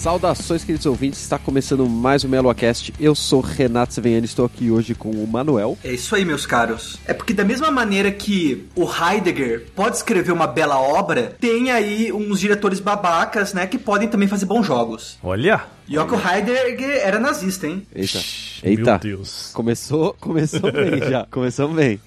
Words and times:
Saudações, 0.00 0.64
queridos 0.64 0.86
ouvintes. 0.86 1.20
Está 1.20 1.38
começando 1.38 1.86
mais 1.86 2.24
um 2.24 2.28
MeloaCast. 2.28 2.94
Eu 2.98 3.14
sou 3.14 3.42
Renato 3.42 3.92
Seveniani, 3.92 4.24
estou 4.24 4.46
aqui 4.46 4.70
hoje 4.70 4.94
com 4.94 5.10
o 5.10 5.26
Manuel. 5.26 5.76
É 5.84 5.92
isso 5.92 6.14
aí, 6.14 6.24
meus 6.24 6.46
caros. 6.46 6.98
É 7.04 7.12
porque 7.12 7.34
da 7.34 7.44
mesma 7.44 7.70
maneira 7.70 8.10
que 8.10 8.66
o 8.74 8.88
Heidegger 8.90 9.66
pode 9.76 9.96
escrever 9.96 10.32
uma 10.32 10.46
bela 10.46 10.80
obra, 10.80 11.36
tem 11.38 11.70
aí 11.70 12.10
uns 12.10 12.40
diretores 12.40 12.80
babacas, 12.80 13.52
né, 13.52 13.66
que 13.66 13.76
podem 13.76 14.08
também 14.08 14.26
fazer 14.26 14.46
bons 14.46 14.66
jogos. 14.66 15.18
Olha! 15.22 15.64
E 15.86 15.98
ó 15.98 16.06
que 16.06 16.14
o 16.14 16.18
Heidegger 16.18 17.02
era 17.04 17.18
nazista, 17.18 17.66
hein? 17.66 17.86
Eita. 17.94 18.20
Eita. 18.62 18.90
Meu 18.92 18.98
Deus. 19.00 19.50
Começou, 19.52 20.16
começou 20.18 20.72
bem 20.72 21.00
já. 21.10 21.26
Começamos 21.30 21.76
bem. 21.76 22.00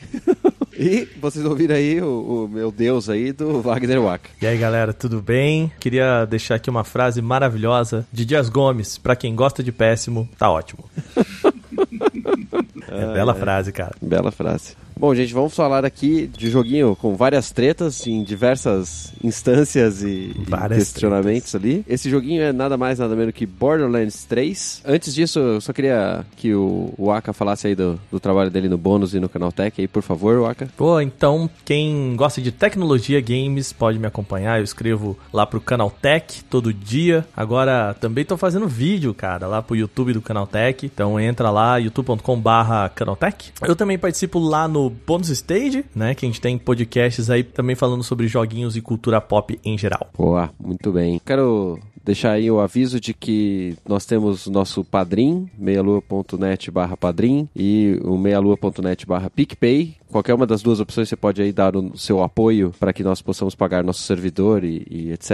E 0.77 1.07
vocês 1.19 1.45
ouviram 1.45 1.75
aí 1.75 2.01
o, 2.01 2.45
o 2.45 2.47
meu 2.47 2.71
Deus 2.71 3.09
aí 3.09 3.31
do 3.31 3.61
Wagner 3.61 4.01
Waka. 4.01 4.29
E 4.41 4.47
aí, 4.47 4.57
galera, 4.57 4.93
tudo 4.93 5.21
bem? 5.21 5.71
Queria 5.79 6.25
deixar 6.25 6.55
aqui 6.55 6.69
uma 6.69 6.83
frase 6.83 7.21
maravilhosa 7.21 8.05
de 8.11 8.25
Dias 8.25 8.49
Gomes. 8.49 8.97
Pra 8.97 9.15
quem 9.15 9.35
gosta 9.35 9.61
de 9.63 9.71
péssimo, 9.71 10.27
tá 10.37 10.49
ótimo. 10.49 10.83
é 12.89 13.13
bela 13.13 13.33
frase, 13.33 13.71
cara. 13.71 13.95
Bela 14.01 14.31
frase. 14.31 14.75
Bom, 14.97 15.13
gente, 15.13 15.33
vamos 15.33 15.55
falar 15.55 15.83
aqui 15.83 16.27
de 16.27 16.49
joguinho 16.49 16.95
com 16.95 17.15
várias 17.15 17.51
tretas 17.51 18.05
em 18.07 18.23
diversas 18.23 19.11
instâncias 19.23 20.01
e, 20.01 20.31
e 20.35 20.75
questionamentos 20.75 21.55
ali. 21.55 21.83
Esse 21.87 22.09
joguinho 22.09 22.41
é 22.41 22.53
nada 22.53 22.77
mais, 22.77 22.99
nada 22.99 23.15
menos 23.15 23.33
que 23.33 23.45
Borderlands 23.45 24.23
3. 24.25 24.83
Antes 24.85 25.13
disso, 25.13 25.39
eu 25.39 25.61
só 25.61 25.73
queria 25.73 26.25
que 26.37 26.53
o, 26.53 26.93
o 26.97 27.11
Aka 27.11 27.33
falasse 27.33 27.67
aí 27.67 27.75
do, 27.75 27.99
do 28.11 28.19
trabalho 28.19 28.49
dele 28.49 28.69
no 28.69 28.77
bônus 28.77 29.13
e 29.13 29.19
no 29.19 29.27
Canaltech 29.27 29.81
aí, 29.81 29.87
por 29.87 30.01
favor, 30.01 30.41
Waka. 30.41 30.69
Pô, 30.77 31.01
então, 31.01 31.49
quem 31.65 32.15
gosta 32.15 32.41
de 32.41 32.51
tecnologia 32.51 33.19
games 33.19 33.73
pode 33.73 33.99
me 33.99 34.07
acompanhar. 34.07 34.59
Eu 34.59 34.63
escrevo 34.63 35.17
lá 35.31 35.45
pro 35.45 35.59
Canaltech 35.59 36.43
todo 36.45 36.73
dia. 36.73 37.25
Agora 37.35 37.95
também 37.99 38.23
tô 38.23 38.37
fazendo 38.37 38.67
vídeo, 38.67 39.13
cara, 39.13 39.47
lá 39.47 39.61
pro 39.61 39.75
YouTube 39.75 40.13
do 40.13 40.21
Canaltech. 40.21 40.85
Então 40.85 41.19
entra 41.19 41.49
lá, 41.49 41.77
youtube.com/barra 41.77 42.89
Canaltech. 42.89 43.51
Eu 43.61 43.75
também 43.75 43.97
participo 43.97 44.39
lá 44.39 44.67
no 44.67 44.82
Bônus 44.89 45.29
Stage, 45.29 45.85
né? 45.95 46.15
Que 46.15 46.25
a 46.25 46.29
gente 46.29 46.41
tem 46.41 46.57
podcasts 46.57 47.29
aí 47.29 47.43
também 47.43 47.75
falando 47.75 48.03
sobre 48.03 48.27
joguinhos 48.27 48.75
e 48.75 48.81
cultura 48.81 49.19
pop 49.21 49.59
em 49.63 49.77
geral. 49.77 50.09
Boa, 50.17 50.49
muito 50.59 50.91
bem. 50.91 51.21
Quero 51.25 51.79
deixar 52.03 52.33
aí 52.33 52.51
o 52.51 52.59
aviso 52.59 52.99
de 52.99 53.13
que 53.13 53.75
nós 53.87 54.05
temos 54.05 54.47
nosso 54.47 54.83
padrim, 54.83 55.49
meialua.net 55.57 56.69
barra 56.69 56.97
padrim 56.97 57.47
e 57.55 57.99
o 58.03 58.17
meialua.net 58.17 59.05
barra 59.05 59.29
PicPay. 59.29 59.95
Qualquer 60.13 60.35
uma 60.35 60.45
das 60.45 60.61
duas 60.61 60.79
opções 60.79 61.09
você 61.09 61.15
pode 61.15 61.41
aí 61.41 61.51
dar 61.51 61.75
o 61.75 61.97
seu 61.97 62.21
apoio 62.21 62.71
para 62.79 62.93
que 62.93 63.03
nós 63.03 63.19
possamos 63.19 63.55
pagar 63.55 63.83
nosso 63.83 64.03
servidor 64.03 64.63
e, 64.63 64.85
e 64.87 65.11
etc. 65.11 65.31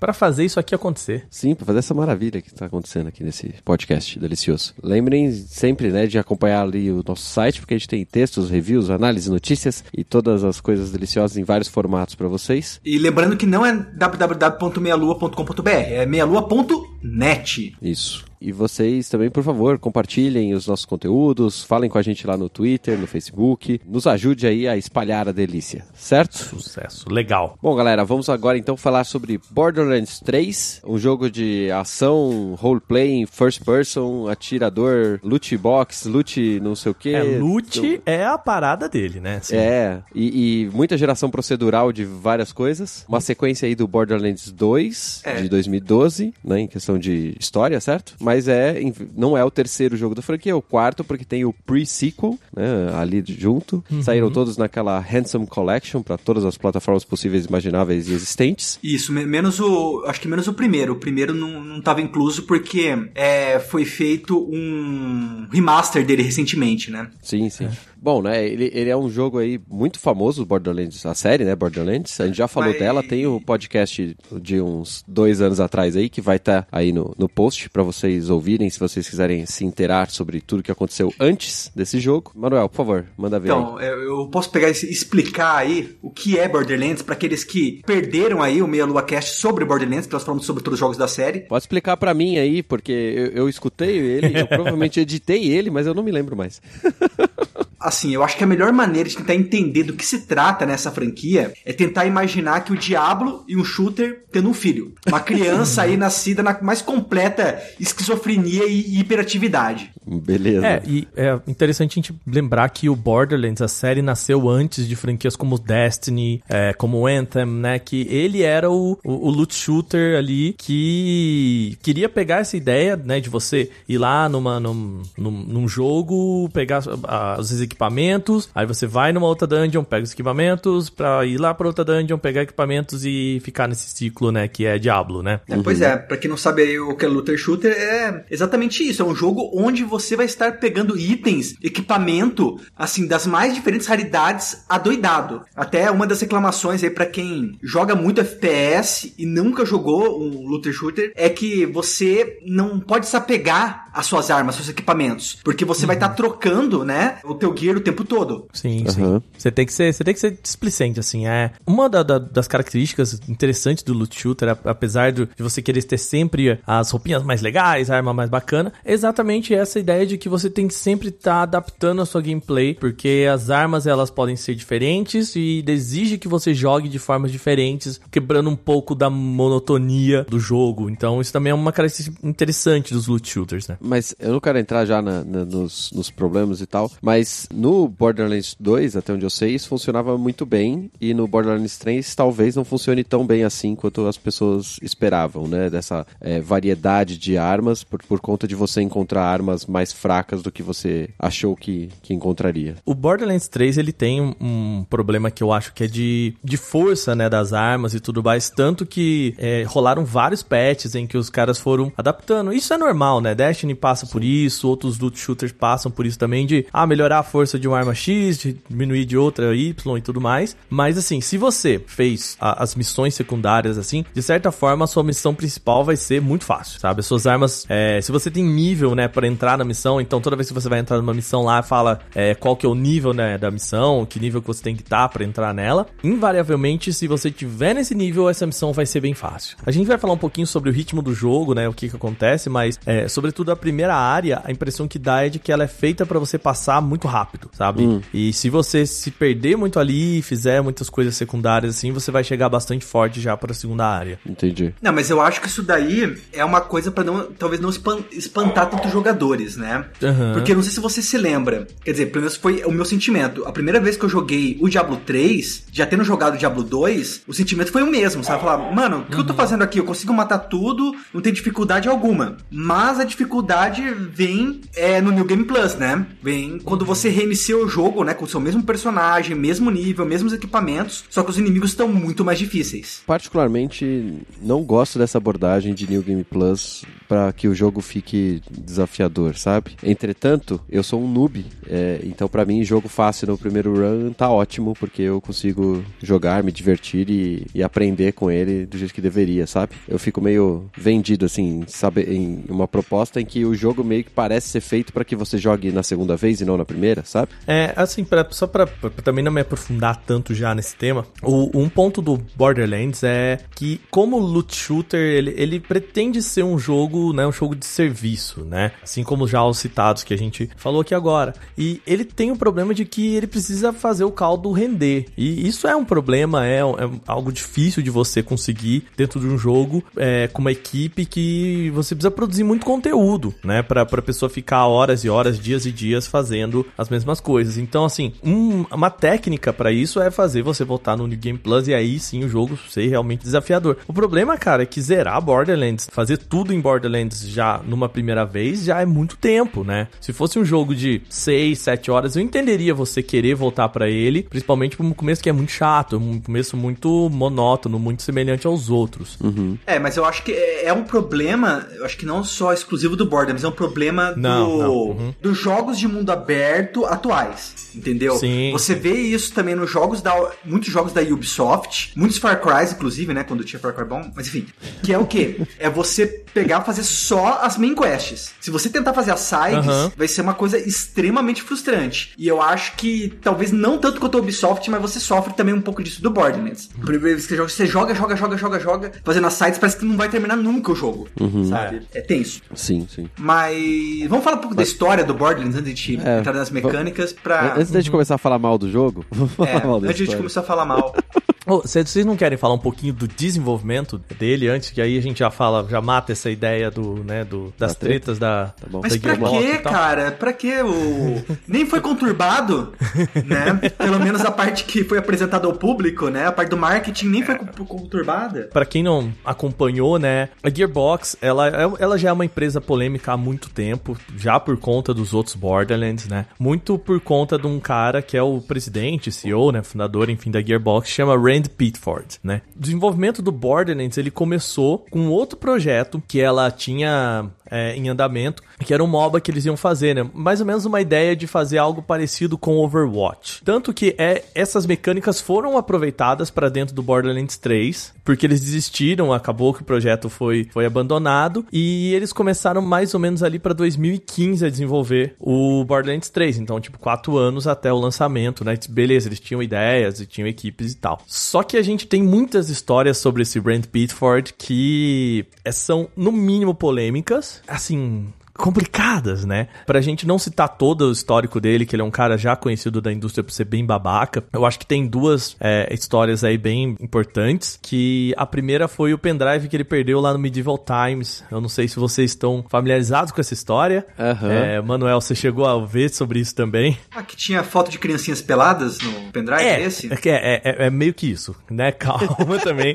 Para 0.00 0.12
fazer 0.12 0.44
isso 0.44 0.58
aqui 0.58 0.74
acontecer. 0.74 1.24
Sim, 1.30 1.54
para 1.54 1.64
fazer 1.64 1.78
essa 1.78 1.94
maravilha 1.94 2.42
que 2.42 2.48
está 2.48 2.66
acontecendo 2.66 3.06
aqui 3.06 3.22
nesse 3.22 3.54
podcast 3.64 4.18
delicioso. 4.18 4.74
Lembrem 4.82 5.30
sempre 5.30 5.92
né, 5.92 6.08
de 6.08 6.18
acompanhar 6.18 6.62
ali 6.62 6.90
o 6.90 7.04
nosso 7.06 7.22
site, 7.22 7.60
porque 7.60 7.74
a 7.74 7.78
gente 7.78 7.86
tem 7.86 8.04
textos, 8.04 8.50
reviews, 8.50 8.90
análises, 8.90 9.28
notícias 9.28 9.84
e 9.96 10.02
todas 10.02 10.42
as 10.42 10.60
coisas 10.60 10.90
deliciosas 10.90 11.36
em 11.36 11.44
vários 11.44 11.68
formatos 11.68 12.16
para 12.16 12.26
vocês. 12.26 12.80
E 12.84 12.98
lembrando 12.98 13.36
que 13.36 13.46
não 13.46 13.64
é 13.64 13.72
www.meialua.com.br, 13.72 15.68
é 15.70 16.04
meialua.net. 16.04 17.76
Isso. 17.80 18.24
E 18.46 18.52
vocês 18.52 19.08
também, 19.08 19.28
por 19.28 19.42
favor, 19.42 19.76
compartilhem 19.76 20.54
os 20.54 20.68
nossos 20.68 20.86
conteúdos, 20.86 21.64
falem 21.64 21.90
com 21.90 21.98
a 21.98 22.02
gente 22.02 22.24
lá 22.28 22.36
no 22.36 22.48
Twitter, 22.48 22.96
no 22.96 23.04
Facebook, 23.08 23.80
nos 23.84 24.06
ajude 24.06 24.46
aí 24.46 24.68
a 24.68 24.76
espalhar 24.76 25.28
a 25.28 25.32
delícia, 25.32 25.84
certo? 25.92 26.36
Sucesso. 26.36 27.06
Legal. 27.10 27.58
Bom, 27.60 27.74
galera, 27.74 28.04
vamos 28.04 28.28
agora 28.28 28.56
então 28.56 28.76
falar 28.76 29.02
sobre 29.02 29.40
Borderlands 29.50 30.20
3, 30.20 30.82
um 30.86 30.96
jogo 30.96 31.28
de 31.28 31.68
ação, 31.72 32.54
roleplay, 32.56 33.26
first 33.26 33.64
person, 33.64 34.28
atirador, 34.28 35.18
loot 35.24 35.56
box, 35.56 36.06
loot 36.06 36.60
não 36.60 36.76
sei 36.76 36.92
o 36.92 36.94
que. 36.94 37.14
É, 37.16 37.22
loot 37.38 38.00
é 38.06 38.24
a 38.24 38.38
parada 38.38 38.88
dele, 38.88 39.18
né? 39.18 39.38
Assim, 39.38 39.56
É, 39.56 40.02
e, 40.14 40.62
e 40.66 40.70
muita 40.72 40.96
geração 40.96 41.28
procedural 41.30 41.92
de 41.92 42.04
várias 42.04 42.52
coisas. 42.52 43.04
Uma 43.08 43.20
sequência 43.20 43.66
aí 43.66 43.74
do 43.74 43.88
Borderlands 43.88 44.52
2, 44.52 45.22
É. 45.24 45.42
de 45.42 45.48
2012, 45.48 46.32
né, 46.44 46.60
em 46.60 46.68
questão 46.68 46.96
de 46.96 47.34
história, 47.40 47.80
certo? 47.80 48.14
Mas 48.20 48.35
é, 48.48 48.80
em- 48.80 48.92
não 49.16 49.36
é 49.36 49.44
o 49.44 49.50
terceiro 49.50 49.96
jogo 49.96 50.14
da 50.14 50.22
franquia, 50.22 50.52
é 50.52 50.54
o 50.54 50.62
quarto, 50.62 51.02
porque 51.02 51.24
tem 51.24 51.44
o 51.44 51.52
pre-sequel, 51.52 52.38
né, 52.54 52.90
ali 52.94 53.22
junto. 53.26 53.82
Saíram 54.02 54.30
todos 54.30 54.56
naquela 54.56 54.98
Handsome 54.98 55.46
Collection 55.46 56.02
para 56.02 56.16
todas 56.18 56.44
as 56.44 56.56
plataformas 56.56 57.04
possíveis, 57.04 57.46
imagináveis 57.46 58.08
e 58.08 58.12
existentes. 58.12 58.78
Isso, 58.82 59.12
me- 59.12 59.24
menos 59.26 59.58
o. 59.60 60.04
Acho 60.06 60.20
que 60.20 60.28
menos 60.28 60.46
o 60.48 60.52
primeiro. 60.54 60.92
O 60.92 60.96
primeiro 60.96 61.34
não, 61.34 61.62
não 61.64 61.80
tava 61.80 62.00
incluso 62.02 62.42
porque 62.44 63.10
é, 63.14 63.58
foi 63.58 63.84
feito 63.84 64.38
um 64.52 65.46
remaster 65.50 66.04
dele 66.04 66.22
recentemente, 66.22 66.90
né? 66.90 67.08
Sim, 67.22 67.48
sim. 67.50 67.68
Bom, 68.00 68.22
né, 68.22 68.46
ele, 68.46 68.70
ele 68.72 68.90
é 68.90 68.96
um 68.96 69.08
jogo 69.10 69.38
aí 69.38 69.60
muito 69.68 69.98
famoso, 69.98 70.44
Borderlands, 70.44 71.04
a 71.06 71.14
série, 71.14 71.44
né, 71.44 71.54
Borderlands. 71.54 72.20
A 72.20 72.26
gente 72.26 72.36
já 72.36 72.48
falou 72.48 72.70
Mas- 72.70 72.78
dela, 72.78 73.02
tem 73.02 73.26
o 73.26 73.40
podcast 73.40 74.16
de 74.40 74.60
uns 74.60 75.04
dois 75.06 75.40
anos 75.40 75.60
atrás 75.60 75.96
aí, 75.96 76.08
que 76.08 76.20
vai 76.20 76.36
estar 76.36 76.66
aí 76.70 76.92
no, 76.92 77.14
no 77.18 77.28
post 77.28 77.68
pra 77.70 77.82
vocês 77.82 78.30
ouvirem, 78.30 78.68
se 78.70 78.78
vocês 78.78 79.08
quiserem 79.08 79.46
se 79.46 79.64
inteirar 79.64 80.10
sobre 80.10 80.40
tudo 80.40 80.62
que 80.62 80.70
aconteceu 80.72 81.12
antes 81.18 81.70
desse 81.74 81.98
jogo. 82.00 82.32
Manuel, 82.34 82.68
por 82.68 82.76
favor, 82.76 83.06
manda 83.16 83.38
ver 83.38 83.52
aí. 83.52 83.58
Então, 83.58 83.80
eu 83.80 83.96
eu 84.06 84.28
posso 84.28 84.50
pegar 84.50 84.68
e 84.68 84.72
explicar 84.72 85.56
aí 85.56 85.96
o 86.02 86.10
que 86.10 86.38
é 86.38 86.48
Borderlands 86.48 87.02
para 87.02 87.14
aqueles 87.14 87.44
que 87.44 87.82
perderam 87.86 88.42
aí 88.42 88.62
o 88.62 88.66
Meia 88.68 88.84
Lua 88.84 89.02
Cast 89.02 89.40
sobre 89.40 89.64
Borderlands, 89.64 90.06
que 90.06 90.12
nós 90.12 90.22
falamos 90.22 90.44
sobre 90.46 90.62
todos 90.62 90.76
os 90.76 90.80
jogos 90.80 90.96
da 90.96 91.08
série. 91.08 91.40
Pode 91.40 91.62
explicar 91.62 91.96
pra 91.96 92.14
mim 92.14 92.38
aí, 92.38 92.62
porque 92.62 92.92
eu, 92.92 93.26
eu 93.28 93.48
escutei 93.48 93.96
ele, 93.98 94.40
eu 94.40 94.46
provavelmente 94.46 95.00
editei 95.00 95.50
ele, 95.50 95.70
mas 95.70 95.86
eu 95.86 95.94
não 95.94 96.02
me 96.02 96.10
lembro 96.10 96.36
mais. 96.36 96.60
Assim, 97.78 98.14
eu 98.14 98.22
acho 98.22 98.36
que 98.36 98.44
a 98.44 98.46
melhor 98.46 98.72
maneira 98.72 99.08
de 99.08 99.16
tentar 99.16 99.34
entender 99.34 99.82
do 99.82 99.92
que 99.92 100.04
se 100.04 100.20
trata 100.20 100.64
nessa 100.64 100.90
franquia 100.90 101.52
é 101.64 101.72
tentar 101.72 102.06
imaginar 102.06 102.64
que 102.64 102.72
o 102.72 102.76
Diablo 102.76 103.44
e 103.46 103.56
um 103.56 103.64
shooter 103.64 104.24
tendo 104.32 104.48
um 104.48 104.54
filho. 104.54 104.94
Uma 105.06 105.20
criança 105.20 105.82
aí 105.82 105.96
nascida 105.96 106.42
na 106.42 106.58
mais 106.62 106.80
completa 106.80 107.62
esquizofrenia 107.78 108.66
e 108.66 108.98
hiperatividade. 108.98 109.92
Beleza. 110.06 110.66
É, 110.66 110.82
e 110.86 111.08
é 111.16 111.38
interessante 111.46 111.92
a 111.92 112.02
gente 112.02 112.14
lembrar 112.26 112.68
que 112.68 112.88
o 112.88 112.94
Borderlands, 112.94 113.60
a 113.60 113.68
série, 113.68 114.00
nasceu 114.00 114.48
antes 114.48 114.86
de 114.86 114.94
franquias 114.94 115.34
como 115.34 115.58
Destiny, 115.58 116.42
é, 116.48 116.72
como 116.72 117.06
Anthem, 117.06 117.44
né? 117.44 117.78
Que 117.78 118.06
ele 118.08 118.42
era 118.42 118.70
o, 118.70 118.98
o, 119.04 119.28
o 119.28 119.30
loot 119.30 119.54
shooter 119.54 120.16
ali 120.16 120.54
que 120.56 121.76
queria 121.82 122.08
pegar 122.08 122.38
essa 122.38 122.56
ideia, 122.56 122.96
né? 122.96 123.20
De 123.20 123.28
você 123.28 123.70
ir 123.88 123.98
lá 123.98 124.28
numa, 124.28 124.60
num, 124.60 125.02
num, 125.18 125.30
num 125.30 125.68
jogo, 125.68 126.48
pegar 126.52 126.82
ah, 127.04 127.36
os 127.38 127.60
equipamentos, 127.60 128.48
aí 128.54 128.66
você 128.66 128.86
vai 128.86 129.12
numa 129.12 129.26
outra 129.26 129.46
dungeon, 129.46 129.82
pega 129.82 130.04
os 130.04 130.12
equipamentos, 130.12 130.88
pra 130.88 131.24
ir 131.26 131.38
lá 131.38 131.52
pra 131.52 131.66
outra 131.66 131.84
dungeon, 131.84 132.18
pegar 132.18 132.42
equipamentos 132.42 133.04
e 133.04 133.40
ficar 133.42 133.68
nesse 133.68 133.90
ciclo, 133.90 134.30
né? 134.30 134.46
Que 134.46 134.66
é 134.66 134.78
Diablo, 134.78 135.22
né? 135.22 135.40
É, 135.48 135.56
Pois 135.56 135.80
é, 135.80 135.96
pra 135.96 136.16
quem 136.16 136.30
não 136.30 136.36
sabe 136.36 136.62
aí 136.62 136.78
o 136.78 136.94
que 136.94 137.04
é 137.04 137.08
Looter 137.08 137.36
Shooter, 137.36 137.72
é 137.72 138.24
exatamente 138.30 138.88
isso. 138.88 139.02
É 139.02 139.04
um 139.04 139.14
jogo 139.14 139.50
onde 139.52 139.82
você 139.82 139.95
vai 140.16 140.26
estar 140.26 140.58
pegando 140.58 140.98
itens, 140.98 141.54
equipamento, 141.62 142.60
assim, 142.76 143.06
das 143.06 143.26
mais 143.26 143.54
diferentes 143.54 143.86
raridades 143.86 144.64
adoidado. 144.68 145.42
Até 145.54 145.90
uma 145.90 146.06
das 146.06 146.20
reclamações 146.20 146.82
aí 146.82 146.90
pra 146.90 147.06
quem 147.06 147.58
joga 147.62 147.94
muito 147.94 148.20
FPS 148.20 149.14
e 149.18 149.24
nunca 149.24 149.64
jogou 149.64 150.20
um 150.22 150.46
Looter 150.48 150.72
Shooter 150.72 151.12
é 151.16 151.28
que 151.28 151.64
você 151.66 152.38
não 152.46 152.78
pode 152.80 153.06
se 153.06 153.16
apegar 153.16 153.86
às 153.92 154.06
suas 154.06 154.30
armas, 154.30 154.56
aos 154.56 154.64
seus 154.64 154.68
equipamentos. 154.68 155.38
Porque 155.42 155.64
você 155.64 155.86
vai 155.86 155.96
estar 155.96 156.10
trocando, 156.10 156.84
né, 156.84 157.18
o 157.24 157.34
teu 157.34 157.56
gear 157.56 157.76
o 157.76 157.80
tempo 157.80 158.04
todo. 158.04 158.46
Sim, 158.52 158.82
Aham. 158.82 158.90
sim. 159.20 159.22
Você 159.38 159.50
tem 159.50 159.64
que 159.64 159.72
ser, 159.72 159.92
você 159.94 160.04
tem 160.04 160.12
que 160.12 160.20
ser 160.20 160.38
displicente, 160.42 161.00
assim. 161.00 161.26
É 161.26 161.52
uma 161.66 161.88
da- 161.88 162.02
da- 162.02 162.18
das 162.18 162.46
características 162.46 163.18
interessantes 163.28 163.82
do 163.82 163.94
loot 163.94 164.18
shooter, 164.18 164.56
apesar 164.64 165.12
de, 165.12 165.26
de 165.26 165.42
você 165.42 165.62
querer 165.62 165.82
ter 165.84 165.98
sempre 165.98 166.58
as 166.66 166.90
roupinhas 166.90 167.22
mais 167.22 167.40
legais, 167.40 167.90
a 167.90 167.96
arma 167.96 168.12
mais 168.12 168.28
bacana, 168.28 168.72
é 168.84 168.92
exatamente 168.92 169.54
essa 169.54 169.78
ideia 169.86 170.04
de 170.04 170.18
que 170.18 170.28
você 170.28 170.50
tem 170.50 170.66
que 170.66 170.74
sempre 170.74 171.08
estar 171.08 171.30
tá 171.30 171.42
adaptando 171.42 172.02
a 172.02 172.06
sua 172.06 172.20
gameplay, 172.20 172.74
porque 172.74 173.26
as 173.32 173.50
armas 173.50 173.86
elas 173.86 174.10
podem 174.10 174.34
ser 174.34 174.56
diferentes 174.56 175.36
e 175.36 175.64
exige 175.68 176.18
que 176.18 176.26
você 176.26 176.52
jogue 176.52 176.88
de 176.88 176.98
formas 176.98 177.30
diferentes, 177.30 178.00
quebrando 178.10 178.50
um 178.50 178.56
pouco 178.56 178.94
da 178.94 179.08
monotonia 179.08 180.24
do 180.28 180.40
jogo. 180.40 180.90
Então 180.90 181.20
isso 181.20 181.32
também 181.32 181.52
é 181.52 181.54
uma 181.54 181.72
característica 181.72 182.26
interessante 182.26 182.92
dos 182.92 183.06
loot 183.06 183.28
shooters, 183.28 183.68
né? 183.68 183.78
Mas 183.80 184.14
eu 184.18 184.32
não 184.32 184.40
quero 184.40 184.58
entrar 184.58 184.84
já 184.84 185.00
na, 185.00 185.22
na, 185.24 185.44
nos, 185.44 185.92
nos 185.92 186.10
problemas 186.10 186.60
e 186.60 186.66
tal, 186.66 186.90
mas 187.00 187.48
no 187.54 187.86
Borderlands 187.86 188.56
2, 188.58 188.96
até 188.96 189.12
onde 189.12 189.24
eu 189.24 189.30
sei, 189.30 189.54
isso 189.54 189.68
funcionava 189.68 190.18
muito 190.18 190.44
bem 190.44 190.90
e 191.00 191.14
no 191.14 191.28
Borderlands 191.28 191.78
3 191.78 192.12
talvez 192.14 192.56
não 192.56 192.64
funcione 192.64 193.04
tão 193.04 193.24
bem 193.24 193.44
assim 193.44 193.76
quanto 193.76 194.06
as 194.06 194.16
pessoas 194.16 194.78
esperavam, 194.82 195.46
né? 195.46 195.70
Dessa 195.70 196.04
é, 196.20 196.40
variedade 196.40 197.16
de 197.16 197.38
armas 197.38 197.84
por, 197.84 198.02
por 198.02 198.20
conta 198.20 198.48
de 198.48 198.54
você 198.54 198.82
encontrar 198.82 199.22
armas 199.22 199.64
mais 199.76 199.92
fracas 199.92 200.42
do 200.42 200.50
que 200.50 200.62
você 200.62 201.10
achou 201.18 201.54
que, 201.54 201.90
que 202.00 202.14
encontraria. 202.14 202.76
O 202.84 202.94
Borderlands 202.94 203.46
3 203.46 203.76
ele 203.76 203.92
tem 203.92 204.22
um, 204.22 204.34
um 204.40 204.86
problema 204.88 205.30
que 205.30 205.42
eu 205.42 205.52
acho 205.52 205.74
que 205.74 205.84
é 205.84 205.86
de, 205.86 206.34
de 206.42 206.56
força, 206.56 207.14
né, 207.14 207.28
das 207.28 207.52
armas 207.52 207.92
e 207.92 208.00
tudo 208.00 208.22
mais, 208.22 208.48
tanto 208.48 208.86
que 208.86 209.34
é, 209.36 209.64
rolaram 209.64 210.02
vários 210.02 210.42
patches 210.42 210.94
em 210.94 211.06
que 211.06 211.18
os 211.18 211.28
caras 211.28 211.58
foram 211.58 211.92
adaptando. 211.94 212.54
Isso 212.54 212.72
é 212.72 212.78
normal, 212.78 213.20
né? 213.20 213.34
Destiny 213.34 213.74
passa 213.74 214.06
por 214.06 214.24
isso, 214.24 214.66
outros 214.66 214.98
loot 214.98 215.18
shooters 215.18 215.52
passam 215.52 215.92
por 215.92 216.06
isso 216.06 216.18
também 216.18 216.46
de 216.46 216.66
ah, 216.72 216.86
melhorar 216.86 217.18
a 217.18 217.22
força 217.22 217.58
de 217.58 217.68
uma 217.68 217.78
arma 217.78 217.94
X, 217.94 218.38
de 218.38 218.56
diminuir 218.68 219.04
de 219.04 219.18
outra 219.18 219.54
Y 219.54 219.98
e 219.98 220.00
tudo 220.00 220.22
mais. 220.22 220.56
Mas 220.70 220.96
assim, 220.96 221.20
se 221.20 221.36
você 221.36 221.82
fez 221.86 222.36
a, 222.40 222.62
as 222.62 222.74
missões 222.74 223.14
secundárias 223.14 223.76
assim, 223.76 224.06
de 224.14 224.22
certa 224.22 224.50
forma 224.50 224.84
a 224.86 224.88
sua 224.88 225.02
missão 225.02 225.34
principal 225.34 225.84
vai 225.84 225.96
ser 225.96 226.22
muito 226.22 226.46
fácil, 226.46 226.80
sabe? 226.80 227.00
As 227.00 227.06
suas 227.06 227.26
armas, 227.26 227.66
é, 227.68 228.00
se 228.00 228.10
você 228.10 228.30
tem 228.30 228.42
nível, 228.42 228.94
né, 228.94 229.06
para 229.06 229.26
entrar 229.26 229.58
na 229.58 229.65
missão, 229.66 230.00
então 230.00 230.20
toda 230.20 230.36
vez 230.36 230.48
que 230.48 230.54
você 230.54 230.68
vai 230.68 230.78
entrar 230.78 230.96
numa 230.96 231.14
missão 231.14 231.42
lá, 231.42 231.62
fala 231.62 232.00
é, 232.14 232.34
qual 232.34 232.56
que 232.56 232.64
é 232.64 232.68
o 232.68 232.74
nível, 232.74 233.12
né, 233.12 233.36
da 233.36 233.50
missão, 233.50 234.06
que 234.06 234.20
nível 234.20 234.40
que 234.40 234.46
você 234.46 234.62
tem 234.62 234.74
que 234.74 234.82
estar 234.82 235.02
tá 235.02 235.08
para 235.08 235.24
entrar 235.24 235.52
nela. 235.52 235.86
Invariavelmente, 236.02 236.92
se 236.92 237.06
você 237.06 237.30
tiver 237.30 237.74
nesse 237.74 237.94
nível, 237.94 238.28
essa 238.28 238.46
missão 238.46 238.72
vai 238.72 238.86
ser 238.86 239.00
bem 239.00 239.14
fácil. 239.14 239.56
A 239.66 239.70
gente 239.70 239.86
vai 239.86 239.98
falar 239.98 240.14
um 240.14 240.18
pouquinho 240.18 240.46
sobre 240.46 240.70
o 240.70 240.72
ritmo 240.72 241.02
do 241.02 241.12
jogo, 241.14 241.54
né, 241.54 241.68
o 241.68 241.72
que 241.72 241.88
que 241.88 241.96
acontece, 241.96 242.48
mas 242.48 242.78
é, 242.86 243.08
sobretudo 243.08 243.50
a 243.50 243.56
primeira 243.56 243.94
área, 243.94 244.40
a 244.44 244.50
impressão 244.50 244.88
que 244.88 244.98
dá 244.98 245.26
é 245.26 245.28
de 245.28 245.38
que 245.38 245.52
ela 245.52 245.64
é 245.64 245.68
feita 245.68 246.06
para 246.06 246.18
você 246.18 246.38
passar 246.38 246.80
muito 246.80 247.08
rápido, 247.08 247.50
sabe? 247.52 247.84
Hum. 247.84 248.00
E 248.12 248.32
se 248.32 248.48
você 248.48 248.86
se 248.86 249.10
perder 249.10 249.56
muito 249.56 249.78
ali, 249.78 250.22
fizer 250.22 250.60
muitas 250.62 250.88
coisas 250.88 251.16
secundárias 251.16 251.76
assim, 251.76 251.92
você 251.92 252.10
vai 252.10 252.22
chegar 252.24 252.48
bastante 252.48 252.84
forte 252.84 253.20
já 253.20 253.36
para 253.36 253.52
a 253.52 253.54
segunda 253.54 253.86
área. 253.86 254.18
Entendi. 254.26 254.74
Não, 254.80 254.92
mas 254.92 255.10
eu 255.10 255.20
acho 255.20 255.40
que 255.40 255.48
isso 255.48 255.62
daí 255.62 256.16
é 256.32 256.44
uma 256.44 256.60
coisa 256.60 256.90
para 256.90 257.04
não, 257.04 257.32
talvez 257.32 257.60
não 257.60 257.70
espantar 258.12 258.70
tanto 258.70 258.88
jogadores, 258.88 259.55
né? 259.56 259.84
Uhum. 260.02 260.32
Porque 260.34 260.54
não 260.54 260.62
sei 260.62 260.72
se 260.72 260.80
você 260.80 261.02
se 261.02 261.16
lembra. 261.16 261.66
Quer 261.84 261.92
dizer, 261.92 262.06
pelo 262.06 262.22
menos 262.22 262.36
foi 262.36 262.62
o 262.64 262.72
meu 262.72 262.84
sentimento. 262.84 263.44
A 263.46 263.52
primeira 263.52 263.80
vez 263.80 263.96
que 263.96 264.04
eu 264.04 264.08
joguei 264.08 264.56
o 264.60 264.68
Diablo 264.68 264.96
3, 265.04 265.64
já 265.72 265.86
tendo 265.86 266.04
jogado 266.04 266.34
o 266.34 266.38
Diablo 266.38 266.62
2, 266.62 267.22
o 267.26 267.34
sentimento 267.34 267.72
foi 267.72 267.82
o 267.82 267.90
mesmo, 267.90 268.22
sabe? 268.24 268.42
Falar, 268.42 268.72
mano, 268.72 268.98
o 268.98 269.04
que 269.04 269.14
uhum. 269.14 269.20
eu 269.20 269.26
tô 269.26 269.32
uhum. 269.32 269.36
fazendo 269.36 269.62
aqui? 269.62 269.78
Eu 269.78 269.84
consigo 269.84 270.12
matar 270.12 270.38
tudo, 270.38 270.94
não 271.12 271.20
tem 271.20 271.32
dificuldade 271.32 271.88
alguma. 271.88 272.36
Mas 272.50 273.00
a 273.00 273.04
dificuldade 273.04 273.82
vem 274.12 274.60
é, 274.74 275.00
no 275.00 275.10
New 275.10 275.24
Game 275.24 275.44
Plus, 275.44 275.74
né? 275.76 276.06
Vem 276.22 276.58
quando 276.58 276.82
uhum. 276.82 276.88
você 276.88 277.08
reinicia 277.08 277.56
o 277.56 277.68
jogo, 277.68 278.04
né? 278.04 278.14
Com 278.14 278.24
o 278.24 278.28
seu 278.28 278.40
mesmo 278.40 278.62
personagem, 278.62 279.34
mesmo 279.34 279.70
nível, 279.70 280.04
mesmos 280.04 280.32
equipamentos, 280.32 281.04
só 281.10 281.22
que 281.22 281.30
os 281.30 281.38
inimigos 281.38 281.70
estão 281.70 281.88
muito 281.88 282.24
mais 282.24 282.38
difíceis. 282.38 283.02
Particularmente, 283.06 284.14
não 284.40 284.62
gosto 284.62 284.98
dessa 284.98 285.18
abordagem 285.18 285.74
de 285.74 285.88
New 285.88 286.02
Game 286.02 286.24
Plus 286.24 286.84
para 287.08 287.32
que 287.32 287.48
o 287.48 287.54
jogo 287.54 287.80
fique 287.80 288.42
desafiador, 288.50 289.35
sabe? 289.36 289.76
Entretanto, 289.82 290.60
eu 290.68 290.82
sou 290.82 291.02
um 291.02 291.10
noob, 291.10 291.44
é, 291.68 292.00
então 292.02 292.28
para 292.28 292.44
mim 292.44 292.64
jogo 292.64 292.88
fácil 292.88 293.28
no 293.28 293.38
primeiro 293.38 293.74
run 293.74 294.12
tá 294.12 294.30
ótimo 294.30 294.74
porque 294.78 295.02
eu 295.02 295.20
consigo 295.20 295.84
jogar, 296.02 296.42
me 296.42 296.52
divertir 296.52 297.08
e, 297.08 297.46
e, 297.54 297.62
aprender 297.62 298.12
com 298.12 298.30
ele 298.30 298.66
do 298.66 298.78
jeito 298.78 298.94
que 298.94 299.00
deveria, 299.00 299.46
sabe? 299.46 299.74
Eu 299.88 299.98
fico 299.98 300.20
meio 300.20 300.68
vendido 300.76 301.26
assim, 301.26 301.64
sabe, 301.66 302.02
em 302.02 302.44
uma 302.48 302.66
proposta 302.66 303.20
em 303.20 303.24
que 303.24 303.44
o 303.44 303.54
jogo 303.54 303.84
meio 303.84 304.04
que 304.04 304.10
parece 304.10 304.48
ser 304.48 304.60
feito 304.60 304.92
para 304.92 305.04
que 305.04 305.16
você 305.16 305.38
jogue 305.38 305.70
na 305.72 305.82
segunda 305.82 306.16
vez 306.16 306.40
e 306.40 306.44
não 306.44 306.56
na 306.56 306.64
primeira, 306.64 307.04
sabe? 307.04 307.32
É, 307.46 307.72
assim, 307.76 308.04
pra, 308.04 308.26
só 308.30 308.46
para 308.46 308.66
também 309.04 309.24
não 309.24 309.32
me 309.32 309.40
aprofundar 309.40 310.02
tanto 310.06 310.34
já 310.34 310.54
nesse 310.54 310.76
tema, 310.76 311.06
o, 311.22 311.50
um 311.58 311.68
ponto 311.68 312.00
do 312.00 312.20
Borderlands 312.34 313.02
é 313.02 313.38
que 313.54 313.80
como 313.90 314.18
loot 314.18 314.54
shooter, 314.54 315.00
ele, 315.00 315.34
ele 315.36 315.60
pretende 315.60 316.22
ser 316.22 316.42
um 316.42 316.58
jogo, 316.58 317.12
né, 317.12 317.26
um 317.26 317.32
jogo 317.32 317.54
de 317.54 317.66
serviço, 317.66 318.44
né? 318.44 318.72
Assim 318.82 319.04
como 319.04 319.25
já 319.26 319.44
os 319.44 319.58
citados 319.58 320.04
que 320.04 320.14
a 320.14 320.18
gente 320.18 320.48
falou 320.56 320.80
aqui 320.80 320.94
agora. 320.94 321.34
E 321.56 321.80
ele 321.86 322.04
tem 322.04 322.30
o 322.30 322.36
problema 322.36 322.74
de 322.74 322.84
que 322.84 323.14
ele 323.14 323.26
precisa 323.26 323.72
fazer 323.72 324.04
o 324.04 324.10
caldo 324.10 324.52
render. 324.52 325.06
E 325.16 325.46
isso 325.46 325.66
é 325.66 325.76
um 325.76 325.84
problema, 325.84 326.46
é, 326.46 326.60
é 326.60 326.90
algo 327.06 327.32
difícil 327.32 327.82
de 327.82 327.90
você 327.90 328.22
conseguir 328.22 328.86
dentro 328.96 329.20
de 329.20 329.26
um 329.26 329.38
jogo 329.38 329.82
é, 329.96 330.28
com 330.28 330.40
uma 330.40 330.52
equipe 330.52 331.04
que 331.04 331.70
você 331.70 331.94
precisa 331.94 332.10
produzir 332.10 332.44
muito 332.44 332.64
conteúdo, 332.64 333.34
né? 333.44 333.62
Pra, 333.62 333.84
pra 333.84 334.02
pessoa 334.02 334.28
ficar 334.28 334.66
horas 334.66 335.04
e 335.04 335.08
horas, 335.08 335.38
dias 335.38 335.66
e 335.66 335.72
dias 335.72 336.06
fazendo 336.06 336.66
as 336.76 336.88
mesmas 336.88 337.20
coisas. 337.20 337.58
Então, 337.58 337.84
assim, 337.84 338.12
um, 338.22 338.64
uma 338.70 338.90
técnica 338.90 339.52
para 339.52 339.72
isso 339.72 340.00
é 340.00 340.10
fazer 340.10 340.42
você 340.42 340.64
voltar 340.64 340.96
no 340.96 341.06
New 341.06 341.18
Game 341.18 341.38
Plus 341.38 341.68
e 341.68 341.74
aí 341.74 341.98
sim 341.98 342.24
o 342.24 342.28
jogo 342.28 342.58
ser 342.68 342.88
realmente 342.88 343.22
desafiador. 343.22 343.76
O 343.86 343.92
problema, 343.92 344.36
cara, 344.36 344.62
é 344.62 344.66
que 344.66 344.80
zerar 344.80 345.20
Borderlands, 345.20 345.88
fazer 345.90 346.18
tudo 346.18 346.52
em 346.52 346.60
Borderlands 346.60 347.28
já 347.28 347.60
numa 347.64 347.88
primeira 347.88 348.24
vez, 348.24 348.64
já 348.64 348.80
é 348.80 348.86
muito 348.86 349.15
tempo, 349.20 349.64
né? 349.64 349.88
Se 350.00 350.12
fosse 350.12 350.38
um 350.38 350.44
jogo 350.44 350.74
de 350.74 351.02
6, 351.08 351.58
7 351.58 351.90
horas, 351.90 352.16
eu 352.16 352.22
entenderia 352.22 352.74
você 352.74 353.02
querer 353.02 353.34
voltar 353.34 353.68
para 353.68 353.88
ele, 353.88 354.22
principalmente 354.22 354.80
um 354.80 354.92
começo 354.92 355.22
que 355.22 355.28
é 355.28 355.32
muito 355.32 355.52
chato, 355.52 355.96
um 355.96 356.20
começo 356.20 356.56
muito 356.56 357.08
monótono, 357.10 357.78
muito 357.78 358.02
semelhante 358.02 358.46
aos 358.46 358.70
outros. 358.70 359.18
Uhum. 359.20 359.56
É, 359.66 359.78
mas 359.78 359.96
eu 359.96 360.04
acho 360.04 360.22
que 360.22 360.32
é, 360.32 360.66
é 360.66 360.72
um 360.72 360.84
problema, 360.84 361.66
eu 361.76 361.84
acho 361.84 361.96
que 361.96 362.06
não 362.06 362.22
só 362.22 362.52
exclusivo 362.52 362.96
do 362.96 363.06
Borderlands, 363.06 363.44
é 363.44 363.48
um 363.48 363.52
problema 363.52 364.12
não, 364.16 364.50
do, 364.50 364.58
não. 364.58 364.74
Uhum. 364.74 365.14
dos 365.20 365.38
jogos 365.38 365.78
de 365.78 365.88
mundo 365.88 366.10
aberto 366.10 366.84
atuais, 366.86 367.70
entendeu? 367.74 368.16
Sim. 368.16 368.50
Você 368.52 368.74
vê 368.74 368.94
isso 368.94 369.32
também 369.32 369.54
nos 369.54 369.70
jogos 369.70 370.00
da 370.00 370.14
muitos 370.44 370.72
jogos 370.72 370.92
da 370.92 371.00
Ubisoft, 371.02 371.92
muitos 371.96 372.18
Far 372.18 372.40
Cry 372.40 372.72
inclusive, 372.72 373.12
né, 373.12 373.24
quando 373.24 373.44
tinha 373.44 373.60
Far 373.60 373.74
Cry 373.74 373.84
bom, 373.84 374.10
mas 374.14 374.26
enfim, 374.26 374.46
que 374.82 374.92
é 374.92 374.98
o 374.98 375.06
quê? 375.06 375.40
é 375.58 375.68
você 375.68 376.06
pegar 376.06 376.62
fazer 376.62 376.84
só 376.84 377.40
as 377.42 377.56
main 377.56 377.74
quests. 377.74 378.34
Se 378.40 378.50
você 378.50 378.68
tentar 378.68 378.92
fazer 378.92 379.05
as 379.10 379.20
sides, 379.20 379.66
uhum. 379.66 379.90
vai 379.96 380.08
ser 380.08 380.22
uma 380.22 380.34
coisa 380.34 380.58
extremamente 380.58 381.42
frustrante. 381.42 382.12
E 382.18 382.26
eu 382.26 382.40
acho 382.40 382.74
que 382.76 383.12
talvez 383.22 383.52
não 383.52 383.78
tanto 383.78 384.00
quanto 384.00 384.16
a 384.16 384.20
Ubisoft, 384.20 384.70
mas 384.70 384.80
você 384.80 385.00
sofre 385.00 385.34
também 385.34 385.54
um 385.54 385.60
pouco 385.60 385.82
disso 385.82 386.02
do 386.02 386.10
Borderlands. 386.10 386.68
A 386.76 386.84
primeira 386.84 387.16
vez 387.16 387.26
que 387.26 387.36
você 387.36 387.36
joga, 387.36 387.48
você 387.48 387.66
joga, 387.66 387.94
joga, 387.94 388.16
joga, 388.16 388.36
joga, 388.36 388.60
joga, 388.60 388.92
fazendo 389.04 389.26
as 389.26 389.34
sides, 389.34 389.58
parece 389.58 389.78
que 389.78 389.84
não 389.84 389.96
vai 389.96 390.08
terminar 390.08 390.36
nunca 390.36 390.72
o 390.72 390.74
jogo. 390.74 391.08
Uhum. 391.20 391.48
Sabe? 391.48 391.82
É. 391.94 391.98
é 391.98 392.02
tenso. 392.02 392.40
Sim, 392.54 392.86
sim. 392.88 393.08
Mas 393.18 394.08
vamos 394.08 394.24
falar 394.24 394.36
um 394.36 394.40
pouco 394.40 394.56
mas... 394.56 394.66
da 394.66 394.70
história 394.70 395.04
do 395.04 395.14
Borderlands 395.14 395.56
antes 395.56 395.78
de 395.78 395.96
é, 395.96 396.18
entrar 396.20 396.32
nas 396.32 396.50
mecânicas 396.50 397.12
pra. 397.12 397.54
Antes 397.56 397.70
de 397.70 397.78
uhum. 397.78 397.92
começar 397.92 398.14
a 398.16 398.18
falar 398.18 398.38
mal 398.38 398.58
do 398.58 398.70
jogo, 398.70 399.04
vamos 399.10 399.32
falar 399.32 399.50
é, 399.50 399.64
mal 399.64 399.80
da 399.80 399.88
Antes 399.88 400.08
de 400.08 400.16
começar 400.16 400.40
a 400.40 400.44
falar 400.44 400.64
mal. 400.64 400.94
Oh, 401.48 401.60
vocês 401.60 402.04
não 402.04 402.16
querem 402.16 402.36
falar 402.36 402.54
um 402.54 402.58
pouquinho 402.58 402.92
do 402.92 403.06
desenvolvimento 403.06 404.00
dele 404.18 404.48
antes, 404.48 404.70
que 404.70 404.80
aí 404.80 404.98
a 404.98 405.00
gente 405.00 405.20
já 405.20 405.30
fala, 405.30 405.64
já 405.70 405.80
mata 405.80 406.10
essa 406.10 406.28
ideia 406.28 406.72
do, 406.72 407.04
né, 407.04 407.24
do, 407.24 407.54
das 407.56 407.72
da 407.72 407.78
tretas 407.78 408.18
da, 408.18 408.46
tá 408.60 408.66
bom. 408.68 408.80
Mas 408.82 408.96
da 408.96 409.16
pra 409.16 409.28
quê, 409.30 409.58
cara? 409.58 410.10
Pra 410.10 410.32
quê? 410.32 410.60
O... 410.62 411.24
Nem 411.46 411.64
foi 411.64 411.80
conturbado, 411.80 412.72
né? 413.24 413.70
Pelo 413.78 414.00
menos 414.00 414.24
a 414.24 414.30
parte 414.32 414.64
que 414.64 414.82
foi 414.82 414.98
apresentada 414.98 415.46
ao 415.46 415.52
público, 415.52 416.08
né? 416.08 416.26
A 416.26 416.32
parte 416.32 416.50
do 416.50 416.56
marketing 416.56 417.06
nem 417.06 417.22
foi 417.22 417.36
conturbada. 417.36 418.48
Pra 418.52 418.66
quem 418.66 418.82
não 418.82 419.12
acompanhou, 419.24 420.00
né? 420.00 420.30
A 420.42 420.50
Gearbox, 420.50 421.16
ela, 421.22 421.46
ela 421.78 421.96
já 421.96 422.08
é 422.08 422.12
uma 422.12 422.24
empresa 422.24 422.60
polêmica 422.60 423.12
há 423.12 423.16
muito 423.16 423.50
tempo, 423.50 423.96
já 424.16 424.40
por 424.40 424.56
conta 424.56 424.92
dos 424.92 425.14
outros 425.14 425.36
Borderlands, 425.36 426.08
né? 426.08 426.26
Muito 426.40 426.76
por 426.76 426.98
conta 427.00 427.38
de 427.38 427.46
um 427.46 427.60
cara 427.60 428.02
que 428.02 428.16
é 428.16 428.22
o 428.22 428.40
presidente, 428.40 429.12
CEO, 429.12 429.52
né? 429.52 429.62
Fundador, 429.62 430.10
enfim, 430.10 430.32
da 430.32 430.42
Gearbox, 430.42 430.88
chama 430.88 431.16
Ray 431.16 431.35
Rand 431.36 431.48
Pitford, 431.56 432.18
né? 432.22 432.42
O 432.56 432.60
desenvolvimento 432.60 433.20
do 433.20 433.30
Borderlands, 433.30 433.98
ele 433.98 434.10
começou 434.10 434.84
com 434.90 435.08
outro 435.08 435.36
projeto 435.36 436.02
que 436.06 436.20
ela 436.20 436.50
tinha 436.50 437.30
é, 437.50 437.76
em 437.76 437.88
andamento, 437.88 438.42
que 438.64 438.72
era 438.72 438.82
um 438.82 438.86
MOBA 438.86 439.20
que 439.20 439.30
eles 439.30 439.44
iam 439.44 439.56
fazer, 439.56 439.94
né? 439.94 440.08
Mais 440.14 440.40
ou 440.40 440.46
menos 440.46 440.64
uma 440.64 440.80
ideia 440.80 441.14
de 441.14 441.26
fazer 441.26 441.58
algo 441.58 441.82
parecido 441.82 442.36
com 442.36 442.56
Overwatch. 442.58 443.42
Tanto 443.44 443.72
que 443.72 443.94
é, 443.98 444.24
essas 444.34 444.66
mecânicas 444.66 445.20
foram 445.20 445.56
aproveitadas 445.56 446.30
para 446.30 446.48
dentro 446.48 446.74
do 446.74 446.82
Borderlands 446.82 447.36
3, 447.36 447.94
porque 448.04 448.26
eles 448.26 448.40
desistiram, 448.40 449.12
acabou 449.12 449.52
que 449.54 449.62
o 449.62 449.64
projeto 449.64 450.08
foi, 450.08 450.48
foi 450.52 450.66
abandonado, 450.66 451.46
e 451.52 451.92
eles 451.94 452.12
começaram 452.12 452.62
mais 452.62 452.94
ou 452.94 453.00
menos 453.00 453.22
ali 453.22 453.38
para 453.38 453.52
2015 453.52 454.44
a 454.44 454.50
desenvolver 454.50 455.14
o 455.20 455.64
Borderlands 455.64 456.08
3. 456.08 456.38
Então, 456.38 456.60
tipo, 456.60 456.78
quatro 456.78 457.16
anos 457.16 457.46
até 457.46 457.72
o 457.72 457.78
lançamento, 457.78 458.44
né? 458.44 458.56
Beleza, 458.68 459.08
eles 459.08 459.20
tinham 459.20 459.42
ideias 459.42 460.00
e 460.00 460.06
tinham 460.06 460.26
equipes 460.26 460.72
e 460.72 460.76
tal. 460.76 461.00
Só 461.26 461.42
que 461.42 461.56
a 461.56 461.62
gente 461.62 461.88
tem 461.88 462.04
muitas 462.04 462.48
histórias 462.48 462.98
sobre 462.98 463.22
esse 463.22 463.40
Brent 463.40 463.66
Pitford 463.66 464.32
que 464.38 465.26
são, 465.52 465.88
no 465.96 466.12
mínimo, 466.12 466.54
polêmicas. 466.54 467.42
Assim, 467.48 468.06
complicadas, 468.36 469.24
né? 469.24 469.48
Pra 469.66 469.80
gente 469.80 470.06
não 470.06 470.18
citar 470.18 470.48
todo 470.56 470.88
o 470.88 470.92
histórico 470.92 471.40
dele, 471.40 471.66
que 471.66 471.74
ele 471.76 471.82
é 471.82 471.84
um 471.84 471.90
cara 471.90 472.16
já 472.16 472.34
conhecido 472.36 472.80
da 472.80 472.92
indústria 472.92 473.22
por 473.24 473.32
ser 473.32 473.44
bem 473.44 473.64
babaca, 473.64 474.24
eu 474.32 474.44
acho 474.46 474.58
que 474.58 474.66
tem 474.66 474.86
duas 474.86 475.36
é, 475.40 475.68
histórias 475.72 476.22
aí 476.24 476.38
bem 476.38 476.76
importantes, 476.80 477.58
que 477.62 478.14
a 478.16 478.26
primeira 478.26 478.68
foi 478.68 478.92
o 478.92 478.98
pendrive 478.98 479.48
que 479.48 479.56
ele 479.56 479.64
perdeu 479.64 480.00
lá 480.00 480.12
no 480.12 480.18
Medieval 480.18 480.58
Times. 480.58 481.24
Eu 481.30 481.40
não 481.40 481.48
sei 481.48 481.68
se 481.68 481.76
vocês 481.78 482.10
estão 482.12 482.44
familiarizados 482.48 483.12
com 483.12 483.20
essa 483.20 483.34
história. 483.34 483.86
Aham. 483.98 484.32
É, 484.32 484.60
Manuel, 484.60 485.00
você 485.00 485.14
chegou 485.14 485.46
a 485.46 485.64
ver 485.64 485.90
sobre 485.90 486.20
isso 486.20 486.34
também? 486.34 486.78
Ah, 486.94 487.02
que 487.02 487.16
tinha 487.16 487.42
foto 487.42 487.70
de 487.70 487.78
criancinhas 487.78 488.20
peladas 488.22 488.78
no 488.80 489.12
pendrive 489.12 489.42
É, 489.42 489.62
esse? 489.62 489.92
é, 489.92 489.96
que 489.96 490.08
é, 490.08 490.40
é- 490.44 490.66
é 490.66 490.70
meio 490.70 490.92
que 490.94 491.10
isso, 491.10 491.34
né? 491.50 491.72
Calma 491.76 492.38
também. 492.42 492.74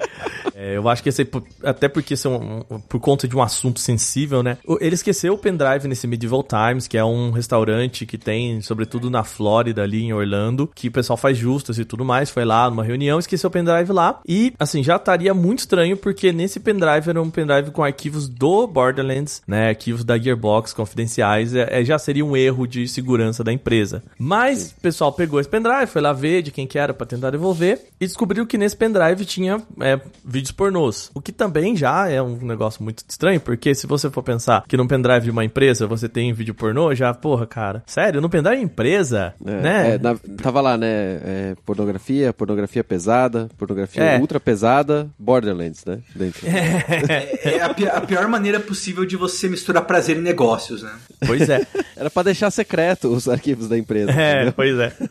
É, 0.55 0.77
eu 0.77 0.87
acho 0.89 1.01
que 1.03 1.09
esse, 1.09 1.27
até 1.63 1.87
porque 1.87 2.13
é 2.13 2.27
um- 2.29 2.63
um- 2.69 2.79
por 2.79 2.99
conta 2.99 3.27
de 3.27 3.35
um 3.35 3.41
assunto 3.41 3.79
sensível, 3.79 4.41
né? 4.43 4.57
Ele 4.79 4.95
esqueceu 4.95 5.33
o 5.33 5.37
pendrive 5.37 5.50
nesse 5.87 6.07
Medieval 6.07 6.43
Times, 6.43 6.87
que 6.87 6.97
é 6.97 7.03
um 7.03 7.31
restaurante 7.31 8.05
que 8.05 8.17
tem, 8.17 8.61
sobretudo 8.61 9.09
na 9.09 9.23
Flórida, 9.23 9.83
ali 9.83 10.03
em 10.03 10.13
Orlando, 10.13 10.69
que 10.73 10.87
o 10.87 10.91
pessoal 10.91 11.17
faz 11.17 11.37
justas 11.37 11.77
e 11.77 11.85
tudo 11.85 12.05
mais. 12.05 12.29
Foi 12.29 12.45
lá 12.45 12.69
numa 12.69 12.83
reunião, 12.83 13.19
esqueceu 13.19 13.47
o 13.49 13.51
pendrive 13.51 13.91
lá. 13.91 14.19
E, 14.27 14.53
assim, 14.59 14.83
já 14.83 14.95
estaria 14.95 15.33
muito 15.33 15.59
estranho, 15.59 15.97
porque 15.97 16.31
nesse 16.31 16.59
pendrive 16.59 17.09
era 17.09 17.21
um 17.21 17.29
pendrive 17.29 17.71
com 17.71 17.83
arquivos 17.83 18.27
do 18.27 18.67
Borderlands, 18.67 19.41
né? 19.47 19.69
Arquivos 19.69 20.03
da 20.03 20.17
Gearbox 20.17 20.73
confidenciais. 20.73 21.53
É, 21.55 21.81
é, 21.81 21.83
já 21.83 21.97
seria 21.97 22.25
um 22.25 22.35
erro 22.35 22.67
de 22.67 22.87
segurança 22.87 23.43
da 23.43 23.51
empresa. 23.51 24.03
Mas 24.17 24.75
o 24.77 24.81
pessoal 24.81 25.11
pegou 25.11 25.39
esse 25.39 25.49
pendrive, 25.49 25.87
foi 25.87 26.01
lá 26.01 26.13
ver 26.13 26.41
de 26.41 26.51
quem 26.51 26.67
que 26.67 26.77
era 26.77 26.93
pra 26.93 27.05
tentar 27.05 27.31
devolver 27.31 27.81
e 27.99 28.05
descobriu 28.05 28.45
que 28.45 28.57
nesse 28.57 28.75
pendrive 28.75 29.25
tinha 29.25 29.61
é, 29.79 29.99
vídeos 30.23 30.51
pornôs. 30.51 31.11
O 31.13 31.21
que 31.21 31.31
também 31.31 31.75
já 31.75 32.09
é 32.09 32.21
um 32.21 32.37
negócio 32.37 32.83
muito 32.83 33.03
estranho, 33.07 33.39
porque 33.39 33.73
se 33.75 33.87
você 33.87 34.09
for 34.09 34.23
pensar 34.23 34.63
que 34.67 34.77
num 34.77 34.87
pendrive 34.87 35.25
de 35.25 35.31
uma 35.31 35.40
empresa 35.45 35.87
você 35.87 36.07
tem 36.09 36.31
vídeo 36.33 36.53
pornô, 36.53 36.93
já, 36.95 37.13
porra, 37.13 37.45
cara, 37.45 37.83
sério, 37.85 38.21
no 38.21 38.29
pendrive 38.29 38.57
de 38.57 38.63
empresa, 38.63 39.33
É, 39.45 39.51
né? 39.61 39.95
é, 39.95 39.97
na- 39.97 40.15
tava 40.41 40.61
lá, 40.61 40.77
né? 40.77 40.87
é, 40.91 41.55
pornografia, 41.65 42.33
pornografia 42.33 42.83
pesada, 42.83 43.49
pornografia 43.57 44.03
É. 44.03 44.19
ultra 44.19 44.39
pesada, 44.39 45.09
Borderlands, 45.17 45.83
né? 45.85 45.99
Dentro. 46.15 46.41
É, 46.51 47.55
é 47.57 47.61
a, 47.61 47.73
pi- 47.73 47.87
a 47.87 48.01
pior 48.01 48.27
maneira 48.27 48.59
possível 48.59 49.05
de 49.05 49.15
você 49.15 49.47
misturar 49.49 49.83
prazer 49.85 50.17
em 50.17 50.21
negócios, 50.21 50.83
né? 50.83 50.91
Pois 51.25 51.49
é. 51.49 51.65
Era 51.95 52.09
pra 52.09 52.23
deixar 52.23 52.49
secreto 52.51 53.07
os 53.09 53.27
arquivos 53.29 53.67
da 53.67 53.77
empresa. 53.77 54.11
é, 54.11 54.35
entendeu? 54.35 54.53
pois 54.53 54.77
é. 54.79 54.91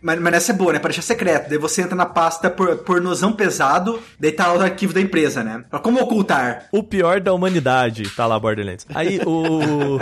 Mas, 0.00 0.20
mas 0.20 0.34
essa 0.34 0.52
é 0.52 0.54
boa, 0.54 0.70
né? 0.74 0.78
Pra 0.78 0.88
deixar 0.90 1.00
secreto. 1.00 1.48
Daí 1.48 1.56
você 1.56 1.80
entra 1.80 1.96
na 1.96 2.04
pasta 2.04 2.50
por, 2.50 2.76
pornozão 2.78 3.32
pesado, 3.32 3.98
daí 4.20 4.32
tá 4.32 4.48
lá 4.48 4.58
o 4.58 4.62
arquivo 4.62 4.92
da 4.92 5.00
empresa, 5.00 5.42
né? 5.42 5.64
Pra 5.70 5.78
como 5.78 5.98
ocultar? 5.98 6.66
O 6.70 6.82
pior 6.82 7.20
da 7.22 7.32
humanidade, 7.32 8.02
tá 8.10 8.26
lá 8.26 8.38
Borderlands. 8.38 8.86
Aí 8.94 9.18
o. 9.24 9.53
O- 9.54 9.98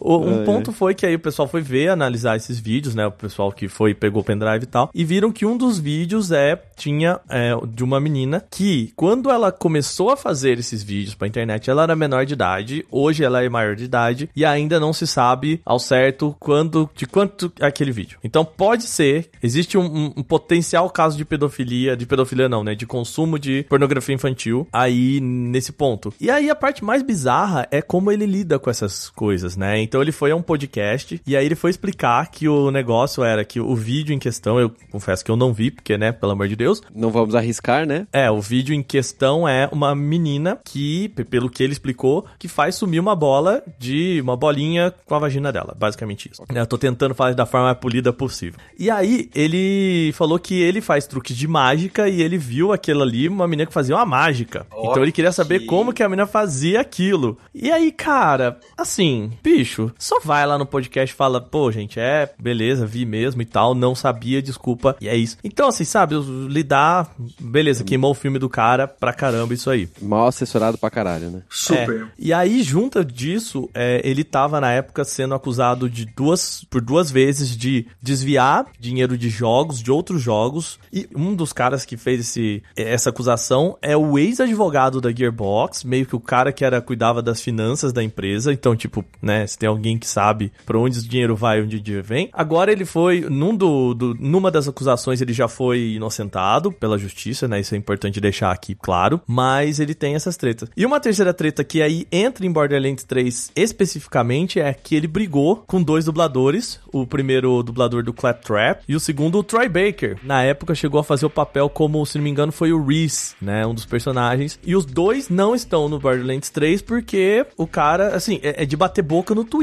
um 0.00 0.44
ponto 0.44 0.72
foi 0.72 0.94
que 0.94 1.04
aí 1.06 1.14
o 1.14 1.18
pessoal 1.20 1.46
foi 1.48 1.60
ver, 1.60 1.88
analisar 1.88 2.36
esses 2.36 2.58
vídeos, 2.58 2.94
né? 2.94 3.06
O 3.06 3.12
pessoal 3.12 3.52
que 3.52 3.68
foi, 3.68 3.94
pegou 3.94 4.22
o 4.22 4.24
pendrive 4.24 4.64
e 4.64 4.66
tal, 4.66 4.90
e 4.94 5.04
viram 5.04 5.30
que 5.32 5.44
um 5.46 5.56
dos 5.56 5.78
vídeos 5.78 6.30
é 6.32 6.60
tinha 6.76 7.20
é, 7.28 7.52
de 7.68 7.84
uma 7.84 8.00
menina 8.00 8.44
que, 8.50 8.92
quando 8.96 9.30
ela 9.30 9.52
começou 9.52 10.10
a 10.10 10.16
fazer 10.16 10.58
esses 10.58 10.82
vídeos 10.82 11.14
pra 11.14 11.28
internet, 11.28 11.68
ela 11.70 11.82
era 11.82 11.94
menor 11.96 12.24
de 12.24 12.32
idade, 12.34 12.84
hoje 12.90 13.22
ela 13.24 13.42
é 13.42 13.48
maior 13.48 13.76
de 13.76 13.84
idade, 13.84 14.30
e 14.34 14.44
ainda 14.44 14.80
não 14.80 14.92
se 14.92 15.06
sabe 15.06 15.60
ao 15.64 15.78
certo 15.78 16.34
quando, 16.40 16.88
de 16.94 17.06
quanto 17.06 17.52
é 17.60 17.66
aquele 17.66 17.92
vídeo. 17.92 18.18
Então 18.24 18.44
pode 18.44 18.84
ser, 18.84 19.28
existe 19.42 19.76
um, 19.76 19.84
um- 19.84 20.12
um 20.18 20.22
potencial 20.22 20.88
caso 20.90 21.16
de 21.16 21.24
pedofilia, 21.24 21.96
de 21.96 22.06
pedofilia 22.06 22.48
não, 22.48 22.64
né? 22.64 22.74
De 22.74 22.86
consumo 22.86 23.38
de 23.38 23.64
pornografia 23.68 24.14
infantil 24.14 24.66
aí 24.72 25.20
nesse 25.20 25.72
ponto. 25.72 26.12
E 26.20 26.30
aí 26.30 26.48
a 26.50 26.54
parte 26.54 26.82
mais 26.84 27.02
bizarra 27.02 27.66
é 27.70 27.82
como 27.82 28.10
ele 28.10 28.26
lida 28.26 28.58
com 28.58 28.70
essas 28.70 29.08
coisas, 29.10 29.56
né? 29.56 29.80
Então 29.80 29.99
ele 30.02 30.12
foi 30.12 30.30
a 30.30 30.36
um 30.36 30.42
podcast 30.42 31.20
e 31.26 31.36
aí 31.36 31.44
ele 31.44 31.54
foi 31.54 31.70
explicar 31.70 32.30
que 32.30 32.48
o 32.48 32.70
negócio 32.70 33.22
era 33.24 33.44
que 33.44 33.60
o 33.60 33.74
vídeo 33.74 34.12
em 34.14 34.18
questão, 34.18 34.58
eu 34.58 34.70
confesso 34.90 35.24
que 35.24 35.30
eu 35.30 35.36
não 35.36 35.52
vi, 35.52 35.70
porque, 35.70 35.96
né, 35.96 36.12
pelo 36.12 36.32
amor 36.32 36.48
de 36.48 36.56
Deus, 36.56 36.82
Não 36.94 37.10
vamos 37.10 37.34
arriscar, 37.34 37.86
né? 37.86 38.06
é, 38.12 38.30
o 38.30 38.40
vídeo 38.40 38.74
em 38.74 38.82
questão 38.82 39.48
é 39.48 39.68
uma 39.72 39.94
menina 39.94 40.58
que, 40.64 41.08
pelo 41.30 41.48
que 41.50 41.62
ele 41.62 41.72
explicou, 41.72 42.24
que 42.38 42.48
faz 42.48 42.74
sumir 42.74 43.00
uma 43.00 43.14
bola 43.16 43.62
de 43.78 44.20
uma 44.22 44.36
bolinha 44.36 44.92
com 45.06 45.14
a 45.14 45.18
vagina 45.18 45.52
dela. 45.52 45.74
Basicamente 45.78 46.30
isso. 46.32 46.42
Eu 46.52 46.66
tô 46.66 46.78
tentando 46.78 47.14
falar 47.14 47.34
da 47.34 47.46
forma 47.46 47.66
mais 47.66 47.78
polida 47.78 48.12
possível. 48.12 48.58
E 48.78 48.90
aí, 48.90 49.28
ele 49.34 50.12
falou 50.14 50.38
que 50.38 50.60
ele 50.60 50.80
faz 50.80 51.06
truques 51.06 51.36
de 51.36 51.46
mágica 51.48 52.08
e 52.08 52.22
ele 52.22 52.36
viu 52.38 52.72
aquilo 52.72 53.02
ali, 53.02 53.28
uma 53.28 53.46
menina 53.46 53.66
que 53.66 53.72
fazia 53.72 53.94
uma 53.96 54.04
mágica. 54.04 54.66
Então 54.76 55.02
ele 55.02 55.12
queria 55.12 55.32
saber 55.32 55.60
como 55.66 55.92
que 55.92 56.02
a 56.02 56.08
menina 56.08 56.26
fazia 56.26 56.80
aquilo. 56.80 57.38
E 57.54 57.70
aí, 57.70 57.90
cara, 57.92 58.58
assim, 58.76 59.30
bicho, 59.42 59.79
só 59.98 60.20
vai 60.20 60.46
lá 60.46 60.58
no 60.58 60.66
podcast 60.66 61.12
e 61.12 61.16
fala, 61.16 61.40
pô, 61.40 61.70
gente, 61.70 61.98
é, 61.98 62.30
beleza, 62.38 62.86
vi 62.86 63.04
mesmo 63.04 63.42
e 63.42 63.44
tal, 63.44 63.74
não 63.74 63.94
sabia, 63.94 64.42
desculpa, 64.42 64.96
e 65.00 65.08
é 65.08 65.16
isso. 65.16 65.36
Então, 65.42 65.68
assim, 65.68 65.84
sabe, 65.84 66.14
lidar, 66.48 67.14
beleza, 67.40 67.84
queimou 67.84 68.10
o 68.10 68.14
filme 68.14 68.38
do 68.38 68.48
cara 68.48 68.86
pra 68.86 69.12
caramba 69.12 69.54
isso 69.54 69.70
aí. 69.70 69.88
Mal 70.00 70.26
assessorado 70.26 70.78
pra 70.78 70.90
caralho, 70.90 71.30
né? 71.30 71.42
Super. 71.48 72.02
É, 72.02 72.06
E 72.18 72.32
aí, 72.32 72.62
junto 72.62 73.04
disso, 73.04 73.68
é, 73.74 74.00
ele 74.04 74.24
tava 74.24 74.60
na 74.60 74.72
época 74.72 75.04
sendo 75.04 75.34
acusado 75.34 75.88
de 75.88 76.04
duas 76.04 76.64
por 76.68 76.80
duas 76.80 77.10
vezes 77.10 77.56
de 77.56 77.86
desviar 78.02 78.66
dinheiro 78.78 79.16
de 79.16 79.28
jogos, 79.28 79.82
de 79.82 79.90
outros 79.90 80.20
jogos. 80.22 80.78
E 80.92 81.08
um 81.14 81.34
dos 81.34 81.52
caras 81.52 81.84
que 81.84 81.96
fez 81.96 82.20
esse, 82.20 82.62
essa 82.76 83.10
acusação 83.10 83.76
é 83.80 83.96
o 83.96 84.18
ex-advogado 84.18 85.00
da 85.00 85.12
Gearbox, 85.12 85.84
meio 85.84 86.06
que 86.06 86.16
o 86.16 86.20
cara 86.20 86.52
que 86.52 86.64
era 86.64 86.80
cuidava 86.80 87.22
das 87.22 87.40
finanças 87.40 87.92
da 87.92 88.02
empresa. 88.02 88.52
Então, 88.52 88.74
tipo, 88.76 89.04
né, 89.22 89.46
se 89.46 89.58
tem 89.58 89.68
alguém 89.70 89.98
que 89.98 90.06
sabe 90.06 90.52
pra 90.66 90.78
onde 90.78 90.98
o 90.98 91.02
dinheiro 91.02 91.34
vai, 91.36 91.62
onde 91.62 91.76
o 91.76 91.80
dinheiro 91.80 92.06
vem. 92.06 92.28
Agora 92.32 92.70
ele 92.72 92.84
foi, 92.84 93.20
num 93.28 93.54
do, 93.56 93.94
do- 93.94 94.14
numa 94.18 94.50
das 94.50 94.68
acusações, 94.68 95.20
ele 95.20 95.32
já 95.32 95.48
foi 95.48 95.92
inocentado 95.94 96.70
pela 96.72 96.98
justiça, 96.98 97.46
né? 97.48 97.60
Isso 97.60 97.74
é 97.74 97.78
importante 97.78 98.20
deixar 98.20 98.50
aqui 98.52 98.74
claro. 98.74 99.20
Mas 99.26 99.80
ele 99.80 99.94
tem 99.94 100.14
essas 100.14 100.36
tretas. 100.36 100.68
E 100.76 100.84
uma 100.84 101.00
terceira 101.00 101.32
treta 101.32 101.64
que 101.64 101.80
aí 101.82 102.06
entra 102.12 102.44
em 102.44 102.52
Borderlands 102.52 103.04
3 103.04 103.50
especificamente 103.56 104.60
é 104.60 104.72
que 104.72 104.94
ele 104.94 105.06
brigou 105.06 105.64
com 105.66 105.82
dois 105.82 106.04
dubladores. 106.04 106.80
O 106.92 107.06
primeiro 107.06 107.62
dublador 107.62 108.02
do 108.02 108.12
Claptrap 108.12 108.82
e 108.88 108.94
o 108.94 109.00
segundo 109.00 109.38
o 109.38 109.42
Troy 109.44 109.68
Baker. 109.68 110.16
Na 110.22 110.42
época 110.42 110.74
chegou 110.74 111.00
a 111.00 111.04
fazer 111.04 111.26
o 111.26 111.30
papel 111.30 111.68
como, 111.68 112.04
se 112.04 112.18
não 112.18 112.24
me 112.24 112.30
engano, 112.30 112.52
foi 112.52 112.72
o 112.72 112.84
Reese, 112.84 113.34
né? 113.40 113.66
Um 113.66 113.74
dos 113.74 113.84
personagens. 113.86 114.58
E 114.64 114.74
os 114.76 114.84
dois 114.84 115.28
não 115.28 115.54
estão 115.54 115.88
no 115.88 115.98
Borderlands 115.98 116.50
3 116.50 116.82
porque 116.82 117.46
o 117.56 117.66
cara, 117.66 118.08
assim, 118.14 118.40
é, 118.42 118.62
é 118.62 118.66
de 118.66 118.76
bater 118.76 119.02
boca 119.02 119.34
no 119.34 119.44
Twitter, 119.44 119.59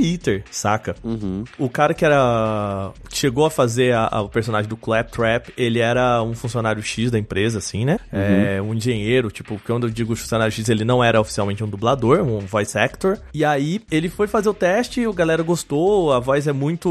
saca? 0.51 0.95
O 1.57 1.69
cara 1.69 1.93
que 1.93 2.05
era. 2.05 2.91
chegou 3.11 3.45
a 3.45 3.49
fazer 3.51 3.93
a- 3.93 4.07
a- 4.11 4.21
o 4.21 4.29
personagem 4.29 4.69
do 4.69 4.77
Claptrap, 4.77 5.49
ele 5.57 5.79
era 5.79 6.21
um 6.21 6.33
funcionário 6.33 6.81
X 6.83 7.09
da 7.11 7.17
empresa, 7.19 7.57
assim, 7.59 7.85
né? 7.85 7.99
É, 8.11 8.61
um 8.61 8.73
engenheiro, 8.73 9.29
tipo, 9.31 9.59
quando 9.65 9.87
eu 9.87 9.91
digo 9.91 10.15
funcionário 10.15 10.51
X, 10.51 10.67
ele 10.69 10.83
não 10.85 11.03
era 11.03 11.19
oficialmente 11.19 11.63
um 11.63 11.67
dublador, 11.67 12.19
um 12.21 12.39
voice 12.39 12.77
actor. 12.77 13.17
E 13.33 13.43
aí 13.43 13.81
ele 13.91 14.09
foi 14.09 14.27
fazer 14.27 14.49
o 14.49 14.53
teste, 14.53 15.05
a 15.05 15.11
galera 15.11 15.43
gostou, 15.43 16.11
a 16.13 16.19
voz 16.19 16.47
é 16.47 16.53
muito, 16.53 16.89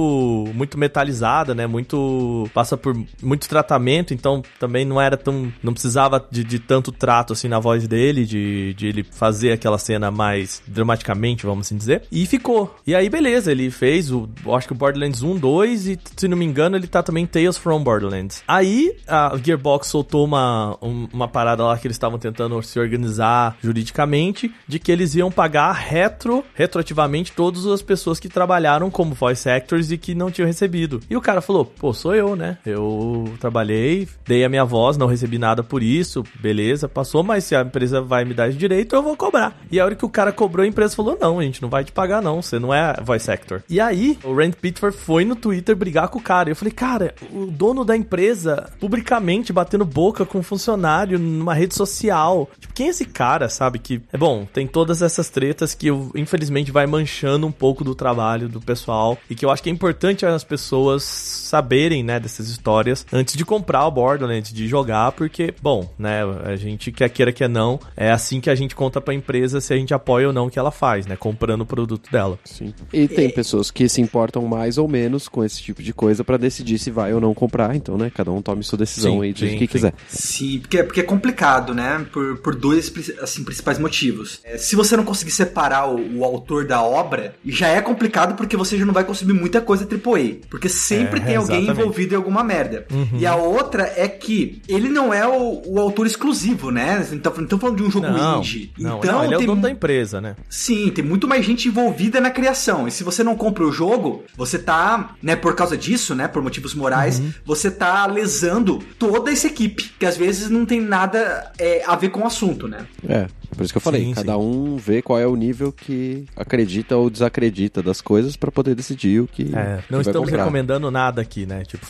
muito 0.54 0.78
metalizada, 0.78 1.54
né? 1.54 1.66
Muito. 1.66 2.48
passa 2.54 2.76
por 2.76 2.96
muito 3.22 3.48
tratamento, 3.48 4.12
então 4.14 4.42
também 4.58 4.84
não 4.84 5.00
era 5.00 5.16
tão. 5.16 5.52
não 5.62 5.72
precisava 5.72 6.25
de, 6.30 6.42
de 6.44 6.58
tanto 6.58 6.90
trato 6.92 7.32
assim 7.32 7.48
na 7.48 7.58
voz 7.58 7.86
dele, 7.86 8.25
de, 8.25 8.75
de 8.75 8.86
ele 8.86 9.04
fazer 9.04 9.52
aquela 9.52 9.78
cena 9.78 10.10
mais 10.10 10.62
dramaticamente, 10.66 11.44
vamos 11.46 11.66
assim 11.66 11.76
dizer. 11.76 12.02
E 12.10 12.26
ficou. 12.26 12.75
E 12.86 12.94
aí, 12.97 13.09
beleza, 13.09 13.53
ele 13.53 13.71
fez 13.71 14.11
o. 14.11 14.29
Acho 14.55 14.67
que 14.67 14.73
o 14.73 14.76
Borderlands 14.76 15.23
1, 15.23 15.37
2 15.38 15.87
e, 15.88 15.99
se 16.17 16.26
não 16.29 16.37
me 16.37 16.45
engano, 16.45 16.76
ele 16.76 16.87
tá 16.87 17.03
também 17.03 17.26
Tales 17.26 17.57
from 17.57 17.83
Borderlands. 17.83 18.43
Aí 18.49 18.97
a 19.07 19.37
Gearbox 19.43 19.87
soltou 19.88 20.25
uma, 20.25 20.76
um- 20.83 21.09
uma 21.12 21.29
parada 21.29 21.65
lá 21.65 21.79
que 21.79 21.87
eles 21.87 21.95
estavam 21.97 22.19
tentando 22.19 22.61
se 22.62 22.79
organizar 22.79 23.57
juridicamente, 23.62 24.53
de 24.67 24.79
que 24.79 24.91
eles 24.91 25.15
iam 25.15 25.31
pagar 25.31 25.73
retro, 25.73 26.45
retroativamente 26.55 27.33
todas 27.33 27.67
as 27.67 27.83
pessoas 27.83 28.19
que 28.19 28.29
trabalharam 28.29 28.91
como 28.91 29.15
voice 29.15 29.49
actors 29.49 29.91
e 29.91 29.99
que 29.99 30.15
não 30.15 30.31
tinham 30.31 30.47
recebido. 30.47 31.00
E 31.09 31.17
o 31.17 31.21
cara 31.21 31.41
falou: 31.41 31.65
pô, 31.65 31.93
sou 31.93 32.15
eu, 32.15 32.35
né? 32.35 32.59
Eu 32.67 33.33
trabalhei, 33.41 34.09
dei 34.26 34.45
a 34.45 34.49
minha 34.49 34.65
voz, 34.65 34.97
não 34.97 35.07
recebi 35.07 35.38
nada 35.38 35.62
por 35.62 35.83
isso, 35.83 36.23
beleza, 36.41 36.88
passou, 36.88 37.23
mas 37.23 37.45
se 37.45 37.55
a 37.55 37.62
empresa 37.62 38.00
vai 38.00 38.25
me 38.25 38.35
dar 38.35 38.49
esse 38.49 38.59
direito, 38.59 38.95
eu 38.97 39.03
vou 39.03 39.17
cobrar. 39.17 39.57
E 39.71 39.79
a 39.79 39.85
hora 39.85 39.95
que 39.95 40.05
o 40.05 40.09
cara 40.09 40.33
cobrou, 40.33 40.65
a 40.65 40.67
empresa 40.69 40.95
falou: 40.97 41.17
não, 41.21 41.38
a 41.38 41.43
gente 41.43 41.62
não 41.62 41.69
vai 41.69 41.85
te 41.85 41.93
pagar, 41.93 42.23
não. 42.23 42.41
Você 42.43 42.59
não 42.59 42.73
é 42.73 42.86
né, 42.87 42.95
voice 43.02 43.31
actor. 43.31 43.62
E 43.69 43.81
aí, 43.81 44.19
o 44.23 44.35
Rand 44.35 44.52
Pitchford 44.52 44.97
foi 44.97 45.25
no 45.25 45.37
Twitter 45.37 45.75
brigar 45.75 46.09
com 46.09 46.19
o 46.19 46.23
cara. 46.23 46.50
Eu 46.50 46.57
falei, 46.57 46.73
cara, 46.73 47.14
o 47.33 47.47
dono 47.47 47.85
da 47.85 47.97
empresa 47.97 48.71
publicamente 48.81 49.52
batendo 49.52 49.85
boca 49.85 50.25
com 50.25 50.38
um 50.38 50.43
funcionário 50.43 51.19
numa 51.19 51.55
rede 51.55 51.75
social. 51.75 52.49
Tipo, 52.59 52.75
quem 52.75 52.87
é 52.87 52.90
esse 52.90 53.05
cara, 53.05 53.49
sabe? 53.49 53.78
Que, 53.78 54.00
é 54.12 54.19
bom, 54.19 54.47
tem 54.52 54.66
todas 54.66 55.02
essas 55.02 55.28
tretas 55.28 55.75
que 55.75 55.88
infelizmente 56.14 56.71
vai 56.71 56.87
manchando 56.87 57.47
um 57.47 57.52
pouco 57.52 57.85
do 57.85 57.95
trabalho 57.95 58.49
do 58.49 58.61
pessoal 58.61 59.19
e 59.28 59.35
que 59.35 59.45
eu 59.45 59.50
acho 59.50 59.62
que 59.62 59.71
é 59.71 59.73
importante 59.73 60.25
as 60.25 60.45
pessoas 60.45 61.02
saberem, 61.02 62.02
né, 62.02 62.19
dessas 62.21 62.49
histórias 62.49 63.07
antes 63.12 63.37
de 63.37 63.45
comprar 63.45 63.87
o 63.87 63.90
Borderlands, 63.90 64.52
de 64.52 64.66
jogar, 64.66 65.12
porque, 65.12 65.55
bom, 65.62 65.88
né, 65.99 66.21
a 66.45 66.57
gente 66.57 66.93
quer 66.93 67.09
queira 67.09 67.33
que 67.33 67.47
não, 67.47 67.78
é 67.97 68.11
assim 68.11 68.40
que 68.40 68.50
a 68.50 68.55
gente 68.55 68.75
conta 68.75 69.00
pra 69.00 69.14
empresa 69.14 69.61
se 69.61 69.73
a 69.73 69.76
gente 69.76 69.95
apoia 69.95 70.26
ou 70.26 70.33
não 70.33 70.47
o 70.47 70.50
que 70.50 70.59
ela 70.59 70.71
faz, 70.71 71.07
né, 71.07 71.16
comprando 71.16 71.61
o 71.62 71.66
produto 71.66 72.11
dela. 72.11 72.38
Sim. 72.45 72.75
E 72.92 73.09
tem 73.09 73.30
pessoas 73.30 73.71
que 73.71 73.88
se 73.88 74.00
importam 74.00 74.47
mais 74.47 74.78
ou 74.78 74.88
menos 74.88 75.28
com 75.28 75.45
esse 75.45 75.61
tipo 75.62 75.83
de 75.83 75.92
coisa 75.92 76.25
para 76.25 76.37
decidir 76.37 76.78
se 76.78 76.90
vai 76.90 77.12
ou 77.12 77.21
não 77.21 77.35
comprar, 77.35 77.75
então, 77.75 77.97
né, 77.97 78.11
cada 78.14 78.30
um 78.30 78.40
tome 78.40 78.62
sua 78.62 78.78
decisão 78.78 79.14
sim, 79.14 79.23
aí 79.23 79.33
de 79.33 79.50
sim, 79.50 79.52
que 79.54 79.59
sim. 79.61 79.66
quiser. 79.66 79.95
Sim, 80.09 80.59
porque, 80.61 80.83
porque 80.83 81.00
é 81.00 81.02
complicado, 81.02 81.75
né, 81.75 82.06
por, 82.12 82.38
por 82.38 82.54
dois, 82.54 82.92
assim, 83.21 83.45
principais 83.45 83.78
motivos. 83.78 84.40
É, 84.45 84.56
se 84.59 84.76
você 84.76 84.97
não 84.97 85.04
conseguir 85.04 85.30
separar 85.30 85.88
o, 85.88 86.18
o, 86.18 86.25
autor 86.25 86.66
da 86.66 86.83
obra, 86.83 87.35
já 87.45 87.68
é 87.68 87.80
complicado 87.80 88.37
porque 88.37 88.56
você 88.56 88.78
já 88.78 88.85
não 88.85 88.95
vai 88.95 89.04
consumir 89.04 89.33
muita 89.33 89.61
coisa 89.61 89.85
AAA, 89.85 90.47
porque 90.49 90.68
sempre 90.68 91.21
é, 91.21 91.25
tem 91.25 91.37
alguém 91.37 91.59
exatamente. 91.59 91.80
envolvido 91.80 92.14
em 92.14 92.16
alguma 92.16 92.42
merda. 92.42 92.87
Uhum. 92.90 93.18
E 93.18 93.26
a 93.26 93.37
outra 93.37 93.92
é 93.97 94.09
que 94.09 94.61
ele 94.68 94.88
não 94.88 95.12
é 95.12 95.26
o, 95.26 95.62
o 95.66 95.80
autor 95.80 96.06
exclusivo, 96.06 96.71
né, 96.71 97.06
então, 97.12 97.33
então 97.38 97.59
falando 97.59 97.76
de 97.76 97.83
um 97.83 97.90
jogo 97.90 98.06
não, 98.06 98.38
indie. 98.38 98.73
Não, 98.78 98.99
então, 98.99 99.12
não, 99.12 99.25
ele 99.25 99.35
é 99.35 99.38
o 99.38 99.47
dono 99.47 99.62
da 99.62 99.71
empresa, 99.71 100.21
né? 100.21 100.37
Sim, 100.49 100.90
tem 100.90 101.04
muito 101.04 101.26
mais 101.26 101.45
gente 101.45 101.68
envolvida 101.68 102.21
na 102.21 102.30
criação. 102.30 102.65
E 102.87 102.90
se 102.90 103.04
você 103.04 103.23
não 103.23 103.37
compra 103.37 103.64
o 103.64 103.73
jogo, 103.73 104.25
você 104.37 104.58
tá, 104.58 105.14
né, 105.23 105.37
por 105.37 105.54
causa 105.54 105.76
disso, 105.76 106.14
né, 106.14 106.26
por 106.26 106.42
motivos 106.42 106.75
morais, 106.75 107.18
uhum. 107.18 107.32
você 107.44 107.70
tá 107.70 108.06
lesando 108.06 108.80
toda 108.99 109.30
essa 109.30 109.46
equipe, 109.46 109.92
que 109.99 110.06
às 110.06 110.16
vezes 110.16 110.50
não 110.50 110.66
tem 110.66 110.80
nada 110.80 111.52
é, 111.58 111.82
a 111.87 111.94
ver 111.96 112.11
com 112.11 112.20
o 112.20 112.26
assunto, 112.26 112.66
né? 112.66 112.87
É. 113.08 113.26
Por 113.56 113.64
isso 113.64 113.72
que 113.72 113.78
eu 113.78 113.82
falei, 113.82 114.04
sim, 114.04 114.14
cada 114.14 114.34
sim. 114.34 114.38
um 114.38 114.76
vê 114.76 115.00
qual 115.00 115.18
é 115.18 115.26
o 115.26 115.34
nível 115.34 115.72
que 115.72 116.25
acredita 116.36 116.96
ou 116.96 117.08
desacredita 117.08 117.82
das 117.82 118.00
coisas 118.00 118.36
para 118.36 118.52
poder 118.52 118.75
decidir 118.75 119.20
o 119.20 119.26
que. 119.26 119.54
É, 119.54 119.82
não 119.90 120.00
que 120.00 120.08
estamos 120.08 120.30
recomendando 120.30 120.90
nada 120.90 121.22
aqui, 121.22 121.46
né? 121.46 121.64
Tipo, 121.64 121.86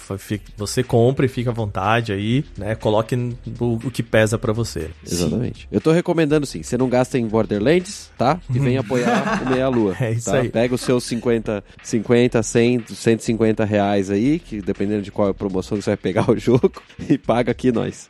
você 0.56 0.82
compra 0.82 1.26
e 1.26 1.28
fica 1.28 1.50
à 1.50 1.52
vontade 1.52 2.12
aí, 2.12 2.44
né? 2.56 2.74
Coloque 2.74 3.16
o, 3.58 3.74
o 3.74 3.90
que 3.90 4.02
pesa 4.02 4.38
para 4.38 4.52
você. 4.52 4.90
Exatamente. 5.04 5.62
Sim. 5.62 5.68
Eu 5.72 5.80
tô 5.80 5.92
recomendando 5.92 6.46
sim, 6.46 6.62
você 6.62 6.78
não 6.78 6.88
gasta 6.88 7.18
em 7.18 7.26
Borderlands, 7.26 8.10
tá? 8.16 8.40
E 8.54 8.58
vem 8.58 8.78
apoiar 8.78 9.42
o 9.42 9.50
Meia 9.50 9.68
Lua. 9.68 9.96
É 10.06 10.12
isso 10.12 10.30
tá? 10.30 10.38
aí. 10.38 10.48
Pega 10.48 10.74
os 10.74 10.80
seus 10.80 11.04
50, 11.04 11.64
50, 11.82 12.42
100, 12.42 12.84
150 12.94 13.64
reais 13.64 14.10
aí, 14.10 14.38
que 14.38 14.60
dependendo 14.60 15.02
de 15.02 15.10
qual 15.10 15.28
é 15.28 15.30
a 15.30 15.34
promoção 15.34 15.76
que 15.76 15.82
você 15.82 15.90
vai 15.90 15.96
pegar 15.96 16.28
o 16.30 16.38
jogo, 16.38 16.72
e 17.08 17.18
paga 17.18 17.50
aqui 17.50 17.72
nós. 17.72 18.08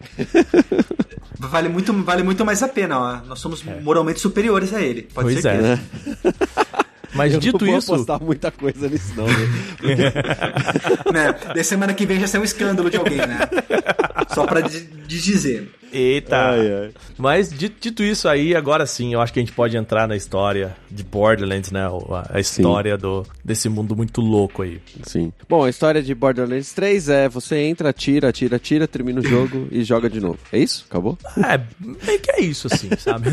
Vale 1.39 1.69
muito, 1.69 1.93
vale 2.03 2.23
muito 2.23 2.45
mais 2.45 2.63
a 2.63 2.69
pena, 2.69 2.99
ó. 2.99 3.17
Nós 3.27 3.39
somos 3.47 3.67
é. 3.67 3.81
moralmente 3.81 4.21
superiores 4.21 4.73
a 4.73 4.83
ele. 4.83 5.03
Pode 5.03 5.29
pois 5.33 5.41
ser 5.41 5.49
é. 5.49 5.57
que. 5.57 5.63
Né? 5.67 5.81
Mas 7.15 7.33
eu 7.33 7.41
dito 7.41 7.65
não 7.65 7.71
vou 7.71 7.79
isso. 7.79 7.95
apostar 7.95 8.23
muita 8.23 8.51
coisa 8.51 8.89
nisso, 8.89 9.15
não, 9.17 9.27
né? 9.27 9.33
né? 11.13 11.53
De 11.55 11.65
semana 11.65 11.95
que 11.95 12.05
vem 12.05 12.21
já 12.21 12.27
sai 12.27 12.41
um 12.41 12.45
escândalo 12.45 12.91
de 12.91 12.99
alguém, 12.99 13.17
né? 13.17 13.39
Só 14.35 14.47
pra 14.47 14.61
dizer. 14.61 15.73
Eita! 15.93 16.37
Ai, 16.37 16.73
ai. 16.73 16.91
Mas 17.19 17.51
dito 17.51 18.03
isso 18.03 18.29
aí, 18.29 18.55
agora 18.55 18.87
sim, 18.87 19.15
eu 19.15 19.21
acho 19.21 19.33
que 19.33 19.39
a 19.39 19.43
gente 19.43 19.53
pode 19.53 19.77
entrar 19.77 20.07
na 20.07 20.17
história 20.17 20.77
de 20.91 21.03
Borderlands, 21.03 21.71
né? 21.71 21.83
A, 22.31 22.41
história 22.41 22.97
do, 22.97 23.25
desse 23.45 23.69
mundo 23.69 23.97
muito 23.97 24.21
louco 24.21 24.63
aí. 24.63 24.81
Sim. 25.03 25.33
Bom, 25.49 25.65
a 25.65 25.71
história 25.71 26.03
de 26.03 26.15
Borderlands 26.15 26.73
3 26.73 27.09
é 27.09 27.29
você 27.29 27.59
entra, 27.59 27.91
atira, 27.91 28.29
atira, 28.29 28.57
atira, 28.57 28.89
termina 28.89 29.21
o 29.21 29.27
jogo 29.27 29.69
e 29.71 29.83
joga 29.83 30.11
de 30.11 30.21
novo. 30.21 30.39
É 30.53 30.59
isso? 30.59 30.85
Acabou? 30.89 31.19
É, 31.39 31.61
meio 31.81 32.21
que 32.21 32.31
é 32.31 32.41
isso, 32.41 32.69
assim, 32.71 32.91
sabe? 32.99 33.29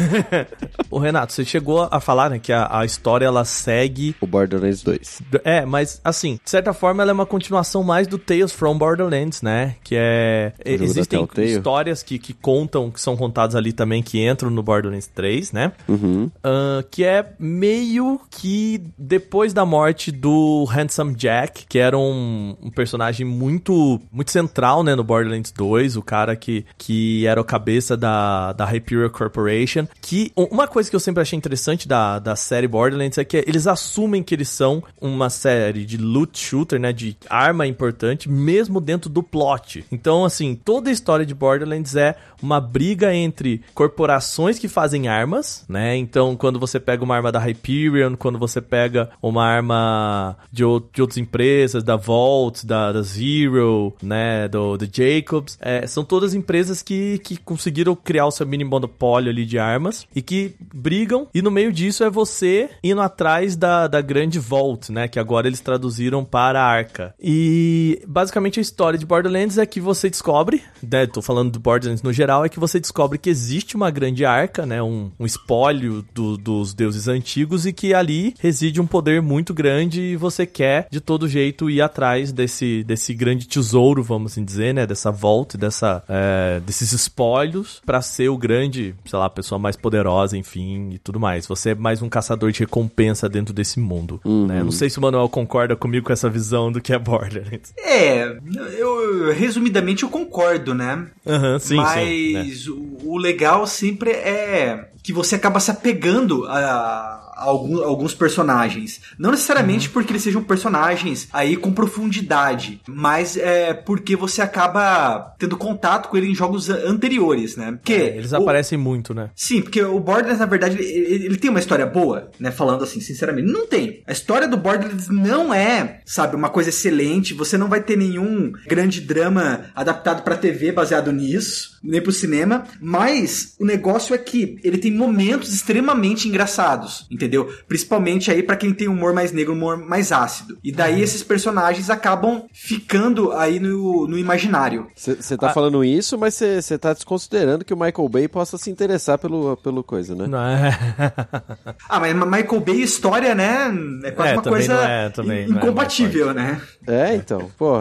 Ô, 0.89 0.99
Renato, 0.99 1.33
você 1.33 1.43
chegou 1.43 1.87
a 1.89 1.99
falar, 1.99 2.29
né, 2.29 2.39
que 2.39 2.53
a, 2.53 2.79
a 2.79 2.85
história 2.85 3.25
ela 3.25 3.45
segue. 3.45 4.15
O 4.21 4.27
Borderlands 4.27 4.81
2. 4.83 5.21
É, 5.43 5.65
mas 5.65 5.99
assim, 6.03 6.39
de 6.43 6.49
certa 6.49 6.73
forma 6.73 7.03
ela 7.03 7.11
é 7.11 7.13
uma 7.13 7.25
continuação 7.25 7.83
mais 7.83 8.07
do 8.07 8.17
Tales 8.17 8.51
from 8.51 8.77
Borderlands, 8.77 9.41
né? 9.41 9.75
Que 9.83 9.95
é. 9.97 10.53
Existem 10.65 11.27
histórias 11.37 12.03
que, 12.03 12.17
que 12.17 12.33
contam, 12.43 12.91
que 12.91 12.99
são 12.99 13.15
contados 13.15 13.55
ali 13.55 13.71
também, 13.71 14.03
que 14.03 14.27
entram 14.27 14.49
no 14.49 14.61
Borderlands 14.61 15.07
3, 15.07 15.53
né? 15.53 15.71
Uhum. 15.87 16.25
Uh, 16.25 16.83
que 16.91 17.05
é 17.05 17.33
meio 17.39 18.19
que 18.29 18.83
depois 18.97 19.53
da 19.53 19.65
morte 19.65 20.11
do 20.11 20.65
Handsome 20.65 21.15
Jack, 21.15 21.65
que 21.65 21.79
era 21.79 21.97
um, 21.97 22.57
um, 22.61 22.69
personagem 22.69 23.25
muito 23.25 24.01
muito 24.11 24.29
central, 24.29 24.83
né, 24.83 24.93
no 24.93 25.05
Borderlands 25.05 25.51
2, 25.53 25.95
o 25.95 26.01
cara 26.01 26.35
que, 26.35 26.65
que 26.77 27.25
era 27.25 27.39
o 27.39 27.45
cabeça 27.45 27.95
da, 27.95 28.51
da 28.51 28.65
Hyperion 28.65 29.09
Corporation, 29.09 29.87
que 30.01 30.33
uma 30.35 30.67
coisa 30.67 30.89
que 30.89 30.95
eu 30.95 30.99
sempre 30.99 31.21
achei 31.21 31.37
interessante 31.37 31.87
da, 31.87 32.19
da 32.19 32.35
série 32.35 32.67
Borderlands 32.67 33.17
é 33.17 33.23
que 33.23 33.37
eles 33.47 33.67
assumem 33.67 34.21
que 34.21 34.35
eles 34.35 34.49
são 34.49 34.83
uma 34.99 35.29
série 35.29 35.85
de 35.85 35.95
loot 35.97 36.37
shooter, 36.37 36.77
né, 36.77 36.91
de 36.91 37.15
arma 37.29 37.65
importante, 37.65 38.29
mesmo 38.29 38.81
dentro 38.81 39.09
do 39.09 39.23
plot. 39.23 39.85
Então, 39.89 40.25
assim, 40.25 40.55
toda 40.55 40.89
a 40.89 40.93
história 40.93 41.25
de 41.25 41.33
Borderlands 41.33 41.95
é 41.95 42.17
uma 42.43 42.59
briga 42.59 43.15
entre 43.15 43.61
corporações 43.73 44.59
que 44.59 44.67
fazem 44.67 45.07
armas, 45.07 45.63
né? 45.69 45.95
Então, 45.95 46.35
quando 46.35 46.59
você 46.59 46.79
pega 46.79 47.03
uma 47.03 47.15
arma 47.15 47.31
da 47.31 47.39
Hyperion, 47.39 48.15
quando 48.17 48.37
você 48.37 48.59
pega 48.59 49.09
uma 49.21 49.45
arma 49.45 50.37
de, 50.51 50.63
de 50.91 51.01
outras 51.01 51.17
empresas, 51.17 51.83
da 51.83 51.95
Vault, 51.95 52.67
da, 52.67 52.91
da 52.91 53.01
Zero, 53.01 53.93
né? 54.03 54.47
Do, 54.49 54.77
do 54.77 54.85
Jacobs, 54.85 55.57
é, 55.61 55.87
são 55.87 56.03
todas 56.03 56.33
empresas 56.33 56.81
que, 56.81 57.17
que 57.19 57.37
conseguiram 57.37 57.95
criar 57.95 58.25
o 58.25 58.31
seu 58.31 58.45
mini 58.45 58.65
monopólio 58.65 59.29
ali 59.29 59.45
de 59.45 59.57
armas 59.57 60.05
e 60.13 60.21
que 60.21 60.53
brigam. 60.73 61.27
E 61.33 61.41
no 61.41 61.49
meio 61.49 61.71
disso 61.71 62.03
é 62.03 62.09
você 62.09 62.69
indo 62.83 63.01
atrás 63.01 63.55
da, 63.55 63.87
da 63.87 64.01
grande 64.01 64.37
Vault, 64.37 64.91
né? 64.91 65.07
Que 65.07 65.19
agora 65.19 65.47
eles 65.47 65.61
traduziram 65.61 66.25
para 66.25 66.61
Arca. 66.61 67.15
E 67.21 68.01
basicamente 68.05 68.59
a 68.59 68.61
história 68.61 68.99
de 68.99 69.05
Borderlands 69.05 69.57
é 69.57 69.65
que 69.65 69.79
você 69.79 70.09
descobre, 70.09 70.61
né? 70.81 71.07
Tô 71.07 71.21
falando 71.21 71.51
do 71.51 71.59
Borderlands 71.59 72.03
no 72.03 72.11
geral 72.11 72.32
é 72.45 72.49
que 72.49 72.59
você 72.59 72.79
descobre 72.79 73.17
que 73.17 73.29
existe 73.29 73.75
uma 73.75 73.91
grande 73.91 74.25
arca, 74.25 74.65
né? 74.65 74.81
Um, 74.81 75.11
um 75.19 75.25
espólio 75.25 76.05
do, 76.13 76.37
dos 76.37 76.73
deuses 76.73 77.07
antigos 77.07 77.65
e 77.65 77.73
que 77.73 77.93
ali 77.93 78.33
reside 78.39 78.79
um 78.79 78.87
poder 78.87 79.21
muito 79.21 79.53
grande 79.53 80.01
e 80.01 80.15
você 80.15 80.45
quer 80.45 80.87
de 80.89 81.01
todo 81.01 81.27
jeito 81.27 81.69
ir 81.69 81.81
atrás 81.81 82.31
desse, 82.31 82.83
desse 82.83 83.13
grande 83.13 83.47
tesouro, 83.47 84.01
vamos 84.01 84.31
assim 84.31 84.43
dizer, 84.43 84.73
né? 84.73 84.87
Dessa 84.87 85.11
volta, 85.11 85.57
dessa, 85.57 86.03
é, 86.07 86.61
desses 86.65 86.91
espólios 86.91 87.81
para 87.85 88.01
ser 88.01 88.29
o 88.29 88.37
grande, 88.37 88.95
sei 89.05 89.19
lá, 89.19 89.25
a 89.25 89.29
pessoa 89.29 89.59
mais 89.59 89.75
poderosa, 89.75 90.37
enfim, 90.37 90.91
e 90.93 90.99
tudo 90.99 91.19
mais. 91.19 91.45
Você 91.47 91.71
é 91.71 91.75
mais 91.75 92.01
um 92.01 92.09
caçador 92.09 92.51
de 92.51 92.59
recompensa 92.59 93.27
dentro 93.27 93.53
desse 93.53 93.79
mundo, 93.79 94.21
uhum. 94.23 94.47
né? 94.47 94.63
Não 94.63 94.71
sei 94.71 94.89
se 94.89 94.97
o 94.99 95.01
Manuel 95.01 95.27
concorda 95.27 95.75
comigo 95.75 96.07
com 96.07 96.13
essa 96.13 96.29
visão 96.29 96.71
do 96.71 96.79
que 96.81 96.93
é 96.93 96.99
Borderlands. 96.99 97.73
É, 97.77 98.37
eu 98.77 99.33
resumidamente 99.33 100.03
eu 100.03 100.09
concordo, 100.09 100.73
né? 100.73 101.07
Aham, 101.25 101.53
uhum, 101.53 101.59
sim, 101.59 101.75
Mas 101.75 102.07
sim. 102.07 102.22
Mas 102.31 102.67
né? 102.67 102.73
o, 102.73 103.11
o 103.11 103.17
legal 103.17 103.67
sempre 103.67 104.11
é 104.11 104.89
que 105.03 105.11
você 105.11 105.35
acaba 105.35 105.59
se 105.59 105.69
apegando 105.69 106.45
a, 106.47 107.22
alguns, 107.35 107.81
alguns 107.81 108.13
personagens. 108.13 109.01
Não 109.17 109.31
necessariamente 109.31 109.87
uhum. 109.87 109.93
porque 109.93 110.11
eles 110.11 110.23
sejam 110.23 110.43
personagens 110.43 111.27
aí 111.31 111.55
com 111.55 111.71
profundidade, 111.71 112.81
mas 112.87 113.37
é 113.37 113.73
porque 113.73 114.15
você 114.15 114.41
acaba 114.41 115.35
tendo 115.37 115.57
contato 115.57 116.09
com 116.09 116.17
ele 116.17 116.27
em 116.27 116.35
jogos 116.35 116.69
anteriores, 116.69 117.55
né? 117.55 117.73
Porque 117.73 117.93
é, 117.93 118.17
eles 118.17 118.31
o... 118.31 118.37
aparecem 118.37 118.77
muito, 118.77 119.13
né? 119.13 119.29
Sim, 119.35 119.61
porque 119.61 119.81
o 119.81 119.99
Borderlands, 119.99 120.39
na 120.39 120.45
verdade, 120.45 120.77
ele, 120.79 121.25
ele, 121.25 121.37
tem 121.37 121.49
uma 121.49 121.59
história 121.59 121.85
boa, 121.85 122.31
né? 122.39 122.51
Falando 122.51 122.83
assim, 122.83 122.99
sinceramente. 122.99 123.51
Não 123.51 123.67
tem. 123.67 124.01
A 124.07 124.11
história 124.11 124.47
do 124.47 124.57
Borderlands 124.57 125.09
não 125.09 125.53
é, 125.53 126.01
sabe, 126.05 126.35
uma 126.35 126.49
coisa 126.49 126.69
excelente. 126.69 127.33
Você 127.33 127.57
não 127.57 127.67
vai 127.67 127.81
ter 127.81 127.97
nenhum 127.97 128.51
grande 128.67 129.01
drama 129.01 129.65
adaptado 129.75 130.23
pra 130.23 130.37
TV 130.37 130.71
baseado 130.71 131.11
nisso, 131.11 131.77
nem 131.83 132.01
pro 132.01 132.11
cinema. 132.11 132.65
Mas 132.79 133.55
o 133.59 133.65
negócio 133.65 134.13
é 134.13 134.17
que 134.17 134.57
ele 134.63 134.77
tem 134.77 134.91
momentos 134.91 135.53
extremamente 135.53 136.27
engraçados, 136.27 137.05
entendeu? 137.09 137.22
Entendeu? 137.23 137.51
Principalmente 137.67 138.29
aí 138.31 138.43
para 138.43 138.55
quem 138.55 138.73
tem 138.73 138.87
humor 138.87 139.13
mais 139.13 139.31
negro, 139.31 139.53
humor 139.53 139.77
mais 139.77 140.11
ácido. 140.11 140.57
E 140.63 140.71
daí 140.71 140.95
uhum. 140.95 141.03
esses 141.03 141.23
personagens 141.23 141.89
acabam 141.89 142.43
ficando 142.53 143.31
aí 143.31 143.59
no, 143.59 144.07
no 144.07 144.17
imaginário. 144.17 144.87
Você 144.95 145.37
tá 145.37 145.49
ah. 145.49 145.53
falando 145.53 145.83
isso, 145.83 146.17
mas 146.17 146.35
você 146.35 146.77
tá 146.77 146.93
desconsiderando 146.93 147.65
que 147.65 147.73
o 147.73 147.77
Michael 147.77 148.09
Bay 148.09 148.27
possa 148.27 148.57
se 148.57 148.69
interessar 148.69 149.17
pelo, 149.17 149.57
pelo 149.57 149.83
coisa, 149.83 150.15
né? 150.15 150.27
Não 150.27 150.39
é. 150.39 150.77
ah, 151.89 151.99
mas 151.99 152.13
Michael 152.13 152.59
Bay 152.61 152.81
história, 152.81 153.35
né? 153.35 153.71
É 154.03 154.11
quase 154.11 154.31
é, 154.31 154.33
uma 154.33 154.43
coisa 154.43 154.73
é, 154.73 155.09
também, 155.09 155.43
é 155.43 155.47
incompatível, 155.47 156.31
é 156.31 156.33
né? 156.33 156.61
É, 156.87 157.15
então. 157.15 157.49
Pô, 157.57 157.73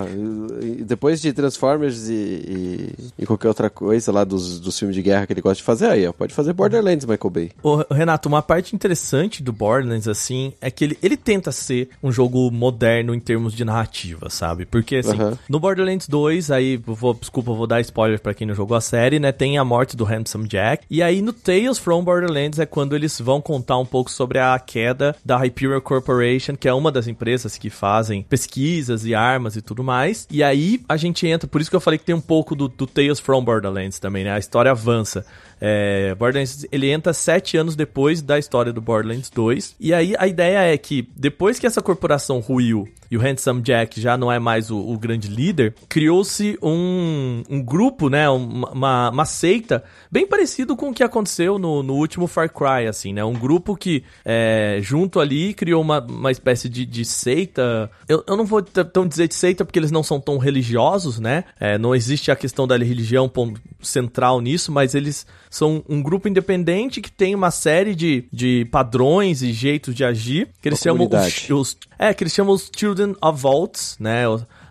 depois 0.81 1.21
de 1.21 1.33
Transformers 1.33 2.09
e, 2.09 2.15
e, 2.15 2.95
e, 3.19 3.27
qualquer 3.27 3.49
outra 3.49 3.71
coisa 3.71 4.13
lá 4.13 4.25
dos, 4.25 4.61
dos 4.61 4.79
filmes 4.79 4.95
de 4.95 5.03
guerra 5.03 5.27
que 5.27 5.33
ele 5.33 5.41
gosta 5.41 5.57
de 5.57 5.63
fazer, 5.63 5.87
aí, 5.87 6.07
ó, 6.07 6.13
pode 6.13 6.35
fazer 6.35 6.53
Borderlands, 6.53 7.07
Michael 7.07 7.31
Bay. 7.31 7.51
Ô, 7.63 7.85
Renato, 7.91 8.29
uma 8.29 8.43
parte 8.43 8.75
interessante 8.75 9.32
interessante 9.33 9.43
do 9.43 9.53
Borderlands, 9.53 10.07
assim, 10.07 10.53
é 10.61 10.71
que 10.71 10.85
ele, 10.85 10.99
ele 11.03 11.17
tenta 11.17 11.51
ser 11.51 11.89
um 12.03 12.13
jogo 12.13 12.51
moderno 12.51 13.15
em 13.15 13.21
termos 13.21 13.55
de 13.55 13.65
narrativa, 13.65 14.29
sabe? 14.29 14.67
Porque, 14.67 14.97
assim, 14.97 15.19
Aham. 15.19 15.39
no 15.49 15.59
Borderlands 15.59 16.07
2, 16.09 16.51
aí, 16.51 16.77
vou, 16.77 17.15
desculpa, 17.15 17.53
vou 17.53 17.67
dar 17.67 17.81
spoiler 17.81 18.21
pra 18.21 18.35
quem 18.35 18.47
não 18.47 18.55
jogou 18.55 18.77
a 18.77 18.81
série, 18.81 19.19
né? 19.19 19.33
Tem 19.33 19.57
a 19.57 19.65
morte 19.65 19.97
do 19.97 20.05
Handsome 20.05 20.47
Jack. 20.47 20.85
E 20.91 21.03
aí, 21.03 21.23
no 21.23 21.33
Tales 21.33 21.79
from 21.79 22.05
Borderlands 22.05 22.59
é 22.59 22.67
quando 22.67 22.95
eles 22.95 23.19
vão 23.21 23.41
contar 23.41 23.79
um 23.79 23.87
pouco 23.87 24.11
sobre 24.11 24.39
a 24.39 24.59
queda 24.59 25.17
da 25.25 25.39
Hyperion 25.39 25.81
Corporation, 25.81 26.57
que 26.57 26.69
é 26.69 26.75
uma 26.75 26.93
das 26.93 27.07
empresas 27.07 27.57
que 27.57 27.71
fazem 27.71 28.23
pesquisas 28.23 29.07
e 29.07 29.15
armas 29.15 29.57
e 29.57 29.63
tudo 29.63 29.83
mais. 29.83 30.27
E 30.31 30.43
aí, 30.43 30.81
a 30.89 30.97
gente 30.97 31.27
entra, 31.27 31.49
por 31.49 31.61
isso 31.61 31.71
que 31.71 31.77
eu 31.77 31.81
falei 31.81 31.99
que 31.99 32.05
tem 32.05 32.15
um 32.15 32.21
pouco 32.21 32.55
do, 32.55 32.69
do 32.69 32.87
Tales 32.87 33.21
from 33.21 33.45
Borderlands 33.45 33.99
também, 33.99 34.25
né? 34.25 34.33
A 34.33 34.39
história 34.39 34.71
avança. 34.71 35.25
É, 35.65 36.13
Borderlands, 36.17 36.67
ele 36.73 36.91
entra 36.91 37.13
sete 37.13 37.57
anos 37.57 37.77
depois 37.77 38.21
da 38.21 38.37
história 38.37 38.73
do 38.73 38.81
Borderlands 38.81 39.31
2. 39.31 39.77
E 39.79 39.95
aí 39.95 40.13
a 40.19 40.27
ideia 40.27 40.75
é 40.75 40.77
que, 40.77 41.09
depois 41.17 41.61
que 41.61 41.67
essa 41.69 41.81
corporação 41.81 42.41
ruiu 42.41 42.89
e 43.13 43.17
o 43.19 43.21
Handsome 43.21 43.61
Jack 43.61 44.01
já 44.01 44.17
não 44.17 44.33
é 44.33 44.39
mais 44.39 44.71
o, 44.71 44.79
o 44.79 44.99
grande 44.99 45.29
líder, 45.29 45.75
criou-se 45.87 46.59
um, 46.63 47.43
um 47.51 47.63
grupo, 47.63 48.09
né? 48.09 48.27
Uma, 48.31 49.11
uma, 49.11 49.25
seita 49.27 49.85
bem 50.11 50.27
parecido 50.27 50.75
com 50.75 50.89
o 50.89 50.95
que 50.95 51.03
aconteceu 51.05 51.59
no, 51.59 51.83
no 51.83 51.93
último 51.93 52.27
Far 52.27 52.51
Cry, 52.51 52.87
assim, 52.89 53.13
né? 53.13 53.23
Um 53.23 53.35
grupo 53.35 53.77
que, 53.77 54.03
é, 54.25 54.79
junto 54.81 55.21
ali, 55.21 55.53
criou 55.53 55.83
uma, 55.83 56.01
uma 56.01 56.31
espécie 56.31 56.71
de, 56.71 56.87
de 56.87 57.05
seita. 57.05 57.91
Eu, 58.09 58.25
eu 58.27 58.35
não 58.35 58.47
vou 58.47 58.63
tão 58.63 59.07
dizer 59.07 59.29
de 59.29 59.35
seita 59.35 59.63
porque 59.63 59.79
eles 59.79 59.91
não 59.91 60.03
são 60.03 60.19
tão 60.19 60.39
religiosos, 60.39 61.21
né? 61.21 61.45
É, 61.61 61.77
não 61.77 61.95
existe 61.95 62.31
a 62.31 62.37
questão 62.37 62.67
da 62.67 62.79
religião 62.79 63.29
ponto 63.29 63.61
central 63.83 64.41
nisso, 64.41 64.73
mas 64.73 64.95
eles 64.95 65.27
são 65.51 65.85
um 65.87 66.03
grupo 66.03 66.29
independente 66.29 67.03
que 67.03 67.13
tem 67.13 67.35
uma 67.35 67.51
série 67.51 67.95
de, 67.95 68.25
de 68.33 68.67
padrões 68.71 69.43
e 69.43 69.53
jeitos 69.53 69.95
de 69.95 70.03
agir 70.03 70.49
que 70.63 70.69
eles 70.71 70.79
chamam 70.85 71.07
os, 71.51 71.51
os- 71.51 71.77
é 72.09 72.15
que 72.15 72.23
eles 72.25 72.33
chamam 72.33 72.55
os 72.55 72.71
Children 72.77 73.15
of 73.23 73.41
Vaults, 73.41 73.97
né? 74.01 74.25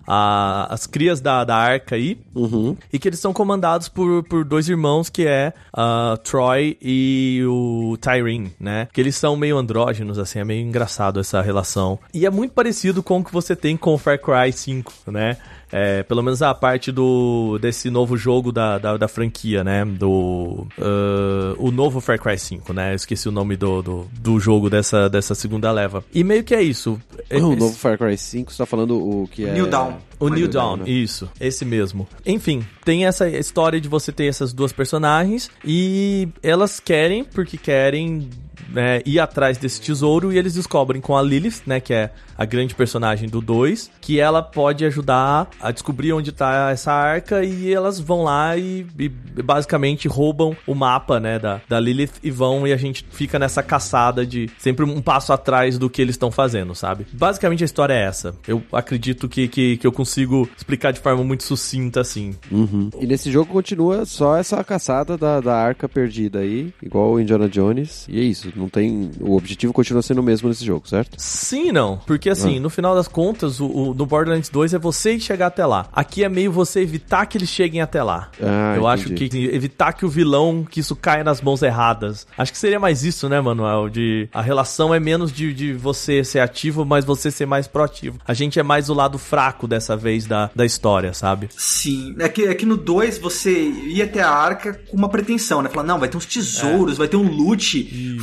A- 0.07 0.67
as 0.69 0.87
crias 0.87 1.21
da, 1.21 1.43
da 1.43 1.55
arca 1.55 1.95
aí. 1.95 2.19
Uhum. 2.35 2.75
E 2.91 2.97
que 2.99 3.07
eles 3.07 3.19
são 3.19 3.31
comandados 3.31 3.87
por, 3.87 4.23
por 4.23 4.43
dois 4.43 4.67
irmãos, 4.67 5.09
que 5.09 5.25
é 5.27 5.53
a 5.71 6.17
Troy 6.23 6.75
e 6.81 7.41
o 7.47 7.95
Tyrene, 8.01 8.51
né? 8.59 8.87
Que 8.91 8.99
eles 8.99 9.15
são 9.15 9.35
meio 9.37 9.57
andrógenos, 9.57 10.17
assim, 10.17 10.39
é 10.39 10.43
meio 10.43 10.65
engraçado 10.65 11.19
essa 11.19 11.41
relação. 11.41 11.99
E 12.13 12.25
é 12.25 12.29
muito 12.29 12.51
parecido 12.53 13.03
com 13.03 13.19
o 13.19 13.23
que 13.23 13.31
você 13.31 13.55
tem 13.55 13.77
com 13.77 13.93
o 13.93 13.97
Far 13.97 14.19
Cry 14.19 14.51
5, 14.51 14.91
né? 15.07 15.37
É, 15.71 16.03
pelo 16.03 16.21
menos 16.21 16.41
a 16.41 16.53
parte 16.53 16.91
do 16.91 17.57
desse 17.59 17.89
novo 17.89 18.17
jogo 18.17 18.51
da, 18.51 18.77
da, 18.77 18.97
da 18.97 19.07
franquia, 19.07 19.63
né? 19.63 19.85
Do. 19.85 20.67
ah, 20.79 21.55
o 21.57 21.71
novo 21.71 22.01
Far 22.01 22.19
Cry 22.19 22.37
5, 22.37 22.73
né? 22.73 22.91
Eu 22.91 22.95
esqueci 22.95 23.27
o 23.29 23.31
nome 23.31 23.55
do, 23.55 23.81
do, 23.81 24.07
do 24.19 24.39
jogo 24.39 24.69
dessa, 24.69 25.09
dessa 25.09 25.33
segunda 25.35 25.71
leva. 25.71 26.03
E 26.13 26.23
meio 26.23 26.43
que 26.43 26.53
é 26.53 26.61
isso. 26.61 26.99
O 27.13 27.23
Esse- 27.29 27.41
novo 27.41 27.73
Far 27.73 27.97
Cry 27.97 28.17
5, 28.17 28.51
você 28.51 28.57
tá 28.57 28.65
falando 28.65 28.97
o 28.97 29.27
que 29.27 29.45
é... 29.45 29.53
New 29.53 29.67
Dawn. 29.67 29.93
o 30.19 30.29
New 30.29 30.47
Dawn, 30.47 30.77
Dawn, 30.77 30.85
né? 30.85 30.89
isso, 30.91 31.29
esse 31.39 31.63
mesmo. 31.63 32.07
Enfim, 32.25 32.65
tem 32.83 33.05
essa 33.05 33.29
história 33.29 33.79
de 33.79 33.87
você 33.87 34.11
ter 34.11 34.25
essas 34.25 34.53
duas 34.53 34.71
personagens 34.71 35.49
e 35.65 36.27
elas 36.43 36.79
querem, 36.79 37.23
porque 37.23 37.57
querem 37.57 38.29
né, 38.73 39.01
ir 39.05 39.19
atrás 39.19 39.57
desse 39.57 39.81
tesouro 39.81 40.31
e 40.31 40.37
eles 40.37 40.53
descobrem 40.53 41.01
com 41.01 41.17
a 41.17 41.21
Lilith, 41.21 41.61
né, 41.65 41.79
que 41.79 41.93
é 41.93 42.11
a 42.37 42.45
grande 42.45 42.73
personagem 42.73 43.29
do 43.29 43.41
2, 43.41 43.91
que 44.01 44.19
ela 44.19 44.41
pode 44.41 44.83
ajudar 44.85 45.49
a 45.59 45.71
descobrir 45.71 46.13
onde 46.13 46.31
tá 46.31 46.71
essa 46.71 46.91
arca 46.91 47.43
e 47.43 47.71
elas 47.71 47.99
vão 47.99 48.23
lá 48.23 48.57
e, 48.57 48.85
e 48.97 49.09
basicamente 49.43 50.07
roubam 50.07 50.55
o 50.65 50.73
mapa, 50.73 51.19
né, 51.19 51.37
da, 51.37 51.61
da 51.67 51.79
Lilith 51.79 52.13
e 52.23 52.31
vão 52.31 52.65
e 52.65 52.73
a 52.73 52.77
gente 52.77 53.05
fica 53.11 53.37
nessa 53.37 53.61
caçada 53.61 54.25
de 54.25 54.49
sempre 54.57 54.85
um 54.85 55.01
passo 55.01 55.33
atrás 55.33 55.77
do 55.77 55.89
que 55.89 56.01
eles 56.01 56.15
estão 56.15 56.31
fazendo, 56.31 56.73
sabe? 56.73 57.05
Basicamente 57.13 57.63
a 57.63 57.65
história 57.65 57.93
é 57.93 58.03
essa. 58.03 58.35
Eu 58.47 58.63
acredito 58.71 59.29
que, 59.29 59.47
que, 59.47 59.77
que 59.77 59.85
eu 59.85 59.91
consigo 59.91 60.49
explicar 60.57 60.91
de 60.91 60.99
forma 60.99 61.23
muito 61.23 61.43
sucinta 61.43 62.01
assim. 62.01 62.35
Uhum. 62.51 62.89
E 62.99 63.05
nesse 63.05 63.31
jogo 63.31 63.51
continua 63.51 64.05
só 64.05 64.37
essa 64.37 64.63
caçada 64.63 65.17
da, 65.17 65.39
da 65.39 65.55
arca 65.55 65.87
perdida 65.87 66.39
aí, 66.39 66.73
igual 66.81 67.11
o 67.11 67.19
Indiana 67.19 67.47
Jones. 67.47 68.05
E 68.09 68.19
é 68.19 68.23
isso, 68.23 68.51
não 68.61 68.69
tem... 68.69 69.11
O 69.19 69.35
objetivo 69.35 69.73
continua 69.73 70.01
sendo 70.01 70.19
o 70.19 70.23
mesmo 70.23 70.47
nesse 70.49 70.63
jogo, 70.65 70.87
certo? 70.87 71.15
Sim 71.17 71.71
não. 71.71 71.97
Porque 72.05 72.29
assim, 72.29 72.59
no 72.59 72.69
final 72.69 72.95
das 72.95 73.07
contas, 73.07 73.59
o, 73.59 73.65
o- 73.67 73.93
no 73.93 74.05
Borderlands 74.05 74.49
2 74.49 74.73
é 74.73 74.79
você 74.79 75.19
chegar 75.19 75.47
até 75.47 75.65
lá. 75.65 75.87
Aqui 75.91 76.23
é 76.23 76.29
meio 76.29 76.51
você 76.51 76.79
evitar 76.81 77.25
que 77.25 77.37
eles 77.37 77.49
cheguem 77.49 77.81
até 77.81 78.01
lá. 78.03 78.29
Ah, 78.41 78.73
Eu 78.75 78.87
acho 78.87 79.11
entendi. 79.11 79.29
que 79.49 79.55
evitar 79.55 79.93
que 79.93 80.05
o 80.05 80.09
vilão, 80.09 80.65
que 80.69 80.79
isso 80.79 80.95
caia 80.95 81.23
nas 81.23 81.41
mãos 81.41 81.61
erradas. 81.61 82.25
Acho 82.37 82.51
que 82.51 82.57
seria 82.57 82.79
mais 82.79 83.03
isso, 83.03 83.27
né, 83.27 83.39
Manuel? 83.41 83.89
De 83.89 84.29
a 84.33 84.41
relação 84.41 84.93
é 84.93 84.99
menos 84.99 85.31
de, 85.31 85.53
de 85.53 85.73
você 85.73 86.23
ser 86.23 86.39
ativo, 86.39 86.85
mas 86.85 87.03
você 87.05 87.29
ser 87.31 87.45
mais 87.45 87.67
proativo. 87.67 88.19
A 88.27 88.33
gente 88.33 88.59
é 88.59 88.63
mais 88.63 88.89
o 88.89 88.93
lado 88.93 89.17
fraco 89.17 89.67
dessa 89.67 89.95
vez 89.97 90.25
da, 90.25 90.49
da 90.55 90.65
história, 90.65 91.13
sabe? 91.13 91.49
Sim, 91.57 92.15
é 92.19 92.29
que, 92.29 92.43
é 92.43 92.53
que 92.53 92.65
no 92.65 92.77
2 92.77 93.17
você 93.17 93.51
ia 93.87 94.05
até 94.05 94.21
a 94.21 94.29
arca 94.29 94.79
com 94.89 94.97
uma 94.97 95.09
pretensão, 95.09 95.61
né? 95.61 95.69
Falar, 95.69 95.85
não, 95.87 95.99
vai 95.99 96.07
ter 96.09 96.17
uns 96.17 96.25
tesouros, 96.25 96.97
vai 96.97 97.07
ter 97.07 97.17
um 97.17 97.29
loot 97.29 98.17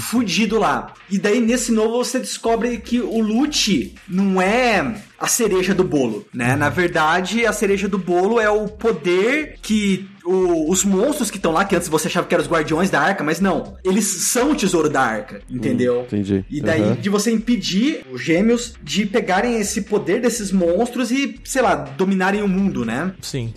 lá. 0.59 0.95
E 1.11 1.19
daí 1.19 1.41
nesse 1.41 1.73
novo 1.73 2.05
você 2.05 2.19
descobre 2.19 2.79
que 2.79 3.01
o 3.01 3.21
loot 3.21 3.95
não 4.09 4.41
é 4.41 5.03
a 5.19 5.27
cereja 5.27 5.75
do 5.75 5.83
bolo, 5.83 6.27
né? 6.33 6.55
Na 6.55 6.69
verdade, 6.69 7.45
a 7.45 7.53
cereja 7.53 7.89
do 7.89 7.99
bolo 7.99 8.39
é 8.39 8.49
o 8.51 8.69
poder 8.69 9.59
que 9.63 10.09
o- 10.31 10.71
os 10.71 10.85
monstros 10.85 11.31
que 11.31 11.37
estão 11.37 11.53
lá, 11.53 11.65
que 11.65 11.75
antes 11.75 11.89
você 11.89 12.09
achava 12.09 12.27
que 12.27 12.35
eram 12.35 12.45
os 12.45 12.51
guardiões 12.51 12.91
da 12.91 13.01
arca, 13.01 13.25
mas 13.25 13.41
não. 13.41 13.77
Eles 13.85 14.05
são 14.05 14.53
o 14.53 14.55
tesouro 14.55 14.89
da 14.89 15.01
arca, 15.01 15.41
entendeu? 15.51 16.03
entendi. 16.03 16.45
E 16.51 16.61
daí 16.61 16.83
Uhum. 16.83 16.95
de 16.97 17.09
você 17.09 17.31
impedir 17.31 18.05
os 18.13 18.23
gêmeos 18.23 18.75
de 18.83 19.07
pegarem 19.07 19.57
esse 19.61 19.83
poder 19.83 20.21
desses 20.21 20.53
monstros 20.53 21.11
e, 21.11 21.39
sei 21.45 21.63
lá, 21.63 21.75
dominarem 21.75 22.43
o 22.43 22.49
mundo, 22.49 22.85
né? 22.85 23.13
Sim. 23.21 23.53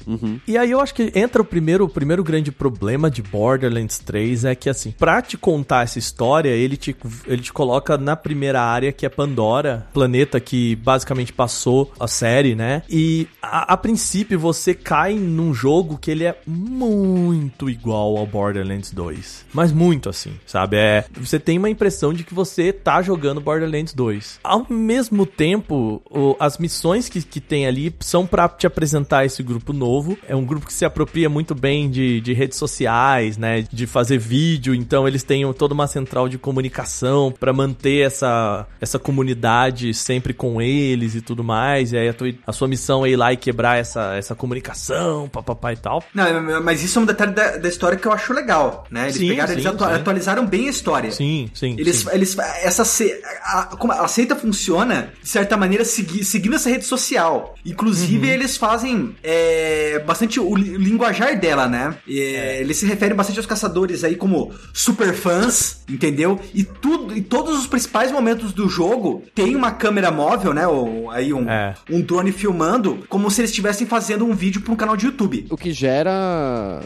E 0.47 0.57
aí 0.57 0.71
eu 0.71 0.79
acho 0.79 0.93
que 0.93 1.11
entra 1.15 1.41
o 1.41 1.45
primeiro, 1.45 1.85
o 1.85 1.89
primeiro 1.89 2.23
grande 2.23 2.51
problema 2.51 3.09
de 3.09 3.21
Borderlands 3.21 3.99
3 3.99 4.45
é 4.45 4.55
que 4.55 4.69
assim, 4.69 4.91
pra 4.91 5.21
te 5.21 5.37
contar 5.37 5.83
essa 5.83 5.99
história, 5.99 6.49
ele 6.49 6.77
te, 6.77 6.95
ele 7.27 7.41
te 7.41 7.51
coloca 7.53 7.97
na 7.97 8.15
primeira 8.15 8.61
área 8.61 8.91
que 8.91 9.05
é 9.05 9.09
Pandora, 9.09 9.87
planeta 9.93 10.39
que 10.39 10.75
basicamente 10.77 11.33
passou 11.33 11.91
a 11.99 12.07
série, 12.07 12.55
né? 12.55 12.83
E 12.89 13.27
a, 13.41 13.73
a 13.73 13.77
princípio 13.77 14.39
você 14.39 14.73
cai 14.73 15.13
num 15.15 15.53
jogo 15.53 15.97
que 15.97 16.09
ele 16.11 16.23
é 16.23 16.35
muito 16.69 17.69
igual 17.69 18.17
ao 18.17 18.25
Borderlands 18.25 18.91
2. 18.91 19.45
Mas 19.53 19.71
muito 19.71 20.09
assim, 20.09 20.33
sabe? 20.45 20.77
É, 20.77 21.05
você 21.17 21.39
tem 21.39 21.57
uma 21.57 21.69
impressão 21.69 22.13
de 22.13 22.23
que 22.23 22.33
você 22.33 22.71
tá 22.71 23.01
jogando 23.01 23.41
Borderlands 23.41 23.93
2. 23.93 24.39
Ao 24.43 24.65
mesmo 24.69 25.25
tempo, 25.25 26.01
o- 26.09 26.35
as 26.39 26.57
missões 26.57 27.09
que, 27.09 27.21
que 27.21 27.39
tem 27.41 27.65
ali 27.67 27.93
são 27.99 28.25
pra 28.25 28.47
te 28.47 28.67
apresentar 28.67 29.25
esse 29.25 29.41
grupo 29.43 29.73
novo. 29.73 30.17
É 30.27 30.35
um 30.35 30.45
grupo 30.45 30.67
que 30.67 30.73
se 30.73 30.85
apropria 30.85 31.29
muito 31.29 31.55
bem 31.55 31.89
de, 31.89 32.21
de 32.21 32.33
redes 32.33 32.57
sociais, 32.57 33.37
né? 33.37 33.63
De 33.71 33.87
fazer 33.87 34.17
vídeo. 34.17 34.73
Então 34.75 35.07
eles 35.07 35.23
têm 35.23 35.51
toda 35.53 35.73
uma 35.73 35.87
central 35.87 36.29
de 36.29 36.37
comunicação 36.37 37.31
pra 37.37 37.51
manter 37.53 38.05
essa, 38.05 38.67
essa 38.79 38.99
comunidade 38.99 39.93
sempre 39.93 40.33
com 40.33 40.61
eles 40.61 41.15
e 41.15 41.21
tudo 41.21 41.43
mais. 41.43 41.91
E 41.91 41.97
aí 41.97 42.09
a, 42.09 42.13
tua- 42.13 42.33
a 42.45 42.51
sua 42.53 42.67
missão 42.67 43.05
é 43.05 43.09
ir 43.09 43.15
lá 43.15 43.33
e 43.33 43.37
quebrar 43.37 43.77
essa, 43.77 44.15
essa 44.15 44.35
comunicação, 44.35 45.27
papapá 45.29 45.73
e 45.73 45.77
tal. 45.77 46.03
Não, 46.13 46.41
mas 46.59 46.83
isso 46.83 46.99
é 46.99 47.01
um 47.01 47.05
detalhe 47.05 47.31
da, 47.33 47.57
da 47.57 47.69
história 47.69 47.97
que 47.97 48.07
eu 48.07 48.11
acho 48.11 48.33
legal, 48.33 48.85
né? 48.91 49.03
Eles 49.03 49.15
Sim, 49.15 49.27
pegaram, 49.29 49.51
eles 49.53 49.63
sim, 49.63 49.69
atua- 49.69 49.87
sim. 49.89 49.93
atualizaram 49.93 50.45
bem 50.45 50.67
a 50.67 50.69
história. 50.69 51.11
Sim, 51.11 51.49
sim. 51.53 51.75
Eles, 51.77 51.97
sim. 51.97 52.07
eles, 52.11 52.37
essa 52.63 52.83
se- 52.83 53.21
a, 53.43 53.63
como 53.77 53.93
a 53.93 54.07
seita 54.07 54.35
funciona 54.35 55.13
de 55.21 55.29
certa 55.29 55.55
maneira 55.55 55.85
segui- 55.85 56.23
seguindo 56.25 56.55
essa 56.55 56.69
rede 56.69 56.85
social. 56.85 57.55
Inclusive 57.65 58.27
Uhum. 58.27 58.33
eles 58.33 58.57
fazem 58.57 59.15
é, 59.23 59.99
bastante 60.05 60.39
o 60.39 60.55
li- 60.55 60.77
linguajar 60.77 61.39
dela, 61.39 61.67
né? 61.67 61.95
É, 62.07 62.59
Eles 62.61 62.77
se 62.77 62.85
referem 62.85 63.15
bastante 63.15 63.39
aos 63.39 63.45
caçadores 63.45 64.03
aí 64.03 64.15
como 64.15 64.51
super 64.73 65.13
fãs, 65.13 65.81
entendeu? 65.89 66.39
E 66.53 66.63
tudo, 66.63 67.15
e 67.15 67.21
todos 67.21 67.57
os 67.59 67.67
principais 67.67 68.11
momentos 68.11 68.51
do 68.53 68.67
jogo 68.69 69.23
tem 69.35 69.55
uma 69.55 69.71
câmera 69.71 70.11
móvel, 70.11 70.53
né? 70.53 70.67
Ou 70.67 71.09
aí 71.11 71.33
um, 71.33 71.49
É. 71.49 71.75
um 71.89 72.01
drone 72.01 72.31
filmando, 72.31 72.99
como 73.09 73.29
se 73.29 73.41
eles 73.41 73.51
estivessem 73.51 73.85
fazendo 73.87 74.25
um 74.25 74.33
vídeo 74.33 74.61
para 74.61 74.73
um 74.73 74.75
canal 74.75 74.95
de 74.97 75.05
YouTube. 75.05 75.47
O 75.49 75.57
que 75.57 75.71
gera 75.71 76.11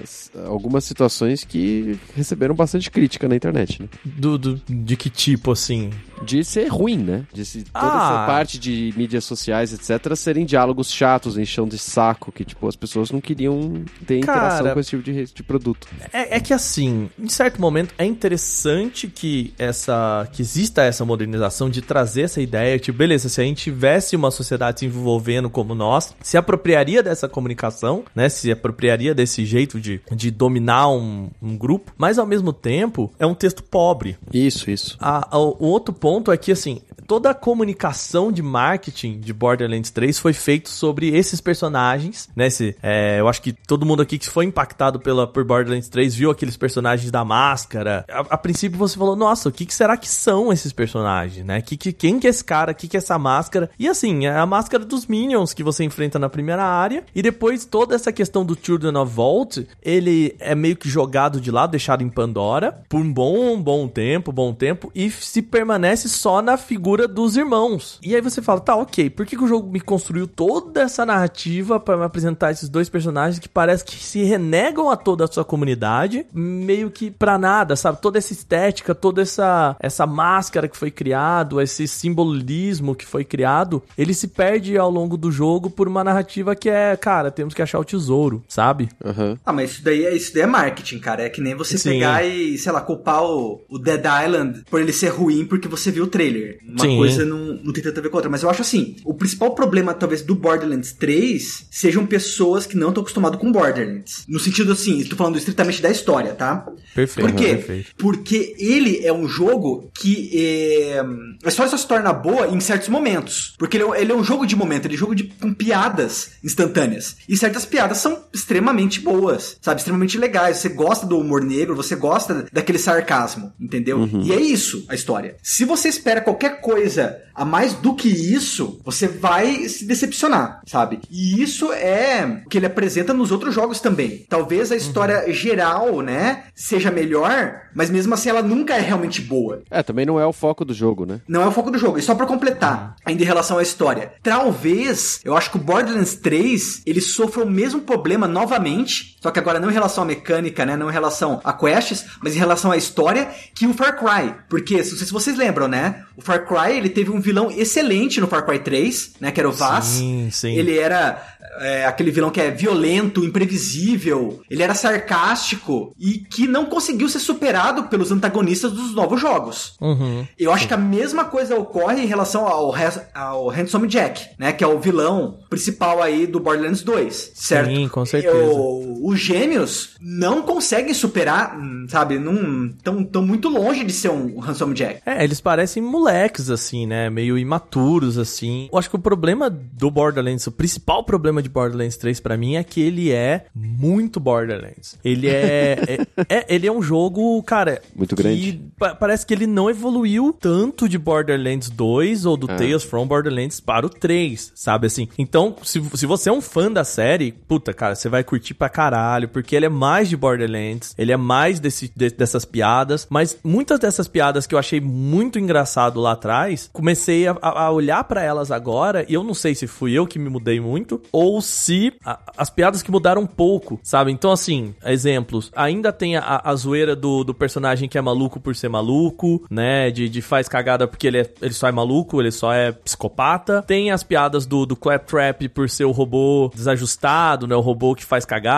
s- 0.01 0.31
algumas 0.45 0.83
situações 0.83 1.43
que 1.43 1.97
receberam 2.15 2.55
bastante 2.55 2.89
crítica 2.91 3.27
na 3.27 3.35
internet, 3.35 3.81
né? 3.81 3.87
Do, 4.03 4.37
do- 4.37 4.61
de 4.69 4.95
que 4.95 5.09
tipo, 5.09 5.51
assim? 5.51 5.89
de 6.23 6.45
ser 6.45 6.67
ruim, 6.69 6.97
né? 6.97 7.25
De 7.33 7.43
se, 7.45 7.63
toda 7.63 7.73
Ah. 7.85 7.87
essa 8.21 8.25
parte 8.25 8.57
de 8.57 8.93
mídias 8.95 9.25
sociais, 9.25 9.73
etc., 9.73 10.15
serem 10.15 10.45
diálogos 10.45 10.89
chatos, 10.89 11.37
enchão 11.37 11.67
de 11.67 11.77
saco, 11.77 12.31
que, 12.31 12.45
tipo, 12.45 12.65
as 12.69 12.75
pessoas 12.75 13.11
não 13.11 13.19
queriam 13.19 13.83
ter 14.07 14.19
interação 14.19 14.63
Cara, 14.63 14.73
com 14.73 14.79
esse 14.79 14.91
tipo 14.91 15.03
de, 15.03 15.25
de 15.25 15.43
produto. 15.43 15.87
É, 16.13 16.37
é 16.37 16.39
que 16.39 16.53
assim, 16.53 17.09
em 17.19 17.27
certo 17.27 17.59
momento 17.59 17.93
é 17.97 18.05
interessante 18.05 19.07
que 19.07 19.53
essa 19.59 20.27
que 20.31 20.41
exista 20.41 20.83
essa 20.83 21.03
modernização 21.05 21.69
de 21.69 21.81
trazer 21.81 22.21
essa 22.23 22.41
ideia, 22.41 22.79
tipo, 22.79 22.97
beleza, 22.97 23.27
se 23.29 23.41
a 23.41 23.43
gente 23.43 23.63
tivesse 23.63 24.15
uma 24.15 24.31
sociedade 24.31 24.79
se 24.79 24.85
envolvendo 24.85 25.49
como 25.49 25.75
nós, 25.75 26.15
se 26.21 26.37
apropriaria 26.37 27.03
dessa 27.03 27.27
comunicação, 27.27 28.03
né? 28.15 28.29
Se 28.29 28.51
apropriaria 28.51 29.13
desse 29.13 29.34
jeito 29.43 29.81
de, 29.81 29.99
de 30.11 30.29
dominar 30.29 30.87
um, 30.89 31.29
um 31.41 31.57
grupo, 31.57 31.91
mas 31.97 32.19
ao 32.19 32.25
mesmo 32.27 32.53
tempo 32.53 33.11
é 33.17 33.25
um 33.25 33.33
texto 33.33 33.63
pobre. 33.63 34.17
Isso, 34.31 34.69
isso. 34.69 34.95
A- 35.01 35.27
a- 35.35 35.39
o 35.39 35.65
outro 35.65 35.91
ponto 35.93 36.31
é 36.31 36.37
que, 36.37 36.51
assim, 36.51 36.81
toda 37.07 37.31
a 37.31 37.33
comunicação 37.33 38.31
de 38.31 38.41
marketing 38.43 39.19
de 39.19 39.33
Borderlands 39.33 39.89
3 39.89 40.19
foi 40.19 40.33
feito 40.33 40.69
sobre 40.69 41.09
esses 41.09 41.41
personagens, 41.41 42.29
né? 42.35 42.45
Esse, 42.47 42.75
é, 42.81 43.19
eu 43.19 43.27
acho 43.27 43.41
que 43.41 43.51
todo 43.51 43.85
mundo 43.85 44.01
aqui 44.03 44.17
que 44.19 44.29
foi 44.29 44.45
impactado 44.45 44.99
pela, 44.99 45.25
por 45.25 45.43
Borderlands 45.43 45.89
3 45.89 46.13
viu 46.13 46.29
aqueles 46.29 46.55
personagens 46.55 47.09
da 47.09 47.25
máscara. 47.25 48.05
A, 48.09 48.19
a 48.19 48.37
princípio 48.37 48.77
você 48.77 48.97
falou, 48.97 49.15
nossa, 49.15 49.49
o 49.49 49.51
que, 49.51 49.65
que 49.65 49.73
será 49.73 49.97
que 49.97 50.07
são 50.07 50.53
esses 50.53 50.71
personagens, 50.71 51.43
né? 51.45 51.61
Que, 51.61 51.75
que, 51.75 51.91
quem 51.91 52.19
que 52.19 52.27
é 52.27 52.29
esse 52.29 52.43
cara? 52.43 52.71
O 52.71 52.75
que, 52.75 52.87
que 52.87 52.95
é 52.97 52.99
essa 52.99 53.17
máscara? 53.17 53.69
E 53.79 53.87
assim, 53.87 54.25
é 54.27 54.37
a 54.37 54.45
máscara 54.45 54.85
dos 54.85 55.07
Minions 55.07 55.53
que 55.53 55.63
você 55.63 55.83
enfrenta 55.83 56.19
na 56.19 56.29
primeira 56.29 56.63
área. 56.63 57.03
E 57.15 57.21
depois 57.21 57.65
toda 57.65 57.95
essa 57.95 58.11
questão 58.11 58.45
do 58.45 58.57
Children 58.61 58.97
of 58.97 59.11
Vault, 59.25 59.67
ele 59.81 60.35
é 60.39 60.53
meio 60.53 60.75
que 60.75 60.87
jogado 60.87 61.41
de 61.41 61.49
lado, 61.49 61.71
deixado 61.71 62.03
em 62.03 62.09
Pandora, 62.09 62.83
por 62.87 63.01
um 63.01 63.11
bom, 63.11 63.59
bom 63.59 63.87
tempo, 63.87 64.31
bom 64.31 64.53
tempo, 64.53 64.91
e 64.93 65.09
se 65.09 65.41
permanece 65.41 66.07
só 66.07 66.43
na 66.43 66.57
figura 66.57 67.07
dos 67.07 67.35
irmãos. 67.35 67.99
E 68.03 68.13
aí 68.13 68.21
você 68.21 68.39
fala, 68.39 68.59
tá, 68.59 68.75
ok, 68.75 69.09
por 69.09 69.25
que, 69.25 69.35
que 69.35 69.43
o 69.43 69.47
jogo 69.47 69.71
me 69.71 69.81
construiu 69.81 70.27
toda 70.27 70.81
essa 70.81 71.05
narrativa 71.05 71.79
pra 71.79 71.97
me 71.97 72.03
apresentar 72.03 72.51
esses 72.51 72.69
dois 72.69 72.87
personagens 72.87 73.39
que 73.39 73.49
parece 73.49 73.83
que 73.83 73.95
se 73.95 74.23
renegam 74.23 74.91
a 74.91 74.95
toda 74.95 75.25
a 75.25 75.27
sua 75.27 75.43
comunidade, 75.43 76.27
meio 76.31 76.91
que 76.91 77.09
pra 77.09 77.39
nada, 77.39 77.75
sabe? 77.75 77.99
Toda 77.99 78.19
essa 78.19 78.31
estética, 78.31 78.93
toda 78.93 79.23
essa, 79.23 79.75
essa 79.79 80.05
máscara 80.05 80.67
que 80.67 80.77
foi 80.77 80.91
criado, 80.91 81.59
esse 81.59 81.87
simbolismo 81.87 82.93
que 82.93 83.05
foi 83.05 83.25
criado, 83.25 83.81
ele 83.97 84.13
se 84.13 84.27
perde 84.27 84.77
ao 84.77 84.91
longo 84.91 85.17
do 85.17 85.31
jogo 85.31 85.69
por 85.69 85.87
uma 85.87 86.03
narrativa 86.03 86.55
que 86.55 86.69
é, 86.69 86.95
cara, 86.95 87.31
temos 87.31 87.55
que 87.55 87.61
achar 87.61 87.79
o 87.79 87.85
tesouro, 87.85 88.43
sabe? 88.47 88.89
Aham. 89.17 89.37
Ah, 89.45 89.53
mas 89.53 89.71
isso 89.71 89.83
daí, 89.83 90.05
é, 90.05 90.15
isso 90.15 90.33
daí 90.33 90.43
é 90.43 90.47
marketing, 90.47 90.99
cara. 90.99 91.23
É 91.23 91.29
que 91.29 91.41
nem 91.41 91.55
você 91.55 91.77
Sim. 91.77 91.91
pegar 91.91 92.23
e, 92.25 92.57
sei 92.57 92.71
lá, 92.71 92.81
culpar 92.81 93.23
o, 93.23 93.63
o 93.69 93.77
Dead 93.79 94.03
Island 94.25 94.63
por 94.69 94.81
ele 94.81 94.91
ser 94.93 95.09
ruim 95.09 95.45
porque 95.45 95.67
você 95.67 95.91
viu 95.91 96.03
o 96.03 96.07
trailer. 96.07 96.59
Uma 96.67 96.79
Sim. 96.85 96.97
coisa 96.97 97.25
não, 97.25 97.55
não 97.63 97.73
tem 97.73 97.83
tanto 97.83 97.99
a 97.99 98.03
ver 98.03 98.09
com 98.09 98.17
a 98.17 98.19
outra. 98.19 98.29
Mas 98.29 98.43
eu 98.43 98.49
acho 98.49 98.61
assim, 98.61 98.95
o 99.05 99.13
principal 99.13 99.53
problema, 99.55 99.93
talvez, 99.93 100.21
do 100.21 100.35
Borderlands 100.35 100.91
3 100.93 101.67
sejam 101.71 102.05
pessoas 102.05 102.65
que 102.65 102.75
não 102.77 102.89
estão 102.89 103.01
acostumadas 103.01 103.39
com 103.39 103.51
Borderlands. 103.51 104.25
No 104.27 104.39
sentido 104.39 104.71
assim, 104.73 104.99
estou 104.99 105.17
falando 105.17 105.37
estritamente 105.37 105.81
da 105.81 105.89
história, 105.89 106.33
tá? 106.33 106.65
Perfeito. 106.93 107.27
Por 107.29 107.35
quê? 107.37 107.55
Perfeito. 107.55 107.91
Porque 107.97 108.55
ele 108.57 109.05
é 109.05 109.13
um 109.13 109.27
jogo 109.27 109.89
que 109.93 110.29
é, 110.33 110.99
a 111.43 111.47
história 111.49 111.69
só 111.69 111.77
se 111.77 111.87
torna 111.87 112.11
boa 112.13 112.47
em 112.47 112.59
certos 112.59 112.89
momentos. 112.89 113.53
Porque 113.57 113.77
ele 113.77 113.83
é, 113.83 113.87
um- 113.87 113.95
ele 113.95 114.11
é 114.11 114.15
um 114.15 114.23
jogo 114.23 114.45
de 114.45 114.55
momento, 114.55 114.85
ele 114.85 114.93
é 114.93 114.97
um 114.97 114.99
jogo 114.99 115.15
de, 115.15 115.23
com 115.25 115.53
piadas 115.53 116.31
instantâneas. 116.43 117.17
E 117.27 117.35
certas 117.37 117.65
piadas 117.65 117.97
são 117.97 118.23
extremamente 118.33 118.99
boas, 119.05 119.57
sabe? 119.61 119.79
Extremamente 119.79 120.17
legais. 120.17 120.57
Você 120.57 120.69
gosta 120.69 121.05
do 121.05 121.19
humor 121.19 121.43
negro, 121.43 121.75
você 121.75 121.95
gosta 121.95 122.47
daquele 122.51 122.79
sarcasmo, 122.79 123.53
entendeu? 123.59 124.09
E 124.23 124.33
é 124.33 124.39
isso 124.39 124.83
a 124.89 124.95
história. 124.95 125.35
Se 125.43 125.63
você 125.63 125.87
espera 125.87 126.21
qualquer 126.21 126.59
coisa 126.59 127.21
a 127.35 127.45
mais 127.45 127.73
do 127.73 127.93
que 127.93 128.07
isso, 128.07 128.79
você 128.83 129.07
vai 129.07 129.67
se 129.67 129.85
decepcionar, 129.85 130.61
sabe? 130.65 131.01
E 131.11 131.41
isso 131.41 131.71
é 131.73 132.41
o 132.45 132.49
que 132.49 132.57
ele 132.57 132.65
apresenta 132.65 133.13
nos 133.13 133.31
outros 133.31 133.53
jogos 133.53 133.79
também. 133.81 134.25
Talvez 134.29 134.71
a 134.71 134.75
história 134.75 135.31
geral, 135.33 136.01
né, 136.01 136.45
seja 136.55 136.89
melhor, 136.89 137.61
mas 137.75 137.89
mesmo 137.89 138.13
assim 138.13 138.29
ela 138.29 138.41
nunca 138.41 138.75
é 138.75 138.79
realmente 138.79 139.21
boa. 139.21 139.61
É, 139.69 139.83
também 139.83 140.05
não 140.05 140.19
é 140.19 140.25
o 140.25 140.31
foco 140.33 140.63
do 140.63 140.73
jogo, 140.73 141.05
né? 141.05 141.19
Não 141.27 141.41
é 141.41 141.47
o 141.47 141.51
foco 141.51 141.69
do 141.69 141.77
jogo. 141.77 141.99
E 141.99 142.01
só 142.01 142.15
pra 142.15 142.25
completar, 142.25 142.95
ainda 143.05 143.21
em 143.21 143.25
relação 143.25 143.57
à 143.57 143.63
história. 143.63 144.13
Talvez, 144.23 145.19
eu 145.23 145.35
acho 145.35 145.51
que 145.51 145.57
o 145.57 145.61
Borderlands 145.61 146.15
3, 146.15 146.83
ele 146.85 147.01
sofra 147.01 147.43
o 147.43 147.49
mesmo 147.49 147.81
problema 147.81 148.27
novamente, 148.27 148.94
só 149.21 149.31
que 149.31 149.39
agora 149.39 149.59
não 149.59 149.69
em 149.69 149.73
relação 149.73 150.03
à 150.03 150.07
mecânica, 150.07 150.65
né, 150.65 150.75
não 150.75 150.89
em 150.89 150.93
relação 150.93 151.41
a 151.43 151.51
quests, 151.53 152.05
mas 152.21 152.35
em 152.35 152.39
relação 152.39 152.71
à 152.71 152.77
história, 152.77 153.27
que 153.53 153.65
o 153.67 153.73
Far 153.73 153.97
Cry. 153.97 154.33
Porque, 154.49 154.77
não 154.77 154.83
sei 154.83 154.97
se 154.97 155.11
vocês 155.13 155.37
lembram, 155.37 155.67
né, 155.67 156.03
o 156.15 156.21
Far 156.21 156.45
Cry, 156.47 156.77
ele 156.77 156.89
teve 156.89 157.11
um 157.11 157.19
vilão 157.19 157.49
excelente 157.51 158.21
no 158.21 158.27
Far 158.27 158.45
Cry 158.45 158.59
3, 158.59 159.13
né, 159.19 159.31
que 159.31 159.39
era 159.39 159.49
o 159.49 159.51
Vaz. 159.51 159.85
Sim, 159.85 160.29
sim. 160.31 160.55
Ele 160.55 160.77
era 160.77 161.21
é, 161.59 161.85
aquele 161.85 162.11
vilão 162.11 162.29
que 162.29 162.41
é 162.41 162.51
violento, 162.51 163.23
imprevisível, 163.23 164.41
ele 164.49 164.63
era 164.63 164.73
sarcástico 164.73 165.93
e 165.99 166.19
que 166.19 166.47
não 166.47 166.65
conseguiu 166.65 167.07
ser 167.09 167.19
superado 167.19 167.83
pelos 167.83 168.11
antagonistas 168.11 168.71
dos 168.71 168.93
novos 168.93 169.19
jogos. 169.19 169.75
Uhum. 169.81 170.25
Eu 170.37 170.51
acho 170.51 170.67
que 170.67 170.73
a 170.73 170.77
mesma 170.77 171.25
coisa 171.25 171.55
ocorre 171.55 172.01
em 172.03 172.07
relação 172.07 172.45
ao, 172.45 172.73
ao 173.13 173.49
Handsome 173.49 173.87
Jack, 173.87 174.27
né? 174.37 174.51
Que 174.51 174.63
é 174.63 174.67
o 174.67 174.79
vilão 174.79 175.39
principal 175.49 176.01
aí 176.01 176.27
do 176.27 176.39
Borderlands 176.39 176.83
2, 176.83 177.31
certo? 177.33 177.69
Sim, 177.69 177.87
com 177.87 178.05
certeza. 178.05 178.35
Eu- 178.35 178.84
os 179.01 179.19
gêmeos 179.19 179.95
não 179.99 180.41
conseguem 180.41 180.93
superar, 180.93 181.57
sabe? 181.87 182.19
Não 182.19 182.69
tão, 182.83 183.03
tão 183.03 183.25
muito 183.25 183.49
longe 183.49 183.83
de 183.83 183.93
ser 183.93 184.09
um 184.09 184.39
Handsome 184.39 184.73
Jack. 184.73 185.01
É, 185.05 185.23
eles 185.23 185.39
parecem 185.41 185.81
moleques, 185.81 186.49
assim, 186.49 186.85
né? 186.85 187.09
Meio 187.09 187.37
imaturos, 187.37 188.17
assim. 188.17 188.69
Eu 188.71 188.77
acho 188.77 188.89
que 188.89 188.95
o 188.95 188.99
problema 188.99 189.49
do 189.49 189.89
Borderlands, 189.91 190.45
o 190.47 190.51
principal 190.51 191.03
problema 191.03 191.41
de 191.41 191.49
Borderlands 191.49 191.97
3 191.97 192.19
pra 192.19 192.37
mim 192.37 192.55
é 192.55 192.63
que 192.63 192.81
ele 192.81 193.11
é 193.11 193.45
muito 193.55 194.19
Borderlands. 194.19 194.97
Ele 195.03 195.27
é, 195.27 195.77
é, 196.27 196.35
é- 196.37 196.45
ele 196.55 196.67
é 196.67 196.71
um 196.71 196.81
jogo, 196.81 197.41
cara, 197.43 197.81
Muito 197.95 198.15
que 198.15 198.23
grande. 198.23 198.61
pa- 198.77 198.95
parece 198.95 199.25
que 199.25 199.33
ele 199.33 199.47
não 199.47 199.69
evoluiu 199.69 200.33
tanto 200.33 200.87
de 200.89 200.97
Borderlands 200.97 201.69
2 201.69 202.25
ou 202.25 202.35
do 202.37 202.49
É. 202.51 202.55
Tales 202.55 202.83
from 202.83 203.07
Borderlands 203.07 203.59
para 203.59 203.85
o 203.85 203.89
3, 203.89 204.51
sabe 204.55 204.87
assim? 204.87 205.07
Então, 205.17 205.55
se, 205.63 205.81
se 205.95 206.05
você 206.05 206.29
é 206.29 206.31
um 206.33 206.41
fã 206.41 206.71
da 206.71 206.83
série, 206.83 207.31
puta, 207.31 207.73
cara, 207.73 207.95
você 207.95 208.09
vai 208.09 208.23
curtir 208.23 208.53
pra 208.53 208.69
caralho, 208.75 209.29
porque 209.29 209.55
ele 209.55 209.65
é 209.65 209.69
mais 209.69 210.09
de 210.09 210.17
Borderlands, 210.17 210.93
ele 210.97 211.13
é 211.13 211.17
mais 211.17 211.61
desse, 211.61 211.89
de- 211.95 212.09
dessas 212.09 212.43
piadas, 212.43 213.07
mas 213.09 213.37
muitas 213.41 213.79
dessas 213.79 214.05
piadas 214.07 214.45
que 214.45 214.53
eu 214.53 214.59
achei 214.59 214.81
muito 214.81 215.39
engraçado 215.39 215.99
lá 216.01 216.11
atrás, 216.11 216.69
comecei 216.73 217.25
a, 217.25 217.37
a- 217.41 217.71
olhar 217.71 218.03
pra 218.03 218.21
elas 218.21 218.51
agora, 218.51 219.05
e 219.07 219.13
eu 219.13 219.23
não 219.23 219.33
sei 219.33 219.55
se 219.55 219.65
fui 219.65 219.93
eu 219.93 220.05
que 220.05 220.19
me 220.19 220.29
mudei 220.29 220.59
muito, 220.59 221.01
ou 221.09 221.41
se 221.41 221.93
a- 222.03 222.19
as 222.35 222.49
piadas 222.49 222.83
que 222.83 222.91
mudaram 222.91 223.21
um 223.21 223.25
pouco, 223.27 223.79
sabe? 223.81 224.11
Então, 224.11 224.31
assim, 224.31 224.75
exemplos, 224.85 225.51
ainda 225.55 225.93
tem 225.93 226.17
a, 226.17 226.41
a 226.43 226.53
zoeira 226.55 226.95
do, 226.97 227.23
do 227.23 227.33
personagem 227.33 227.87
que 227.87 227.97
é 227.97 228.01
maluco 228.01 228.39
por 228.41 228.55
ser 228.55 228.67
maluco, 228.67 229.45
né? 229.49 229.89
De, 229.89 230.09
de 230.09 230.21
faz 230.21 230.49
cagada 230.49 230.87
porque 230.87 231.07
ele, 231.07 231.19
é, 231.19 231.33
ele 231.41 231.53
só 231.53 231.67
é 231.67 231.71
maluco, 231.71 232.21
ele 232.21 232.31
só 232.31 232.51
é 232.51 232.71
psicopata. 232.73 233.63
Tem 233.65 233.91
as 233.91 234.03
piadas 234.03 234.45
do, 234.45 234.65
do 234.65 234.75
Claptrap 234.75 235.47
por 235.53 235.69
ser 235.69 235.85
o 235.85 235.91
robô 235.91 236.51
desajustado, 236.53 237.47
né? 237.47 237.55
O 237.55 237.61
robô 237.61 237.95
que 237.95 238.03
faz 238.03 238.25
cagada, 238.25 238.54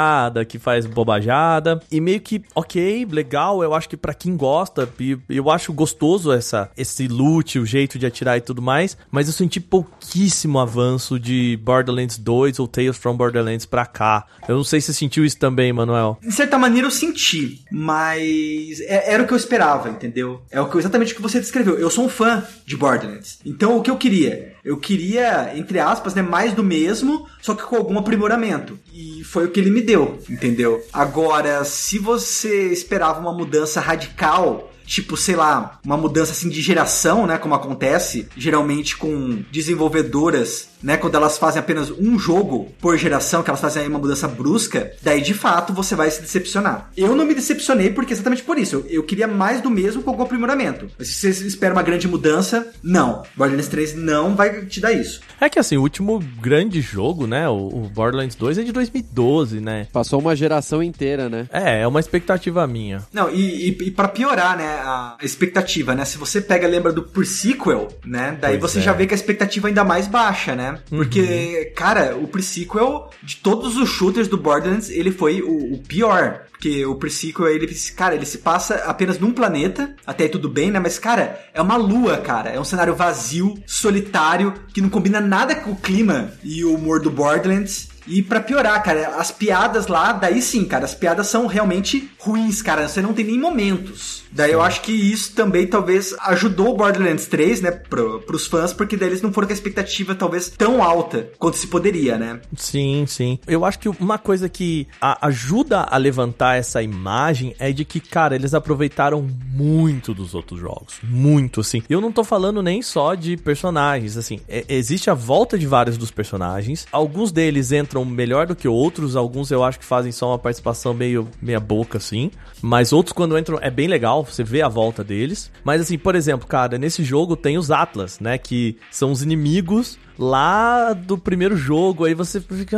que 0.47 0.60
faz 0.60 0.86
bobajada. 0.86 1.79
E 1.91 1.99
meio 1.99 2.19
que, 2.21 2.41
ok, 2.55 3.07
legal, 3.12 3.63
eu 3.63 3.73
acho 3.73 3.89
que 3.89 3.97
pra 3.97 4.13
quem 4.13 4.36
gosta, 4.36 4.88
eu 5.29 5.49
acho 5.49 5.71
gostoso 5.73 6.31
essa, 6.31 6.69
esse 6.77 7.07
loot, 7.07 7.60
o 7.60 7.65
jeito 7.65 7.97
de 7.99 8.05
atirar 8.05 8.38
e 8.38 8.41
tudo 8.41 8.62
mais, 8.62 8.97
mas 9.12 9.27
eu 9.27 9.33
senti 9.33 9.60
pouquíssimo 9.60 10.60
avanço 10.60 11.19
de 11.19 11.57
Borderlands 11.63 12.17
2 12.17 12.60
ou 12.60 12.67
Tales 12.67 12.97
from 12.97 13.15
Borderlands 13.15 13.65
pra 13.65 13.86
cá. 13.86 14.25
Eu 14.47 14.55
não 14.55 14.63
sei 14.63 14.79
se 14.81 14.88
você 14.88 14.93
sentiu 14.93 15.25
isso 15.25 15.38
também, 15.38 15.71
Manuel. 15.73 16.17
De 16.21 16.31
certa 16.31 16.57
maneira 16.57 16.88
eu 16.88 16.91
senti, 16.91 17.62
mas 17.71 18.79
é- 18.81 19.13
era 19.13 19.23
o 19.23 19.27
que 19.27 19.33
eu 19.33 19.38
esperava, 19.38 19.89
entendeu? 19.89 20.41
É 20.51 20.60
o 20.62 20.69
que, 20.69 20.77
exatamente 20.77 21.13
o 21.13 21.15
que 21.15 21.21
você 21.21 21.39
descreveu. 21.39 21.77
Eu 21.77 21.89
sou 21.89 22.05
um 22.05 22.10
fã 22.10 22.43
de 22.65 22.75
Borderlands. 22.77 23.39
Então 23.45 23.77
o 23.77 23.81
que 23.81 23.89
eu 23.91 23.97
queria? 23.97 24.55
Eu 24.67 24.75
queria, 24.75 25.53
entre 25.56 25.80
aspas, 25.80 26.13
né, 26.13 26.21
mais 26.21 26.51
do 26.51 26.62
mesmo, 26.62 27.25
só 27.41 27.56
que 27.56 27.63
com 27.63 27.77
algum 27.77 27.97
aprimoramento. 27.97 28.77
E 28.93 29.23
foi 29.23 29.45
o 29.45 29.49
que 29.49 29.62
ele 29.62 29.69
me 29.69 29.82
deu, 29.82 30.19
entendeu? 30.30 30.84
Agora, 30.91 31.63
se 31.63 31.97
você 31.97 32.69
esperava 32.69 33.21
uma 33.21 33.32
mudança 33.32 33.80
radical, 33.80 34.69
tipo, 34.88 35.17
sei 35.17 35.36
lá, 35.36 35.80
uma 35.86 35.97
mudança 35.97 36.32
assim 36.32 36.50
de 36.50 36.62
geração, 36.62 37.28
né, 37.28 37.38
como 37.38 37.54
acontece 37.54 38.28
geralmente 38.36 38.95
com 38.95 39.43
desenvolvedoras, 39.52 40.69
né, 40.82 40.95
quando 40.97 41.15
elas 41.15 41.38
fazem 41.38 41.60
apenas 41.60 41.91
um 41.91 42.17
jogo 42.17 42.71
por 42.80 42.97
geração, 42.97 43.43
que 43.43 43.50
elas 43.50 43.60
fazem 43.60 43.84
aí 43.84 43.88
uma 43.88 44.00
mudança 44.00 44.28
brusca, 44.28 44.93
daí 45.04 45.21
de 45.21 45.34
fato 45.34 45.73
você 45.73 45.93
vai 45.93 46.10
se 46.10 46.21
decepcionar. 46.21 46.89
Eu 46.95 47.15
não 47.15 47.26
me 47.26 47.36
decepcionei 47.36 47.91
porque 47.91 48.13
exatamente 48.13 48.43
por 48.43 48.58
isso, 48.58 48.78
eu, 48.78 48.86
eu 48.88 49.04
queria 49.04 49.28
mais 49.28 49.62
do 49.62 49.69
mesmo 49.69 50.02
com 50.02 50.10
algum 50.10 50.23
aprimoramento. 50.23 50.89
Mas 50.97 51.10
se 51.10 51.34
você 51.34 51.45
espera 51.45 51.73
uma 51.73 51.84
grande 51.84 52.08
mudança, 52.08 52.71
não. 52.82 53.23
Borderlands 53.36 53.67
3 53.67 53.95
não 53.95 54.36
vai 54.36 54.65
te 54.65 54.80
dar 54.80 54.93
isso. 54.93 55.19
É 55.39 55.50
que 55.50 55.60
assim, 55.60 55.78
o 55.78 55.82
último 55.82 56.19
grande 56.41 56.82
jogo, 56.82 57.28
né? 57.28 57.47
O, 57.50 57.67
o 57.67 57.89
Borderlands 57.93 58.36
2 58.36 58.60
é 58.60 58.63
de 58.63 58.71
2012, 58.71 59.60
né? 59.60 59.88
Passou 59.91 60.19
uma 60.19 60.36
geração 60.36 60.82
inteira, 60.82 61.30
né? 61.30 61.47
É, 61.52 61.82
é 61.82 61.88
uma 61.88 62.00
expectativa 62.00 62.65
minha. 62.65 63.06
Não, 63.13 63.30
e, 63.30 63.69
e, 63.69 63.78
e 63.88 63.91
para 63.91 64.08
piorar, 64.08 64.58
né? 64.58 64.78
a 64.88 65.17
expectativa, 65.21 65.95
né? 65.95 66.06
Se 66.06 66.17
você 66.17 66.41
pega 66.41 66.67
lembra 66.67 66.91
do 66.91 67.04
pre-sequel, 67.04 67.88
né? 68.06 68.38
Daí 68.39 68.58
Pois 68.58 68.71
você 68.71 68.80
é. 68.80 68.82
já 68.82 68.93
vê 68.93 69.06
que 69.06 69.13
a 69.13 69.15
expectativa 69.15 69.67
é 69.67 69.69
ainda 69.69 69.84
mais 69.84 70.08
baixa, 70.08 70.56
né? 70.56 70.80
Porque, 70.89 71.71
cara, 71.76 72.15
o 72.15 72.28
pre-sequel 72.28 73.10
de 73.21 73.38
todos 73.38 73.78
os 73.78 73.89
shooters 73.89 74.28
do 74.28 74.38
Borderlands, 74.38 74.89
ele 74.89 75.12
foi 75.12 75.41
o, 75.41 75.73
o 75.73 75.78
pior. 75.80 76.41
Porque 76.52 76.84
o 76.86 76.95
pre-sequel, 76.95 77.47
ele, 77.50 77.67
cara, 77.95 78.15
ele 78.15 78.26
se 78.26 78.39
passa 78.39 78.76
apenas 78.86 79.19
num 79.19 79.32
planeta, 79.32 79.95
até 80.06 80.23
aí 80.23 80.30
tudo 80.30 80.50
bem, 80.50 80.71
né? 80.71 80.80
Mas, 80.80 80.97
cara, 80.97 81.39
é 81.54 81.62
uma 81.62 81.78
lua, 81.78 82.17
cara. 82.17 82.50
É 82.50 82.60
um 82.60 82.63
cenário 82.63 82.95
vazio, 82.95 83.54
solitário, 83.67 84.54
que 84.73 84.82
não 84.82 84.89
combina 84.89 85.21
nada 85.27 85.53
com 85.55 85.71
o 85.71 85.75
clima 85.75 86.31
e 86.43 86.63
o 86.63 86.73
humor 86.73 87.01
do 87.01 87.11
Borderlands. 87.11 87.89
E 88.08 88.22
pra 88.22 88.39
piorar, 88.39 88.82
cara, 88.84 89.15
as 89.17 89.32
piadas 89.32 89.88
lá, 89.88 90.13
daí 90.13 90.41
sim, 90.41 90.63
cara, 90.65 90.86
as 90.86 90.96
piadas 90.96 91.28
são 91.28 91.46
realmente 91.48 92.10
ruins, 92.20 92.62
cara. 92.62 92.88
Você 92.88 93.02
não 93.02 93.13
tem 93.13 93.26
nem 93.26 93.39
momentos. 93.39 94.24
Daí 94.32 94.52
eu 94.52 94.62
acho 94.62 94.82
que 94.82 94.91
isso 94.91 95.34
também 95.34 95.65
talvez 95.65 96.13
ajudou 96.20 96.74
o 96.74 96.78
Borderlands 96.78 97.26
3, 97.28 97.62
né, 97.62 97.72
pro, 97.72 98.20
pros 98.22 98.46
fãs, 98.46 98.72
porque 98.74 98.96
daí 98.96 99.10
eles 99.10 99.22
não 99.22 99.32
foram 99.34 99.48
com 99.48 99.54
a 99.54 99.56
expectativa 99.56 100.13
talvez 100.13 100.50
tão 100.50 100.84
alta 100.84 101.30
quanto 101.39 101.58
se 101.58 101.67
poderia, 101.67 102.17
né? 102.17 102.39
Sim, 102.56 103.06
sim. 103.08 103.39
Eu 103.48 103.65
acho 103.65 103.80
que 103.80 103.89
uma 103.89 104.17
coisa 104.17 104.48
que 104.50 104.88
a- 105.02 105.28
ajuda 105.28 105.82
a 105.82 105.98
levantar 105.98 106.56
essa 106.56 106.82
imagem 106.84 107.56
é 107.58 107.72
de 107.72 107.84
que, 107.86 108.00
cara, 108.00 108.36
eles 108.36 108.54
aproveitaram 108.54 109.26
muito 109.52 110.13
dos 110.13 110.36
outros 110.36 110.60
jogos. 110.60 110.96
Muito, 111.04 111.62
assim. 111.62 111.82
Eu 111.89 112.00
não 112.02 112.12
tô 112.12 112.24
falando 112.24 112.62
nem 112.62 112.82
só 112.82 113.15
de 113.15 113.38
personagens, 113.38 114.17
assim. 114.17 114.39
é- 114.48 114.65
existe 114.70 115.10
a 115.10 115.13
volta 115.13 115.58
de 115.58 115.65
vários 115.65 115.98
dos 115.98 116.12
personagens. 116.12 116.86
Alguns 116.91 117.32
deles 117.32 117.72
entram 117.72 117.96
melhor 118.05 118.47
do 118.47 118.55
que 118.55 118.67
outros. 118.67 119.15
Alguns 119.15 119.51
eu 119.51 119.63
acho 119.63 119.79
que 119.79 119.86
fazem 119.86 120.12
só 120.12 120.29
uma 120.29 120.39
participação 120.39 120.93
meio 120.93 121.27
meia 121.41 121.60
boca, 121.60 121.97
assim. 121.97 122.31
Mas 122.62 122.91
outros, 122.91 123.13
quando 123.13 123.38
entram, 123.38 123.60
é 123.62 123.69
bem 123.69 123.88
legal. 123.88 124.25
Você 124.25 124.43
vê 124.43 124.62
a 124.62 124.67
volta 124.67 125.03
deles. 125.03 125.51
Mas, 125.63 125.81
assim, 125.81 125.97
por 125.97 126.15
exemplo, 126.15 126.47
cara, 126.47 126.77
nesse 126.77 127.03
jogo 127.03 127.36
tem 127.36 127.57
os 127.57 127.71
Atlas, 127.71 128.19
né? 128.19 128.38
Que 128.38 128.77
são 128.91 129.12
os 129.12 129.21
inimigos 129.21 129.97
lá 130.17 130.93
do 130.93 131.17
primeiro 131.17 131.56
jogo, 131.56 132.06
aí 132.06 132.13
você 132.13 132.39
fica. 132.41 132.77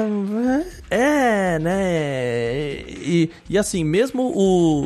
É, 0.89 1.57
né? 1.59 2.83
E, 2.87 3.29
e 3.49 3.57
assim, 3.57 3.83
mesmo 3.83 4.31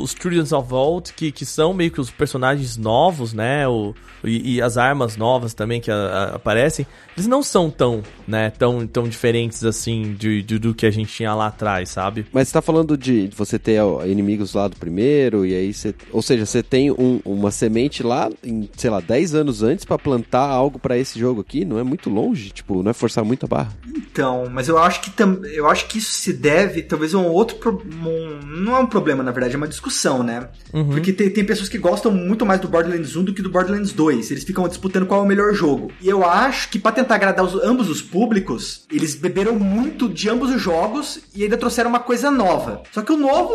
os 0.02 0.12
Students 0.12 0.52
of 0.52 0.70
Vault, 0.70 1.14
que, 1.14 1.32
que 1.32 1.46
são 1.46 1.74
meio 1.74 1.92
que 1.92 2.02
os 2.02 2.10
personagens 2.10 2.78
novos, 2.78 3.34
né? 3.34 3.68
O, 3.68 3.94
e, 4.24 4.56
e 4.56 4.62
as 4.62 4.78
armas 4.78 5.18
novas 5.18 5.54
também 5.54 5.82
que 5.82 5.92
a- 5.92 5.96
a- 5.96 6.36
aparecem, 6.36 6.86
eles 7.16 7.28
não 7.28 7.44
são 7.44 7.70
tão, 7.70 8.02
né? 8.28 8.50
Tão, 8.52 8.86
tão 8.88 9.08
diferentes 9.08 9.64
assim 9.66 10.14
de, 10.18 10.42
de- 10.42 10.60
do 10.60 10.74
que 10.74 10.86
a 10.86 10.92
gente 10.92 11.12
tinha 11.14 11.34
lá 11.34 11.48
atrás, 11.48 11.90
sabe? 11.90 12.26
Mas 12.32 12.48
você 12.48 12.54
tá 12.54 12.62
falando 12.62 12.98
de 12.98 13.30
você 13.36 13.60
ter 13.60 13.82
ó, 13.82 14.06
inimigos 14.06 14.54
lá 14.54 14.68
do 14.68 14.78
primeiro, 14.78 15.46
e 15.46 15.54
aí 15.54 15.74
você. 15.74 15.94
Ou 16.12 16.22
seja, 16.22 16.46
você 16.46 16.62
tem 16.64 16.92
um- 16.92 17.20
uma 17.26 17.52
semente 17.52 18.02
lá, 18.04 18.30
em, 18.44 18.70
sei 18.78 18.90
lá, 18.90 19.00
10 19.00 19.36
anos 19.36 19.62
antes 19.64 19.86
pra 19.86 19.98
plantar 19.98 20.48
algo 20.48 20.80
pra 20.80 20.98
esse 20.98 21.20
jogo 21.20 21.42
aqui, 21.42 21.66
não 21.66 21.78
é 21.80 21.84
muito 21.84 22.10
longe, 22.10 22.43
tipo, 22.52 22.82
não 22.84 22.92
é 22.92 22.94
forçar 22.94 23.24
muito 23.24 23.46
a 23.46 23.48
barra. 23.50 23.74
Então, 23.96 24.48
mas 24.52 24.68
eu 24.68 24.78
acho 24.78 25.02
que 25.02 25.10
tam, 25.10 25.40
eu 25.46 25.68
acho 25.70 25.88
que 25.88 25.98
isso 25.98 26.12
se 26.12 26.34
deve 26.34 26.82
talvez 26.84 27.14
a 27.14 27.18
um 27.18 27.28
outro 27.28 27.58
pro- 27.58 27.82
um- 27.86 28.40
não 28.46 28.76
é 28.76 28.80
um 28.80 28.86
problema 28.88 29.24
na 29.24 29.32
verdade, 29.32 29.56
é 29.56 29.58
uma 29.58 29.68
discussão, 29.68 30.22
né? 30.24 30.50
Porque 30.72 31.12
tem, 31.14 31.30
tem 31.30 31.44
pessoas 31.46 31.70
que 31.70 31.78
gostam 31.78 32.12
muito 32.12 32.46
mais 32.46 32.60
do 32.60 32.68
Borderlands 32.68 33.16
1 33.16 33.24
do 33.24 33.34
que 33.34 33.42
do 33.42 33.50
Borderlands 33.50 33.92
2. 33.94 34.30
Eles 34.32 34.44
ficam 34.44 34.68
disputando 34.68 35.06
qual 35.06 35.22
é 35.22 35.24
o 35.24 35.28
melhor 35.28 35.54
jogo. 35.54 35.92
E 36.02 36.08
eu 36.10 36.24
acho 36.26 36.70
que 36.70 36.78
pra 36.80 36.92
tentar 36.92 37.16
agradar 37.16 37.44
os- 37.46 37.56
ambos 37.64 37.90
os 37.90 38.02
públicos, 38.02 38.86
eles 38.92 39.16
beberam 39.16 39.54
muito 39.56 40.08
de 40.10 40.30
ambos 40.30 40.50
os 40.52 40.62
jogos 40.62 41.20
e 41.36 41.44
ainda 41.44 41.58
trouxeram 41.58 41.90
uma 41.90 42.00
coisa 42.00 42.30
nova. 42.32 42.84
Só 42.92 43.02
que 43.02 43.12
o 43.12 43.18
novo, 43.18 43.54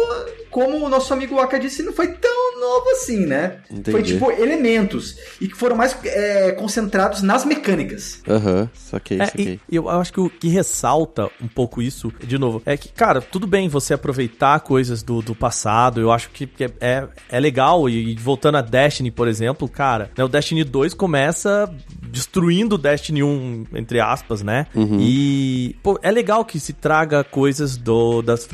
como 0.50 0.84
o 0.84 0.88
nosso 0.88 1.12
amigo 1.12 1.36
Waka 1.36 1.58
disse, 1.58 1.82
não 1.82 1.92
foi 1.92 2.08
tão 2.08 2.60
novo 2.60 2.90
assim, 2.90 3.26
né? 3.26 3.58
Entendi. 3.70 3.90
Foi 3.92 4.02
tipo 4.02 4.30
elementos 4.32 5.16
e 5.40 5.46
que 5.48 5.54
foram 5.56 5.76
mais 5.76 5.96
é, 6.04 6.52
concentrados 6.52 7.22
nas 7.22 7.44
mecânicas. 7.44 8.20
Aham, 8.28 8.68
saquei, 8.90 9.20
É, 9.20 9.26
saquei. 9.26 9.60
e 9.70 9.76
eu 9.76 9.88
acho 9.88 10.12
que 10.12 10.20
o 10.20 10.30
que 10.30 10.48
ressalta 10.48 11.28
um 11.42 11.48
pouco 11.48 11.82
isso, 11.82 12.12
de 12.26 12.38
novo, 12.38 12.62
é 12.64 12.76
que, 12.76 12.88
cara, 12.88 13.20
tudo 13.20 13.46
bem 13.46 13.68
você 13.68 13.94
aproveitar 13.94 14.60
coisas 14.60 15.02
do, 15.02 15.20
do 15.20 15.34
passado, 15.34 16.00
eu 16.00 16.10
acho 16.12 16.30
que 16.30 16.48
é, 16.60 16.70
é, 16.80 17.08
é 17.28 17.40
legal, 17.40 17.88
e, 17.88 18.12
e 18.12 18.14
voltando 18.16 18.56
a 18.56 18.60
Destiny, 18.62 19.10
por 19.10 19.28
exemplo, 19.28 19.68
cara, 19.68 20.10
né, 20.16 20.24
o 20.24 20.28
Destiny 20.28 20.64
2 20.64 20.94
começa 20.94 21.72
destruindo 22.10 22.76
o 22.76 22.78
Destiny 22.78 23.22
1, 23.22 23.66
entre 23.74 24.00
aspas, 24.00 24.42
né? 24.42 24.66
E, 24.98 25.76
pô, 25.82 25.98
é 26.02 26.10
legal 26.10 26.44
que 26.44 26.58
se 26.58 26.72
traga 26.72 27.22
coisas 27.22 27.76
do, 27.76 28.22
das, 28.22 28.48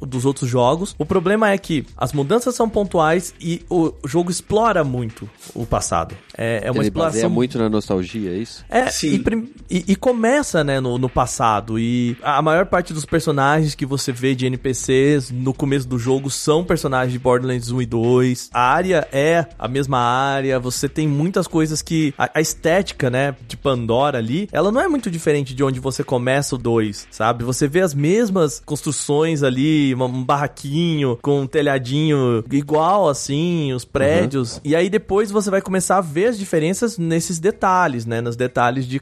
dos 0.00 0.24
outros 0.24 0.48
jogos. 0.48 0.94
O 0.98 1.04
problema 1.04 1.50
é 1.50 1.58
que 1.58 1.84
as 1.96 2.12
mudanças 2.12 2.54
são 2.54 2.68
pontuais 2.68 3.34
e 3.40 3.62
o 3.68 3.92
jogo 4.06 4.30
explora 4.30 4.84
muito 4.84 5.28
o 5.54 5.66
passado. 5.66 6.14
É, 6.36 6.62
é 6.64 6.70
uma 6.70 6.82
Ele 6.82 6.90
baseia 6.90 7.20
exploração 7.22 7.30
muito 7.30 7.58
na 7.58 7.68
nostalgia, 7.68 8.30
é 8.30 8.38
isso? 8.38 8.64
é, 8.68 8.86
Sim. 8.90 9.14
e, 9.14 9.18
prim- 9.18 9.50
e- 9.70 9.84
e 9.88 9.96
começa, 9.96 10.64
né, 10.64 10.80
no, 10.80 10.98
no 10.98 11.08
passado. 11.08 11.78
E 11.78 12.16
a 12.22 12.40
maior 12.42 12.66
parte 12.66 12.92
dos 12.92 13.04
personagens 13.04 13.74
que 13.74 13.86
você 13.86 14.12
vê 14.12 14.34
de 14.34 14.46
NPCs 14.46 15.30
no 15.30 15.52
começo 15.54 15.86
do 15.86 15.98
jogo 15.98 16.30
são 16.30 16.64
personagens 16.64 17.12
de 17.12 17.18
Borderlands 17.18 17.70
1 17.70 17.82
e 17.82 17.86
2. 17.86 18.50
A 18.52 18.60
área 18.72 19.08
é 19.12 19.46
a 19.58 19.68
mesma 19.68 19.98
área. 19.98 20.58
Você 20.58 20.88
tem 20.88 21.06
muitas 21.06 21.46
coisas 21.46 21.82
que. 21.82 22.12
A, 22.18 22.30
a 22.34 22.40
estética, 22.40 23.08
né, 23.10 23.34
de 23.46 23.56
Pandora 23.56 24.18
ali, 24.18 24.48
ela 24.52 24.70
não 24.72 24.80
é 24.80 24.88
muito 24.88 25.10
diferente 25.10 25.54
de 25.54 25.62
onde 25.62 25.78
você 25.80 26.02
começa 26.02 26.54
o 26.54 26.58
2, 26.58 27.06
sabe? 27.10 27.44
Você 27.44 27.68
vê 27.68 27.80
as 27.80 27.94
mesmas 27.94 28.62
construções 28.64 29.42
ali, 29.42 29.94
um 29.94 30.24
barraquinho 30.24 31.18
com 31.22 31.42
um 31.42 31.46
telhadinho 31.46 32.44
igual, 32.50 33.08
assim, 33.08 33.72
os 33.72 33.84
prédios. 33.84 34.60
E 34.64 34.74
aí 34.74 34.88
depois 34.90 35.30
você 35.30 35.50
vai 35.50 35.60
começar 35.60 35.98
a 35.98 36.00
ver 36.00 36.26
as 36.26 36.38
diferenças 36.38 36.98
nesses 36.98 37.38
detalhes, 37.38 38.06
né? 38.06 38.20
Nos 38.20 38.36
detalhes 38.36 38.86
de 38.86 38.98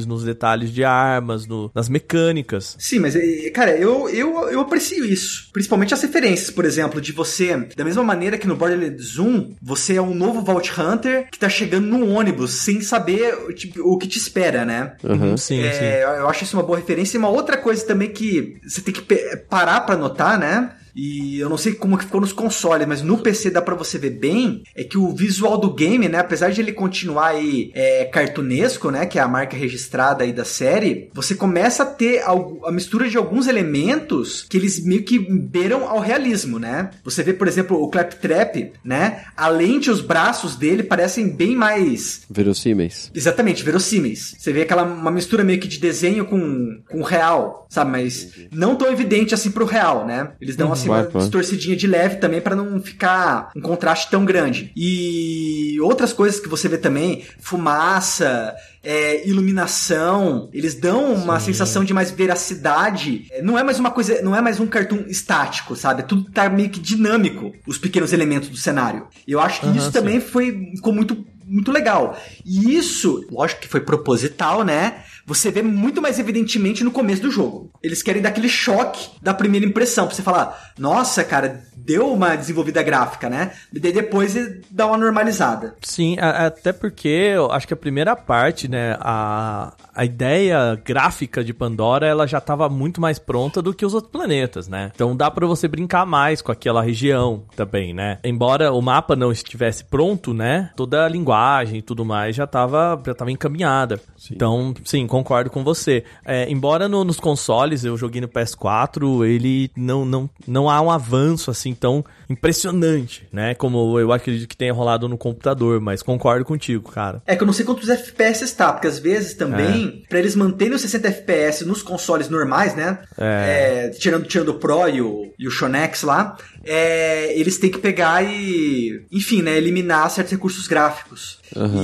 classes, 0.00 0.06
nos 0.06 0.24
detalhes 0.24 0.70
de 0.72 0.84
armas, 0.84 1.46
no- 1.46 1.70
nas 1.74 1.88
mecânicas. 1.88 2.76
Sim, 2.78 2.98
mas, 3.00 3.14
eh, 3.16 3.50
cara, 3.50 3.76
eu, 3.76 4.08
eu, 4.08 4.48
eu 4.50 4.60
aprecio 4.60 5.04
isso. 5.04 5.48
Principalmente 5.52 5.94
as 5.94 6.02
referências, 6.02 6.50
por 6.50 6.64
exemplo, 6.64 7.00
de 7.00 7.12
você, 7.12 7.56
da 7.76 7.84
mesma 7.84 8.02
maneira 8.02 8.38
que 8.38 8.46
no 8.46 8.56
Borderlands 8.56 9.18
1, 9.18 9.54
você 9.62 9.96
é 9.96 10.02
um 10.02 10.14
novo 10.14 10.42
Vault 10.42 10.70
Hunter 10.78 11.28
que 11.30 11.38
tá 11.38 11.48
chegando 11.48 11.86
num 11.86 12.12
ônibus 12.14 12.52
sem 12.52 12.80
saber 12.80 13.34
tipo, 13.54 13.80
o 13.82 13.98
que 13.98 14.06
te 14.08 14.18
espera, 14.18 14.64
né? 14.64 14.94
Aham. 15.04 15.36
Sim, 15.36 15.60
É, 15.60 15.72
sim. 15.72 16.20
eu 16.20 16.28
acho 16.28 16.44
isso 16.44 16.56
uma 16.56 16.62
boa 16.62 16.78
referência. 16.78 17.16
E 17.16 17.18
uma 17.18 17.28
outra 17.28 17.56
coisa 17.56 17.84
também 17.86 18.10
que 18.10 18.56
você 18.66 18.80
tem 18.80 18.92
que 18.94 19.02
parar 19.48 19.80
pra 19.82 19.96
notar, 19.96 20.38
né? 20.38 20.70
E 21.02 21.40
eu 21.40 21.48
não 21.48 21.56
sei 21.56 21.72
como 21.72 21.96
que 21.96 22.04
ficou 22.04 22.20
nos 22.20 22.30
consoles, 22.30 22.86
mas 22.86 23.00
no 23.00 23.16
PC 23.16 23.48
dá 23.48 23.62
pra 23.62 23.74
você 23.74 23.96
ver 23.96 24.10
bem, 24.10 24.62
é 24.76 24.84
que 24.84 24.98
o 24.98 25.14
visual 25.14 25.56
do 25.56 25.72
game, 25.72 26.06
né, 26.10 26.18
apesar 26.18 26.50
de 26.50 26.60
ele 26.60 26.72
continuar 26.72 27.28
aí 27.28 27.70
é, 27.74 28.04
cartunesco, 28.04 28.90
né, 28.90 29.06
que 29.06 29.18
é 29.18 29.22
a 29.22 29.26
marca 29.26 29.56
registrada 29.56 30.24
aí 30.24 30.30
da 30.30 30.44
série, 30.44 31.08
você 31.14 31.34
começa 31.34 31.84
a 31.84 31.86
ter 31.86 32.22
a 32.22 32.70
mistura 32.70 33.08
de 33.08 33.16
alguns 33.16 33.46
elementos 33.46 34.44
que 34.46 34.58
eles 34.58 34.84
meio 34.84 35.02
que 35.02 35.18
beiram 35.18 35.88
ao 35.88 36.00
realismo, 36.00 36.58
né? 36.58 36.90
Você 37.02 37.22
vê, 37.22 37.32
por 37.32 37.48
exemplo, 37.48 37.82
o 37.82 37.88
Claptrap, 37.88 38.72
né, 38.84 39.24
a 39.34 39.48
lente 39.48 39.88
e 39.88 39.90
os 39.90 40.02
braços 40.02 40.54
dele 40.54 40.82
parecem 40.82 41.30
bem 41.30 41.56
mais 41.56 42.26
Verossímeis. 42.30 43.10
Exatamente, 43.14 43.64
verossímeis. 43.64 44.34
Você 44.38 44.52
vê 44.52 44.62
aquela 44.62 44.82
uma 44.82 45.10
mistura 45.10 45.42
meio 45.42 45.60
que 45.60 45.68
de 45.68 45.78
desenho 45.78 46.26
com, 46.26 46.82
com 46.90 47.02
real, 47.02 47.66
sabe? 47.70 47.90
Mas 47.90 48.32
não 48.52 48.76
tão 48.76 48.92
evidente 48.92 49.32
assim 49.32 49.50
pro 49.50 49.64
real, 49.64 50.06
né? 50.06 50.32
Eles 50.38 50.56
dão 50.56 50.70
assim 50.70 50.89
uma 50.90 51.04
Claro, 51.04 51.18
distorcidinha 51.20 51.76
de 51.76 51.86
leve 51.86 52.16
também 52.16 52.40
pra 52.40 52.54
não 52.56 52.80
ficar 52.80 53.50
um 53.56 53.60
contraste 53.60 54.10
tão 54.10 54.24
grande. 54.24 54.70
E 54.76 55.78
outras 55.80 56.12
coisas 56.12 56.40
que 56.40 56.48
você 56.48 56.68
vê 56.68 56.78
também, 56.78 57.24
fumaça, 57.40 58.54
é, 58.82 59.26
iluminação, 59.28 60.48
eles 60.52 60.74
dão 60.74 61.12
uma 61.14 61.38
sensação 61.40 61.84
de 61.84 61.92
mais 61.92 62.10
veracidade. 62.10 63.26
É, 63.30 63.42
Não 63.42 63.58
é 63.58 63.62
mais 63.62 63.78
uma 63.78 63.90
coisa, 63.90 64.20
não 64.22 64.34
é 64.34 64.40
mais 64.40 64.58
um 64.60 64.66
cartoon 64.66 65.04
estático, 65.06 65.76
sabe? 65.76 66.02
Tudo 66.02 66.30
tá 66.30 66.48
meio 66.48 66.70
que 66.70 66.80
dinâmico, 66.80 67.52
os 67.66 67.78
pequenos 67.78 68.12
elementos 68.12 68.48
do 68.48 68.56
cenário. 68.56 69.06
Eu 69.26 69.40
acho 69.40 69.60
que 69.60 69.66
Aham, 69.66 69.76
isso 69.76 69.86
sim. 69.86 69.92
também 69.92 70.20
foi 70.20 70.70
ficou 70.74 70.92
muito 70.92 71.24
muito 71.52 71.72
legal. 71.72 72.16
E 72.46 72.76
isso, 72.76 73.26
lógico 73.28 73.62
que 73.62 73.66
foi 73.68 73.80
proposital, 73.80 74.62
né? 74.64 75.02
Você 75.30 75.48
vê 75.48 75.62
muito 75.62 76.02
mais 76.02 76.18
evidentemente 76.18 76.82
no 76.82 76.90
começo 76.90 77.22
do 77.22 77.30
jogo. 77.30 77.70
Eles 77.80 78.02
querem 78.02 78.20
dar 78.20 78.30
aquele 78.30 78.48
choque 78.48 79.10
da 79.22 79.32
primeira 79.32 79.64
impressão, 79.64 80.08
pra 80.08 80.16
você 80.16 80.22
falar, 80.22 80.72
nossa, 80.76 81.22
cara, 81.22 81.62
deu 81.76 82.12
uma 82.12 82.34
desenvolvida 82.34 82.82
gráfica, 82.82 83.30
né? 83.30 83.52
E 83.72 83.78
daí 83.78 83.92
depois 83.92 84.34
dá 84.68 84.88
uma 84.88 84.98
normalizada. 84.98 85.76
Sim, 85.82 86.16
até 86.18 86.72
porque 86.72 87.06
eu 87.06 87.52
acho 87.52 87.64
que 87.64 87.72
a 87.72 87.76
primeira 87.76 88.16
parte, 88.16 88.66
né, 88.66 88.96
a, 88.98 89.72
a 89.94 90.04
ideia 90.04 90.74
gráfica 90.84 91.44
de 91.44 91.54
Pandora, 91.54 92.08
ela 92.08 92.26
já 92.26 92.38
estava 92.38 92.68
muito 92.68 93.00
mais 93.00 93.20
pronta 93.20 93.62
do 93.62 93.72
que 93.72 93.86
os 93.86 93.94
outros 93.94 94.10
planetas, 94.10 94.66
né? 94.66 94.90
Então 94.92 95.16
dá 95.16 95.30
pra 95.30 95.46
você 95.46 95.68
brincar 95.68 96.04
mais 96.04 96.42
com 96.42 96.50
aquela 96.50 96.82
região 96.82 97.44
também, 97.54 97.94
né? 97.94 98.18
Embora 98.24 98.72
o 98.72 98.82
mapa 98.82 99.14
não 99.14 99.30
estivesse 99.30 99.84
pronto, 99.84 100.34
né, 100.34 100.72
toda 100.74 101.06
a 101.06 101.08
linguagem 101.08 101.78
e 101.78 101.82
tudo 101.82 102.04
mais 102.04 102.34
já 102.34 102.44
estava 102.44 103.00
já 103.06 103.14
tava 103.14 103.30
encaminhada. 103.30 104.00
Então, 104.28 104.74
sim, 104.84 105.06
concordo 105.06 105.19
concordo 105.22 105.50
com 105.50 105.62
você. 105.62 106.04
É, 106.24 106.48
embora 106.50 106.88
no- 106.88 107.04
nos 107.04 107.20
consoles, 107.20 107.84
eu 107.84 107.96
joguei 107.96 108.20
no 108.20 108.28
PS4, 108.28 109.24
ele 109.26 109.70
não, 109.76 110.04
não, 110.04 110.30
não 110.46 110.68
há 110.70 110.80
um 110.80 110.90
avanço 110.90 111.50
assim 111.50 111.74
tão 111.74 112.04
impressionante, 112.28 113.26
né? 113.32 113.54
Como 113.54 113.98
eu 113.98 114.12
acredito 114.12 114.48
que 114.48 114.56
tenha 114.56 114.72
rolado 114.72 115.08
no 115.08 115.16
computador, 115.18 115.80
mas 115.80 116.02
concordo 116.02 116.44
contigo, 116.44 116.90
cara. 116.90 117.22
É 117.26 117.36
que 117.36 117.42
eu 117.42 117.46
não 117.46 117.52
sei 117.52 117.64
quantos 117.64 117.88
FPS 117.88 118.42
está, 118.44 118.72
porque 118.72 118.86
às 118.86 118.98
vezes 118.98 119.34
também, 119.34 120.04
pra 120.08 120.18
eles 120.18 120.34
manterem 120.34 120.74
os 120.74 120.80
60 120.82 121.08
FPS 121.08 121.64
nos 121.64 121.82
consoles 121.82 122.28
normais, 122.28 122.74
né? 122.74 122.98
É, 123.18 123.90
tirando, 123.98 124.26
tirando 124.26 124.48
o 124.48 124.54
Pro 124.54 124.88
e 124.88 125.00
o, 125.02 125.32
e 125.38 125.46
o 125.46 125.50
Shonex 125.50 126.02
lá, 126.02 126.36
é, 126.64 127.38
eles 127.38 127.58
têm 127.58 127.70
que 127.70 127.78
pegar 127.78 128.22
e, 128.22 129.04
enfim, 129.10 129.42
né, 129.42 129.56
eliminar 129.56 130.10
certos 130.10 130.32
recursos 130.32 130.66
gráficos. 130.68 131.38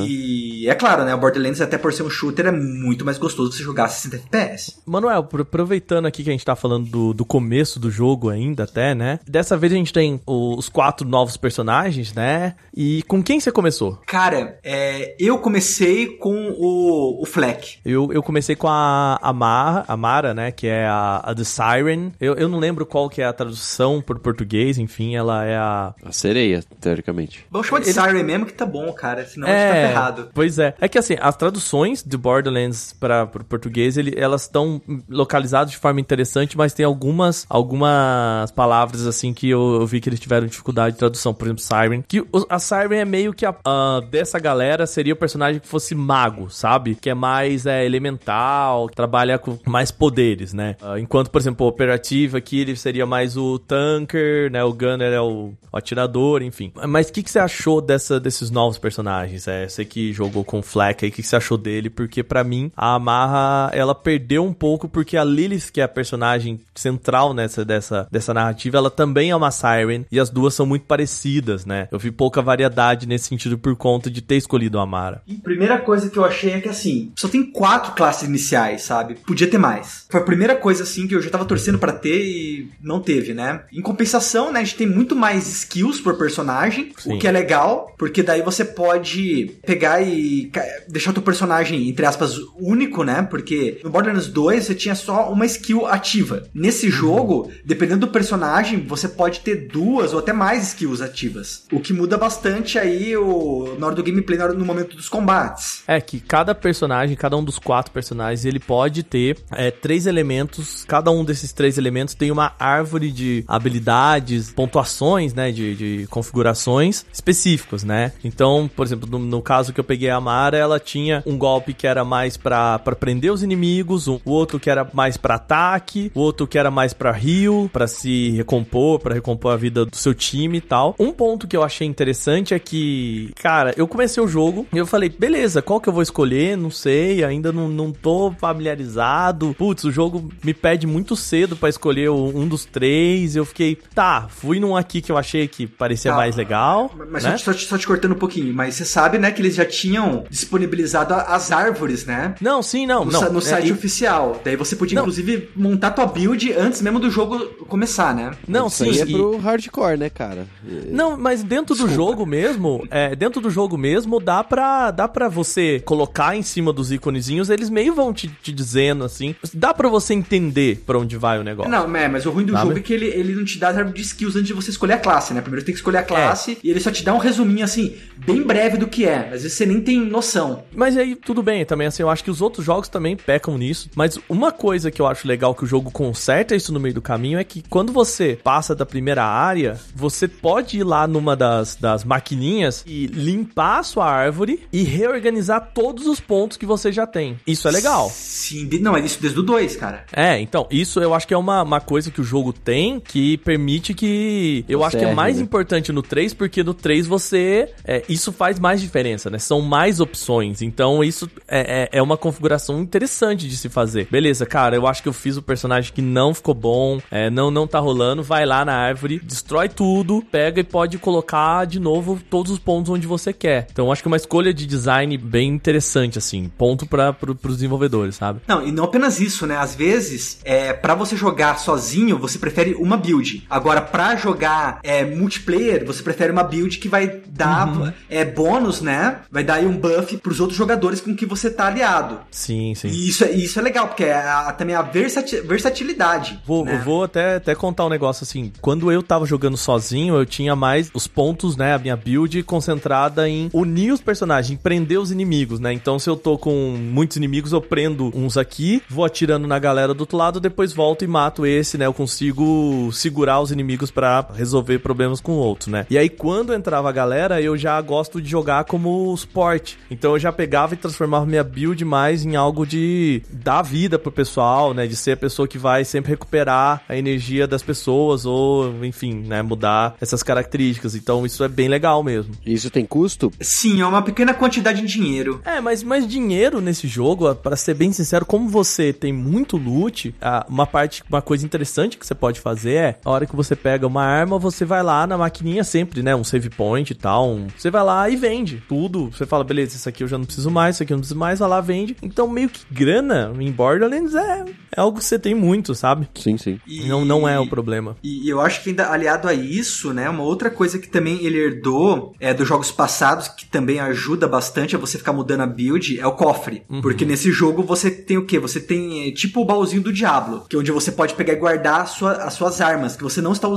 E 0.07 0.69
é 0.69 0.75
claro, 0.75 1.05
né, 1.05 1.15
o 1.15 1.19
Borderlands, 1.19 1.61
até 1.61 1.77
por 1.79 1.93
ser 1.93 2.03
um 2.03 2.11
shooter, 2.11 2.47
é 2.47 2.53
muito 2.53 3.05
mais 3.05 3.19
gostoso 3.19 3.53
você 3.53 3.63
jogar 3.63 3.85
a 3.85 3.89
60 3.89 4.17
FPS. 4.17 4.75
Manuel, 4.87 5.25
pro- 5.25 5.43
aproveitando 5.43 6.07
aqui 6.07 6.23
que 6.23 6.31
a 6.31 6.33
gente 6.33 6.45
tá 6.45 6.55
falando 6.55 6.87
do, 6.89 7.13
do 7.15 7.25
começo 7.25 7.81
do 7.81 7.91
jogo 7.91 8.29
ainda 8.29 8.65
até, 8.65 8.95
né? 8.95 9.19
Dessa 9.27 9.57
vez 9.57 9.73
a 9.73 9.77
gente 9.77 9.93
tem 9.93 10.21
os 10.27 10.69
quatro 10.69 11.07
novos 11.09 11.37
personagens, 11.37 12.13
né? 12.15 12.55
E 12.77 13.03
com 13.05 13.23
quem 13.23 13.41
você 13.41 13.51
começou? 13.51 13.99
Cara, 14.07 14.59
é, 14.63 15.17
eu 15.19 15.39
comecei 15.39 16.07
com 16.17 16.51
o, 16.57 17.23
o 17.23 17.27
Fleck. 17.27 17.79
Eu, 17.85 18.13
eu 18.13 18.23
comecei 18.23 18.55
com 18.55 18.69
a 18.69 19.19
Amara, 19.23 19.85
Amara, 19.89 20.35
né? 20.35 20.51
Que 20.53 20.67
é 20.69 20.87
a, 20.87 21.17
a 21.25 21.35
The 21.35 21.45
Siren. 21.45 22.13
Eu, 22.21 22.35
eu 22.35 22.49
não 22.49 22.59
lembro 22.59 22.85
qual 22.87 23.09
que 23.09 23.21
é 23.21 23.25
a 23.25 23.33
tradução 23.33 24.01
por 24.01 24.19
português, 24.19 24.66
enfim, 24.79 25.15
ela 25.17 25.45
é 25.45 25.57
a... 25.57 25.95
A 26.05 26.13
sereia, 26.13 26.63
teoricamente. 26.81 27.45
Vamos 27.51 27.67
chamar 27.67 27.81
de 27.81 27.91
Ele- 27.91 28.01
Siren 28.01 28.23
mesmo 28.25 28.47
que 28.47 28.53
tá 28.53 28.67
bom, 28.67 28.93
cara, 28.93 29.25
senão 29.25 29.47
a 29.47 29.51
gente 29.51 29.67
tá 29.69 29.89
ferrado. 29.89 30.29
Pois 30.35 30.59
é. 30.59 30.75
É 30.81 30.89
que 30.89 30.99
assim, 30.99 31.17
as 31.21 31.37
traduções 31.37 32.03
de 32.03 32.17
Borderlands 32.17 32.93
para 32.99 33.25
o 33.25 33.45
português, 33.45 33.97
ele, 33.97 34.15
elas 34.17 34.43
estão 34.43 34.81
localizadas 35.09 35.71
de 35.71 35.77
forma 35.77 36.01
interessante, 36.01 36.57
mas 36.57 36.73
tem 36.73 36.85
algumas, 36.85 37.47
algumas 37.49 38.51
palavras 38.53 39.07
assim 39.07 39.33
que 39.33 39.49
eu, 39.49 39.81
eu 39.81 39.87
vi 39.87 40.01
que 40.01 40.09
eles 40.09 40.21
tiveram 40.21 40.47
dificuldade 40.47 40.95
de 40.95 40.99
tradução. 40.99 41.33
Por 41.35 41.47
exemplo, 41.47 41.63
Siren. 41.63 42.03
Que 42.07 42.21
o- 42.21 42.47
a 42.49 42.59
Siren 42.59 42.99
é 42.99 43.05
meio 43.05 43.33
que 43.33 43.45
a, 43.47 43.55
a- 43.65 44.01
dessa 44.11 44.39
galera 44.39 44.87
seria 44.87 45.13
o 45.13 45.17
personagem 45.17 45.61
que 45.61 45.69
fosse 45.69 45.95
mago, 45.95 46.51
sabe? 46.51 46.95
Que 46.95 47.11
é 47.11 47.15
mais 47.15 47.67
é, 47.67 47.85
elemental, 47.85 48.89
que 48.89 48.97
trabalha 48.97 49.39
com 49.39 49.59
mais 49.67 49.91
poderes, 49.91 50.53
né? 50.53 50.77
Ah, 50.83 50.99
enquanto, 50.99 51.31
por 51.31 51.41
exemplo, 51.41 51.67
o 51.67 51.69
operativo 51.69 52.37
aqui, 52.37 52.61
ele 52.61 52.77
seria 52.77 53.07
mais 53.07 53.37
o 53.37 53.59
tanker, 53.59 54.51
né? 54.51 54.56
O 54.65 54.73
gunner 54.73 55.13
é 55.13 55.21
o, 55.21 55.53
o 55.73 55.77
atirador, 55.77 56.43
enfim. 56.43 56.73
Mas 56.89 57.09
o 57.09 57.13
que, 57.13 57.23
que 57.23 57.31
você 57.31 57.39
achou 57.39 57.81
dessa, 57.81 58.19
desses 58.21 58.51
novos 58.51 58.79
personagens? 58.79 59.47
É, 59.49 59.69
você 59.69 59.85
que 59.85 60.13
jogou 60.13 60.45
com 60.45 60.61
o 60.61 60.63
Fleck 60.63 61.05
aí, 61.05 61.11
o 61.11 61.13
que, 61.13 61.23
que 61.23 61.29
você 61.29 61.37
achou 61.37 61.59
dele? 61.59 61.91
Porque 61.91 62.23
pra 62.23 62.45
mim, 62.45 62.71
a 62.77 62.95
Amarra, 62.95 63.71
ela 63.73 63.95
perdeu 63.95 64.45
um 64.45 64.53
pouco, 64.53 64.89
porque 64.89 65.17
a 65.17 65.25
Lilith, 65.25 65.71
que 65.73 65.81
é 65.81 65.85
a 65.85 65.89
personagem 65.89 66.61
central 66.75 67.35
nessa, 67.35 67.65
dessa, 67.65 68.07
dessa 68.11 68.35
narrativa, 68.35 68.77
ela 68.77 68.91
também 68.91 69.31
é 69.31 69.37
uma 69.37 69.51
Siren, 69.51 70.05
e 70.11 70.21
as 70.21 70.31
duas 70.31 70.55
são 70.55 70.67
muito 70.67 70.85
parecidas, 70.87 71.65
né? 71.65 71.89
Eu 71.91 71.99
vi 71.99 72.11
pouca 72.11 72.43
variedade 72.43 73.07
nesse 73.07 73.27
sentido 73.27 73.59
por 73.59 73.75
conta 73.77 74.11
de 74.11 74.21
ter 74.21 74.37
escolhido 74.37 74.79
a 74.79 74.83
Amara. 74.83 75.23
E 75.27 75.35
primeira 75.35 75.79
coisa 75.79 76.11
que 76.11 76.19
eu 76.19 76.25
achei 76.25 76.53
é 76.53 76.61
que 76.61 76.69
assim, 76.69 77.13
só 77.17 77.29
tem 77.29 77.45
quatro 77.45 77.93
classes 77.93 78.29
iniciais, 78.29 78.83
sabe? 78.83 79.15
Podia 79.15 79.49
ter 79.49 79.59
mais. 79.59 80.07
Foi 80.09 80.21
a 80.21 80.25
primeira 80.25 80.55
coisa 80.57 80.83
assim 80.83 81.07
que 81.07 81.15
eu 81.15 81.23
já 81.23 81.31
tava 81.31 81.45
torcendo 81.45 81.79
pra 81.79 81.93
ter 81.93 82.25
e 82.25 82.71
não 82.81 83.01
teve, 83.01 83.35
né? 83.35 83.63
Em 83.73 83.81
compensação, 83.81 84.46
né, 84.53 84.61
a 84.61 84.65
gente 84.65 84.77
tem 84.77 84.87
muito 84.87 85.15
mais 85.17 85.47
skills 85.49 86.01
por 86.01 86.17
personagem, 86.17 86.93
Sim. 86.99 87.15
o 87.15 87.19
que 87.19 87.27
é 87.27 87.31
legal, 87.33 87.95
porque 87.99 88.23
daí 88.23 88.43
você 88.43 88.65
pode 88.65 89.57
pegar 89.65 90.03
e 90.03 90.51
deixar 90.89 91.11
o 91.11 91.15
teu 91.15 91.23
personagem, 91.23 91.89
entre 91.89 92.05
aspas, 92.07 92.37
único, 92.59 93.03
né? 93.05 93.23
Porque 93.23 93.81
no 93.83 93.91
Borderlands 93.91 94.29
2 94.29 94.65
você 94.65 94.75
tinha 94.75 94.95
só 94.95 95.31
uma 95.33 95.47
skill 95.47 95.87
ativa. 95.87 96.45
Nesse 96.55 96.91
jogo, 96.91 97.51
dependendo 97.65 98.07
do 98.07 98.13
personagem, 98.13 98.85
você 98.87 99.09
pode 99.09 99.41
ter 99.41 99.69
duas 99.69 100.13
ou 100.13 100.19
até 100.19 100.33
mais 100.33 100.69
skills 100.69 101.01
ativas. 101.01 101.65
O 101.73 101.81
que 101.81 101.93
muda 101.93 102.17
bastante 102.17 102.79
aí 102.79 103.17
o, 103.17 103.77
na 103.79 103.87
hora 103.87 103.97
do 103.97 104.03
gameplay, 104.03 104.39
na 104.39 104.45
hora- 104.45 104.55
no 104.55 104.65
momento 104.65 104.97
dos 104.97 105.09
combates. 105.09 105.83
É 105.87 106.01
que 106.01 106.21
cada 106.21 106.55
personagem, 106.55 107.17
cada 107.17 107.37
um 107.37 107.45
dos 107.45 107.59
quatro 107.59 107.93
personagens, 107.93 108.45
ele 108.45 108.61
pode 108.61 109.03
ter 109.03 109.39
é, 109.53 109.71
três 109.71 110.07
elementos. 110.07 110.85
Cada 110.87 111.11
um 111.11 111.25
desses 111.25 111.53
três 111.53 111.79
elementos 111.79 112.15
tem 112.15 112.31
uma 112.31 112.53
árvore 112.59 113.11
de 113.11 113.45
habilidades, 113.49 114.36
pontuações, 114.55 115.35
né? 115.35 115.51
De, 115.51 115.75
de 115.75 116.07
configurações 116.09 117.05
específicos, 117.13 117.83
né? 117.85 118.13
Então, 118.25 118.69
por 118.75 118.85
exemplo, 118.87 119.09
no, 119.09 119.19
no 119.19 119.43
caso 119.43 119.73
que 119.73 119.81
eu 119.81 119.85
peguei 119.85 120.11
a 120.11 120.21
Mara, 120.21 120.57
ela 120.57 120.79
tinha 120.81 121.23
um 121.27 121.37
golpe 121.37 121.73
que 121.73 121.87
era 121.87 122.05
mais 122.05 122.37
pra 122.37 122.79
prender 122.79 123.33
os 123.33 123.43
inimigos, 123.43 124.09
um- 124.09 124.21
o 124.25 124.31
outro 124.31 124.59
que 124.61 124.71
era 124.71 124.89
mais 124.93 125.17
pra 125.17 125.35
ataque, 125.37 126.11
o 126.15 126.21
outro 126.21 126.47
que 126.47 126.59
era 126.59 126.71
mais 126.71 126.93
pra 126.93 127.17
heal, 127.19 127.69
pra 127.73 127.87
se 127.87 128.31
recompor, 128.31 128.99
pra 129.01 129.15
recompor 129.15 129.53
a 129.53 129.57
vida 129.57 129.85
do 129.85 129.97
seu 129.97 130.15
time 130.15 130.59
e 130.59 130.61
tal. 130.61 130.95
Um 130.99 131.13
ponto 131.13 131.47
que 131.47 131.57
eu 131.57 131.63
achei 131.63 131.87
interessante 131.87 132.55
é 132.55 132.59
que, 132.59 133.31
cara, 133.37 133.75
eu 133.77 133.87
comecei 133.89 134.23
o 134.23 134.29
jogo 134.29 134.67
e 134.73 134.79
eu 134.79 134.87
falei, 134.87 135.09
beleza, 135.09 135.63
qual 135.63 135.81
que 135.81 135.89
eu 135.89 135.93
vou 135.93 136.03
escolher? 136.03 136.57
Não 136.57 136.71
sei, 136.71 137.25
ainda 137.25 137.53
não, 137.53 137.69
não 137.69 137.93
tô 137.93 138.33
familiarizado. 138.39 139.55
Putz, 139.59 139.85
o 139.85 139.93
jogo 139.93 140.29
me 140.45 140.53
pede 140.55 140.87
muito 140.87 141.17
cedo 141.17 141.57
pra 141.57 141.69
escolher 141.69 142.11
um 142.11 142.47
dos 142.47 142.65
três. 142.65 143.37
Eu 143.37 143.45
fiquei, 143.45 143.77
tá, 143.95 144.26
fui 144.29 144.61
num 144.61 144.77
aqui 144.77 145.01
que 145.01 145.11
eu 145.13 145.17
achei 145.19 145.47
que 145.49 145.67
parecia 145.67 146.11
Tá. 146.11 146.17
mais 146.17 146.37
legal. 146.37 146.91
Mas 147.11 147.25
né? 147.25 147.37
só, 147.39 147.53
te- 147.53 147.65
só, 147.67 147.77
te- 147.79 147.87
cortando 147.87 148.13
um 148.13 148.19
pouquinho, 148.19 148.53
mas 148.55 148.75
você 148.75 148.85
sabe, 148.85 149.19
né, 149.19 149.31
que 149.31 149.41
eles 149.41 149.55
já 149.55 149.65
tinham 149.65 150.25
disponibilizado 150.31 151.15
as 151.15 151.53
árvores, 151.53 152.05
né? 152.05 152.35
Não, 152.41 152.63
sim, 152.63 152.87
não, 152.87 153.05
No, 153.05 153.13
não. 153.13 153.33
no 153.33 153.39
É, 153.39 153.43
site 153.43 153.69
e- 153.69 153.73
oficial. 153.73 154.41
Daí 154.45 154.57
você 154.57 154.75
podia, 154.77 154.97
Não. 154.97 155.03
inclusive, 155.03 155.51
montar 155.55 155.91
tua 155.93 156.07
build 156.07 156.53
antes 156.53 156.81
mesmo 156.83 156.99
do 156.99 157.11
jogo 157.11 157.39
começar, 157.69 158.15
né? 158.15 158.33
Não, 158.47 158.67
Isso 158.69 158.85
sim. 158.85 158.91
aí 158.91 159.01
é 159.01 159.05
e- 159.05 159.13
pro 159.13 159.37
hardcore, 159.39 159.97
né, 159.99 160.11
cara? 160.11 160.47
Não, 160.91 161.17
mas 161.17 161.43
dentro 161.43 161.75
do 161.75 161.89
jogo 161.89 162.25
mesmo, 162.27 162.87
é, 162.91 163.15
dentro 163.15 163.41
do 163.41 163.51
jogo 163.51 163.77
mesmo, 163.77 164.19
dá 164.21 164.43
pra, 164.43 164.91
dá 164.91 165.07
pra 165.09 165.29
você 165.29 165.81
colocar 165.85 166.37
em 166.37 166.43
cima 166.43 166.73
dos 166.73 166.91
íconezinhos, 166.93 167.51
eles 167.51 167.71
meio 167.71 167.95
vão 167.95 168.13
te, 168.13 168.29
te 168.29 168.53
dizendo 168.53 169.05
assim. 169.05 169.35
Dá 169.55 169.73
pra 169.75 169.89
você 169.89 170.15
entender 170.15 170.83
pra 170.87 170.99
onde 170.99 171.17
vai 171.17 171.39
o 171.39 171.45
negócio. 171.45 171.71
Não, 171.71 171.95
é, 171.97 172.09
mas 172.09 172.27
o 172.27 172.31
ruim 172.31 172.45
do 172.45 172.53
Sabe? 172.53 172.67
jogo 172.69 172.79
é 172.79 172.83
que 172.83 172.93
ele, 172.93 173.07
ele 173.07 173.35
não 173.35 173.45
te 173.45 173.59
dá 173.59 173.69
as 173.69 173.77
árvores 173.77 173.97
de 173.97 174.03
skills 174.17 174.37
antes 174.37 174.47
de 174.49 174.53
você 174.55 174.71
escolher 174.71 174.95
a 174.95 174.99
classe, 174.99 175.35
né? 175.35 175.41
Primeiro 175.41 175.65
tem 175.65 175.73
que 175.75 175.79
escolher 175.79 175.99
a 175.99 176.01
É. 176.01 176.05
classe 176.05 176.59
e 176.63 176.71
ele 176.71 176.81
só 176.81 176.91
te 176.91 177.05
dá 177.05 177.13
um 177.15 177.19
resuminho, 177.19 177.65
assim, 177.65 177.95
bem 178.17 178.43
breve 178.43 178.77
do 178.77 178.87
que 178.87 179.05
é. 179.05 179.27
Às 179.33 179.43
vezes 179.43 179.53
você 179.53 179.67
nem 179.67 179.81
tem 179.81 180.01
noção. 180.01 180.65
Mas 180.75 180.97
aí 180.97 181.15
tudo 181.15 181.43
bem, 181.43 181.65
também 181.65 181.87
assim, 181.87 182.03
eu 182.03 182.11
acho 182.11 182.25
que 182.25 182.31
os 182.31 182.41
outros 182.41 182.65
jogos 182.65 182.89
também 182.89 183.17
pecam 183.17 183.57
nisso. 183.59 183.89
Mas 183.95 184.19
uma 184.29 184.51
coisa 184.53 184.91
que 184.91 185.01
eu 185.01 185.07
acho 185.07 185.27
legal 185.29 185.55
que 185.55 185.65
o 185.65 185.67
jogo 185.67 185.91
conserta 185.91 186.55
isso 186.57 186.73
no 186.73 186.81
meio 186.81 186.95
do 186.95 187.03
caminho 187.03 187.39
é 187.39 187.45
que 187.45 187.63
quando 187.69 187.93
você 187.93 188.39
passa 188.43 188.75
da 188.75 188.87
primeira 188.87 189.25
área, 189.25 189.79
você 189.95 190.27
pode 190.29 190.79
ir 190.79 190.85
lá 190.85 191.07
numa 191.07 191.37
das, 191.37 191.77
das 191.77 192.05
maquininhas 192.05 192.83
e 192.87 193.07
limpar 193.07 193.81
a 193.81 193.83
sua 193.83 194.07
árvore 194.11 194.61
e 194.73 194.83
reorganizar 194.83 195.71
todos 195.75 196.07
os 196.07 196.21
pontos 196.21 196.57
que 196.57 196.67
você 196.67 196.91
já 196.93 197.07
tem. 197.07 197.39
Isso 197.47 197.69
é 197.69 197.71
legal. 197.71 198.11
Sim, 198.13 198.69
não, 198.81 198.97
é 198.97 199.01
isso 199.01 199.19
desde 199.21 199.39
o 199.39 199.43
2, 199.43 199.77
cara. 199.77 200.05
É, 200.13 200.39
então, 200.41 200.67
isso 200.71 201.01
eu 201.01 201.15
acho 201.15 201.27
que 201.27 201.35
é 201.35 201.37
uma, 201.37 201.63
uma 201.63 201.81
coisa 201.81 202.11
que 202.11 202.21
o 202.21 202.25
jogo 202.25 202.53
tem 202.53 203.01
que 203.01 203.37
permite 203.39 203.93
que. 203.97 204.65
Eu 204.69 204.85
acho 204.85 204.97
que 204.97 205.05
é 205.05 205.15
mais 205.15 205.39
né? 205.39 205.43
importante 205.43 205.91
no 205.93 206.03
3, 206.03 206.35
porque 206.35 206.63
no 206.63 206.75
3 206.75 207.07
você. 207.07 207.69
é, 207.85 208.03
isso 208.09 208.33
faz 208.33 208.59
mais 208.59 208.81
diferença, 208.81 209.31
né? 209.31 209.39
São 209.39 209.61
mais 209.61 210.01
opções. 210.01 210.63
Então, 210.63 211.03
isso 211.03 211.29
é, 211.49 211.89
é, 211.93 211.99
é 211.99 212.03
uma 212.03 212.17
configuração 212.17 212.81
interessante 212.81 213.49
de 213.49 213.57
se 213.57 213.69
fazer. 213.69 214.07
Beleza, 214.11 214.45
cara, 214.47 214.77
eu 214.77 214.87
acho 214.87 215.03
que 215.03 215.09
eu 215.09 215.13
fiz 215.13 215.37
o 215.37 215.43
personagem 215.43 215.93
que 215.93 216.03
não 216.03 216.35
ficou 216.35 216.55
bom, 216.55 217.01
é, 217.11 217.31
não, 217.31 217.51
não 217.51 217.67
tá 217.67 217.79
rolando. 217.79 218.23
Vai 218.23 218.45
lá 218.45 218.65
na 218.65 218.75
árvore, 218.75 219.21
destrói 219.23 219.69
tudo, 219.69 220.23
pega 220.31 220.61
e 220.61 220.65
pode 220.65 220.99
colocar 220.99 221.65
de 221.67 221.81
novo 221.81 222.21
todos 222.29 222.53
os 222.53 222.59
pontos 222.59 222.91
onde 222.91 223.07
você 223.07 223.33
quer. 223.33 223.67
Então, 223.71 223.87
eu 223.87 223.93
acho 223.93 224.03
que 224.03 224.09
é 224.09 224.11
uma 224.11 224.17
escolha 224.17 224.53
de 224.53 224.67
design 224.67 225.17
bem 225.17 225.49
interessante, 225.49 226.19
assim. 226.19 226.51
Ponto 226.57 226.87
para 226.87 227.13
pro, 227.13 227.35
pros 227.35 227.57
desenvolvedores, 227.57 228.17
sabe? 228.17 228.41
Não, 228.47 228.67
e 228.67 228.71
não 228.71 228.85
apenas 228.85 229.21
isso, 229.21 229.47
né? 229.47 229.57
Às 229.57 229.75
vezes, 229.75 230.41
é, 230.45 230.73
para 230.73 230.95
você 230.95 231.17
jogar 231.17 231.59
sozinho, 231.59 232.19
você 232.19 232.39
prefere 232.39 232.75
uma 232.75 232.97
build. 232.97 233.47
Agora, 233.49 233.81
pra 233.91 234.17
jogar 234.17 234.79
é, 234.83 235.05
multiplayer, 235.05 235.85
você 235.85 236.03
prefere 236.03 236.33
uma 236.33 236.43
build 236.45 236.79
que 236.79 236.89
vai 236.89 237.21
dar 237.29 237.69
Uhum. 237.69 237.93
é, 238.09 238.25
bônus, 238.25 238.81
né? 238.81 239.17
Vai 239.31 239.43
dar 239.45 239.55
aí 239.55 239.67
um 239.67 239.77
buff 239.77 240.17
pros 240.19 240.41
outros 240.41 240.57
jogadores 240.59 241.01
com 241.01 241.15
que 241.15 241.27
você 241.27 241.51
tá 241.51 241.67
aliado. 241.67 242.19
Sim, 242.31 242.75
sim. 242.75 242.89
E 242.89 243.09
isso, 243.09 243.25
é- 243.25 243.31
isso 243.31 243.59
é 243.59 243.63
legal, 243.63 243.89
porque 243.89 244.05
é 244.05 244.15
a- 244.15 244.53
também 244.53 244.75
a 244.75 244.83
versati- 244.83 245.41
versatilidade. 245.41 246.41
Vou, 246.47 246.65
né? 246.65 246.75
eu 246.77 246.81
vou 246.85 247.05
até, 247.05 247.37
até 247.37 247.55
contar 247.55 247.87
um 247.87 247.89
negócio 247.89 248.25
assim. 248.25 248.53
Quando 248.61 248.91
eu 248.91 249.03
tava 249.03 249.27
jogando 249.27 249.57
sozinho, 249.57 250.15
eu 250.17 250.27
tinha 250.27 250.55
mais 250.57 250.91
os 250.95 251.07
pontos, 251.07 251.57
né? 251.57 251.75
A 251.75 251.79
minha 251.79 251.97
build 251.97 252.43
concentrada 252.45 253.29
em 253.29 253.51
unir 253.53 253.93
os 253.93 254.01
personagens, 254.01 254.51
em 254.53 254.57
prender 254.57 254.99
os 254.99 255.11
inimigos, 255.11 255.61
né? 255.61 255.73
Então, 255.73 255.99
se 255.99 256.09
eu 256.09 256.17
tô 256.17 256.39
com 256.39 256.77
muitos 256.79 257.17
inimigos, 257.17 257.53
eu 257.53 257.61
prendo 257.61 258.11
uns 258.15 258.37
aqui, 258.37 258.83
vou 258.89 259.05
atirando 259.05 259.47
na 259.47 259.59
galera 259.59 259.93
do 259.95 260.01
outro 260.01 260.17
lado, 260.17 260.41
depois 260.41 260.73
volto 260.73 261.05
e 261.05 261.09
mato 261.09 261.45
esse, 261.47 261.77
né? 261.79 261.87
Eu 261.87 261.93
consigo 261.95 262.91
segurar 262.93 263.41
os 263.41 263.51
inimigos 263.51 263.76
amigos 263.77 263.91
para 263.91 264.27
resolver 264.35 264.79
problemas 264.79 265.21
com 265.21 265.33
outros, 265.33 265.69
né? 265.69 265.87
E 265.91 265.99
aí 265.99 266.09
quando 266.09 266.55
entrava 266.55 266.89
a 266.89 266.93
galera, 266.93 267.41
eu 267.43 267.57
já 267.57 267.79
gosto 267.81 268.21
de 268.23 268.29
jogar 268.29 268.65
como 268.65 269.15
suporte. 269.17 269.79
Então 269.91 270.13
eu 270.13 270.19
já 270.19 270.33
pegava 270.33 270.75
e 270.75 270.77
transformava 270.77 271.27
minha 271.27 271.45
build 271.45 271.85
mais 271.85 272.25
em 272.25 272.37
algo 272.37 272.67
de 272.67 273.23
dar 273.31 273.63
vida 273.63 273.99
pro 273.99 274.11
pessoal, 274.11 274.73
né? 274.73 274.87
De 274.87 274.97
ser 274.97 275.13
a 275.13 275.17
pessoa 275.17 275.47
que 275.47 275.59
vai 275.59 275.85
sempre 275.85 276.11
recuperar 276.11 276.83
a 276.89 276.97
energia 276.97 277.47
das 277.47 277.63
pessoas 277.63 278.25
ou, 278.25 278.85
enfim, 278.85 279.23
né, 279.27 279.43
mudar 279.43 279.95
essas 280.01 280.23
características. 280.23 280.95
Então 280.95 281.27
isso 281.27 281.45
é 281.45 281.49
bem 281.49 281.69
legal 281.69 282.03
mesmo. 282.03 282.35
Isso 282.45 282.71
tem 282.71 282.87
custo? 282.87 283.31
Sim, 283.41 283.83
é 283.83 283.87
uma 283.87 284.01
pequena 284.01 284.33
quantidade 284.33 284.81
de 284.81 284.87
dinheiro. 284.87 285.41
É, 285.45 285.61
mas, 285.61 285.83
mas 285.83 286.07
dinheiro 286.07 286.61
nesse 286.61 286.89
jogo, 286.89 287.35
para 287.35 287.57
ser 287.57 287.75
bem 287.75 287.93
sincero, 287.93 288.25
como 288.25 288.49
você 288.49 288.93
tem 288.93 289.13
muito 289.13 289.57
loot, 289.57 290.15
uma 290.49 290.67
parte, 290.67 291.03
uma 291.11 291.21
coisa 291.21 291.45
interessante 291.45 291.99
que 291.99 292.07
você 292.07 292.15
pode 292.15 292.41
fazer 292.41 292.77
é, 292.77 292.99
a 293.05 293.11
hora 293.11 293.27
que 293.27 293.35
você 293.35 293.57
pega 293.67 293.85
uma 293.85 294.05
arma, 294.05 294.39
você 294.39 294.65
vai 294.65 294.81
lá 294.81 295.09
na 295.09 295.19
maquininha 295.19 295.65
sempre, 295.65 296.01
né, 296.01 296.15
um 296.15 296.23
save 296.23 296.49
point 296.51 296.89
e 296.93 296.95
tal, 296.95 297.29
um, 297.31 297.49
você 297.59 297.69
vai 297.69 297.83
lá 297.83 298.09
e 298.09 298.15
vende 298.15 298.63
tudo. 298.69 299.11
Você 299.11 299.27
fala, 299.27 299.43
beleza, 299.43 299.75
isso 299.75 299.89
aqui 299.89 300.05
eu 300.05 300.09
já 300.09 300.17
não 300.17 300.25
preciso 300.25 300.53
mais, 300.53 300.77
isso 300.77 300.85
aqui 300.85 300.93
eu 300.93 300.97
não 300.97 301.01
preciso 301.01 301.19
mais, 301.19 301.41
vai 301.41 301.49
lá, 301.49 301.61
vende. 301.61 301.97
Então 302.01 302.29
meio 302.29 302.49
que 302.49 302.61
grana 302.71 303.33
em 303.41 303.51
Borderlands 303.51 304.15
é, 304.15 304.45
é 304.77 304.81
algo 304.81 304.99
que 304.99 305.05
você 305.05 305.19
tem 305.19 305.35
muito, 305.35 305.75
sabe? 305.75 306.09
Sim, 306.15 306.39
sim. 306.39 306.61
E- 306.65 306.85
Não, 306.87 307.05
não 307.05 307.29
é 307.29 307.41
o 307.41 307.49
problema. 307.49 307.97
E 308.05 308.29
eu 308.29 308.41
acho 308.41 308.63
que 308.63 308.71
ainda 308.71 308.89
aliado 308.89 309.27
a 309.27 309.35
isso, 309.35 309.93
né, 309.93 310.09
uma 310.09 310.23
outra 310.23 310.49
coisa 310.49 310.79
que 310.79 310.89
também 310.89 311.25
ele 311.25 311.37
herdou 311.39 312.15
é 312.21 312.33
dos 312.33 312.47
jogos 312.47 312.71
passados, 312.71 313.27
que 313.27 313.47
também 313.47 313.81
ajuda 313.81 314.29
bastante 314.29 314.77
a 314.77 314.79
você 314.79 314.97
ficar 314.97 315.13
mudando 315.13 315.41
a 315.41 315.47
build, 315.47 315.99
é 315.99 316.07
o 316.07 316.13
cofre. 316.13 316.63
Porque 316.81 317.05
nesse 317.05 317.33
jogo 317.33 317.65
você 317.65 317.91
tem 317.91 318.17
o 318.17 318.25
quê? 318.27 318.39
Você 318.39 318.61
tem 318.61 319.09
é, 319.09 319.11
tipo 319.11 319.41
o 319.41 319.45
baúzinho 319.45 319.83
do 319.83 319.93
Diablo, 319.93 320.45
que 320.49 320.55
é 320.55 320.59
onde 320.61 320.71
você 320.71 320.93
pode 320.93 321.15
pegar 321.15 321.33
e 321.33 321.37
guardar 321.37 321.81
a 321.81 321.87
sua- 321.87 322.13
as 322.27 322.35
suas 322.35 322.61
armas 322.61 322.95
que 322.95 323.03
você 323.03 323.21
não 323.21 323.33
está 323.33 323.49
usando. 323.49 323.56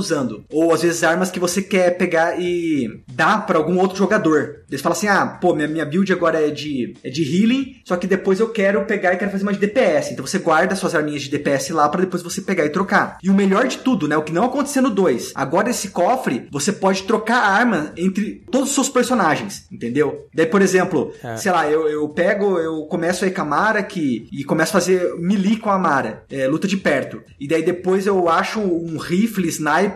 Ou 0.50 0.72
às 0.72 0.82
vezes 0.82 1.02
armas 1.02 1.30
que 1.30 1.40
você 1.40 1.62
quer 1.62 1.96
pegar 1.96 2.40
e 2.40 3.02
dar 3.12 3.46
pra 3.46 3.58
algum 3.58 3.78
outro 3.78 3.96
jogador. 3.96 4.60
Eles 4.68 4.80
falam 4.80 4.96
assim: 4.96 5.08
ah, 5.08 5.26
pô, 5.26 5.54
minha, 5.54 5.68
minha 5.68 5.84
build 5.86 6.12
agora 6.12 6.46
é 6.46 6.50
de, 6.50 6.94
é 7.02 7.10
de 7.10 7.22
healing, 7.22 7.76
só 7.84 7.96
que 7.96 8.06
depois 8.06 8.40
eu 8.40 8.48
quero 8.50 8.84
pegar 8.84 9.12
e 9.14 9.16
quero 9.16 9.30
fazer 9.30 9.42
uma 9.42 9.52
de 9.52 9.58
DPS. 9.58 10.12
Então 10.12 10.26
você 10.26 10.38
guarda 10.38 10.74
suas 10.76 10.94
arminhas 10.94 11.22
de 11.22 11.30
DPS 11.30 11.70
lá 11.70 11.88
pra 11.88 12.00
depois 12.00 12.22
você 12.22 12.40
pegar 12.40 12.64
e 12.64 12.70
trocar. 12.70 13.18
E 13.22 13.30
o 13.30 13.34
melhor 13.34 13.66
de 13.66 13.78
tudo, 13.78 14.06
né? 14.08 14.16
O 14.16 14.22
que 14.22 14.32
não 14.32 14.44
aconteceu 14.44 14.82
no 14.82 14.90
2. 14.90 15.32
Agora 15.34 15.70
esse 15.70 15.88
cofre, 15.88 16.46
você 16.50 16.72
pode 16.72 17.02
trocar 17.04 17.38
arma 17.38 17.92
entre 17.96 18.42
todos 18.50 18.68
os 18.68 18.74
seus 18.74 18.88
personagens, 18.88 19.66
entendeu? 19.70 20.26
Daí, 20.34 20.46
por 20.46 20.62
exemplo, 20.62 21.12
É. 21.22 21.36
sei 21.36 21.50
lá, 21.52 21.68
eu, 21.68 21.88
eu 21.88 22.08
pego, 22.08 22.58
eu 22.58 22.82
começo 22.86 23.24
aí 23.24 23.30
com 23.30 23.42
a 23.42 23.44
Mara 23.44 23.82
que, 23.82 24.28
e 24.32 24.44
começo 24.44 24.70
a 24.76 24.80
fazer 24.80 25.14
melee 25.18 25.56
com 25.56 25.70
a 25.70 25.78
Mara, 25.78 26.24
é, 26.30 26.46
luta 26.46 26.68
de 26.68 26.76
perto. 26.76 27.22
E 27.38 27.48
daí 27.48 27.62
depois 27.62 28.06
eu 28.06 28.28
acho 28.28 28.60
um 28.60 28.96
rifle 28.98 29.48
sniper 29.48 29.89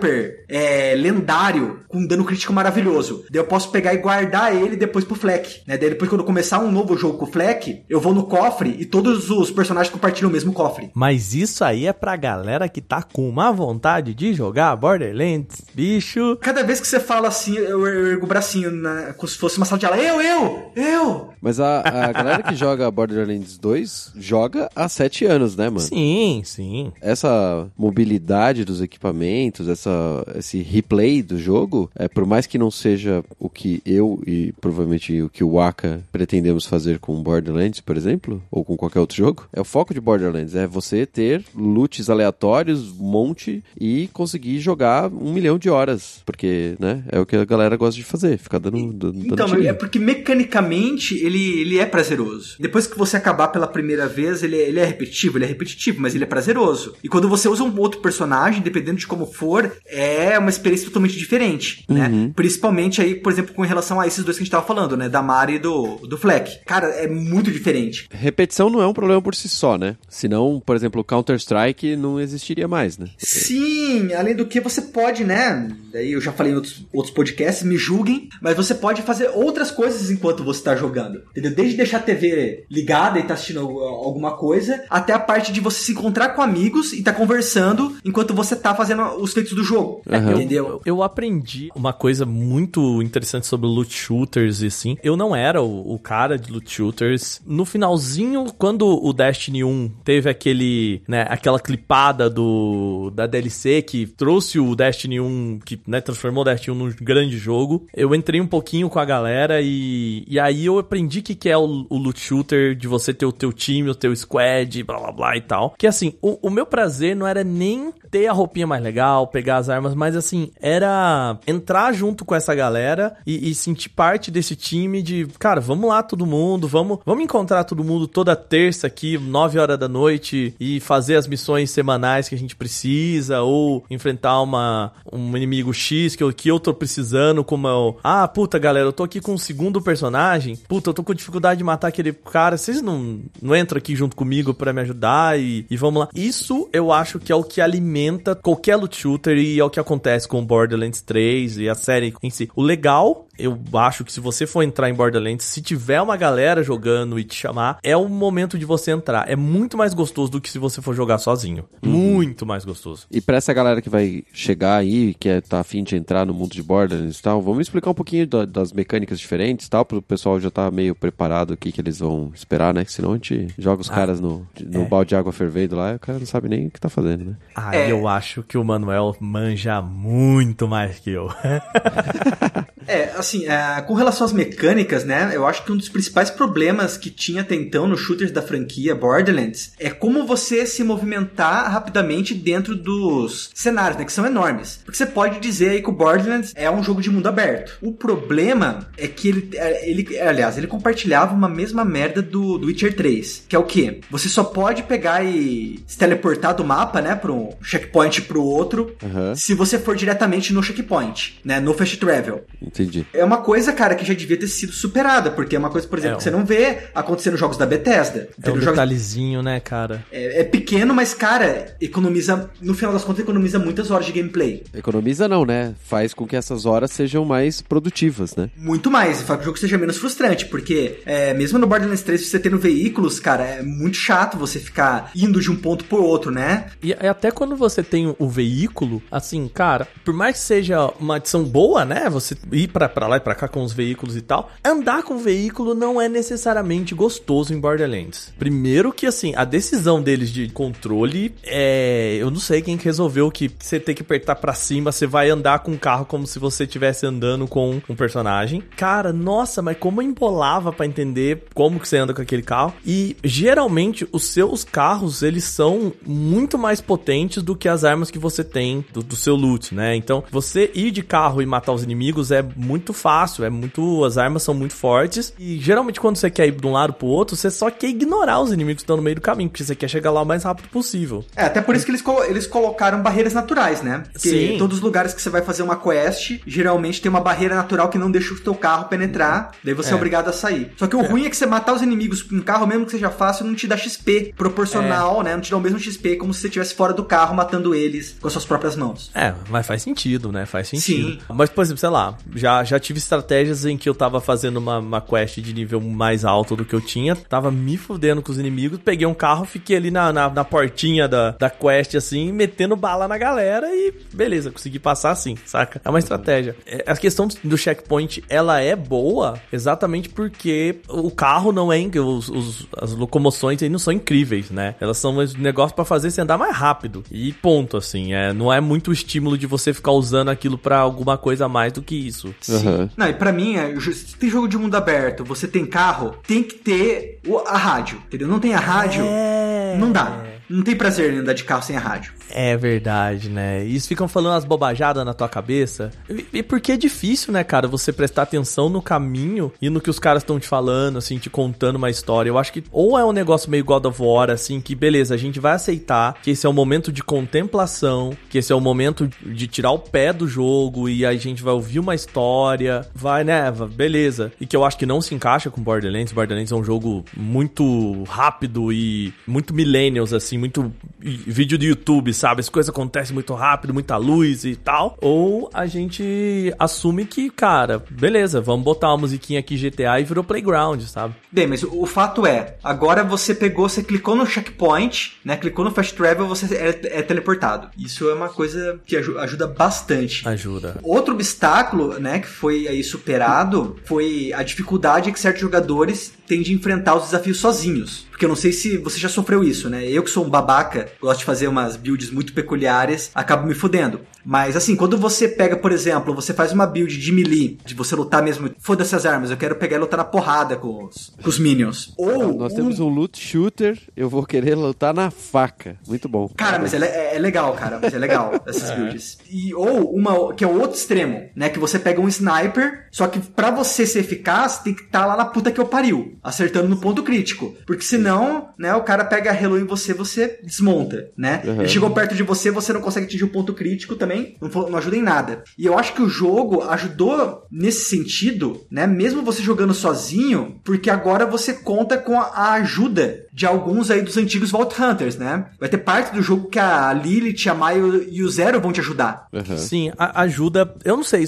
é, 0.49 0.95
lendário 0.97 1.80
com 1.88 2.07
dano 2.07 2.24
crítico 2.24 2.53
maravilhoso. 2.53 3.24
Daí 3.30 3.40
eu 3.40 3.47
posso 3.47 3.70
pegar 3.70 3.95
e 3.95 3.99
guardar 3.99 4.55
ele 4.55 4.76
depois 4.76 5.05
pro 5.05 5.14
Fleck, 5.14 5.62
né? 5.66 5.76
Daí 5.76 5.90
depois 5.90 6.09
quando 6.09 6.24
começar 6.24 6.59
um 6.59 6.70
novo 6.70 6.97
jogo 6.97 7.18
com 7.18 7.24
o 7.24 7.30
Fleck, 7.30 7.84
eu 7.88 8.01
vou 8.01 8.12
no 8.12 8.24
cofre 8.26 8.74
e 8.78 8.84
todos 8.84 9.30
os 9.30 9.51
personagens 9.51 9.92
compartilham 9.92 10.28
o 10.28 10.32
mesmo 10.32 10.53
cofre. 10.53 10.90
Mas 10.95 11.34
isso 11.34 11.64
aí 11.64 11.86
é 11.86 11.92
pra 11.92 12.16
galera 12.16 12.68
que 12.68 12.80
tá 12.80 13.03
com 13.03 13.28
uma 13.28 13.53
vontade 13.53 14.14
de 14.14 14.34
jogar 14.34 14.74
Borderlands, 14.76 15.62
bicho. 15.72 16.36
Cada 16.40 16.62
vez 16.62 16.80
que 16.80 16.88
você 16.88 16.99
fala 16.99 17.28
assim, 17.28 17.57
eu 17.57 17.84
eu 17.86 18.07
ergo 18.12 18.24
o 18.24 18.28
bracinho, 18.28 18.70
né? 18.70 19.14
como 19.16 19.28
se 19.28 19.38
fosse 19.38 19.57
uma 19.57 19.66
sala 19.66 19.78
de 19.78 19.86
aula. 19.86 19.99
Eu, 19.99 20.20
eu, 20.20 20.72
eu! 20.76 21.34
Mas 21.45 21.61
a, 21.61 21.80
a 21.80 22.11
galera 22.11 22.42
que 22.42 22.55
joga 22.57 22.90
Borderlands 22.90 23.59
2 23.59 24.12
joga 24.16 24.70
há 24.74 24.88
sete 24.88 25.26
anos, 25.26 25.55
né, 25.57 25.66
mano? 25.66 25.80
Sim, 25.80 26.40
sim. 26.42 26.90
Essa 27.03 27.68
mobilidade 27.76 28.64
dos 28.64 28.80
equipamentos, 28.80 29.68
essa, 29.68 29.90
esse 30.36 30.62
replay 30.62 31.22
do 31.22 31.38
jogo, 31.38 31.90
é, 31.95 32.09
por 32.09 32.24
mais 32.24 32.47
que 32.47 32.57
não 32.57 32.70
seja 32.70 33.22
o 33.38 33.51
que 33.51 33.82
eu 33.84 34.22
e 34.26 34.55
provavelmente 34.59 35.20
o 35.20 35.28
que 35.28 35.45
o 35.45 35.53
Waka 35.53 36.01
pretendemos 36.11 36.64
fazer 36.64 36.99
com 36.99 37.22
Borderlands, 37.22 37.78
por 37.82 37.95
exemplo, 37.95 38.42
ou 38.51 38.64
com 38.64 38.74
qualquer 38.74 39.01
outro 39.01 39.16
jogo, 39.18 39.47
é 39.53 39.61
o 39.61 39.64
foco 39.64 39.92
de 39.92 40.01
Borderlands, 40.01 40.55
é 40.55 40.66
você 40.66 41.05
ter 41.05 41.45
loots 41.55 42.09
aleatórios, 42.09 42.90
um 42.99 43.05
monte, 43.05 43.62
e 43.78 44.09
conseguir 44.14 44.61
jogar 44.61 45.12
um 45.12 45.30
milhão 45.30 45.59
de 45.59 45.68
horas, 45.68 46.22
porque, 46.24 46.74
né, 46.78 47.05
é 47.12 47.20
o 47.20 47.26
que 47.26 47.36
a 47.36 47.45
galera 47.45 47.76
gosta 47.76 47.97
de 47.97 48.05
fazer, 48.05 48.38
ficar 48.38 48.59
dando, 48.59 48.92
dando 48.95 49.26
Então, 49.26 49.47
tirinho. 49.47 49.68
é 49.68 49.72
porque 49.74 49.99
mecanicamente 49.99 51.14
ele, 51.16 51.34
ele 51.39 51.78
é 51.78 51.87
prazeroso. 51.87 52.57
Depois 52.59 52.87
que 52.87 52.99
você 52.99 53.16
acabar 53.16 53.49
pela 53.49 53.66
primeira 53.66 54.07
vez, 54.07 54.43
ele, 54.43 54.57
ele 54.57 54.80
é 54.80 54.85
repetitivo, 54.85 55.39
ele 55.39 55.45
é 55.45 55.49
repetitivo, 55.49 56.01
mas 56.01 56.14
ele 56.14 56.24
é 56.24 56.26
prazeroso. 56.26 56.95
E 57.03 57.09
quando 57.09 57.28
você 57.28 57.49
usa 57.49 57.62
um 57.62 57.78
outro 57.78 58.01
personagem, 58.01 58.62
dependendo 58.62 58.99
de 58.99 59.07
como 59.07 59.26
for, 59.26 59.72
é 59.87 60.39
uma 60.39 60.51
experiência 60.51 60.87
totalmente 60.87 61.16
diferente, 61.16 61.85
né? 61.89 62.32
Principalmente 62.35 63.01
aí, 63.01 63.14
por 63.14 63.32
exemplo, 63.32 63.55
com 63.55 63.62
relação 63.62 64.01
a 64.01 64.07
esses 64.07 64.24
dois 64.24 64.37
que 64.37 64.43
a 64.43 64.45
gente 64.45 64.53
tava 64.53 64.66
falando, 64.66 64.97
né? 64.97 65.09
Da 65.09 65.22
Mari 65.22 65.55
e 65.55 65.59
do, 65.59 65.97
do 66.07 66.16
Fleck. 66.16 66.64
Cara, 66.64 66.89
é 66.89 67.09
muito 67.09 67.51
diferente. 67.51 68.09
Repetição 68.11 68.70
não 68.70 68.80
é 68.80 68.87
um 68.87 68.95
problema 68.95 69.20
por 69.20 69.35
si 69.35 69.49
só, 69.49 69.76
né? 69.76 69.97
Senão, 70.09 70.62
por 70.64 70.76
exemplo, 70.76 71.01
o 71.01 71.05
Counter-Strike 71.05 71.97
não 71.97 72.20
existiria 72.20 72.68
mais, 72.68 72.99
né? 72.99 73.09
Sim, 73.18 74.12
além 74.12 74.35
do 74.35 74.47
que 74.47 74.61
você 74.61 74.82
pode, 74.82 75.24
né? 75.24 75.68
Daí 75.93 76.12
eu 76.12 76.20
já 76.20 76.32
falei 76.32 76.53
em 76.53 76.57
outros, 76.57 76.87
outros 76.93 77.14
podcasts, 77.14 77.64
me 77.64 77.76
julguem, 77.76 78.28
mas 78.41 78.57
você 78.57 78.74
pode 78.74 79.03
fazer 79.03 79.30
outras 79.35 79.70
coisas 79.70 80.11
enquanto 80.11 80.45
você 80.45 80.62
tá 80.62 80.76
jogando. 80.76 81.22
Entendeu? 81.30 81.54
Desde 81.54 81.76
deixar 81.76 81.98
a 81.98 82.02
TV 82.02 82.64
ligada 82.70 83.18
e 83.18 83.22
tá 83.22 83.34
assistindo 83.34 83.60
al- 83.60 83.78
alguma 84.04 84.32
coisa, 84.36 84.82
até 84.90 85.12
a 85.12 85.18
parte 85.18 85.52
de 85.52 85.60
você 85.60 85.80
se 85.84 85.92
encontrar 85.92 86.30
com 86.30 86.42
amigos 86.42 86.92
e 86.92 87.02
tá 87.02 87.12
conversando 87.12 87.96
enquanto 88.04 88.34
você 88.34 88.54
tá 88.56 88.74
fazendo 88.74 89.02
os 89.20 89.32
feitos 89.32 89.52
do 89.52 89.62
jogo. 89.64 90.02
Aham. 90.10 90.32
Entendeu? 90.34 90.80
Eu 90.84 91.02
aprendi 91.02 91.68
uma 91.74 91.92
coisa 91.92 92.24
muito 92.26 93.02
interessante 93.02 93.46
sobre 93.46 93.66
loot 93.66 93.92
shooters 93.92 94.62
e 94.62 94.66
assim. 94.66 94.96
Eu 95.02 95.16
não 95.16 95.34
era 95.34 95.62
o, 95.62 95.94
o 95.94 95.98
cara 95.98 96.38
de 96.38 96.50
loot 96.52 96.70
shooters. 96.70 97.40
No 97.46 97.64
finalzinho, 97.64 98.46
quando 98.58 98.86
o 98.86 99.12
Destiny 99.12 99.64
1 99.64 99.90
teve 100.04 100.28
aquele, 100.30 101.02
né, 101.08 101.26
aquela 101.28 101.58
clipada 101.60 102.28
do 102.30 103.10
da 103.14 103.26
DLC 103.26 103.82
que 103.82 104.06
trouxe 104.06 104.58
o 104.58 104.74
Destiny 104.74 105.20
1, 105.20 105.60
que, 105.64 105.80
né, 105.86 106.00
transformou 106.00 106.42
o 106.42 106.44
Destiny 106.44 106.76
1 106.76 106.78
num 106.78 106.92
grande 107.00 107.36
jogo, 107.38 107.86
eu 107.94 108.14
entrei 108.14 108.40
um 108.40 108.46
pouquinho 108.46 108.88
com 108.88 108.98
a 108.98 109.04
galera 109.04 109.60
e, 109.62 110.24
e 110.26 110.38
aí 110.38 110.66
eu 110.66 110.78
aprendi 110.78 111.13
o 111.20 111.22
que, 111.22 111.34
que 111.34 111.48
é 111.48 111.56
o, 111.56 111.86
o 111.88 111.98
loot 111.98 112.18
shooter, 112.18 112.74
de 112.74 112.88
você 112.88 113.12
ter 113.12 113.26
o 113.26 113.32
teu 113.32 113.52
time, 113.52 113.90
o 113.90 113.94
teu 113.94 114.14
squad, 114.14 114.82
blá 114.82 114.98
blá 114.98 115.12
blá 115.12 115.36
e 115.36 115.40
tal. 115.40 115.74
Que 115.78 115.86
assim, 115.86 116.14
o, 116.20 116.46
o 116.46 116.50
meu 116.50 116.66
prazer 116.66 117.14
não 117.16 117.26
era 117.26 117.44
nem 117.44 117.92
ter 118.14 118.28
a 118.28 118.32
roupinha 118.32 118.64
mais 118.64 118.80
legal, 118.80 119.26
pegar 119.26 119.56
as 119.56 119.68
armas, 119.68 119.92
mas 119.92 120.14
assim, 120.14 120.52
era 120.60 121.36
entrar 121.48 121.92
junto 121.92 122.24
com 122.24 122.32
essa 122.32 122.54
galera 122.54 123.16
e, 123.26 123.50
e 123.50 123.54
sentir 123.56 123.88
parte 123.88 124.30
desse 124.30 124.54
time 124.54 125.02
de, 125.02 125.26
cara, 125.36 125.60
vamos 125.60 125.88
lá 125.88 126.00
todo 126.00 126.24
mundo, 126.24 126.68
vamos, 126.68 127.00
vamos 127.04 127.24
encontrar 127.24 127.64
todo 127.64 127.82
mundo 127.82 128.06
toda 128.06 128.36
terça 128.36 128.86
aqui, 128.86 129.18
9 129.18 129.58
horas 129.58 129.76
da 129.76 129.88
noite 129.88 130.54
e 130.60 130.78
fazer 130.78 131.16
as 131.16 131.26
missões 131.26 131.72
semanais 131.72 132.28
que 132.28 132.36
a 132.36 132.38
gente 132.38 132.54
precisa 132.54 133.40
ou 133.40 133.84
enfrentar 133.90 134.40
uma, 134.40 134.92
um 135.12 135.36
inimigo 135.36 135.74
X 135.74 136.14
que 136.14 136.22
eu, 136.22 136.32
que 136.32 136.48
eu 136.48 136.60
tô 136.60 136.72
precisando, 136.72 137.42
como 137.42 137.66
eu, 137.66 137.96
ah, 138.04 138.28
puta 138.28 138.60
galera, 138.60 138.86
eu 138.86 138.92
tô 138.92 139.02
aqui 139.02 139.20
com 139.20 139.32
um 139.32 139.38
segundo 139.38 139.82
personagem, 139.82 140.54
puta, 140.68 140.90
eu 140.90 140.94
tô 140.94 141.02
com 141.02 141.12
dificuldade 141.12 141.58
de 141.58 141.64
matar 141.64 141.88
aquele 141.88 142.12
cara, 142.12 142.56
vocês 142.56 142.80
não, 142.80 143.22
não 143.42 143.56
entram 143.56 143.78
aqui 143.78 143.96
junto 143.96 144.14
comigo 144.14 144.54
pra 144.54 144.72
me 144.72 144.82
ajudar 144.82 145.36
e, 145.36 145.66
e 145.68 145.76
vamos 145.76 145.98
lá. 145.98 146.08
Isso 146.14 146.68
eu 146.72 146.92
acho 146.92 147.18
que 147.18 147.32
é 147.32 147.34
o 147.34 147.42
que 147.42 147.60
alimenta 147.60 148.03
qualquer 148.42 148.76
loot 148.76 148.96
shooter 148.96 149.36
e 149.36 149.59
é 149.59 149.64
o 149.64 149.70
que 149.70 149.80
acontece 149.80 150.26
com 150.26 150.44
Borderlands 150.44 151.02
3 151.02 151.59
e 151.59 151.68
a 151.68 151.74
série 151.74 152.14
em 152.22 152.30
si. 152.30 152.50
O 152.55 152.62
legal, 152.62 153.23
eu 153.39 153.59
acho 153.74 154.05
que 154.05 154.12
se 154.12 154.20
você 154.20 154.47
for 154.47 154.62
entrar 154.62 154.89
em 154.89 154.95
Borderlands, 154.95 155.45
se 155.47 155.61
tiver 155.62 156.01
uma 156.01 156.16
galera 156.16 156.62
jogando 156.62 157.18
e 157.18 157.24
te 157.24 157.35
chamar, 157.35 157.78
é 157.82 157.97
o 157.97 158.09
momento 158.09 158.59
de 158.59 158.64
você 158.64 158.91
entrar. 158.93 159.28
É 159.30 159.37
muito 159.37 159.76
mais 159.76 159.95
gostoso 159.95 160.30
do 160.32 160.41
que 160.41 160.49
se 160.51 160.59
você 160.59 160.80
for 160.82 160.95
jogar 160.95 161.18
sozinho. 161.18 161.64
Muito 161.82 162.47
mais 162.47 162.64
gostoso. 162.64 163.07
E 163.11 163.20
pra 163.20 163.37
essa 163.37 163.53
galera 163.53 163.80
que 163.82 163.89
vai 163.91 164.22
chegar 164.32 164.76
aí, 164.76 165.14
que 165.14 165.28
é, 165.28 165.41
tá 165.41 165.61
afim 165.61 165.82
de 165.82 165.97
entrar 165.97 166.24
no 166.26 166.35
mundo 166.35 166.53
de 166.53 166.62
Borderlands 166.62 167.18
e 167.18 167.22
tal, 167.22 167.41
vamos 167.43 167.61
explicar 167.62 167.91
um 167.91 167.95
pouquinho 167.95 168.26
da- 168.26 168.45
das 168.45 168.72
mecânicas 168.72 169.18
diferentes 169.18 169.66
e 169.66 169.70
tal, 169.70 169.85
pro 169.85 170.01
pessoal 170.03 170.39
já 170.41 170.51
tá 170.51 170.70
meio 170.70 170.95
preparado 170.95 171.53
aqui 171.53 171.72
que 171.72 171.80
eles 171.80 171.99
vão 171.99 172.30
esperar, 172.35 172.72
né? 172.74 172.85
Que 172.85 172.93
senão 172.93 173.12
a 173.12 173.14
gente 173.14 173.49
joga 173.59 173.80
os 173.82 173.89
caras 173.89 174.20
no, 174.20 174.47
no 174.64 174.85
balde 174.87 175.11
de 175.11 175.16
água 175.16 175.32
fervendo 175.32 175.76
lá 175.76 175.93
e 175.93 175.97
o 175.97 175.99
cara 176.01 176.18
não 176.18 176.26
sabe 176.26 176.49
nem 176.49 176.66
o 176.66 176.70
que 176.70 176.80
tá 176.80 176.89
fazendo, 176.89 177.24
né? 177.24 177.37
Aí 177.55 177.78
É. 177.80 177.93
eu 177.93 178.07
acho 178.09 178.43
que 178.43 178.57
o 178.59 178.64
Manuel 178.64 179.16
manja 179.20 179.80
muito 179.82 180.66
mais 180.68 180.99
que 180.99 181.11
eu. 181.11 181.28
É, 182.87 183.12
assim, 183.16 183.47
é, 183.47 183.80
com 183.82 183.95
relação 183.95 184.26
às 184.26 184.32
mecânicas, 184.32 185.05
né? 185.05 185.30
Eu 185.32 185.47
acho 185.47 185.64
que 185.64 185.72
um 185.72 185.76
dos 185.76 185.89
principais 185.89 186.30
problemas 186.30 186.97
que 186.97 187.11
tinha 187.11 187.43
até 187.43 187.55
então 187.55 187.87
nos 187.87 188.01
shooters 188.01 188.30
da 188.30 188.43
franquia 188.43 188.95
Borderlands 188.95 189.72
é 189.78 189.91
como 189.91 190.26
você 190.26 190.66
se 190.66 190.82
movimentar 190.82 191.70
rapidamente 191.70 192.35
dentro 192.35 192.74
dos 192.74 193.51
cenários, 193.55 193.99
né? 193.99 194.05
Que 194.05 194.12
são 194.12 194.26
enormes. 194.26 194.80
Porque 194.85 194.97
você 194.97 195.07
pode 195.07 195.41
dizer 195.41 195.70
aí 195.70 195.82
que 195.82 195.91
o 195.91 195.93
Borderlands 195.93 196.53
é 196.55 196.70
um 196.70 196.82
jogo 196.82 197.01
de 197.01 197.11
mundo 197.11 197.26
aberto. 197.26 197.78
O 197.80 197.93
problema 197.93 198.89
é 198.97 199.09
que 199.09 199.28
ele, 199.28 199.51
é, 199.55 199.89
ele 199.89 200.18
aliás, 200.18 200.59
ele 200.59 200.66
compartilhava 200.66 201.35
uma 201.35 201.49
mesma 201.49 201.85
merda 201.85 202.20
do, 202.22 202.59
do 202.59 202.66
Witcher 202.66 202.95
3, 202.95 203.45
que 203.49 203.57
é 203.57 203.59
o 203.59 203.64
que? 203.64 204.01
Você 204.11 204.28
só 204.28 204.45
pode 204.45 204.82
pegar 204.82 205.24
e 205.24 205.82
se 205.87 205.99
teleportar 205.99 206.55
do 206.55 206.64
mapa, 206.64 207.01
né, 207.01 207.14
para 207.14 207.32
um 207.32 207.51
checkpoint 207.62 208.22
pro 208.22 208.43
outro, 208.43 208.95
Aham. 209.03 209.35
se 209.35 209.55
você 209.55 209.78
for 209.78 209.97
diretamente 209.97 210.53
no 210.53 210.62
checkpoint, 210.62 211.41
né, 211.45 211.61
no 211.61 211.74
fast 211.74 211.97
travel. 211.97 212.45
Entendi. 212.61 212.73
É 213.12 213.24
uma 213.24 213.38
coisa, 213.38 213.72
cara, 213.72 213.94
que 213.94 214.04
já 214.04 214.14
devia 214.14 214.36
ter 214.36 214.48
sido 214.48 214.72
superada, 214.72 215.30
porque 215.30 215.56
é 215.56 215.58
uma 215.58 215.70
coisa, 215.70 215.86
por 215.86 215.98
exemplo, 215.98 216.14
É, 216.14 216.18
que 216.18 216.24
você 216.24 216.30
não 216.30 216.44
vê 216.44 216.78
acontecer 216.94 217.30
nos 217.30 217.40
jogos 217.40 217.56
da 217.56 217.66
Bethesda. 217.66 218.18
É 218.18 218.22
um 218.22 218.24
entendeu? 218.38 218.54
Jogos- 218.60 218.66
detalhezinho, 218.78 219.42
né, 219.42 219.60
cara? 219.60 220.04
é, 220.10 220.40
é 220.40 220.44
pequeno, 220.44 220.92
mas, 220.94 221.14
cara, 221.14 221.74
economiza, 221.80 222.50
no 222.60 222.74
final 222.74 222.92
das 222.92 223.04
contas, 223.04 223.20
economiza 223.22 223.58
muitas 223.58 223.90
horas 223.90 224.06
de 224.06 224.12
gameplay. 224.12 224.62
Economiza 224.74 225.28
não, 225.28 225.44
né? 225.44 225.74
Faz 225.84 226.12
com 226.14 226.26
que 226.26 226.36
essas 226.36 226.66
horas 226.66 226.90
sejam 226.90 227.24
mais 227.24 227.60
produtivas, 227.60 228.34
né? 228.36 228.50
Muito 228.56 228.90
mais, 228.90 229.20
e 229.20 229.24
faz 229.24 229.38
que 229.38 229.42
o 229.42 229.46
jogo 229.46 229.58
seja 229.58 229.78
menos 229.78 229.96
frustrante, 229.96 230.46
porque 230.46 231.00
é, 231.06 231.32
mesmo 231.34 231.58
no 231.58 231.66
Borderlands 231.66 232.02
3, 232.02 232.20
você 232.26 232.38
tendo 232.38 232.58
veículos, 232.58 233.18
cara, 233.20 233.44
é 233.44 233.62
muito 233.62 233.96
chato 233.96 234.36
você 234.36 234.58
ficar 234.58 235.10
indo 235.14 235.40
de 235.40 235.50
um 235.50 235.56
ponto 235.56 235.84
pro 235.84 236.02
outro, 236.02 236.30
né? 236.30 236.66
E 236.82 236.92
até 236.92 237.30
quando 237.30 237.56
você 237.56 237.82
tem 237.82 238.14
o 238.18 238.28
veículo, 238.28 239.02
assim, 239.10 239.48
cara, 239.52 239.86
por 240.04 240.14
mais 240.14 240.36
que 240.36 240.42
seja 240.42 240.86
uma 241.00 241.16
adição 241.16 241.44
boa, 241.44 241.84
né? 241.84 242.08
Você 242.10 242.36
ir 242.52 242.63
pra, 242.68 242.88
pra 242.88 243.06
lá 243.06 243.16
e 243.16 243.20
pra 243.20 243.34
cá 243.34 243.48
com 243.48 243.62
os 243.62 243.72
veículos 243.72 244.16
e 244.16 244.20
tal, 244.20 244.50
andar 244.64 245.02
com 245.02 245.14
o 245.14 245.18
veículo 245.18 245.74
não 245.74 246.00
é 246.00 246.08
necessariamente 246.08 246.94
gostoso 246.94 247.52
em 247.52 247.60
Borderlands. 247.60 248.32
Primeiro 248.38 248.92
que, 248.92 249.06
assim, 249.06 249.32
a 249.36 249.44
decisão 249.44 250.02
deles 250.02 250.30
de 250.30 250.48
controle 250.48 251.34
é. 251.44 252.16
Eu 252.20 252.30
não 252.30 252.40
sei 252.40 252.62
quem 252.62 252.76
que 252.76 252.84
resolveu 252.84 253.30
que 253.30 253.50
você 253.58 253.78
tem 253.80 253.94
que 253.94 254.02
apertar 254.02 254.36
pra 254.36 254.54
cima, 254.54 254.92
você 254.92 255.06
vai 255.06 255.30
andar 255.30 255.60
com 255.60 255.72
o 255.72 255.78
carro 255.78 256.04
como 256.04 256.26
se 256.26 256.38
você 256.38 256.64
estivesse 256.64 257.06
andando 257.06 257.46
com 257.46 257.80
um 257.88 257.94
personagem. 257.94 258.62
Cara, 258.76 259.12
nossa, 259.12 259.62
mas 259.62 259.76
como 259.78 260.02
embolava 260.02 260.72
pra 260.72 260.86
entender 260.86 261.44
como 261.54 261.80
que 261.80 261.88
você 261.88 261.96
anda 261.96 262.14
com 262.14 262.22
aquele 262.22 262.42
carro. 262.42 262.74
E 262.84 263.16
geralmente 263.22 264.06
os 264.12 264.24
seus 264.24 264.64
carros, 264.64 265.22
eles 265.22 265.44
são 265.44 265.92
muito 266.06 266.58
mais 266.58 266.80
potentes 266.80 267.42
do 267.42 267.56
que 267.56 267.68
as 267.68 267.84
armas 267.84 268.10
que 268.10 268.18
você 268.18 268.42
tem 268.42 268.84
do, 268.92 269.02
do 269.02 269.16
seu 269.16 269.34
loot, 269.34 269.74
né? 269.74 269.94
Então, 269.96 270.24
você 270.30 270.70
ir 270.74 270.90
de 270.90 271.02
carro 271.02 271.42
e 271.42 271.46
matar 271.46 271.72
os 271.72 271.82
inimigos 271.82 272.30
é 272.30 272.42
muito 272.57 272.92
fácil, 272.92 273.44
é 273.44 273.50
muito. 273.50 274.05
As 274.05 274.16
armas 274.18 274.42
são 274.42 274.55
muito 274.55 274.74
fortes. 274.74 275.32
E 275.38 275.59
geralmente, 275.59 276.00
quando 276.00 276.16
você 276.16 276.30
quer 276.30 276.46
ir 276.48 276.52
de 276.52 276.66
um 276.66 276.72
lado 276.72 276.92
pro 276.92 277.07
outro, 277.07 277.36
você 277.36 277.50
só 277.50 277.70
quer 277.70 277.88
ignorar 277.88 278.40
os 278.40 278.52
inimigos 278.52 278.82
que 278.82 278.84
estão 278.84 278.96
no 278.96 279.02
meio 279.02 279.16
do 279.16 279.20
caminho, 279.22 279.48
porque 279.50 279.64
você 279.64 279.74
quer 279.74 279.88
chegar 279.88 280.11
lá 280.11 280.22
o 280.22 280.24
mais 280.26 280.44
rápido 280.44 280.68
possível. 280.68 281.24
É, 281.36 281.44
até 281.44 281.61
por 281.61 281.74
isso 281.74 281.84
que 281.84 281.90
eles, 281.90 282.02
colo- 282.02 282.24
eles 282.24 282.46
colocaram 282.46 283.02
barreiras 283.02 283.32
naturais, 283.34 283.82
né? 283.82 284.05
Porque 284.12 284.28
Sim. 284.30 284.57
todos 284.59 284.78
os 284.78 284.82
lugares 284.82 285.12
que 285.14 285.20
você 285.22 285.30
vai 285.30 285.42
fazer 285.42 285.62
uma 285.62 285.76
quest, 285.76 286.40
geralmente 286.46 287.00
tem 287.00 287.11
uma 287.11 287.20
barreira 287.20 287.55
natural 287.55 287.88
que 287.88 287.98
não 287.98 288.11
deixa 288.11 288.34
o 288.34 288.38
teu 288.40 288.55
carro 288.55 288.84
penetrar, 288.88 289.52
daí 289.62 289.74
você 289.74 289.90
é, 289.90 289.92
É. 289.92 289.96
obrigado 289.96 290.28
a 290.28 290.32
sair. 290.32 290.72
Só 290.76 290.86
que 290.86 290.96
o 290.96 291.02
ruim 291.02 291.24
é 291.26 291.30
que 291.30 291.36
você 291.36 291.46
matar 291.46 291.74
os 291.74 291.82
inimigos 291.82 292.22
com 292.22 292.36
um 292.36 292.40
carro, 292.40 292.66
mesmo 292.66 292.84
que 292.86 292.92
seja 292.92 293.11
fácil, 293.11 293.44
não 293.44 293.55
te 293.55 293.66
dá 293.66 293.76
XP 293.76 294.32
proporcional, 294.36 295.22
né? 295.22 295.34
Não 295.34 295.40
te 295.40 295.50
dá 295.50 295.57
o 295.57 295.61
mesmo 295.61 295.78
XP 295.78 296.16
como 296.16 296.32
se 296.32 296.40
você 296.40 296.46
estivesse 296.48 296.74
fora 296.74 296.92
do 296.92 297.05
carro 297.05 297.34
matando 297.34 297.74
eles 297.74 298.16
com 298.20 298.26
as 298.26 298.32
suas 298.32 298.44
próprias 298.44 298.76
mãos. 298.76 299.11
É, 299.14 299.34
mas 299.50 299.66
faz 299.66 299.82
sentido, 299.82 300.30
né? 300.32 300.46
Faz 300.46 300.68
sentido. 300.68 301.11
Sim. 301.12 301.18
Mas, 301.32 301.50
por 301.50 301.62
exemplo, 301.62 301.78
sei 301.80 301.88
lá, 301.88 302.16
já, 302.45 302.62
já 302.64 302.78
tive 302.78 302.99
estratégias 302.99 303.64
em 303.64 303.76
que 303.78 303.88
eu 303.88 303.95
tava 303.95 304.20
fazendo 304.20 304.59
uma, 304.59 304.78
uma 304.78 305.01
quest 305.01 305.38
de 305.40 305.53
nível 305.55 305.80
mais 305.80 306.24
alto 306.24 306.55
do 306.57 306.64
que 306.64 306.74
eu 306.74 306.80
tinha, 306.80 307.16
tava 307.16 307.51
me 307.51 307.76
fudendo 307.76 308.20
com 308.22 308.30
os 308.30 308.38
inimigos, 308.38 308.78
peguei 308.84 309.07
um 309.07 309.14
carro, 309.14 309.45
fiquei 309.45 309.76
ali 309.76 309.90
na, 309.90 310.12
na, 310.12 310.28
na 310.28 310.45
portinha 310.45 311.09
da, 311.09 311.30
da 311.32 311.49
quest, 311.51 311.95
assim, 311.95 312.32
metendo 312.32 312.76
bala 312.76 313.09
na 313.09 313.16
galera 313.18 313.66
e 313.74 313.92
beleza, 314.12 314.51
consegui 314.51 314.78
passar 314.78 315.11
assim, 315.11 315.36
saca? 315.47 315.80
É 315.84 315.88
uma 315.88 315.99
estratégia. 315.99 316.57
É, 316.66 316.84
A 316.86 316.97
questão 316.97 317.28
do 317.42 317.57
checkpoint, 317.57 318.22
ela 318.28 318.61
é 318.61 318.74
boa 318.76 319.40
exatamente 319.53 320.09
porque 320.09 320.76
o 320.88 321.11
carro 321.11 321.53
não 321.53 321.72
é. 321.72 321.74
Os, 321.99 322.28
os- 322.28 322.66
as 322.78 322.92
locomoções 322.92 323.62
aí 323.62 323.68
não 323.68 323.78
são 323.78 323.92
incríveis, 323.92 324.51
né? 324.51 324.74
Elas 324.80 324.99
são 324.99 325.16
um 325.16 325.24
negócio 325.38 325.74
pra 325.74 325.84
fazer 325.84 326.11
você 326.11 326.20
andar 326.20 326.36
mais 326.38 326.55
rápido. 326.57 327.03
E 327.11 327.32
ponto, 327.32 327.76
assim. 327.76 328.12
É, 328.14 328.32
não 328.32 328.53
é 328.53 328.61
muito 328.61 328.92
estímulo 328.92 329.36
de 329.38 329.47
você 329.47 329.72
ficar 329.72 329.92
usando 329.92 330.28
aquilo 330.28 330.57
pra 330.59 330.78
alguma 330.78 331.16
coisa 331.18 331.47
a 331.47 331.49
mais 331.49 331.72
do 331.72 331.82
que 331.82 331.95
isso. 331.95 332.34
Aham. 332.51 332.91
Não, 332.97 333.09
e 333.09 333.14
pra 333.14 333.32
mim, 333.32 333.57
é, 333.57 333.74
se 333.80 334.16
tem 334.16 334.28
jogo 334.30 334.49
de 334.49 334.57
mundo 334.59 334.74
aberto, 334.76 335.24
você 335.24 335.47
tem 335.49 335.64
carro, 335.66 336.16
tem 336.26 336.43
que 336.43 336.55
ter 336.55 337.20
a 337.47 337.57
rádio, 337.57 338.01
entendeu? 338.07 338.28
Não 338.28 338.39
tem 338.41 338.55
a 338.55 338.61
rádio, 338.61 339.05
É. 339.07 339.76
não 339.78 339.91
dá. 339.93 340.22
Não 340.49 340.62
tem 340.62 340.76
prazer 340.76 341.12
em 341.14 341.18
andar 341.18 341.32
de 341.32 341.43
carro 341.45 341.62
sem 341.62 341.74
a 341.76 341.80
rádio. 341.80 342.12
É 342.30 342.56
verdade, 342.56 343.28
né? 343.28 343.64
E 343.64 343.70
eles 343.70 343.86
ficam 343.86 344.08
falando 344.08 344.32
umas 344.32 344.44
bobajadas 344.44 345.04
na 345.04 345.14
tua 345.14 345.28
cabeça. 345.28 345.90
E, 346.08 346.26
e 346.32 346.42
porque 346.42 346.72
é 346.72 346.76
difícil, 346.76 347.32
né, 347.32 347.44
cara, 347.44 347.68
você 347.68 347.92
prestar 347.92 348.22
atenção 348.22 348.68
no 348.68 348.82
caminho 348.82 349.52
e 349.60 349.70
no 349.70 349.80
que 349.80 349.90
os 349.90 349.98
caras 349.98 350.22
estão 350.22 350.38
te 350.38 350.48
falando, 350.48 350.98
assim, 350.98 351.18
te 351.18 351.30
contando 351.30 351.76
uma 351.76 351.90
história. 351.90 352.28
Eu 352.28 352.38
acho 352.38 352.52
que 352.52 352.64
ou 352.72 352.98
é 352.98 353.04
um 353.04 353.12
negócio 353.12 353.50
meio 353.50 353.64
God 353.64 353.84
of 353.86 354.02
War, 354.02 354.30
assim, 354.30 354.60
que 354.60 354.74
beleza, 354.74 355.14
a 355.14 355.18
gente 355.18 355.40
vai 355.40 355.52
aceitar 355.52 356.14
que 356.22 356.30
esse 356.30 356.46
é 356.46 356.48
o 356.48 356.52
momento 356.52 356.92
de 356.92 357.02
contemplação, 357.02 358.16
que 358.28 358.38
esse 358.38 358.52
é 358.52 358.56
o 358.56 358.60
momento 358.60 359.08
de 359.22 359.46
tirar 359.46 359.70
o 359.72 359.78
pé 359.78 360.12
do 360.12 360.26
jogo 360.26 360.88
e 360.88 361.04
a 361.04 361.14
gente 361.14 361.42
vai 361.42 361.54
ouvir 361.54 361.78
uma 361.78 361.94
história, 361.94 362.86
vai, 362.94 363.24
né, 363.24 363.50
beleza. 363.74 364.32
E 364.40 364.46
que 364.46 364.56
eu 364.56 364.64
acho 364.64 364.78
que 364.78 364.86
não 364.86 365.00
se 365.00 365.14
encaixa 365.14 365.50
com 365.50 365.62
Borderlands. 365.62 366.12
Borderlands 366.12 366.52
é 366.52 366.54
um 366.54 366.64
jogo 366.64 367.04
muito 367.16 368.02
rápido 368.04 368.72
e 368.72 369.12
muito 369.26 369.54
millennials, 369.54 370.12
assim, 370.12 370.38
muito 370.38 370.72
vídeo 371.00 371.58
do 371.58 371.64
YouTube, 371.64 372.12
sabe? 372.14 372.40
As 372.40 372.48
coisas 372.48 372.70
acontecem 372.70 373.12
muito 373.14 373.34
rápido, 373.34 373.74
muita 373.74 373.96
luz 373.96 374.44
e 374.44 374.56
tal. 374.56 374.96
Ou 375.00 375.50
a 375.52 375.66
gente 375.66 376.54
assume 376.58 377.04
que, 377.04 377.30
cara, 377.30 377.82
beleza, 377.90 378.40
vamos 378.40 378.64
botar 378.64 378.88
uma 378.88 378.98
musiquinha 378.98 379.40
aqui 379.40 379.56
GTA 379.56 380.00
e 380.00 380.04
virou 380.04 380.24
playground, 380.24 380.80
sabe? 380.82 381.14
Bem, 381.30 381.46
mas 381.46 381.62
o, 381.62 381.84
fato 381.86 382.26
é, 382.26 382.56
agora 382.62 383.02
você 383.04 383.34
pegou, 383.34 383.68
você 383.68 383.82
clicou 383.82 384.14
no 384.16 384.26
checkpoint, 384.26 385.16
né? 385.24 385.36
Clicou 385.36 385.64
no 385.64 385.70
fast 385.70 385.94
travel, 385.94 386.26
você 386.26 386.54
é, 386.54 386.98
é 386.98 387.02
teleportado. 387.02 387.68
Isso 387.78 388.08
é 388.08 388.14
uma 388.14 388.28
coisa 388.28 388.78
que 388.86 388.96
aju- 388.96 389.18
ajuda 389.18 389.46
bastante. 389.46 390.26
Ajuda. 390.28 390.78
Outro 390.82 391.14
obstáculo, 391.14 391.98
né, 391.98 392.20
que 392.20 392.28
foi 392.28 392.66
aí 392.68 392.82
superado, 392.82 393.76
foi 393.84 394.32
a 394.34 394.42
dificuldade 394.42 395.12
que 395.12 395.18
certos 395.20 395.40
jogadores 395.40 396.12
têm 396.26 396.42
de 396.42 396.52
enfrentar 396.52 396.94
os 396.96 397.04
desafios 397.04 397.38
sozinhos. 397.38 398.06
Porque 398.14 398.24
eu 398.24 398.28
não 398.28 398.36
sei 398.36 398.52
se 398.52 398.78
você 398.78 398.96
já 398.96 399.08
sofreu 399.08 399.42
isso, 399.42 399.68
né? 399.68 399.90
Eu 399.90 400.00
que 400.04 400.08
sou 400.08 400.24
um 400.24 400.30
babaca, 400.30 400.88
gosto 401.00 401.18
de 401.18 401.24
fazer 401.24 401.48
umas 401.48 401.74
builds 401.74 402.12
muito 402.12 402.32
peculiares, 402.32 403.10
acabo 403.12 403.44
me 403.44 403.54
fudendo. 403.54 404.02
Mas 404.24 404.56
assim, 404.56 404.74
quando 404.76 404.96
você 404.96 405.28
pega, 405.28 405.56
por 405.56 405.72
exemplo, 405.72 406.14
você 406.14 406.32
faz 406.32 406.52
uma 406.52 406.66
build 406.66 406.96
de 406.96 407.12
melee, 407.12 407.58
de 407.64 407.74
você 407.74 407.94
lutar 407.94 408.22
mesmo, 408.22 408.50
foda-se 408.58 408.94
as 408.94 409.04
armas, 409.06 409.30
eu 409.30 409.36
quero 409.36 409.56
pegar 409.56 409.76
e 409.76 409.80
lutar 409.80 409.98
na 409.98 410.04
porrada 410.04 410.56
com 410.56 410.84
os, 410.84 411.12
com 411.22 411.28
os 411.28 411.38
minions. 411.38 411.92
Ou 411.96 412.34
Nós 412.34 412.52
um- 412.52 412.56
temos 412.56 412.80
um 412.80 412.88
loot 412.88 413.18
shooter, 413.20 413.78
eu 413.96 414.08
vou 414.08 414.24
querer 414.24 414.54
lutar 414.54 414.94
na 414.94 415.10
faca. 415.10 415.76
Muito 415.86 416.08
bom. 416.08 416.28
Cara, 416.36 416.58
mas 416.58 416.72
é, 416.74 416.78
é- 416.78 417.16
é 417.16 417.18
legal, 417.18 417.52
cara. 417.54 417.78
Mas 417.80 417.92
é 417.94 417.98
legal 417.98 418.32
essas 418.46 418.70
builds. 418.70 419.18
E, 419.30 419.54
ou 419.54 419.94
uma 419.94 420.34
que 420.34 420.44
é 420.44 420.46
o 420.46 420.58
outro 420.60 420.76
extremo, 420.78 421.28
né? 421.36 421.48
Que 421.48 421.58
você 421.58 421.78
pega 421.78 422.00
um 422.00 422.08
sniper, 422.08 422.86
só 422.90 423.06
que 423.06 423.18
pra 423.18 423.50
você 423.50 423.86
ser 423.86 424.00
eficaz, 424.00 424.58
tem 424.58 424.74
que 424.74 424.82
estar 424.82 425.06
lá 425.06 425.16
na 425.16 425.24
puta 425.24 425.50
que 425.50 425.60
eu 425.60 425.66
pariu, 425.66 426.16
acertando 426.22 426.68
no 426.68 426.76
ponto 426.78 427.02
crítico. 427.02 427.54
Porque 427.66 427.82
senão, 427.84 428.48
né, 428.58 428.74
o 428.74 428.82
cara 428.82 429.04
pega 429.04 429.30
a 429.30 429.32
reload 429.32 429.64
em 429.64 429.66
você, 429.66 429.92
você 429.94 430.38
desmonta, 430.42 431.10
né? 431.16 431.42
Uhum. 431.44 431.60
Ele 431.60 431.68
chegou 431.68 431.90
perto 431.90 432.14
de 432.14 432.22
você, 432.22 432.50
você 432.50 432.72
não 432.72 432.80
consegue 432.80 433.06
atingir 433.06 433.24
o 433.24 433.28
ponto 433.28 433.52
crítico 433.52 433.94
também, 433.96 434.13
não, 434.40 434.50
fo- 434.50 434.68
não 434.68 434.78
ajuda 434.78 434.96
em 434.96 435.02
nada. 435.02 435.44
E 435.58 435.66
eu 435.66 435.78
acho 435.78 435.92
que 435.94 436.02
o 436.02 436.08
jogo 436.08 436.62
ajudou 436.62 437.42
nesse 437.50 437.84
sentido, 437.86 438.60
né? 438.70 438.86
Mesmo 438.86 439.22
você 439.22 439.42
jogando 439.42 439.74
sozinho, 439.74 440.60
porque 440.64 440.90
agora 440.90 441.26
você 441.26 441.52
conta 441.54 441.96
com 441.98 442.18
a 442.20 442.52
ajuda 442.54 443.23
de 443.35 443.45
alguns 443.47 443.91
aí 443.91 444.01
dos 444.01 444.16
antigos 444.16 444.53
Vault 444.53 444.80
Hunters, 444.80 445.16
né? 445.16 445.47
Vai 445.59 445.68
ter 445.68 445.78
parte 445.78 446.14
do 446.14 446.22
jogo 446.22 446.49
que 446.49 446.59
a 446.59 446.93
Lilith, 446.93 447.49
a 447.49 447.55
Maio 447.55 448.07
e 448.09 448.22
o 448.22 448.28
Zero 448.30 448.61
vão 448.61 448.72
te 448.72 448.78
ajudar. 448.80 449.26
Aham. 449.35 449.57
Sim, 449.57 449.91
a- 449.99 450.22
ajuda. 450.22 450.72
Eu 450.85 450.97
não 450.97 451.03
sei, 451.03 451.24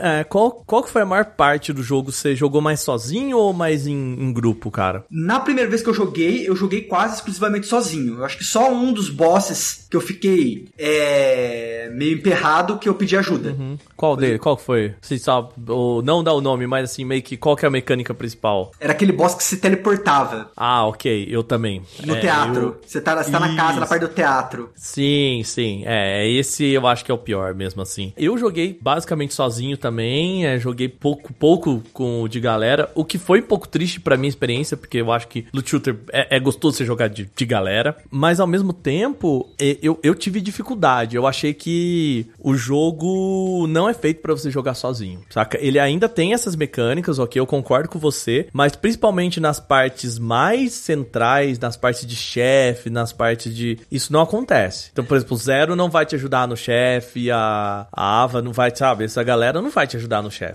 é, 0.00 0.24
qual, 0.24 0.50
qual 0.66 0.82
que 0.82 0.88
foi 0.90 1.02
a 1.02 1.06
maior 1.06 1.26
parte 1.26 1.70
do 1.72 1.82
jogo? 1.82 2.10
Você 2.10 2.34
jogou 2.34 2.62
mais 2.62 2.80
sozinho 2.80 3.36
ou 3.36 3.52
mais 3.52 3.86
em, 3.86 3.92
em 3.94 4.32
grupo, 4.32 4.70
cara? 4.70 5.04
Na 5.10 5.38
primeira 5.40 5.68
vez 5.68 5.82
que 5.82 5.90
eu 5.90 5.94
joguei, 5.94 6.48
eu 6.48 6.56
joguei 6.56 6.80
quase 6.82 7.16
exclusivamente 7.16 7.66
sozinho. 7.66 8.18
Eu 8.18 8.24
acho 8.24 8.38
que 8.38 8.44
só 8.44 8.72
um 8.72 8.90
dos 8.92 9.10
bosses 9.10 9.86
que 9.90 9.96
eu 9.96 10.00
fiquei 10.00 10.68
é, 10.78 11.90
meio 11.94 12.14
emperrado 12.16 12.78
que 12.78 12.88
eu 12.88 12.94
pedi 12.94 13.16
ajuda. 13.16 13.50
Uhum. 13.50 13.76
Qual 13.96 14.16
dele? 14.16 14.38
Qual 14.38 14.56
que 14.56 14.62
foi? 14.64 14.94
Você 15.00 15.18
sabe, 15.18 15.48
ou 15.68 16.02
não 16.02 16.24
dá 16.24 16.32
o 16.32 16.40
nome, 16.40 16.66
mas 16.66 16.90
assim, 16.90 17.04
meio 17.04 17.22
que 17.22 17.36
qual 17.36 17.54
que 17.56 17.64
é 17.64 17.68
a 17.68 17.70
mecânica 17.70 18.14
principal? 18.14 18.72
Era 18.80 18.92
aquele 18.92 19.12
boss 19.12 19.34
que 19.34 19.44
se 19.44 19.58
teleportava 19.58 20.50
Ah, 20.56 20.86
ok, 20.86 21.26
eu 21.30 21.41
também. 21.42 21.82
no 22.04 22.14
É, 22.16 22.20
teatro. 22.20 22.62
eu- 22.62 22.80
Você 22.86 23.00
tá, 23.00 23.22
você 23.22 23.30
tá 23.30 23.40
na 23.40 23.54
casa, 23.56 23.80
na 23.80 23.86
parte 23.86 24.02
do 24.02 24.08
teatro. 24.08 24.70
Sim, 24.74 25.42
sim. 25.44 25.82
É, 25.86 26.28
esse 26.28 26.64
eu 26.66 26.86
acho 26.86 27.04
que 27.04 27.10
é 27.10 27.14
o 27.14 27.18
pior 27.18 27.54
mesmo 27.54 27.82
assim. 27.82 28.12
Eu 28.16 28.36
joguei 28.38 28.76
basicamente 28.80 29.34
sozinho 29.34 29.76
também, 29.76 30.46
é, 30.46 30.58
joguei 30.58 30.88
pouco, 30.88 31.32
pouco 31.32 31.82
com 31.92 32.22
o 32.22 32.28
de 32.28 32.40
galera, 32.40 32.90
o 32.94 33.04
que 33.04 33.18
foi 33.18 33.40
um 33.40 33.46
pouco 33.46 33.68
triste 33.68 34.00
pra 34.00 34.16
minha 34.16 34.28
experiência, 34.28 34.76
porque 34.76 34.98
eu 34.98 35.10
acho 35.12 35.28
que 35.28 35.46
loot 35.52 35.68
shooter 35.68 35.96
é, 36.12 36.36
é 36.36 36.40
gostoso 36.40 36.76
você 36.76 36.84
jogar 36.84 37.08
de, 37.08 37.28
de 37.34 37.44
galera, 37.46 37.96
mas 38.10 38.40
ao 38.40 38.46
mesmo 38.46 38.72
tempo 38.72 39.48
eu, 39.82 39.98
eu 40.02 40.14
tive 40.14 40.40
dificuldade. 40.40 41.16
Eu 41.16 41.26
achei 41.26 41.52
que 41.54 42.26
o 42.38 42.54
jogo 42.54 43.66
não 43.68 43.88
é 43.88 43.94
feito 43.94 44.20
pra 44.20 44.32
você 44.34 44.50
jogar 44.50 44.74
sozinho, 44.74 45.20
saca? 45.30 45.58
Ele 45.60 45.78
ainda 45.78 46.08
tem 46.08 46.32
essas 46.34 46.54
mecânicas, 46.56 47.18
ok, 47.18 47.38
eu 47.40 47.46
concordo 47.46 47.88
com 47.88 47.98
você, 47.98 48.46
mas 48.52 48.74
principalmente 48.76 49.40
nas 49.40 49.58
partes 49.60 50.18
mais 50.18 50.72
centrais, 50.72 51.31
nas 51.60 51.76
partes 51.76 52.06
de 52.06 52.16
chefe, 52.16 52.90
nas 52.90 53.12
partes 53.12 53.54
de. 53.54 53.78
Isso 53.90 54.12
não 54.12 54.20
acontece. 54.20 54.90
Então, 54.92 55.04
por 55.04 55.16
exemplo, 55.16 55.34
o 55.34 55.38
Zero 55.38 55.76
não 55.76 55.90
vai 55.90 56.06
te 56.06 56.14
ajudar 56.14 56.46
no 56.46 56.56
chefe, 56.56 57.30
a, 57.30 57.86
a 57.92 58.22
Ava 58.22 58.42
não 58.42 58.52
vai, 58.52 58.74
sabe? 58.74 59.04
Essa 59.04 59.22
galera 59.22 59.60
não 59.60 59.70
vai 59.70 59.86
te 59.86 59.96
ajudar 59.96 60.22
no 60.22 60.30
chefe. 60.30 60.54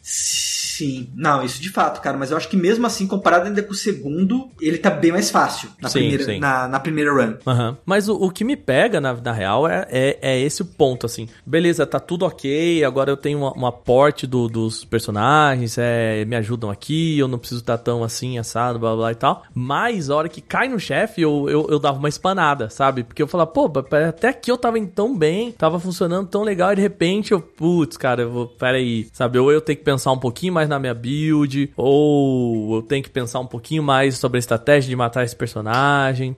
Sim, 0.78 1.09
não, 1.15 1.43
isso 1.43 1.61
de 1.61 1.69
fato, 1.69 2.01
cara. 2.01 2.17
Mas 2.17 2.32
eu 2.32 2.38
acho 2.38 2.47
que 2.49 2.55
mesmo 2.57 2.86
assim, 2.86 3.07
comparado 3.07 3.47
ainda 3.47 3.63
com 3.63 3.71
o 3.71 3.75
segundo, 3.75 4.49
ele 4.61 4.78
tá 4.78 4.89
bem 4.89 5.11
mais 5.11 5.30
fácil 5.32 5.69
na, 5.82 5.89
Sim, 5.89 5.99
primeira, 5.99 6.23
sim. 6.23 6.39
Na, 6.39 6.67
na 6.67 6.80
primeira 6.80 7.11
run. 7.11 7.34
Aham. 7.47 7.78
Mas 7.86 8.07
o, 8.07 8.15
o 8.15 8.30
que 8.30 8.43
me 8.43 8.55
pega, 8.55 9.01
na, 9.01 9.13
na 9.13 9.32
real, 9.32 9.67
é, 9.67 9.88
é, 9.89 10.17
é 10.21 10.39
esse 10.39 10.61
o 10.61 10.65
ponto, 10.65 11.05
assim. 11.05 11.28
Beleza, 11.45 11.86
tá 11.86 11.99
tudo 11.99 12.25
ok, 12.25 12.84
agora 12.84 13.09
eu 13.09 13.17
tenho 13.17 13.39
uma, 13.39 13.51
uma 13.53 13.71
porte 13.71 14.28
do- 14.28 14.47
dos 14.47 14.84
personagens, 14.86 15.78
é, 15.78 16.23
me 16.25 16.36
ajudam 16.36 16.69
aqui, 16.69 17.17
eu 17.17 17.28
não 17.28 17.39
preciso 17.39 17.61
estar 17.61 17.78
tão 17.78 18.03
assim, 18.03 18.38
assado, 18.38 18.78
blá 18.80 18.95
blá 18.95 19.11
e 19.11 19.15
tal. 19.15 19.43
Mas 19.53 20.09
a 20.09 20.15
hora 20.15 20.30
que 20.30 20.41
cai 20.41 20.67
no 20.67 20.80
chefe, 20.80 21.21
eu, 21.21 21.49
eu, 21.49 21.67
eu 21.69 21.80
dava 21.80 21.97
uma 21.97 22.09
espanada, 22.09 22.69
sabe? 22.69 23.03
Porque 23.03 23.21
eu 23.21 23.28
falava, 23.28 23.49
pô, 23.51 23.71
até 24.07 24.30
aqui 24.30 24.51
eu 24.51 24.57
tava 24.57 24.78
indo 24.78 24.91
tão 24.91 25.17
bem, 25.17 25.51
tava 25.51 25.80
funcionando 25.80 26.28
tão 26.28 26.43
legal, 26.43 26.71
e 26.73 26.75
de 26.75 26.82
repente 26.82 27.32
eu, 27.32 27.41
putz, 27.41 27.97
cara, 27.97 28.21
eu 28.23 28.32
vou, 28.32 28.47
peraí, 28.47 29.07
sabe? 29.13 29.39
Ou 29.39 29.51
eu 29.51 29.61
tenho 29.61 29.78
que 29.78 29.84
pensar 29.84 30.11
um 30.11 30.19
pouquinho 30.19 30.53
mais 30.53 30.66
na 30.68 30.80
minha 30.80 30.93
build, 30.93 31.72
ou 31.76 32.76
eu 32.76 32.82
tenho 32.82 33.03
que 33.03 33.09
pensar 33.09 33.39
um 33.39 33.47
pouquinho 33.47 33.84
mais 33.84 34.18
sobre 34.18 34.38
a 34.38 34.39
estratégia 34.39 34.89
de 34.89 34.95
matar 34.95 35.24
esse 35.24 35.36
personagem. 35.36 36.36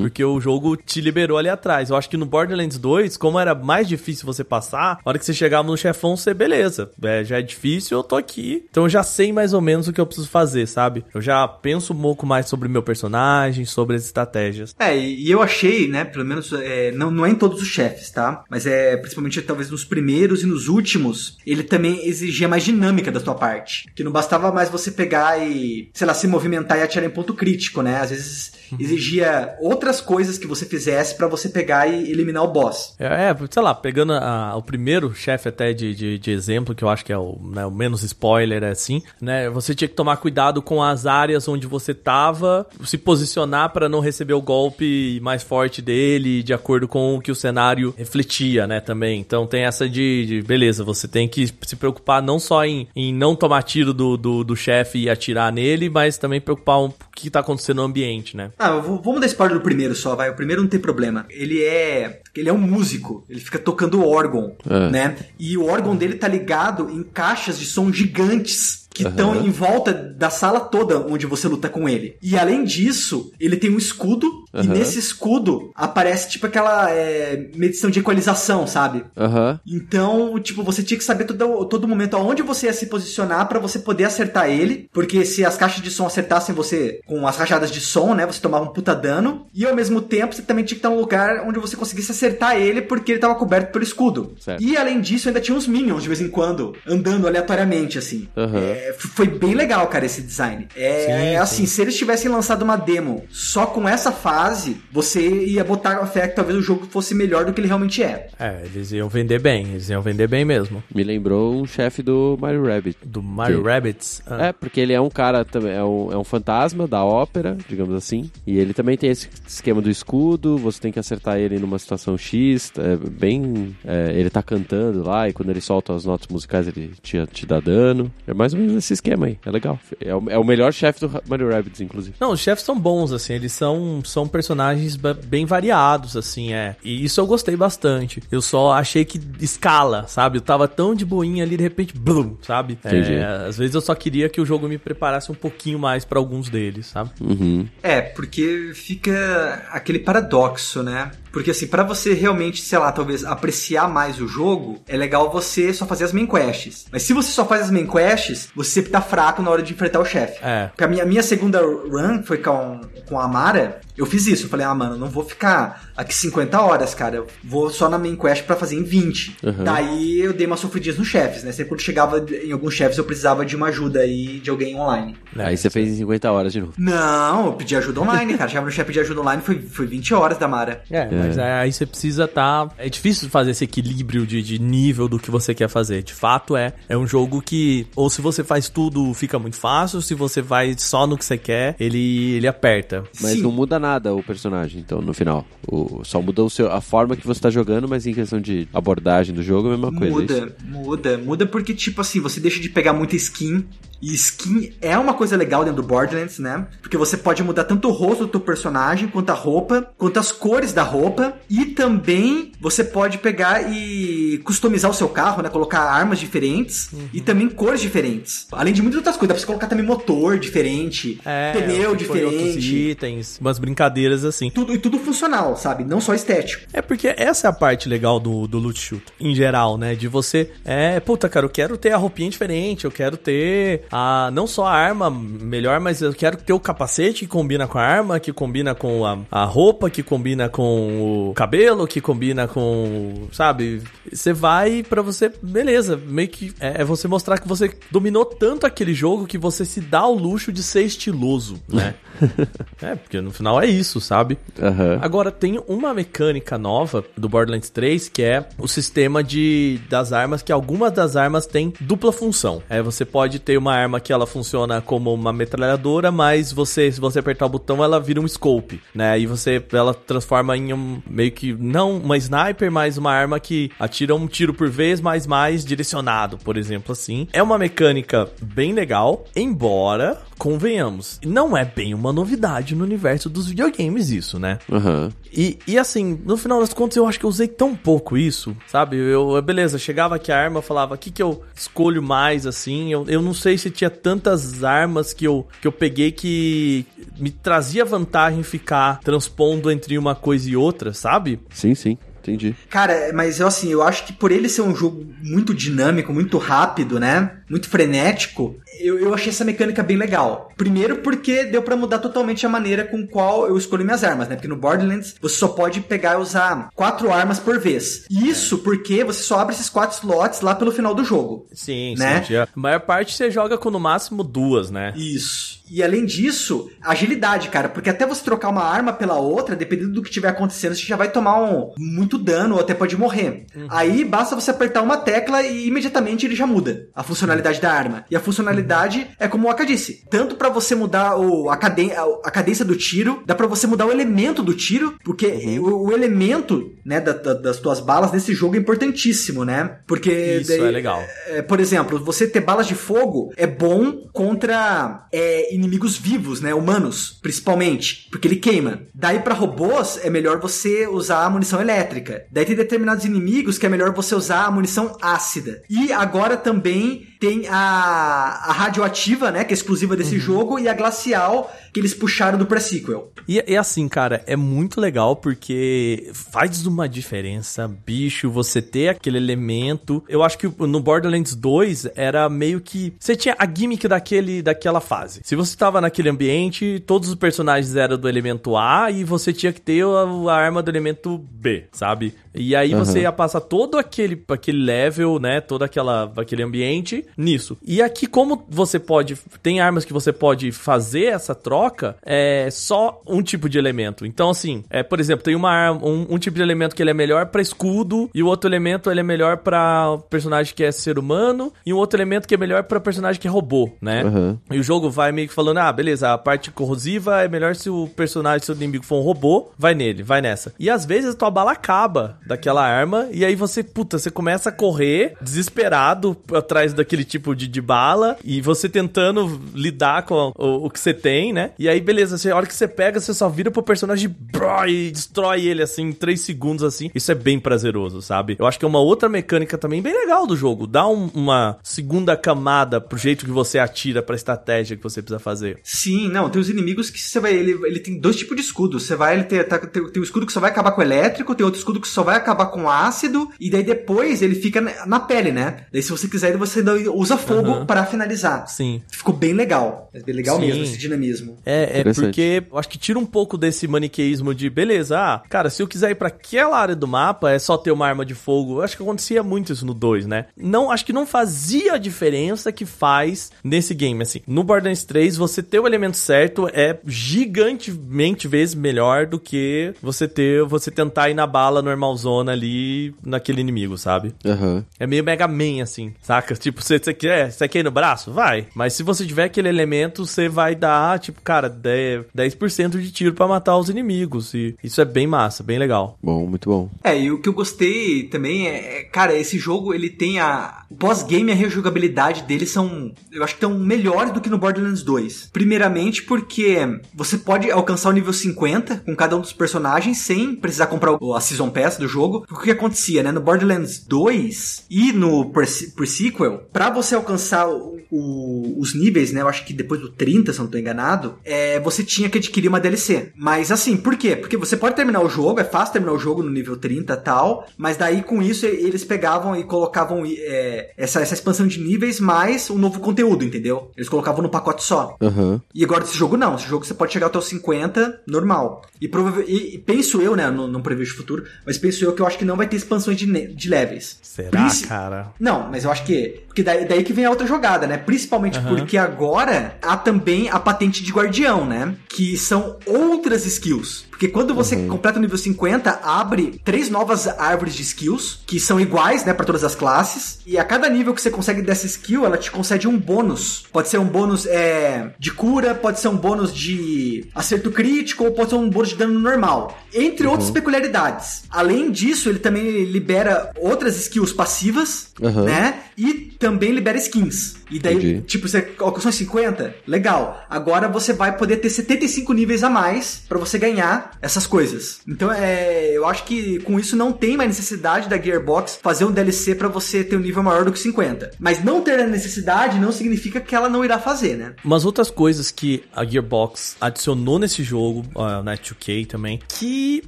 Porque 0.00 0.24
o 0.24 0.40
jogo 0.40 0.76
te 0.76 1.00
liberou 1.00 1.38
ali 1.38 1.48
atrás. 1.48 1.90
Eu 1.90 1.96
acho 1.96 2.08
que 2.08 2.16
no 2.16 2.26
Borderlands 2.26 2.78
2, 2.78 3.16
como 3.16 3.38
era 3.38 3.54
mais 3.54 3.88
difícil 3.88 4.26
você 4.26 4.44
passar, 4.44 4.98
a 5.04 5.08
hora 5.08 5.18
que 5.18 5.24
você 5.24 5.34
chegava 5.34 5.66
no 5.66 5.76
chefão, 5.76 6.16
você, 6.16 6.32
beleza, 6.32 6.90
é, 7.02 7.24
já 7.24 7.38
é 7.38 7.42
difícil, 7.42 7.98
eu 7.98 8.02
tô 8.02 8.16
aqui. 8.16 8.64
Então 8.70 8.84
eu 8.84 8.88
já 8.88 9.02
sei 9.02 9.32
mais 9.32 9.52
ou 9.52 9.60
menos 9.60 9.88
o 9.88 9.92
que 9.92 10.00
eu 10.00 10.06
preciso 10.06 10.28
fazer, 10.28 10.66
sabe? 10.66 11.04
Eu 11.14 11.20
já 11.20 11.46
penso 11.46 11.92
um 11.92 12.00
pouco 12.00 12.26
mais 12.26 12.46
sobre 12.46 12.68
o 12.68 12.70
meu 12.70 12.82
personagem, 12.82 13.64
sobre 13.64 13.96
as 13.96 14.04
estratégias. 14.04 14.74
É, 14.78 14.96
e 14.96 15.30
eu 15.30 15.42
achei, 15.42 15.88
né, 15.88 16.04
pelo 16.04 16.24
menos, 16.24 16.52
é, 16.52 16.92
não, 16.92 17.10
não 17.10 17.26
é 17.26 17.30
em 17.30 17.34
todos 17.34 17.60
os 17.60 17.68
chefes, 17.68 18.10
tá? 18.10 18.44
Mas 18.48 18.66
é, 18.66 18.96
principalmente 18.96 19.42
talvez 19.42 19.70
nos 19.70 19.84
primeiros 19.84 20.42
e 20.42 20.46
nos 20.46 20.68
últimos, 20.68 21.38
ele 21.46 21.62
também 21.62 22.06
exigia 22.06 22.48
mais 22.48 22.64
dinâmica 22.64 23.10
da 23.10 23.20
tua 23.20 23.34
parte. 23.34 23.65
Que 23.94 24.04
não 24.04 24.12
bastava 24.12 24.50
mais 24.52 24.68
você 24.68 24.90
pegar 24.90 25.38
e, 25.38 25.88
sei 25.92 26.06
lá, 26.06 26.14
se 26.14 26.26
movimentar 26.26 26.78
e 26.78 26.82
atirar 26.82 27.06
em 27.06 27.10
ponto 27.10 27.34
crítico, 27.34 27.82
né? 27.82 28.00
Às 28.00 28.10
vezes 28.10 28.52
exigia 28.80 29.54
outras 29.60 30.00
coisas 30.00 30.38
que 30.38 30.46
você 30.46 30.64
fizesse 30.66 31.14
pra 31.16 31.26
você 31.26 31.48
pegar 31.48 31.86
e 31.86 32.10
eliminar 32.10 32.42
o 32.44 32.48
boss. 32.48 32.94
É, 32.98 33.06
é, 33.30 33.36
sei 33.50 33.62
lá, 33.62 33.74
pegando 33.74 34.12
a- 34.12 34.54
o 34.56 34.62
primeiro 34.62 35.14
chefe 35.14 35.48
até 35.48 35.72
de, 35.72 35.94
de, 35.94 36.18
de 36.18 36.30
exemplo, 36.30 36.74
que 36.74 36.82
eu 36.84 36.88
acho 36.88 37.04
que 37.04 37.12
é 37.12 37.18
o, 37.18 37.38
né, 37.42 37.64
o 37.66 37.70
menos 37.70 38.02
spoiler, 38.02 38.62
é 38.62 38.70
assim, 38.70 39.02
né? 39.20 39.48
Você 39.50 39.74
tinha 39.74 39.88
que 39.88 39.94
tomar 39.94 40.16
cuidado 40.16 40.60
com 40.62 40.82
as 40.82 41.06
áreas 41.06 41.46
onde 41.48 41.66
você 41.66 41.94
tava, 41.94 42.66
se 42.84 42.98
posicionar 42.98 43.70
pra 43.72 43.88
não 43.88 44.00
receber 44.00 44.34
o 44.34 44.42
golpe 44.42 45.18
mais 45.22 45.42
forte 45.42 45.80
dele, 45.82 46.42
de 46.42 46.52
acordo 46.52 46.88
com 46.88 47.16
o 47.16 47.20
que 47.20 47.30
o 47.30 47.34
cenário 47.34 47.94
refletia, 47.96 48.66
né, 48.66 48.80
também. 48.80 49.20
Então 49.20 49.46
tem 49.46 49.62
essa 49.64 49.88
de, 49.88 50.26
de- 50.26 50.42
beleza, 50.42 50.84
você 50.84 51.06
tem 51.08 51.28
que 51.28 51.46
se 51.62 51.76
preocupar 51.76 52.22
não 52.22 52.38
só 52.38 52.64
em, 52.64 52.88
em 52.94 53.12
não 53.14 53.34
tomar 53.36 53.55
tiro 53.62 53.92
do, 53.94 54.16
do, 54.16 54.44
do 54.44 54.56
chefe 54.56 54.98
e 54.98 55.10
atirar 55.10 55.52
nele, 55.52 55.88
mas 55.90 56.16
também 56.18 56.40
preocupar 56.40 56.80
um, 56.80 56.86
o 56.86 56.94
que 57.14 57.30
tá 57.30 57.40
acontecendo 57.40 57.76
no 57.78 57.82
ambiente, 57.84 58.36
né? 58.36 58.50
Ah, 58.58 58.70
vou- 58.76 59.00
vamos 59.02 59.20
dar 59.20 59.26
spoiler 59.26 59.56
do 59.56 59.62
primeiro 59.62 59.94
só, 59.94 60.14
vai. 60.16 60.30
O 60.30 60.34
primeiro 60.34 60.62
não 60.62 60.68
tem 60.68 60.80
problema. 60.80 61.26
Ele 61.30 61.62
é. 61.62 62.20
Ele 62.34 62.48
é 62.48 62.52
um 62.52 62.58
músico. 62.58 63.24
Ele 63.28 63.40
fica 63.40 63.58
tocando 63.58 64.04
órgão, 64.06 64.56
É. 64.68 64.90
né? 64.90 65.16
E 65.38 65.56
o 65.56 65.66
órgão 65.66 65.94
dele 65.96 66.14
tá 66.14 66.28
ligado 66.28 66.90
em 66.90 67.02
caixas 67.02 67.58
de 67.58 67.64
som 67.66 67.90
gigantes. 67.92 68.85
Que 68.96 69.06
estão 69.06 69.32
Aham. 69.32 69.46
em 69.46 69.50
volta 69.50 69.92
da 69.92 70.30
sala 70.30 70.60
toda 70.60 70.98
onde 70.98 71.26
você 71.26 71.46
luta 71.48 71.68
com 71.68 71.88
ele. 71.88 72.16
E 72.22 72.36
além 72.36 72.64
disso, 72.64 73.32
ele 73.38 73.56
tem 73.56 73.70
um 73.70 73.78
escudo. 73.78 74.26
E 74.54 74.58
Aham. 74.60 74.68
nesse 74.72 74.98
escudo 74.98 75.70
aparece 75.74 76.30
tipo 76.30 76.46
aquela 76.46 76.90
é, 76.90 77.50
medição 77.54 77.90
de 77.90 77.98
equalização, 78.00 78.66
sabe? 78.66 79.04
Aham. 79.16 79.60
Então, 79.66 80.38
tipo, 80.40 80.62
você 80.62 80.82
tinha 80.82 80.96
que 80.98 81.04
saber 81.04 81.24
todo, 81.24 81.64
todo 81.66 81.88
momento 81.88 82.16
aonde 82.16 82.42
você 82.42 82.66
ia 82.66 82.72
se 82.72 82.86
posicionar 82.86 83.46
pra 83.48 83.58
você 83.58 83.78
poder 83.78 84.04
acertar 84.04 84.48
ele. 84.48 84.88
Porque 84.92 85.24
se 85.24 85.44
as 85.44 85.56
caixas 85.56 85.82
de 85.82 85.90
som 85.90 86.06
acertassem 86.06 86.54
você 86.54 87.00
com 87.06 87.26
as 87.26 87.36
rajadas 87.36 87.70
de 87.70 87.80
som, 87.80 88.14
né? 88.14 88.24
Você 88.26 88.40
tomava 88.40 88.64
um 88.64 88.72
puta 88.72 88.94
dano. 88.94 89.46
E 89.54 89.66
ao 89.66 89.74
mesmo 89.74 90.00
tempo, 90.00 90.34
você 90.34 90.42
também 90.42 90.64
tinha 90.64 90.76
que 90.76 90.80
estar 90.80 90.90
num 90.90 91.00
lugar 91.00 91.44
onde 91.46 91.58
você 91.58 91.76
conseguisse 91.76 92.12
acertar 92.12 92.56
ele 92.56 92.80
porque 92.82 93.12
ele 93.12 93.20
tava 93.20 93.34
coberto 93.34 93.72
pelo 93.72 93.84
escudo. 93.84 94.34
Certo. 94.40 94.62
E 94.62 94.76
além 94.76 95.00
disso, 95.00 95.28
ainda 95.28 95.40
tinha 95.40 95.56
uns 95.56 95.66
minions 95.66 96.02
de 96.02 96.08
vez 96.08 96.20
em 96.20 96.28
quando 96.28 96.74
andando 96.86 97.26
aleatoriamente, 97.26 97.98
assim. 97.98 98.28
Aham. 98.36 98.58
É, 98.58 98.85
foi 98.94 99.26
bem 99.26 99.54
legal, 99.54 99.86
cara, 99.88 100.04
esse 100.06 100.20
design. 100.22 100.68
É, 100.76 101.04
Sim, 101.06 101.12
é 101.12 101.36
assim, 101.38 101.56
sim. 101.62 101.66
se 101.66 101.82
eles 101.82 101.96
tivessem 101.96 102.30
lançado 102.30 102.62
uma 102.62 102.76
demo 102.76 103.24
só 103.30 103.66
com 103.66 103.88
essa 103.88 104.12
fase, 104.12 104.76
você 104.92 105.20
ia 105.46 105.64
botar 105.64 105.98
a 105.98 106.06
fé 106.06 106.28
que 106.28 106.36
talvez 106.36 106.58
o 106.58 106.62
jogo 106.62 106.86
fosse 106.86 107.14
melhor 107.14 107.44
do 107.44 107.52
que 107.52 107.60
ele 107.60 107.68
realmente 107.68 108.02
é. 108.02 108.28
É, 108.38 108.62
eles 108.64 108.92
iam 108.92 109.08
vender 109.08 109.40
bem, 109.40 109.66
eles 109.70 109.88
iam 109.88 110.02
vender 110.02 110.28
bem 110.28 110.44
mesmo. 110.44 110.82
Me 110.94 111.02
lembrou 111.04 111.54
um 111.54 111.66
chefe 111.66 112.02
do 112.02 112.36
Mario 112.40 112.64
Rabbit. 112.66 112.98
Do 113.04 113.22
Mario 113.22 113.62
Que- 113.62 113.68
Rabbids. 113.68 114.22
Ah. 114.26 114.46
É, 114.46 114.52
porque 114.52 114.80
ele 114.80 114.92
é 114.92 115.00
um 115.00 115.10
cara 115.10 115.44
também, 115.44 115.72
é 115.72 115.82
um, 115.84 116.12
é 116.12 116.16
um 116.18 116.24
fantasma 116.24 116.86
da 116.86 117.04
ópera, 117.04 117.56
digamos 117.68 117.94
assim. 117.94 118.30
E 118.46 118.58
ele 118.58 118.72
também 118.74 118.96
tem 118.96 119.10
esse 119.10 119.28
esquema 119.46 119.80
do 119.80 119.90
escudo, 119.90 120.56
você 120.58 120.80
tem 120.80 120.92
que 120.92 120.98
acertar 120.98 121.38
ele 121.38 121.58
numa 121.58 121.78
situação 121.78 122.16
X, 122.18 122.72
é 122.78 122.96
bem. 122.96 123.74
é, 123.84 124.12
ele 124.14 124.30
tá 124.30 124.42
cantando 124.42 125.02
lá, 125.02 125.28
e 125.28 125.32
quando 125.32 125.50
ele 125.50 125.60
solta 125.60 125.94
as 125.94 126.04
notas 126.04 126.26
musicais, 126.28 126.68
ele 126.68 126.92
te, 127.02 127.24
te 127.32 127.46
dá 127.46 127.60
dano. 127.60 128.10
É 128.26 128.34
mais 128.34 128.52
ou 128.54 128.60
menos 128.60 128.75
esse 128.78 128.92
esquema 128.92 129.26
aí. 129.26 129.38
É 129.44 129.50
legal. 129.50 129.78
É 130.00 130.14
o, 130.14 130.30
é 130.30 130.38
o 130.38 130.44
melhor 130.44 130.72
chefe 130.72 131.00
do 131.00 131.22
Mario 131.28 131.50
Rabbids, 131.50 131.80
inclusive. 131.80 132.14
Não, 132.20 132.32
os 132.32 132.40
chefes 132.40 132.64
são 132.64 132.78
bons, 132.78 133.12
assim, 133.12 133.34
eles 133.34 133.52
são, 133.52 134.02
são 134.04 134.26
personagens 134.26 134.96
bem 134.96 135.44
variados, 135.44 136.16
assim, 136.16 136.52
é. 136.52 136.76
E 136.82 137.04
isso 137.04 137.20
eu 137.20 137.26
gostei 137.26 137.56
bastante. 137.56 138.22
Eu 138.30 138.40
só 138.40 138.72
achei 138.72 139.04
que 139.04 139.20
escala, 139.40 140.06
sabe? 140.06 140.38
Eu 140.38 140.42
tava 140.42 140.68
tão 140.68 140.94
de 140.94 141.04
boinha 141.04 141.44
ali, 141.44 141.56
de 141.56 141.62
repente, 141.62 141.96
blum, 141.96 142.36
sabe? 142.42 142.74
Entendi. 142.74 143.14
É, 143.14 143.46
às 143.48 143.58
vezes 143.58 143.74
eu 143.74 143.80
só 143.80 143.94
queria 143.94 144.28
que 144.28 144.40
o 144.40 144.46
jogo 144.46 144.68
me 144.68 144.78
preparasse 144.78 145.30
um 145.30 145.34
pouquinho 145.34 145.78
mais 145.78 146.04
pra 146.04 146.18
alguns 146.18 146.48
deles, 146.48 146.86
sabe? 146.86 147.10
Uhum. 147.20 147.66
É, 147.82 148.00
porque 148.00 148.72
fica 148.74 149.66
aquele 149.70 149.98
paradoxo, 149.98 150.82
né? 150.82 151.10
Porque 151.36 151.50
assim, 151.50 151.66
pra 151.66 151.82
você 151.82 152.14
realmente, 152.14 152.62
sei 152.62 152.78
lá, 152.78 152.90
talvez 152.90 153.22
apreciar 153.22 153.90
mais 153.90 154.18
o 154.22 154.26
jogo, 154.26 154.80
é 154.88 154.96
legal 154.96 155.30
você 155.30 155.70
só 155.70 155.84
fazer 155.84 156.04
as 156.04 156.12
main 156.14 156.26
quests. 156.26 156.86
Mas 156.90 157.02
se 157.02 157.12
você 157.12 157.30
só 157.30 157.44
faz 157.44 157.64
as 157.64 157.70
main 157.70 157.86
quests, 157.86 158.48
você 158.56 158.70
sempre 158.70 158.90
tá 158.90 159.02
fraco 159.02 159.42
na 159.42 159.50
hora 159.50 159.62
de 159.62 159.74
enfrentar 159.74 160.00
o 160.00 160.04
chefe. 160.06 160.38
É. 160.42 160.68
Porque 160.68 160.82
a 160.82 160.88
minha, 160.88 161.04
minha 161.04 161.22
segunda 161.22 161.60
run 161.60 162.22
foi 162.22 162.38
com, 162.38 162.80
com 163.06 163.20
a 163.20 163.28
Mara, 163.28 163.82
eu 163.98 164.06
fiz 164.06 164.26
isso. 164.26 164.46
Eu 164.46 164.48
falei, 164.48 164.64
ah, 164.64 164.74
mano, 164.74 164.96
não 164.96 165.08
vou 165.08 165.24
ficar 165.24 165.90
aqui 165.94 166.14
50 166.14 166.58
horas, 166.58 166.94
cara. 166.94 167.16
Eu 167.16 167.26
vou 167.44 167.68
só 167.68 167.90
na 167.90 167.98
main 167.98 168.16
quest 168.16 168.44
pra 168.44 168.56
fazer 168.56 168.76
em 168.76 168.82
20. 168.82 169.36
Uhum. 169.42 169.62
Daí 169.62 170.20
eu 170.20 170.32
dei 170.32 170.46
umas 170.46 170.60
sofridinhas 170.60 170.96
nos 170.96 171.06
chefes, 171.06 171.44
né? 171.44 171.52
Sempre 171.52 171.68
quando 171.68 171.82
chegava 171.82 172.18
em 172.18 172.50
alguns 172.50 172.72
chefes 172.72 172.96
eu 172.96 173.04
precisava 173.04 173.44
de 173.44 173.54
uma 173.54 173.66
ajuda 173.66 174.00
aí 174.00 174.40
de 174.40 174.48
alguém 174.48 174.74
online. 174.74 175.18
É, 175.36 175.44
aí 175.44 175.56
você 175.58 175.68
fez 175.68 175.90
em 175.90 175.96
50 175.96 176.32
horas 176.32 176.50
de 176.50 176.62
novo. 176.62 176.72
Não, 176.78 177.48
eu 177.48 177.52
pedi 177.52 177.76
ajuda 177.76 178.00
online, 178.00 178.38
cara. 178.38 178.48
Chegava 178.48 178.64
no 178.64 178.72
chefe 178.72 178.86
pedir 178.86 179.00
ajuda 179.00 179.20
online, 179.20 179.42
foi, 179.42 179.60
foi 179.60 179.86
20 179.86 180.14
horas 180.14 180.38
da 180.38 180.48
Mara. 180.48 180.82
É, 180.90 181.08
mas 181.26 181.38
é, 181.38 181.52
aí 181.60 181.72
você 181.72 181.86
precisa 181.86 182.26
tá. 182.28 182.68
É 182.78 182.88
difícil 182.88 183.28
fazer 183.28 183.52
esse 183.52 183.64
equilíbrio 183.64 184.26
de, 184.26 184.42
de 184.42 184.58
nível 184.58 185.08
do 185.08 185.18
que 185.18 185.30
você 185.30 185.54
quer 185.54 185.68
fazer. 185.68 186.02
De 186.02 186.12
fato, 186.12 186.56
é. 186.56 186.72
É 186.88 186.96
um 186.96 187.06
jogo 187.06 187.40
que, 187.40 187.86
ou 187.94 188.08
se 188.10 188.20
você 188.20 188.42
faz 188.44 188.68
tudo, 188.68 189.12
fica 189.14 189.38
muito 189.38 189.56
fácil. 189.56 190.00
Se 190.02 190.14
você 190.14 190.42
vai 190.42 190.74
só 190.76 191.06
no 191.06 191.16
que 191.16 191.24
você 191.24 191.38
quer, 191.38 191.76
ele, 191.78 192.34
ele 192.34 192.46
aperta. 192.46 193.04
Mas 193.20 193.32
Sim. 193.32 193.42
não 193.42 193.52
muda 193.52 193.78
nada 193.78 194.14
o 194.14 194.22
personagem, 194.22 194.80
então, 194.80 195.00
no 195.00 195.12
final. 195.14 195.46
O, 195.66 196.04
só 196.04 196.20
muda 196.20 196.42
o 196.42 196.50
seu, 196.50 196.70
a 196.70 196.80
forma 196.80 197.16
que 197.16 197.26
você 197.26 197.40
tá 197.40 197.50
jogando, 197.50 197.88
mas 197.88 198.06
em 198.06 198.14
questão 198.14 198.40
de 198.40 198.68
abordagem 198.72 199.34
do 199.34 199.42
jogo 199.42 199.68
é 199.68 199.74
a 199.74 199.76
mesma 199.76 199.92
coisa. 199.92 200.14
é? 200.14 200.40
Muda, 200.40 200.56
muda, 200.64 201.18
muda 201.18 201.46
porque, 201.46 201.74
tipo 201.74 202.00
assim, 202.00 202.20
você 202.20 202.40
deixa 202.40 202.60
de 202.60 202.68
pegar 202.68 202.92
muita 202.92 203.16
skin 203.16 203.64
E 204.00 204.14
skin 204.14 204.72
é 204.80 204.96
uma 204.98 205.14
coisa 205.14 205.36
legal 205.36 205.64
dentro 205.64 205.82
do 205.82 205.86
Borderlands, 205.86 206.38
né? 206.38 206.66
Porque 206.80 206.96
você 206.96 207.16
pode 207.16 207.42
mudar 207.42 207.64
tanto 207.64 207.88
o 207.88 207.92
rosto 207.92 208.24
do 208.24 208.28
teu 208.28 208.40
personagem, 208.40 209.08
quanto 209.08 209.30
a 209.30 209.34
roupa, 209.34 209.90
quanto 209.96 210.18
as 210.18 210.30
cores 210.32 210.72
da 210.72 210.82
roupa. 210.82 211.34
E 211.48 211.66
também 211.66 212.52
você 212.60 212.84
pode 212.84 213.18
pegar 213.18 213.62
e 213.72 214.38
customizar 214.44 214.90
o 214.90 214.94
seu 214.94 215.08
carro, 215.08 215.42
né? 215.42 215.48
Colocar 215.48 215.80
armas 215.80 216.18
diferentes 216.18 216.92
uhum. 216.92 217.08
e 217.12 217.20
também 217.20 217.48
cores 217.48 217.80
diferentes. 217.80 218.46
Além 218.52 218.72
de 218.72 218.82
muitas 218.82 218.98
outras 218.98 219.16
coisas, 219.16 219.28
dá 219.28 219.34
pra 219.34 219.40
você 219.40 219.46
colocar 219.46 219.66
também 219.66 219.84
motor 219.84 220.38
diferente, 220.38 221.20
é, 221.24 221.52
pneu 221.52 221.94
diferente. 221.94 222.90
itens, 222.90 223.38
umas 223.40 223.58
brincadeiras 223.58 224.24
assim. 224.24 224.50
Tudo, 224.50 224.74
e 224.74 224.78
tudo 224.78 224.98
funcional, 224.98 225.56
sabe? 225.56 225.84
Não 225.84 226.00
só 226.00 226.14
estético. 226.14 226.66
É 226.72 226.82
porque 226.82 227.14
essa 227.16 227.46
é 227.46 227.50
a 227.50 227.52
parte 227.52 227.88
legal 227.88 228.20
do, 228.20 228.46
do 228.46 228.58
loot 228.58 228.78
shoot, 228.78 229.02
em 229.20 229.34
geral, 229.34 229.78
né? 229.78 229.94
De 229.94 230.08
você, 230.08 230.50
é, 230.64 230.98
puta, 231.00 231.28
cara, 231.28 231.46
eu 231.46 231.50
quero 231.50 231.76
ter 231.76 231.92
a 231.92 231.96
roupinha 231.96 232.30
diferente, 232.30 232.84
eu 232.84 232.90
quero 232.90 233.16
ter 233.16 233.85
a, 233.90 234.30
não 234.32 234.46
só 234.46 234.66
a 234.66 234.72
arma 234.72 235.10
melhor, 235.10 235.80
mas 235.80 236.02
eu 236.02 236.12
quero 236.12 236.36
ter 236.36 236.52
o 236.52 236.60
capacete 236.60 237.20
que 237.20 237.26
combina 237.26 237.66
com 237.66 237.78
a 237.78 237.82
arma, 237.82 238.20
que 238.20 238.32
combina 238.32 238.74
com 238.74 239.04
a, 239.04 239.18
a 239.30 239.44
roupa, 239.44 239.90
que 239.90 240.02
combina 240.02 240.48
com 240.48 241.28
o 241.30 241.34
cabelo, 241.34 241.86
que 241.86 242.00
combina 242.00 242.46
com, 242.48 243.28
sabe? 243.32 243.82
Você 244.12 244.32
vai 244.32 244.82
para 244.82 245.02
você, 245.02 245.32
beleza, 245.42 245.96
meio 245.96 246.28
que 246.28 246.54
é, 246.60 246.82
é, 246.82 246.84
você 246.84 247.08
mostrar 247.08 247.38
que 247.38 247.48
você 247.48 247.72
dominou 247.90 248.24
tanto 248.24 248.66
aquele 248.66 248.94
jogo 248.94 249.26
que 249.26 249.38
você 249.38 249.64
se 249.64 249.80
dá 249.80 250.06
o 250.06 250.14
luxo 250.14 250.52
de 250.52 250.62
ser 250.62 250.82
estiloso, 250.82 251.60
né? 251.68 251.94
é, 252.80 252.94
porque 252.94 253.20
no 253.20 253.30
final 253.30 253.60
é 253.60 253.66
isso, 253.66 254.00
sabe? 254.00 254.38
Uhum. 254.58 254.98
Agora, 255.00 255.30
tem 255.30 255.60
uma 255.68 255.92
mecânica 255.92 256.56
nova 256.56 257.04
do 257.16 257.28
Borderlands 257.28 257.70
3 257.70 258.08
que 258.08 258.22
é 258.22 258.48
o 258.58 258.66
sistema 258.66 259.22
de 259.22 259.78
das 259.88 260.12
armas, 260.12 260.42
que 260.42 260.52
algumas 260.52 260.92
das 260.92 261.16
armas 261.16 261.46
têm 261.46 261.72
dupla 261.80 262.12
função. 262.12 262.62
É, 262.68 262.80
você 262.80 263.04
pode 263.04 263.38
ter 263.38 263.56
uma 263.58 263.75
arma 263.76 264.00
que 264.00 264.12
ela 264.12 264.26
funciona 264.26 264.80
como 264.80 265.12
uma 265.12 265.32
metralhadora, 265.32 266.10
mas 266.10 266.52
você, 266.52 266.90
se 266.90 267.00
você 267.00 267.18
apertar 267.18 267.46
o 267.46 267.50
botão, 267.50 267.82
ela 267.82 268.00
vira 268.00 268.20
um 268.20 268.28
scope, 268.28 268.80
né? 268.94 269.18
E 269.18 269.26
você, 269.26 269.62
ela 269.72 269.94
transforma 269.94 270.56
em 270.56 270.72
um, 270.72 271.02
meio 271.08 271.32
que, 271.32 271.52
não 271.52 271.98
uma 271.98 272.16
sniper, 272.16 272.70
mas 272.70 272.98
uma 272.98 273.12
arma 273.12 273.38
que 273.40 273.70
atira 273.78 274.14
um 274.14 274.26
tiro 274.26 274.54
por 274.54 274.68
vez, 274.68 275.00
mas 275.00 275.26
mais 275.26 275.64
direcionado, 275.64 276.38
por 276.38 276.56
exemplo, 276.56 276.92
assim. 276.92 277.28
É 277.32 277.42
uma 277.42 277.58
mecânica 277.58 278.28
bem 278.40 278.72
legal, 278.72 279.24
embora, 279.34 280.20
convenhamos, 280.38 281.18
não 281.24 281.56
é 281.56 281.64
bem 281.64 281.94
uma 281.94 282.12
novidade 282.12 282.74
no 282.74 282.84
universo 282.84 283.28
dos 283.28 283.46
videogames 283.48 284.10
isso, 284.10 284.38
né? 284.38 284.58
Uhum. 284.68 285.10
E, 285.32 285.58
e 285.66 285.78
assim, 285.78 286.18
no 286.24 286.36
final 286.36 286.60
das 286.60 286.72
contas, 286.72 286.96
eu 286.96 287.06
acho 287.06 287.18
que 287.18 287.26
eu 287.26 287.30
usei 287.30 287.48
tão 287.48 287.74
pouco 287.74 288.16
isso, 288.16 288.56
sabe? 288.66 288.96
Eu, 288.96 289.40
beleza, 289.42 289.78
chegava 289.78 290.16
aqui 290.16 290.32
a 290.32 290.38
arma, 290.38 290.62
falava, 290.62 290.94
o 290.94 290.98
que 290.98 291.10
que 291.10 291.22
eu 291.22 291.42
escolho 291.54 292.02
mais, 292.02 292.46
assim? 292.46 292.92
Eu, 292.92 293.04
eu 293.08 293.20
não 293.20 293.34
sei 293.34 293.58
se 293.58 293.70
tinha 293.70 293.90
tantas 293.90 294.64
armas 294.64 295.12
que 295.12 295.26
eu, 295.26 295.46
que 295.60 295.66
eu 295.66 295.72
peguei 295.72 296.12
que 296.12 296.86
me 297.18 297.30
trazia 297.30 297.84
vantagem 297.84 298.42
ficar 298.42 299.00
transpondo 299.00 299.70
entre 299.70 299.98
uma 299.98 300.14
coisa 300.14 300.48
e 300.48 300.56
outra, 300.56 300.92
sabe? 300.92 301.40
Sim, 301.50 301.74
sim. 301.74 301.98
Entendi. 302.26 302.56
Cara, 302.68 303.12
mas 303.14 303.38
eu 303.38 303.46
assim, 303.46 303.70
eu 303.70 303.82
acho 303.82 304.04
que 304.04 304.12
por 304.12 304.32
ele 304.32 304.48
ser 304.48 304.62
um 304.62 304.74
jogo 304.74 305.06
muito 305.22 305.54
dinâmico, 305.54 306.12
muito 306.12 306.38
rápido, 306.38 306.98
né? 306.98 307.38
Muito 307.48 307.68
frenético, 307.68 308.56
eu, 308.80 308.98
eu 308.98 309.14
achei 309.14 309.30
essa 309.30 309.44
mecânica 309.44 309.82
bem 309.82 309.96
legal. 309.96 310.50
Primeiro 310.56 310.98
porque 310.98 311.44
deu 311.44 311.62
para 311.62 311.76
mudar 311.76 311.98
totalmente 311.98 312.44
a 312.44 312.48
maneira 312.48 312.84
com 312.84 313.06
qual 313.06 313.46
eu 313.46 313.56
escolho 313.56 313.84
minhas 313.84 314.04
armas, 314.04 314.28
né? 314.28 314.36
Porque 314.36 314.48
no 314.48 314.56
Borderlands 314.56 315.14
você 315.20 315.36
só 315.36 315.48
pode 315.48 315.80
pegar 315.80 316.14
e 316.14 316.22
usar 316.22 316.70
quatro 316.74 317.12
armas 317.12 317.38
por 317.38 317.58
vez. 317.58 318.04
Isso 318.10 318.56
é. 318.56 318.58
porque 318.58 319.04
você 319.04 319.22
só 319.22 319.38
abre 319.38 319.54
esses 319.54 319.68
quatro 319.68 319.96
slots 319.96 320.40
lá 320.40 320.54
pelo 320.54 320.72
final 320.72 320.94
do 320.94 321.04
jogo. 321.04 321.46
Sim, 321.52 321.94
né? 321.96 322.22
sim. 322.22 322.36
A 322.36 322.48
maior 322.54 322.80
parte 322.80 323.14
você 323.14 323.30
joga 323.30 323.58
com 323.58 323.70
no 323.70 323.80
máximo 323.80 324.22
duas, 324.22 324.70
né? 324.70 324.92
Isso. 324.96 325.56
E 325.68 325.82
além 325.82 326.04
disso, 326.04 326.70
agilidade, 326.80 327.48
cara, 327.48 327.68
porque 327.68 327.90
até 327.90 328.06
você 328.06 328.22
trocar 328.22 328.50
uma 328.50 328.62
arma 328.62 328.92
pela 328.92 329.16
outra, 329.16 329.56
dependendo 329.56 329.94
do 329.94 330.02
que 330.02 330.10
tiver 330.10 330.28
acontecendo, 330.28 330.76
você 330.76 330.82
já 330.82 330.94
vai 330.94 331.10
tomar 331.10 331.42
um, 331.42 331.72
muito 331.76 332.16
dano 332.16 332.54
ou 332.54 332.60
até 332.60 332.72
pode 332.72 332.96
morrer. 332.96 333.46
Uhum. 333.54 333.66
Aí 333.68 334.04
basta 334.04 334.36
você 334.36 334.50
apertar 334.50 334.82
uma 334.82 334.96
tecla 334.96 335.42
e 335.42 335.66
imediatamente 335.66 336.24
ele 336.24 336.36
já 336.36 336.46
muda 336.46 336.88
a 336.94 337.02
funcionalidade 337.02 337.60
da 337.60 337.72
arma. 337.72 338.04
E 338.08 338.14
a 338.14 338.20
funcionalidade 338.20 338.65
uhum. 338.74 339.06
é 339.18 339.28
como 339.28 339.48
o 339.48 339.50
Aka 339.50 339.64
disse: 339.64 340.04
tanto 340.10 340.36
para 340.36 340.48
você 340.48 340.74
mudar 340.74 341.16
o, 341.18 341.48
a, 341.50 341.56
caden 341.56 341.92
a, 341.92 342.30
cadência 342.30 342.64
do 342.64 342.76
tiro, 342.76 343.22
dá 343.26 343.34
para 343.34 343.46
você 343.46 343.66
mudar 343.66 343.86
o 343.86 343.92
elemento 343.92 344.42
do 344.42 344.54
tiro, 344.54 344.96
porque 345.04 345.26
uhum. 345.26 345.62
o, 345.62 345.86
o, 345.86 345.92
elemento 345.92 346.72
né, 346.84 347.00
da, 347.00 347.12
da, 347.12 347.34
das 347.34 347.58
tuas 347.58 347.80
balas 347.80 348.12
nesse 348.12 348.34
jogo 348.34 348.56
é 348.56 348.58
importantíssimo, 348.58 349.44
né? 349.44 349.78
Porque. 349.86 350.38
Isso 350.40 350.50
daí, 350.50 350.60
é 350.60 350.70
legal. 350.70 351.02
É, 351.28 351.42
por 351.42 351.60
exemplo, 351.60 352.02
você 352.02 352.26
ter 352.26 352.40
balas 352.40 352.66
de 352.66 352.74
fogo 352.74 353.32
é 353.36 353.46
bom 353.46 354.08
contra. 354.12 355.06
É, 355.12 355.54
inimigos 355.54 355.96
vivos, 355.96 356.40
né? 356.40 356.54
Humanos, 356.54 357.18
principalmente. 357.22 358.08
Porque 358.10 358.28
ele 358.28 358.36
queima. 358.36 358.82
Daí 358.94 359.20
para 359.20 359.34
robôs 359.34 359.98
é 360.02 360.10
melhor 360.10 360.40
você 360.40 360.86
usar 360.86 361.24
a 361.24 361.30
munição 361.30 361.60
elétrica. 361.60 362.24
Daí 362.30 362.44
tem 362.44 362.56
determinados 362.56 363.04
inimigos 363.04 363.58
que 363.58 363.66
é 363.66 363.68
melhor 363.68 363.92
você 363.92 364.14
usar 364.14 364.44
a 364.44 364.50
munição 364.50 364.96
ácida. 365.00 365.62
E 365.68 365.92
agora 365.92 366.36
também 366.36 367.06
tem 367.18 367.46
a, 367.48 367.54
a 367.54 368.52
radioativa, 368.52 369.30
né? 369.30 369.44
Que 369.44 369.52
é 369.52 369.54
exclusiva 369.54 369.96
desse 369.96 370.14
uhum. 370.14 370.20
jogo, 370.20 370.58
e 370.58 370.68
a 370.68 370.74
glacial, 370.74 371.54
que 371.72 371.80
eles 371.80 371.94
puxaram 371.94 372.38
do 372.38 372.46
pre-sequel. 372.46 373.12
E, 373.28 373.42
e 373.46 373.56
assim, 373.56 373.88
cara, 373.88 374.22
é 374.26 374.36
muito 374.36 374.80
legal 374.80 375.16
porque 375.16 376.10
faz 376.12 376.66
uma 376.66 376.88
diferença, 376.88 377.68
bicho, 377.68 378.30
você 378.30 378.62
ter 378.62 378.88
aquele 378.88 379.16
elemento. 379.16 380.02
Eu 380.08 380.22
acho 380.22 380.38
que 380.38 380.46
no 380.58 380.80
Borderlands 380.80 381.34
2 381.34 381.88
era 381.96 382.28
meio 382.28 382.60
que. 382.60 382.94
Você 382.98 383.16
tinha 383.16 383.34
a 383.38 383.46
gimmick 383.46 383.86
daquele, 383.88 384.42
daquela 384.42 384.80
fase. 384.80 385.20
Se 385.24 385.34
você 385.34 385.50
estava 385.50 385.80
naquele 385.80 386.08
ambiente, 386.08 386.82
todos 386.86 387.08
os 387.08 387.14
personagens 387.14 387.74
eram 387.74 387.98
do 387.98 388.08
elemento 388.08 388.56
A 388.56 388.90
e 388.90 389.04
você 389.04 389.32
tinha 389.32 389.52
que 389.52 389.60
ter 389.60 389.84
a, 389.84 390.32
a 390.32 390.34
arma 390.34 390.62
do 390.62 390.70
elemento 390.70 391.18
B, 391.18 391.64
sabe? 391.72 392.14
E 392.36 392.54
aí 392.54 392.74
uhum. 392.74 392.84
você 392.84 393.00
ia 393.00 393.12
passar 393.12 393.40
todo 393.40 393.78
aquele, 393.78 394.22
aquele 394.28 394.62
level, 394.62 395.18
né? 395.18 395.40
Todo 395.40 395.62
aquela, 395.62 396.12
aquele 396.16 396.42
ambiente 396.42 397.04
nisso. 397.16 397.56
E 397.64 397.82
aqui, 397.82 398.06
como 398.06 398.44
você 398.48 398.78
pode. 398.78 399.16
Tem 399.42 399.60
armas 399.60 399.84
que 399.84 399.92
você 399.92 400.12
pode 400.12 400.52
fazer 400.52 401.06
essa 401.06 401.34
troca, 401.34 401.96
é 402.04 402.48
só 402.50 403.00
um 403.06 403.22
tipo 403.22 403.48
de 403.48 403.58
elemento. 403.58 404.06
Então, 404.06 404.30
assim, 404.30 404.64
é, 404.70 404.82
por 404.82 405.00
exemplo, 405.00 405.24
tem 405.24 405.34
uma 405.34 405.50
arma, 405.50 405.84
um, 405.84 406.06
um 406.10 406.18
tipo 406.18 406.36
de 406.36 406.42
elemento 406.42 406.74
que 406.74 406.82
ele 406.82 406.90
é 406.90 406.94
melhor 406.94 407.26
para 407.26 407.42
escudo, 407.42 408.10
e 408.14 408.22
o 408.22 408.26
outro 408.26 408.48
elemento 408.48 408.90
ele 408.90 409.00
é 409.00 409.02
melhor 409.02 409.38
para 409.38 409.98
personagem 410.10 410.54
que 410.54 410.64
é 410.64 410.72
ser 410.72 410.98
humano, 410.98 411.52
e 411.64 411.72
um 411.72 411.76
outro 411.76 411.98
elemento 411.98 412.26
que 412.26 412.34
é 412.34 412.38
melhor 412.38 412.62
para 412.64 412.80
personagem 412.80 413.20
que 413.20 413.26
é 413.26 413.30
robô, 413.30 413.70
né? 413.80 414.04
Uhum. 414.04 414.38
E 414.50 414.58
o 414.58 414.62
jogo 414.62 414.90
vai 414.90 415.12
meio 415.12 415.28
que 415.28 415.34
falando: 415.34 415.58
ah, 415.58 415.72
beleza, 415.72 416.12
a 416.12 416.18
parte 416.18 416.50
corrosiva 416.50 417.22
é 417.22 417.28
melhor 417.28 417.54
se 417.54 417.70
o 417.70 417.88
personagem, 417.88 418.44
se 418.44 418.52
o 418.52 418.54
inimigo 418.54 418.84
for 418.84 418.96
um 418.96 419.02
robô, 419.02 419.50
vai 419.58 419.74
nele, 419.74 420.02
vai 420.02 420.20
nessa. 420.20 420.54
E 420.58 420.70
às 420.70 420.84
vezes 420.84 421.14
a 421.14 421.18
tua 421.18 421.30
bala 421.30 421.52
acaba 421.52 422.18
daquela 422.26 422.66
arma, 422.66 423.08
e 423.12 423.24
aí 423.24 423.34
você, 423.34 423.62
puta, 423.62 423.98
você 423.98 424.10
começa 424.10 424.48
a 424.48 424.52
correr 424.52 425.14
desesperado 425.20 426.16
atrás 426.32 426.72
daquele 426.72 427.04
tipo 427.04 427.34
de, 427.34 427.46
de 427.46 427.60
bala 427.60 428.16
e 428.24 428.40
você 428.40 428.68
tentando 428.68 429.40
lidar 429.54 430.02
com 430.02 430.32
o, 430.36 430.66
o, 430.66 430.70
que 430.70 430.80
você 430.80 430.92
tem, 430.92 431.32
né? 431.32 431.52
E 431.58 431.68
aí, 431.68 431.80
beleza, 431.80 432.18
você, 432.18 432.30
a 432.30 432.36
hora 432.36 432.46
que 432.46 432.54
você 432.54 432.66
pega, 432.66 433.00
você 433.00 433.14
só 433.14 433.28
vira 433.28 433.50
pro 433.50 433.62
personagem 433.62 434.14
bró, 434.18 434.64
e 434.66 434.90
destrói 434.90 435.46
ele 435.46 435.62
assim, 435.62 435.84
em 435.84 435.92
3 435.92 436.20
segundos 436.20 436.64
assim. 436.64 436.90
Isso 436.94 437.10
é 437.12 437.14
bem 437.14 437.38
prazeroso, 437.38 438.02
sabe? 438.02 438.36
Eu 438.38 438.46
acho 438.46 438.58
que 438.58 438.64
é 438.64 438.68
uma 438.68 438.80
outra 438.80 439.08
mecânica 439.08 439.56
também 439.56 439.80
bem 439.80 439.94
legal 439.94 440.26
do 440.26 440.36
jogo. 440.36 440.66
Dá 440.66 440.86
um, 440.86 441.10
uma 441.14 441.58
segunda 441.62 442.16
camada 442.16 442.80
pro 442.80 442.98
jeito 442.98 443.24
que 443.24 443.30
você 443.30 443.58
atira, 443.58 444.02
pra 444.02 444.16
estratégia 444.16 444.76
que 444.76 444.82
você 444.82 445.00
precisa 445.00 445.18
fazer. 445.18 445.58
Sim, 445.62 446.08
não, 446.08 446.28
tem 446.28 446.40
os 446.40 446.50
inimigos 446.50 446.90
que 446.90 447.00
você 447.00 447.20
vai. 447.20 447.34
Ele, 447.34 447.52
ele 447.66 447.80
tem 447.80 447.98
dois 447.98 448.16
tipos 448.16 448.36
de 448.36 448.42
escudo. 448.42 448.80
Você 448.80 448.96
vai, 448.96 449.14
ele 449.14 449.24
tem, 449.24 449.42
tá, 449.44 449.58
tem, 449.58 449.88
tem 449.90 450.00
um 450.00 450.04
escudo 450.04 450.26
que 450.26 450.32
só 450.32 450.40
vai 450.40 450.50
acabar 450.50 450.72
com 450.72 450.82
elétrico, 450.82 451.34
tem 451.34 451.44
outro 451.44 451.58
escudo 451.58 451.80
que 451.80 451.88
só 451.88 452.02
vai 452.02 452.15
acabar 452.16 452.46
com 452.46 452.68
ácido, 452.68 453.30
e 453.38 453.50
daí 453.50 453.62
depois 453.62 454.22
ele 454.22 454.34
fica 454.34 454.60
na 454.86 455.00
pele, 455.00 455.32
né? 455.32 455.66
Daí 455.72 455.82
se 455.82 455.90
você 455.90 456.08
quiser, 456.08 456.36
você 456.36 456.62
usa 456.90 457.16
fogo 457.16 457.50
uhum. 457.50 457.66
para 457.66 457.84
finalizar. 457.86 458.48
Sim. 458.48 458.82
Ficou 458.90 459.14
bem 459.14 459.32
legal. 459.32 459.90
É 459.92 460.00
bem 460.00 460.14
legal 460.14 460.38
Sim. 460.38 460.46
mesmo 460.46 460.62
esse 460.64 460.78
dinamismo. 460.78 461.38
É, 461.44 461.80
é 461.80 461.92
porque 461.92 462.44
eu 462.50 462.58
acho 462.58 462.68
que 462.68 462.78
tira 462.78 462.98
um 462.98 463.06
pouco 463.06 463.38
desse 463.38 463.66
maniqueísmo 463.66 464.34
de 464.34 464.48
beleza, 464.50 464.98
ah, 464.98 465.22
cara, 465.28 465.50
se 465.50 465.62
eu 465.62 465.68
quiser 465.68 465.90
ir 465.90 465.94
para 465.94 466.08
aquela 466.08 466.58
área 466.58 466.76
do 466.76 466.86
mapa, 466.86 467.30
é 467.30 467.38
só 467.38 467.56
ter 467.56 467.70
uma 467.70 467.86
arma 467.86 468.04
de 468.04 468.14
fogo. 468.14 468.58
Eu 468.58 468.62
acho 468.62 468.76
que 468.76 468.82
acontecia 468.82 469.22
muito 469.22 469.52
isso 469.52 469.66
no 469.66 469.74
2, 469.74 470.06
né? 470.06 470.26
Não, 470.36 470.70
acho 470.70 470.84
que 470.84 470.92
não 470.92 471.06
fazia 471.06 471.74
a 471.74 471.78
diferença 471.78 472.52
que 472.52 472.64
faz 472.64 473.30
nesse 473.42 473.74
game, 473.74 474.02
assim. 474.02 474.20
No 474.26 474.42
Borderlands 474.42 474.84
3, 474.84 475.16
você 475.16 475.42
ter 475.42 475.60
o 475.60 475.66
elemento 475.66 475.96
certo 475.96 476.48
é 476.52 476.78
gigantemente 476.86 478.28
vezes 478.28 478.54
melhor 478.54 479.06
do 479.06 479.18
que 479.18 479.74
você 479.82 480.08
ter, 480.08 480.44
você 480.44 480.70
tentar 480.70 481.10
ir 481.10 481.14
na 481.14 481.26
bala 481.26 481.62
normalzona 481.96 482.32
ali 482.32 482.94
naquele 483.04 483.40
inimigo, 483.40 483.76
sabe? 483.78 484.14
Uhum. 484.24 484.62
É 484.78 484.86
meio 484.86 485.02
Mega 485.02 485.26
Man, 485.26 485.62
assim, 485.62 485.92
saca? 486.02 486.34
Tipo, 486.46 486.62
você 486.62 486.78
quer, 486.94 487.32
você 487.32 487.48
quer 487.48 487.60
ir 487.60 487.62
no 487.64 487.70
braço? 487.70 488.12
Vai. 488.12 488.46
Mas 488.54 488.74
se 488.74 488.82
você 488.82 489.04
tiver 489.04 489.24
aquele 489.24 489.48
elemento, 489.48 490.06
você 490.06 490.28
vai 490.28 490.54
dar, 490.54 490.98
tipo, 490.98 491.20
cara, 491.22 491.50
10%, 491.50 492.04
10 492.14 492.84
de 492.84 492.92
tiro 492.92 493.14
para 493.14 493.26
matar 493.26 493.56
os 493.56 493.68
inimigos. 493.68 494.32
E 494.34 494.54
isso 494.62 494.80
é 494.80 494.84
bem 494.84 495.06
massa, 495.06 495.42
bem 495.42 495.58
legal. 495.58 495.98
Bom, 496.02 496.26
muito 496.26 496.48
bom. 496.48 496.70
É, 496.84 497.00
e 497.00 497.10
o 497.10 497.20
que 497.20 497.28
eu 497.28 497.32
gostei 497.32 498.04
também 498.04 498.46
é, 498.46 498.80
é 498.80 498.82
cara, 498.84 499.16
esse 499.16 499.38
jogo 499.38 499.74
ele 499.74 499.88
tem 499.88 500.20
a. 500.20 500.64
O 500.68 500.74
pós-game 500.74 501.30
e 501.30 501.32
a 501.32 501.36
rejogabilidade 501.36 502.22
dele 502.24 502.46
são. 502.46 502.92
Eu 503.10 503.24
acho 503.24 503.34
que 503.34 503.44
estão 503.44 503.58
melhores 503.58 504.12
do 504.12 504.20
que 504.20 504.28
no 504.28 504.38
Borderlands 504.38 504.82
2. 504.82 505.30
Primeiramente 505.32 506.02
porque 506.02 506.58
você 506.94 507.16
pode 507.18 507.50
alcançar 507.50 507.88
o 507.88 507.92
nível 507.92 508.12
50 508.12 508.82
com 508.84 508.94
cada 508.94 509.16
um 509.16 509.20
dos 509.20 509.32
personagens 509.32 509.98
sem 509.98 510.34
precisar 510.34 510.66
comprar 510.66 510.96
a 511.14 511.20
Season 511.20 511.50
Pass 511.50 511.76
do 511.76 511.85
jogo. 511.88 512.24
O 512.30 512.38
que 512.38 512.50
acontecia, 512.50 513.02
né? 513.02 513.12
No 513.12 513.20
Borderlands 513.20 513.84
2 513.86 514.66
e 514.70 514.92
no 514.92 515.30
Pre-Sequel, 515.30 516.48
pra 516.52 516.70
você 516.70 516.94
alcançar 516.94 517.46
o, 517.90 518.58
os 518.58 518.74
níveis, 518.74 519.12
né? 519.12 519.22
Eu 519.22 519.28
acho 519.28 519.44
que 519.44 519.52
depois 519.52 519.80
do 519.80 519.88
30, 519.88 520.32
se 520.32 520.38
eu 520.38 520.44
não 520.44 520.50
tô 520.50 520.58
enganado, 520.58 521.18
é, 521.24 521.60
você 521.60 521.82
tinha 521.82 522.08
que 522.08 522.18
adquirir 522.18 522.48
uma 522.48 522.60
DLC. 522.60 523.12
Mas 523.14 523.50
assim, 523.50 523.76
por 523.76 523.96
quê? 523.96 524.16
Porque 524.16 524.36
você 524.36 524.56
pode 524.56 524.76
terminar 524.76 525.00
o 525.00 525.08
jogo, 525.08 525.40
é 525.40 525.44
fácil 525.44 525.74
terminar 525.74 525.92
o 525.92 525.98
jogo 525.98 526.22
no 526.22 526.30
nível 526.30 526.56
30 526.56 526.92
e 526.92 526.96
tal, 526.96 527.46
mas 527.56 527.76
daí 527.76 528.02
com 528.02 528.22
isso 528.22 528.46
eles 528.46 528.84
pegavam 528.84 529.36
e 529.36 529.44
colocavam 529.44 530.04
é, 530.06 530.72
essa, 530.76 531.00
essa 531.00 531.14
expansão 531.14 531.46
de 531.46 531.60
níveis 531.60 532.00
mais 532.00 532.50
um 532.50 532.58
novo 532.58 532.80
conteúdo, 532.80 533.24
entendeu? 533.24 533.70
Eles 533.76 533.88
colocavam 533.88 534.22
no 534.22 534.28
pacote 534.28 534.62
só. 534.62 534.96
Uhum. 535.00 535.40
E 535.54 535.64
agora 535.64 535.84
esse 535.84 535.96
jogo 535.96 536.16
não, 536.16 536.36
esse 536.36 536.46
jogo 536.46 536.64
você 536.64 536.74
pode 536.74 536.92
chegar 536.92 537.06
até 537.06 537.18
os 537.18 537.26
50 537.26 538.02
normal. 538.06 538.62
E, 538.80 538.90
e, 539.26 539.54
e 539.54 539.58
penso 539.58 540.00
eu, 540.00 540.16
né, 540.16 540.30
não, 540.30 540.46
não 540.46 540.62
prevejo 540.62 540.94
o 540.94 540.96
futuro, 540.96 541.24
mas 541.44 541.58
penso 541.58 541.84
eu 541.84 541.92
que 541.92 542.02
eu 542.02 542.06
acho 542.06 542.18
que 542.18 542.24
não 542.24 542.36
vai 542.36 542.48
ter 542.48 542.56
expansões 542.56 542.96
de, 542.96 543.06
de 543.34 543.48
levels. 543.48 543.98
Será, 544.02 544.48
cara? 544.66 545.12
Não, 545.18 545.50
mas 545.50 545.64
eu 545.64 545.70
acho 545.70 545.84
que 545.84 546.26
porque 546.36 546.42
daí, 546.42 546.66
daí 546.66 546.84
que 546.84 546.92
vem 546.92 547.06
a 547.06 547.10
outra 547.10 547.26
jogada, 547.26 547.66
né? 547.66 547.75
Principalmente 547.76 548.38
uhum. 548.38 548.56
porque 548.56 548.76
agora 548.76 549.56
há 549.62 549.76
também 549.76 550.28
a 550.30 550.38
patente 550.38 550.82
de 550.82 550.92
guardião, 550.92 551.44
né? 551.44 551.74
Que 551.88 552.16
são 552.16 552.56
outras 552.66 553.26
skills. 553.26 553.86
Porque 553.96 554.08
quando 554.08 554.34
você 554.34 554.54
uhum. 554.54 554.68
completa 554.68 554.98
o 554.98 555.00
nível 555.00 555.16
50, 555.16 555.70
abre 555.82 556.38
três 556.44 556.68
novas 556.68 557.08
árvores 557.08 557.54
de 557.54 557.62
skills, 557.62 558.20
que 558.26 558.38
são 558.38 558.60
iguais, 558.60 559.06
né, 559.06 559.14
para 559.14 559.24
todas 559.24 559.42
as 559.42 559.54
classes. 559.54 560.18
E 560.26 560.36
a 560.36 560.44
cada 560.44 560.68
nível 560.68 560.92
que 560.92 561.00
você 561.00 561.10
consegue 561.10 561.40
dessa 561.40 561.64
skill, 561.64 562.04
ela 562.04 562.18
te 562.18 562.30
concede 562.30 562.68
um 562.68 562.78
bônus. 562.78 563.46
Pode 563.50 563.70
ser 563.70 563.78
um 563.78 563.86
bônus 563.86 564.26
é, 564.26 564.90
de 564.98 565.10
cura, 565.10 565.54
pode 565.54 565.80
ser 565.80 565.88
um 565.88 565.96
bônus 565.96 566.34
de 566.34 567.08
acerto 567.14 567.50
crítico, 567.50 568.04
ou 568.04 568.10
pode 568.12 568.28
ser 568.28 568.36
um 568.36 568.50
bônus 568.50 568.68
de 568.68 568.76
dano 568.76 568.98
normal. 568.98 569.56
Entre 569.72 570.06
uhum. 570.06 570.12
outras 570.12 570.30
peculiaridades. 570.30 571.24
Além 571.30 571.70
disso, 571.70 572.10
ele 572.10 572.18
também 572.18 572.64
libera 572.64 573.30
outras 573.40 573.78
skills 573.78 574.12
passivas, 574.12 574.88
uhum. 575.00 575.24
né? 575.24 575.60
E 575.76 575.94
também 576.18 576.52
libera 576.52 576.78
skins. 576.78 577.36
E 577.50 577.58
daí, 577.58 577.76
Entendi. 577.76 578.00
tipo, 578.02 578.26
você 578.26 578.54
alcançou 578.58 578.90
50? 578.90 579.54
Legal. 579.66 580.24
Agora 580.28 580.68
você 580.68 580.92
vai 580.92 581.16
poder 581.16 581.36
ter 581.36 581.50
75 581.50 582.12
níveis 582.12 582.42
a 582.42 582.50
mais 582.50 583.02
para 583.08 583.18
você 583.18 583.38
ganhar 583.38 583.92
essas 584.00 584.26
coisas. 584.26 584.80
Então, 584.88 585.12
é, 585.12 585.76
eu 585.76 585.86
acho 585.86 586.04
que 586.04 586.40
com 586.40 586.58
isso 586.58 586.74
não 586.76 586.92
tem 586.92 587.16
mais 587.16 587.28
necessidade 587.28 587.88
da 587.88 588.00
Gearbox 588.00 588.58
fazer 588.62 588.84
um 588.84 588.90
DLC 588.90 589.34
para 589.34 589.48
você 589.48 589.84
ter 589.84 589.96
um 589.96 590.00
nível 590.00 590.22
maior 590.22 590.44
do 590.44 590.52
que 590.52 590.58
50. 590.58 591.12
Mas 591.18 591.44
não 591.44 591.60
ter 591.60 591.78
a 591.78 591.86
necessidade 591.86 592.58
não 592.58 592.72
significa 592.72 593.20
que 593.20 593.34
ela 593.34 593.48
não 593.48 593.64
irá 593.64 593.78
fazer, 593.78 594.16
né? 594.16 594.34
Umas 594.44 594.64
outras 594.64 594.90
coisas 594.90 595.30
que 595.30 595.62
a 595.74 595.84
Gearbox 595.84 596.56
adicionou 596.60 597.18
nesse 597.18 597.42
jogo, 597.42 597.84
uh, 597.94 598.22
na 598.22 598.36
2K 598.36 598.86
também, 598.86 599.20
que 599.28 599.84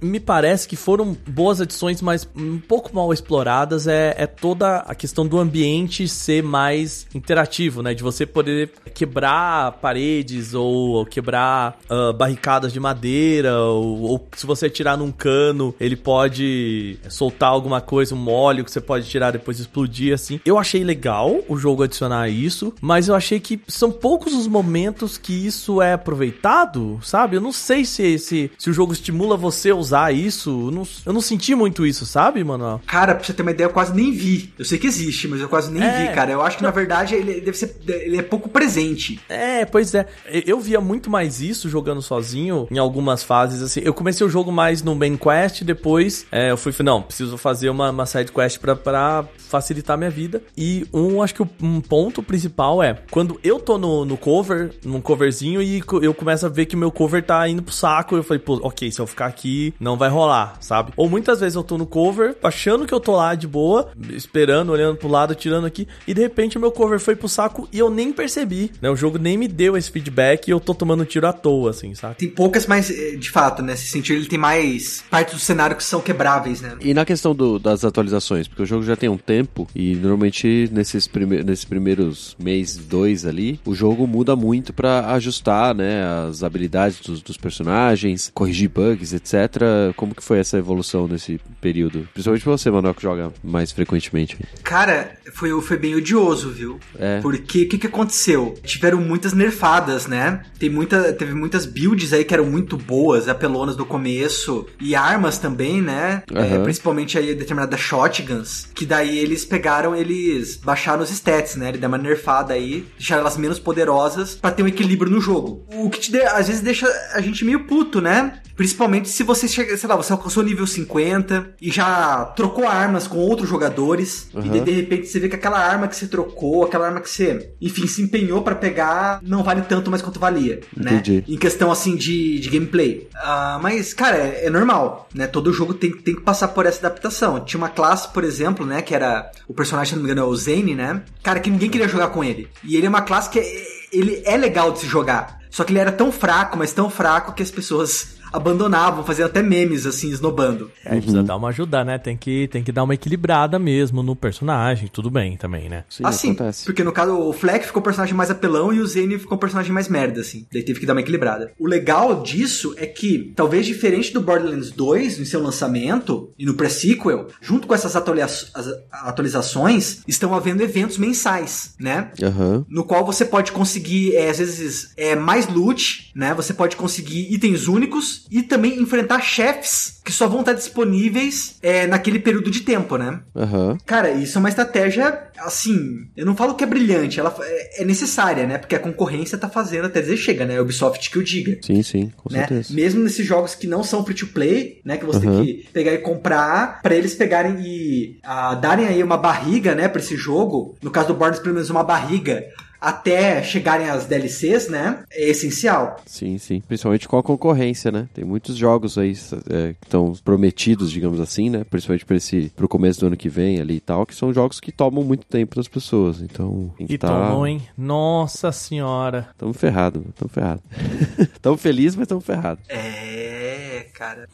me 0.00 0.18
parece 0.18 0.66
que 0.66 0.76
foram 0.76 1.16
boas 1.28 1.60
adições, 1.60 2.00
mas 2.00 2.28
um 2.34 2.58
pouco 2.58 2.94
mal 2.94 3.12
exploradas, 3.12 3.86
é, 3.86 4.14
é 4.16 4.26
toda 4.26 4.78
a 4.78 4.94
questão 4.94 5.26
do 5.26 5.38
ambiente 5.38 5.73
ser 6.08 6.42
mais 6.42 7.06
interativo, 7.14 7.82
né? 7.82 7.94
De 7.94 8.02
você 8.02 8.24
poder 8.26 8.70
quebrar 8.94 9.72
paredes 9.72 10.54
ou 10.54 11.04
quebrar 11.06 11.78
uh, 11.90 12.12
barricadas 12.12 12.72
de 12.72 12.80
madeira, 12.80 13.58
ou, 13.58 14.02
ou, 14.02 14.28
se 14.36 14.46
você 14.46 14.70
tirar 14.70 14.96
num 14.96 15.10
cano, 15.10 15.74
ele 15.80 15.96
pode 15.96 16.98
soltar 17.08 17.50
alguma 17.50 17.80
coisa, 17.80 18.14
um 18.14 18.30
óleo 18.30 18.64
que 18.64 18.70
você 18.70 18.80
pode 18.80 19.08
tirar 19.08 19.30
depois 19.30 19.58
explodir, 19.58 20.14
assim. 20.14 20.40
Eu 20.44 20.58
achei 20.58 20.84
legal 20.84 21.40
o 21.48 21.56
jogo 21.56 21.82
adicionar 21.82 22.28
isso, 22.28 22.72
mas 22.80 23.08
eu 23.08 23.14
achei 23.14 23.40
que 23.40 23.60
são 23.68 23.90
poucos 23.90 24.32
os 24.32 24.46
momentos 24.46 25.18
que 25.18 25.32
isso 25.46 25.80
é 25.82 25.92
aproveitado, 25.92 26.98
sabe? 27.02 27.36
Eu 27.36 27.40
não 27.40 27.52
sei 27.52 27.84
se, 27.84 28.18
se, 28.18 28.50
se 28.58 28.70
o 28.70 28.72
jogo 28.72 28.92
estimula 28.92 29.36
você 29.36 29.70
a 29.70 29.76
usar 29.76 30.12
isso. 30.12 30.50
Eu 30.50 30.70
não, 30.70 30.86
eu 31.06 31.12
não 31.12 31.20
senti 31.20 31.54
muito 31.54 31.86
isso, 31.86 32.06
sabe, 32.06 32.42
Manuel? 32.44 32.80
Cara, 32.86 33.14
pra 33.14 33.24
você 33.24 33.32
ter 33.32 33.42
uma 33.42 33.50
ideia, 33.50 33.66
eu 33.66 33.72
quase 33.72 33.94
nem 33.94 34.12
vi. 34.12 34.52
Eu 34.58 34.64
sei 34.64 34.78
que 34.78 34.86
existe, 34.86 35.28
mas 35.28 35.40
eu 35.40 35.48
quase 35.48 35.63
nem 35.70 35.82
é, 35.82 36.08
vi, 36.08 36.14
cara. 36.14 36.32
Eu 36.32 36.42
acho 36.42 36.56
que, 36.56 36.62
não. 36.62 36.70
na 36.70 36.74
verdade, 36.74 37.14
ele 37.14 37.40
deve 37.40 37.56
ser. 37.56 37.76
Ele 37.86 38.18
é 38.18 38.22
pouco 38.22 38.48
presente. 38.48 39.20
É, 39.28 39.64
pois 39.64 39.94
é. 39.94 40.06
Eu 40.46 40.60
via 40.60 40.80
muito 40.80 41.10
mais 41.10 41.40
isso 41.40 41.68
jogando 41.68 42.02
sozinho 42.02 42.66
em 42.70 42.78
algumas 42.78 43.22
fases, 43.22 43.62
assim. 43.62 43.80
Eu 43.84 43.94
comecei 43.94 44.26
o 44.26 44.30
jogo 44.30 44.50
mais 44.50 44.82
no 44.82 44.94
main 44.94 45.16
quest, 45.16 45.62
depois 45.62 46.26
é, 46.30 46.50
eu 46.50 46.56
fui, 46.56 46.72
não, 46.82 47.02
preciso 47.02 47.36
fazer 47.36 47.68
uma, 47.68 47.90
uma 47.90 48.06
side 48.06 48.32
quest 48.32 48.58
pra, 48.58 48.74
pra 48.74 49.24
facilitar 49.36 49.96
minha 49.96 50.10
vida. 50.10 50.42
E 50.56 50.86
um, 50.92 51.22
acho 51.22 51.34
que 51.34 51.42
um 51.62 51.80
ponto 51.80 52.22
principal 52.22 52.82
é 52.82 52.98
quando 53.10 53.38
eu 53.42 53.60
tô 53.60 53.78
no, 53.78 54.04
no 54.04 54.16
cover, 54.16 54.72
num 54.84 55.00
coverzinho, 55.00 55.62
e 55.62 55.82
eu 56.02 56.12
começo 56.12 56.46
a 56.46 56.48
ver 56.48 56.66
que 56.66 56.76
meu 56.76 56.90
cover 56.90 57.22
tá 57.24 57.48
indo 57.48 57.62
pro 57.62 57.72
saco, 57.72 58.16
eu 58.16 58.22
falei, 58.22 58.40
pô, 58.40 58.58
ok, 58.62 58.90
se 58.90 59.00
eu 59.00 59.06
ficar 59.06 59.26
aqui, 59.26 59.72
não 59.78 59.96
vai 59.96 60.08
rolar, 60.08 60.56
sabe? 60.60 60.92
Ou 60.96 61.08
muitas 61.08 61.40
vezes 61.40 61.54
eu 61.54 61.62
tô 61.62 61.78
no 61.78 61.86
cover, 61.86 62.36
achando 62.42 62.86
que 62.86 62.92
eu 62.92 63.00
tô 63.00 63.12
lá 63.12 63.34
de 63.34 63.46
boa, 63.46 63.90
esperando, 64.10 64.72
olhando 64.72 64.96
pro 64.96 65.08
lado, 65.08 65.34
tirando 65.34 65.53
aqui, 65.62 65.86
e 66.06 66.14
de 66.14 66.20
repente 66.20 66.56
o 66.56 66.60
meu 66.60 66.72
cover 66.72 66.98
foi 66.98 67.14
pro 67.14 67.28
saco 67.28 67.68
e 67.72 67.78
eu 67.78 67.90
nem 67.90 68.12
percebi, 68.12 68.72
né? 68.80 68.90
O 68.90 68.96
jogo 68.96 69.18
nem 69.18 69.36
me 69.36 69.46
deu 69.46 69.76
esse 69.76 69.90
feedback 69.90 70.48
e 70.48 70.50
eu 70.50 70.58
tô 70.58 70.74
tomando 70.74 71.04
tiro 71.04 71.26
à 71.26 71.32
toa, 71.32 71.70
assim, 71.70 71.94
sabe? 71.94 72.16
Tem 72.16 72.28
poucas, 72.28 72.66
mas 72.66 72.90
eh, 72.90 73.16
de 73.16 73.30
fato, 73.30 73.62
né? 73.62 73.74
Nesse 73.74 73.88
sentido, 73.88 74.18
ele 74.18 74.26
tem 74.26 74.38
mais 74.38 75.02
partes 75.10 75.34
do 75.34 75.40
cenário 75.40 75.76
que 75.76 75.82
são 75.82 76.00
quebráveis, 76.00 76.60
né? 76.60 76.76
E 76.80 76.94
na 76.94 77.04
questão 77.04 77.34
do, 77.34 77.58
das 77.58 77.84
atualizações, 77.84 78.46
porque 78.46 78.62
o 78.62 78.66
jogo 78.66 78.84
já 78.84 78.94
tem 78.94 79.08
um 79.08 79.18
tempo 79.18 79.68
e 79.74 79.96
normalmente 79.96 80.70
nesses, 80.72 81.08
prime 81.08 81.42
nesses 81.42 81.64
primeiros 81.64 82.36
mês, 82.38 82.76
dois 82.76 83.26
ali, 83.26 83.58
o 83.64 83.74
jogo 83.74 84.06
muda 84.06 84.36
muito 84.36 84.72
para 84.72 85.12
ajustar, 85.14 85.74
né? 85.74 86.04
As 86.28 86.42
habilidades 86.42 87.00
dos, 87.00 87.20
dos 87.20 87.36
personagens, 87.36 88.30
corrigir 88.32 88.70
bugs, 88.70 89.12
etc. 89.12 89.92
Como 89.96 90.14
que 90.14 90.22
foi 90.22 90.38
essa 90.38 90.56
evolução 90.56 91.08
nesse 91.08 91.40
período? 91.60 92.08
Principalmente 92.12 92.42
pra 92.42 92.52
você, 92.52 92.70
Manuel, 92.70 92.94
que 92.94 93.02
joga 93.02 93.32
mais 93.42 93.72
frequentemente. 93.72 94.38
Cara, 94.62 95.16
foi, 95.32 95.43
foi 95.60 95.76
bem 95.76 95.94
odioso, 95.94 96.50
viu? 96.50 96.78
É. 96.98 97.20
Porque 97.20 97.62
o 97.62 97.68
que, 97.68 97.78
que 97.78 97.86
aconteceu? 97.86 98.54
Tiveram 98.62 99.00
muitas 99.00 99.32
nerfadas, 99.32 100.06
né? 100.06 100.42
Tem 100.58 100.70
muita, 100.70 101.12
teve 101.12 101.34
muitas 101.34 101.66
builds 101.66 102.12
aí 102.12 102.24
que 102.24 102.34
eram 102.34 102.46
muito 102.46 102.76
boas, 102.76 103.28
apelonas 103.28 103.76
do 103.76 103.84
começo, 103.84 104.66
e 104.80 104.94
armas 104.94 105.38
também, 105.38 105.82
né? 105.82 106.22
Uhum. 106.30 106.38
É, 106.38 106.58
principalmente 106.58 107.18
aí 107.18 107.34
determinadas 107.34 107.80
shotguns, 107.80 108.68
que 108.74 108.86
daí 108.86 109.18
eles 109.18 109.44
pegaram, 109.44 109.94
eles 109.94 110.56
baixaram 110.56 111.02
os 111.02 111.10
stats, 111.10 111.56
né? 111.56 111.68
Ele 111.68 111.78
deu 111.78 111.88
uma 111.88 111.98
nerfada 111.98 112.54
aí, 112.54 112.86
deixaram 112.96 113.22
elas 113.22 113.36
menos 113.36 113.58
poderosas 113.58 114.34
para 114.34 114.50
ter 114.50 114.62
um 114.62 114.68
equilíbrio 114.68 115.10
no 115.10 115.20
jogo. 115.20 115.64
O 115.74 115.90
que 115.90 116.00
te 116.00 116.12
de, 116.12 116.22
às 116.22 116.46
vezes 116.46 116.62
deixa 116.62 116.86
a 117.12 117.20
gente 117.20 117.44
meio 117.44 117.64
puto, 117.64 118.00
né? 118.00 118.40
Principalmente 118.56 119.08
se 119.08 119.22
você 119.22 119.48
chega, 119.48 119.76
sei 119.76 119.88
lá, 119.88 119.96
você 119.96 120.12
alcançou 120.12 120.42
o 120.42 120.46
nível 120.46 120.66
50 120.66 121.54
e 121.60 121.70
já 121.70 122.24
trocou 122.36 122.66
armas 122.66 123.06
com 123.06 123.18
outros 123.18 123.48
jogadores, 123.48 124.28
uhum. 124.32 124.44
e 124.44 124.48
de, 124.48 124.60
de, 124.60 124.70
repente 124.70 125.08
você 125.08 125.18
vê 125.24 125.28
que 125.28 125.36
aquela 125.36 125.58
arma 125.58 125.88
que 125.88 125.96
você 125.96 126.06
trocou, 126.06 126.64
aquela 126.64 126.86
arma 126.86 127.00
que 127.00 127.08
você, 127.08 127.54
enfim, 127.60 127.86
se 127.86 128.02
empenhou 128.02 128.42
para 128.42 128.54
pegar, 128.54 129.20
não 129.22 129.42
vale 129.42 129.62
tanto 129.62 129.90
mais 129.90 130.02
quanto 130.02 130.20
valia, 130.20 130.60
né? 130.76 130.94
Entendi. 130.94 131.16
né? 131.16 131.24
Em 131.26 131.36
questão 131.36 131.72
assim 131.72 131.96
de, 131.96 132.38
de 132.38 132.50
gameplay. 132.50 133.08
Uh, 133.14 133.62
mas, 133.62 133.94
cara, 133.94 134.18
é, 134.18 134.46
é, 134.46 134.50
normal, 134.50 135.08
né? 135.14 135.26
Todo 135.26 135.52
jogo 135.52 135.74
tem, 135.74 135.90
tem 135.92 136.14
que 136.14 136.20
passar 136.20 136.48
por 136.48 136.66
essa 136.66 136.86
adaptação. 136.86 137.40
Tinha 137.40 137.58
uma 137.58 137.68
classe, 137.68 138.08
por 138.08 138.22
exemplo, 138.22 138.66
né? 138.66 138.82
Que 138.82 138.94
era 138.94 139.30
o 139.48 139.54
personagem, 139.54 139.90
se 139.90 139.96
não 139.96 140.02
me 140.02 140.10
engano, 140.10 140.26
é 140.26 140.30
o 140.30 140.36
Zane, 140.36 140.74
né? 140.74 141.02
Cara, 141.22 141.40
que 141.40 141.50
ninguém 141.50 141.70
queria 141.70 141.88
jogar 141.88 142.08
com 142.08 142.22
ele. 142.22 142.48
E 142.62 142.76
ele 142.76 142.86
é 142.86 142.88
uma 142.88 143.02
classe 143.02 143.30
que 143.30 143.38
é, 143.38 143.66
ele 143.92 144.22
é 144.24 144.36
legal 144.36 144.72
de 144.72 144.80
se 144.80 144.86
jogar. 144.86 145.40
Só 145.50 145.62
que 145.62 145.72
ele 145.72 145.78
era 145.78 145.92
tão 145.92 146.10
fraco, 146.10 146.58
mas 146.58 146.72
tão 146.72 146.90
fraco 146.90 147.32
que 147.32 147.42
as 147.42 147.50
pessoas 147.50 148.13
abandonavam, 148.34 149.04
faziam 149.04 149.26
até 149.26 149.42
memes, 149.42 149.86
assim, 149.86 150.10
esnobando. 150.10 150.70
É, 150.84 150.96
precisa 150.96 151.18
uhum. 151.18 151.24
dar 151.24 151.36
uma 151.36 151.48
ajuda, 151.48 151.84
né? 151.84 151.98
Tem 151.98 152.16
que, 152.16 152.48
tem 152.48 152.62
que 152.62 152.72
dar 152.72 152.82
uma 152.82 152.94
equilibrada 152.94 153.58
mesmo 153.58 154.02
no 154.02 154.16
personagem, 154.16 154.88
tudo 154.92 155.08
bem 155.08 155.36
também, 155.36 155.68
né? 155.68 155.84
Sim, 155.88 156.02
assim, 156.04 156.32
acontece. 156.32 156.64
porque 156.64 156.82
no 156.82 156.92
caso 156.92 157.16
o 157.16 157.32
Fleck 157.32 157.66
ficou 157.66 157.80
o 157.80 157.84
personagem 157.84 158.14
mais 158.14 158.30
apelão 158.30 158.72
e 158.72 158.80
o 158.80 158.86
Zane 158.86 159.18
ficou 159.18 159.36
o 159.36 159.40
personagem 159.40 159.72
mais 159.72 159.88
merda, 159.88 160.20
assim. 160.20 160.46
Daí 160.52 160.62
teve 160.62 160.80
que 160.80 160.86
dar 160.86 160.94
uma 160.94 161.00
equilibrada. 161.00 161.52
O 161.58 161.66
legal 161.66 162.22
disso 162.22 162.74
é 162.76 162.86
que, 162.86 163.32
talvez 163.36 163.66
diferente 163.66 164.12
do 164.12 164.20
Borderlands 164.20 164.72
2, 164.72 165.20
em 165.20 165.24
seu 165.24 165.40
lançamento, 165.40 166.32
e 166.36 166.44
no 166.44 166.54
pre-sequel, 166.54 167.28
junto 167.40 167.68
com 167.68 167.74
essas 167.74 167.94
atualizações, 167.94 170.02
estão 170.08 170.34
havendo 170.34 170.62
eventos 170.62 170.98
mensais, 170.98 171.74
né? 171.78 172.10
Uhum. 172.20 172.64
No 172.68 172.84
qual 172.84 173.04
você 173.04 173.24
pode 173.24 173.52
conseguir, 173.52 174.16
é, 174.16 174.30
às 174.30 174.38
vezes, 174.38 174.92
é, 174.96 175.14
mais 175.14 175.46
loot, 175.46 176.10
né? 176.14 176.34
Você 176.34 176.52
pode 176.52 176.76
conseguir 176.76 177.32
itens 177.32 177.68
únicos 177.68 178.23
inimigos 178.24 178.28
e 178.30 178.42
também 178.42 178.80
enfrentar 178.80 179.20
chefes 179.20 180.00
que 180.04 180.12
só 180.12 180.26
vão 180.28 180.40
estar 180.40 180.52
disponíveis 180.52 181.56
é, 181.62 181.86
naquele 181.86 182.18
período 182.18 182.50
de 182.50 182.60
tempo, 182.60 182.96
né? 182.96 183.20
Aham. 183.34 183.78
Cara, 183.86 184.10
isso 184.10 184.36
é 184.36 184.40
uma 184.40 184.48
estratégia, 184.48 185.28
assim, 185.38 186.06
eu 186.16 186.26
não 186.26 186.36
falo 186.36 186.54
que 186.54 186.64
é 186.64 186.66
brilhante, 186.66 187.18
ela 187.20 187.34
é 187.40 187.64
é 187.76 187.84
necessária, 187.84 188.46
né? 188.46 188.56
Porque 188.58 188.74
a 188.76 188.78
concorrência 188.78 189.36
tá 189.36 189.48
fazendo 189.48 189.86
até 189.86 190.00
dizer 190.00 190.16
chega, 190.16 190.44
né? 190.46 190.60
Ubisoft 190.60 191.10
que 191.10 191.18
o 191.18 191.24
diga. 191.24 191.58
Sim, 191.62 191.82
sim, 191.82 192.12
com 192.16 192.32
Né? 192.32 192.40
certeza. 192.40 192.72
Mesmo 192.72 193.02
nesses 193.02 193.26
jogos 193.26 193.54
que 193.54 193.66
não 193.66 193.82
são 193.82 194.04
free 194.04 194.14
to 194.14 194.28
play, 194.28 194.80
né, 194.84 194.96
que 194.96 195.04
você 195.04 195.26
Uhum. 195.26 195.36
tem 195.44 195.46
que 195.56 195.68
pegar 195.72 195.92
e 195.92 195.98
comprar, 195.98 196.80
pra 196.82 196.94
eles 196.94 197.14
pegarem 197.14 197.56
e 197.60 198.18
ah, 198.22 198.54
darem 198.54 198.86
aí 198.86 199.02
uma 199.02 199.16
barriga, 199.16 199.74
né, 199.74 199.88
pra 199.88 200.00
esse 200.00 200.16
jogo. 200.16 200.76
No 200.82 200.90
caso 200.90 201.08
do 201.08 201.14
Borderlands, 201.14 201.40
pelo 201.42 201.54
menos 201.54 201.70
uma 201.70 201.82
barriga 201.82 202.44
até 202.84 203.42
chegarem 203.42 203.88
as 203.88 204.06
DLCs, 204.06 204.68
né? 204.68 205.00
É 205.10 205.28
essencial. 205.28 205.96
Sim, 206.06 206.38
sim. 206.38 206.60
Principalmente 206.66 207.08
com 207.08 207.18
a 207.18 207.22
concorrência, 207.22 207.90
né? 207.90 208.06
Tem 208.12 208.24
muitos 208.24 208.56
jogos 208.56 208.98
aí 208.98 209.12
é, 209.50 209.74
que 209.80 209.86
estão 209.86 210.12
prometidos, 210.24 210.90
digamos 210.90 211.20
assim, 211.20 211.48
né? 211.48 211.64
Principalmente 211.68 212.04
para 212.04 212.16
esse 212.16 212.52
pro 212.54 212.68
começo 212.68 213.00
do 213.00 213.06
ano 213.06 213.16
que 213.16 213.28
vem 213.28 213.60
ali 213.60 213.76
e 213.76 213.80
tal, 213.80 214.04
que 214.04 214.14
são 214.14 214.32
jogos 214.32 214.60
que 214.60 214.70
tomam 214.70 215.02
muito 215.02 215.26
tempo 215.26 215.56
das 215.56 215.66
pessoas. 215.66 216.20
Então, 216.20 216.72
tem 216.76 216.86
que 216.86 216.94
E 216.94 216.98
tá... 216.98 217.08
tomou, 217.08 217.46
hein? 217.46 217.62
Nossa 217.76 218.52
senhora. 218.52 219.28
Tamo 219.38 219.52
ferrado, 219.52 220.04
tamo 220.16 220.28
ferrado. 220.28 220.62
tamo 221.40 221.56
feliz, 221.56 221.96
mas 221.96 222.06
tamo 222.06 222.20
ferrado. 222.20 222.60
É, 222.68 223.73
cara. 223.92 224.28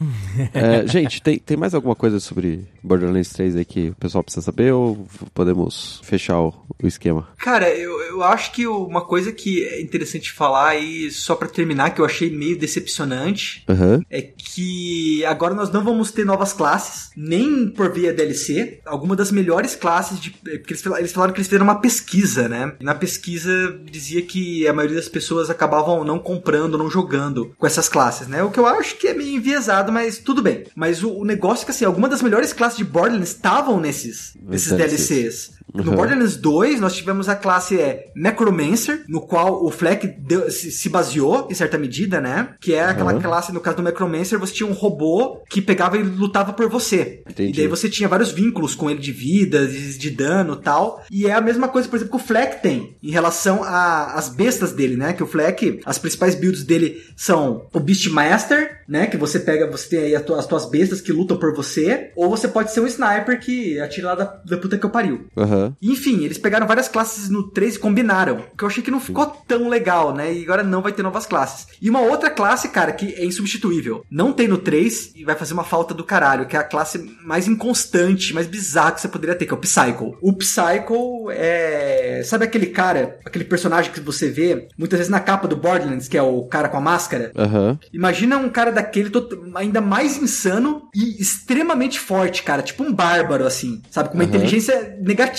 É, 0.53 0.85
gente, 0.87 1.21
tem, 1.21 1.37
tem 1.39 1.57
mais 1.57 1.73
alguma 1.73 1.95
coisa 1.95 2.19
sobre 2.19 2.65
Borderlands 2.83 3.29
3 3.29 3.55
aí 3.55 3.65
que 3.65 3.89
o 3.89 3.95
pessoal 3.95 4.23
precisa 4.23 4.43
saber 4.43 4.73
ou 4.73 5.07
podemos 5.33 6.01
fechar 6.03 6.39
o, 6.39 6.53
o 6.81 6.87
esquema? 6.87 7.27
Cara, 7.37 7.69
eu, 7.69 7.99
eu 8.01 8.23
acho 8.23 8.51
que 8.51 8.67
uma 8.67 9.01
coisa 9.01 9.31
que 9.31 9.63
é 9.65 9.81
interessante 9.81 10.31
falar 10.31 10.69
aí, 10.69 11.09
só 11.11 11.35
pra 11.35 11.47
terminar, 11.47 11.91
que 11.91 12.01
eu 12.01 12.05
achei 12.05 12.29
meio 12.29 12.57
decepcionante, 12.57 13.63
Aham. 13.69 14.01
é 14.09 14.21
que 14.21 15.23
agora 15.25 15.53
nós 15.53 15.71
não 15.71 15.83
vamos 15.83 16.11
ter 16.11 16.25
novas 16.25 16.53
classes, 16.53 17.11
nem 17.15 17.69
por 17.69 17.91
via 17.91 18.13
DLC. 18.13 18.79
Alguma 18.85 19.15
das 19.15 19.31
melhores 19.31 19.75
classes 19.75 20.19
de. 20.19 20.31
Porque 20.31 20.73
eles, 20.73 20.85
eles 20.85 21.11
falaram 21.11 21.33
que 21.33 21.39
eles 21.39 21.47
fizeram 21.47 21.65
uma 21.65 21.81
pesquisa, 21.81 22.47
né? 22.47 22.73
E 22.79 22.83
na 22.83 22.95
pesquisa 22.95 23.79
dizia 23.83 24.21
que 24.21 24.67
a 24.67 24.73
maioria 24.73 24.97
das 24.97 25.09
pessoas 25.09 25.49
acabavam 25.49 26.03
não 26.03 26.19
comprando, 26.19 26.77
não 26.77 26.89
jogando 26.89 27.53
com 27.57 27.65
essas 27.65 27.89
classes, 27.89 28.27
né? 28.27 28.43
O 28.43 28.51
que 28.51 28.59
eu 28.59 28.65
acho 28.65 28.97
que 28.97 29.07
é 29.07 29.13
meio 29.13 29.40
enviesado, 29.41 29.91
mas 29.91 30.17
tudo 30.17 30.41
bem. 30.41 30.65
Mas 30.75 31.03
o, 31.03 31.11
o 31.11 31.25
negócio 31.25 31.63
é 31.63 31.65
que 31.65 31.71
assim, 31.71 31.85
alguma 31.85 32.07
das 32.07 32.21
melhores 32.21 32.53
classes 32.53 32.77
de 32.77 32.83
Borderlands 32.83 33.29
estavam 33.29 33.79
nesses, 33.79 34.37
nesses 34.41 34.71
DLCs. 34.71 35.51
DLCs. 35.73 35.85
No 35.85 35.91
Uhum. 35.91 35.95
Borderlands 35.97 36.37
2, 36.37 36.79
nós 36.79 36.93
tivemos 36.95 37.27
a 37.29 37.35
classe 37.35 37.79
é, 37.79 38.05
Necromancer, 38.15 39.03
no 39.07 39.21
qual 39.21 39.63
o 39.65 39.71
Fleck 39.71 40.07
deu- 40.07 40.49
se, 40.51 40.71
se 40.71 40.89
baseou, 40.89 41.47
em 41.49 41.53
certa 41.53 41.77
medida, 41.77 42.19
né? 42.19 42.49
Que 42.59 42.73
é 42.73 42.83
aquela 42.83 43.13
Uhum. 43.13 43.21
classe, 43.21 43.51
no 43.53 43.59
caso 43.59 43.77
do 43.77 43.83
Necromancer, 43.83 44.37
você 44.39 44.53
tinha 44.53 44.67
um 44.69 44.73
robô 44.73 45.41
que 45.49 45.61
pegava 45.61 45.97
e 45.97 46.03
lutava 46.03 46.53
por 46.53 46.69
você. 46.69 47.23
Entendi. 47.29 47.51
E 47.51 47.55
daí 47.55 47.67
você 47.67 47.89
tinha 47.89 48.09
vários 48.09 48.31
vínculos 48.31 48.75
com 48.75 48.89
ele 48.89 48.99
de 48.99 49.11
vida, 49.11 49.67
de, 49.67 49.97
de 49.97 50.09
dano 50.09 50.57
e 50.59 50.63
tal. 50.63 51.03
E 51.11 51.25
é 51.27 51.33
a 51.33 51.41
mesma 51.41 51.67
coisa, 51.67 51.87
por 51.87 51.95
exemplo, 51.97 52.17
que 52.17 52.23
o 52.23 52.27
Fleck 52.27 52.61
tem 52.61 52.95
em 53.01 53.11
relação 53.11 53.61
às 53.63 54.29
bestas 54.29 54.71
dele, 54.73 54.95
né? 54.97 55.13
Que 55.13 55.23
o 55.23 55.27
Fleck, 55.27 55.79
as 55.85 55.97
principais 55.97 56.35
builds 56.35 56.63
dele 56.63 57.01
são 57.15 57.67
o 57.73 57.79
Beastmaster, 57.79 58.81
né? 58.87 59.07
Que 59.07 59.17
você 59.17 59.39
pega, 59.39 59.69
você 59.69 59.89
tem 59.89 59.99
aí 59.99 60.15
as 60.15 60.23
tuas, 60.23 60.39
as 60.39 60.45
tuas 60.47 60.65
bestas 60.69 61.01
que 61.01 61.11
lutam 61.11 61.37
por 61.37 61.53
você. 61.55 62.11
Ou 62.15 62.29
você 62.29 62.47
pode 62.47 62.71
ser 62.73 62.81
um 62.81 62.87
sniper 62.87 63.39
que 63.39 63.79
atira 63.79 64.07
lá 64.07 64.15
da, 64.15 64.41
da 64.45 64.57
puta 64.57 64.77
que 64.77 64.85
eu 64.85 64.89
pariu. 64.89 65.25
Aham. 65.61 65.75
Enfim, 65.81 66.23
eles 66.23 66.37
pegaram 66.37 66.67
várias 66.67 66.87
classes 66.87 67.29
no 67.29 67.43
3 67.49 67.75
e 67.75 67.79
combinaram. 67.79 68.43
Que 68.57 68.63
eu 68.63 68.67
achei 68.67 68.83
que 68.83 68.91
não 68.91 68.99
ficou 68.99 69.25
tão 69.47 69.67
legal, 69.69 70.13
né? 70.13 70.33
E 70.33 70.43
agora 70.43 70.63
não 70.63 70.81
vai 70.81 70.91
ter 70.91 71.03
novas 71.03 71.25
classes. 71.25 71.67
E 71.81 71.89
uma 71.89 72.01
outra 72.01 72.29
classe, 72.29 72.69
cara, 72.69 72.91
que 72.91 73.13
é 73.13 73.25
insubstituível. 73.25 74.03
Não 74.09 74.33
tem 74.33 74.47
no 74.47 74.57
3 74.57 75.11
e 75.15 75.23
vai 75.23 75.35
fazer 75.35 75.53
uma 75.53 75.63
falta 75.63 75.93
do 75.93 76.03
caralho, 76.03 76.45
que 76.45 76.55
é 76.55 76.59
a 76.59 76.63
classe 76.63 76.97
mais 77.23 77.47
inconstante, 77.47 78.33
mais 78.33 78.47
bizarra 78.47 78.91
que 78.93 79.01
você 79.01 79.07
poderia 79.07 79.35
ter, 79.35 79.45
que 79.45 79.53
é 79.53 79.55
o 79.57 79.59
Psycho. 79.59 80.17
O 80.21 80.33
Psycho 80.33 81.29
é. 81.31 82.21
Sabe 82.25 82.45
aquele 82.45 82.67
cara, 82.67 83.17
aquele 83.25 83.45
personagem 83.45 83.91
que 83.91 83.99
você 83.99 84.29
vê 84.29 84.67
muitas 84.77 84.97
vezes 84.99 85.11
na 85.11 85.19
capa 85.19 85.47
do 85.47 85.55
Borderlands, 85.55 86.07
que 86.07 86.17
é 86.17 86.21
o 86.23 86.43
cara 86.43 86.69
com 86.69 86.77
a 86.77 86.81
máscara? 86.81 87.31
Aham. 87.37 87.79
Imagina 87.93 88.37
um 88.37 88.49
cara 88.49 88.71
daquele 88.71 89.09
tot- 89.09 89.37
ainda 89.55 89.81
mais 89.81 90.17
insano 90.17 90.83
e 90.95 91.21
extremamente 91.21 91.99
forte, 91.99 92.43
cara. 92.43 92.61
Tipo 92.61 92.83
um 92.83 92.93
bárbaro, 92.93 93.45
assim. 93.45 93.81
Sabe? 93.89 94.09
Com 94.09 94.15
uma 94.15 94.23
Aham. 94.23 94.29
inteligência 94.35 94.97
negativa. 95.01 95.31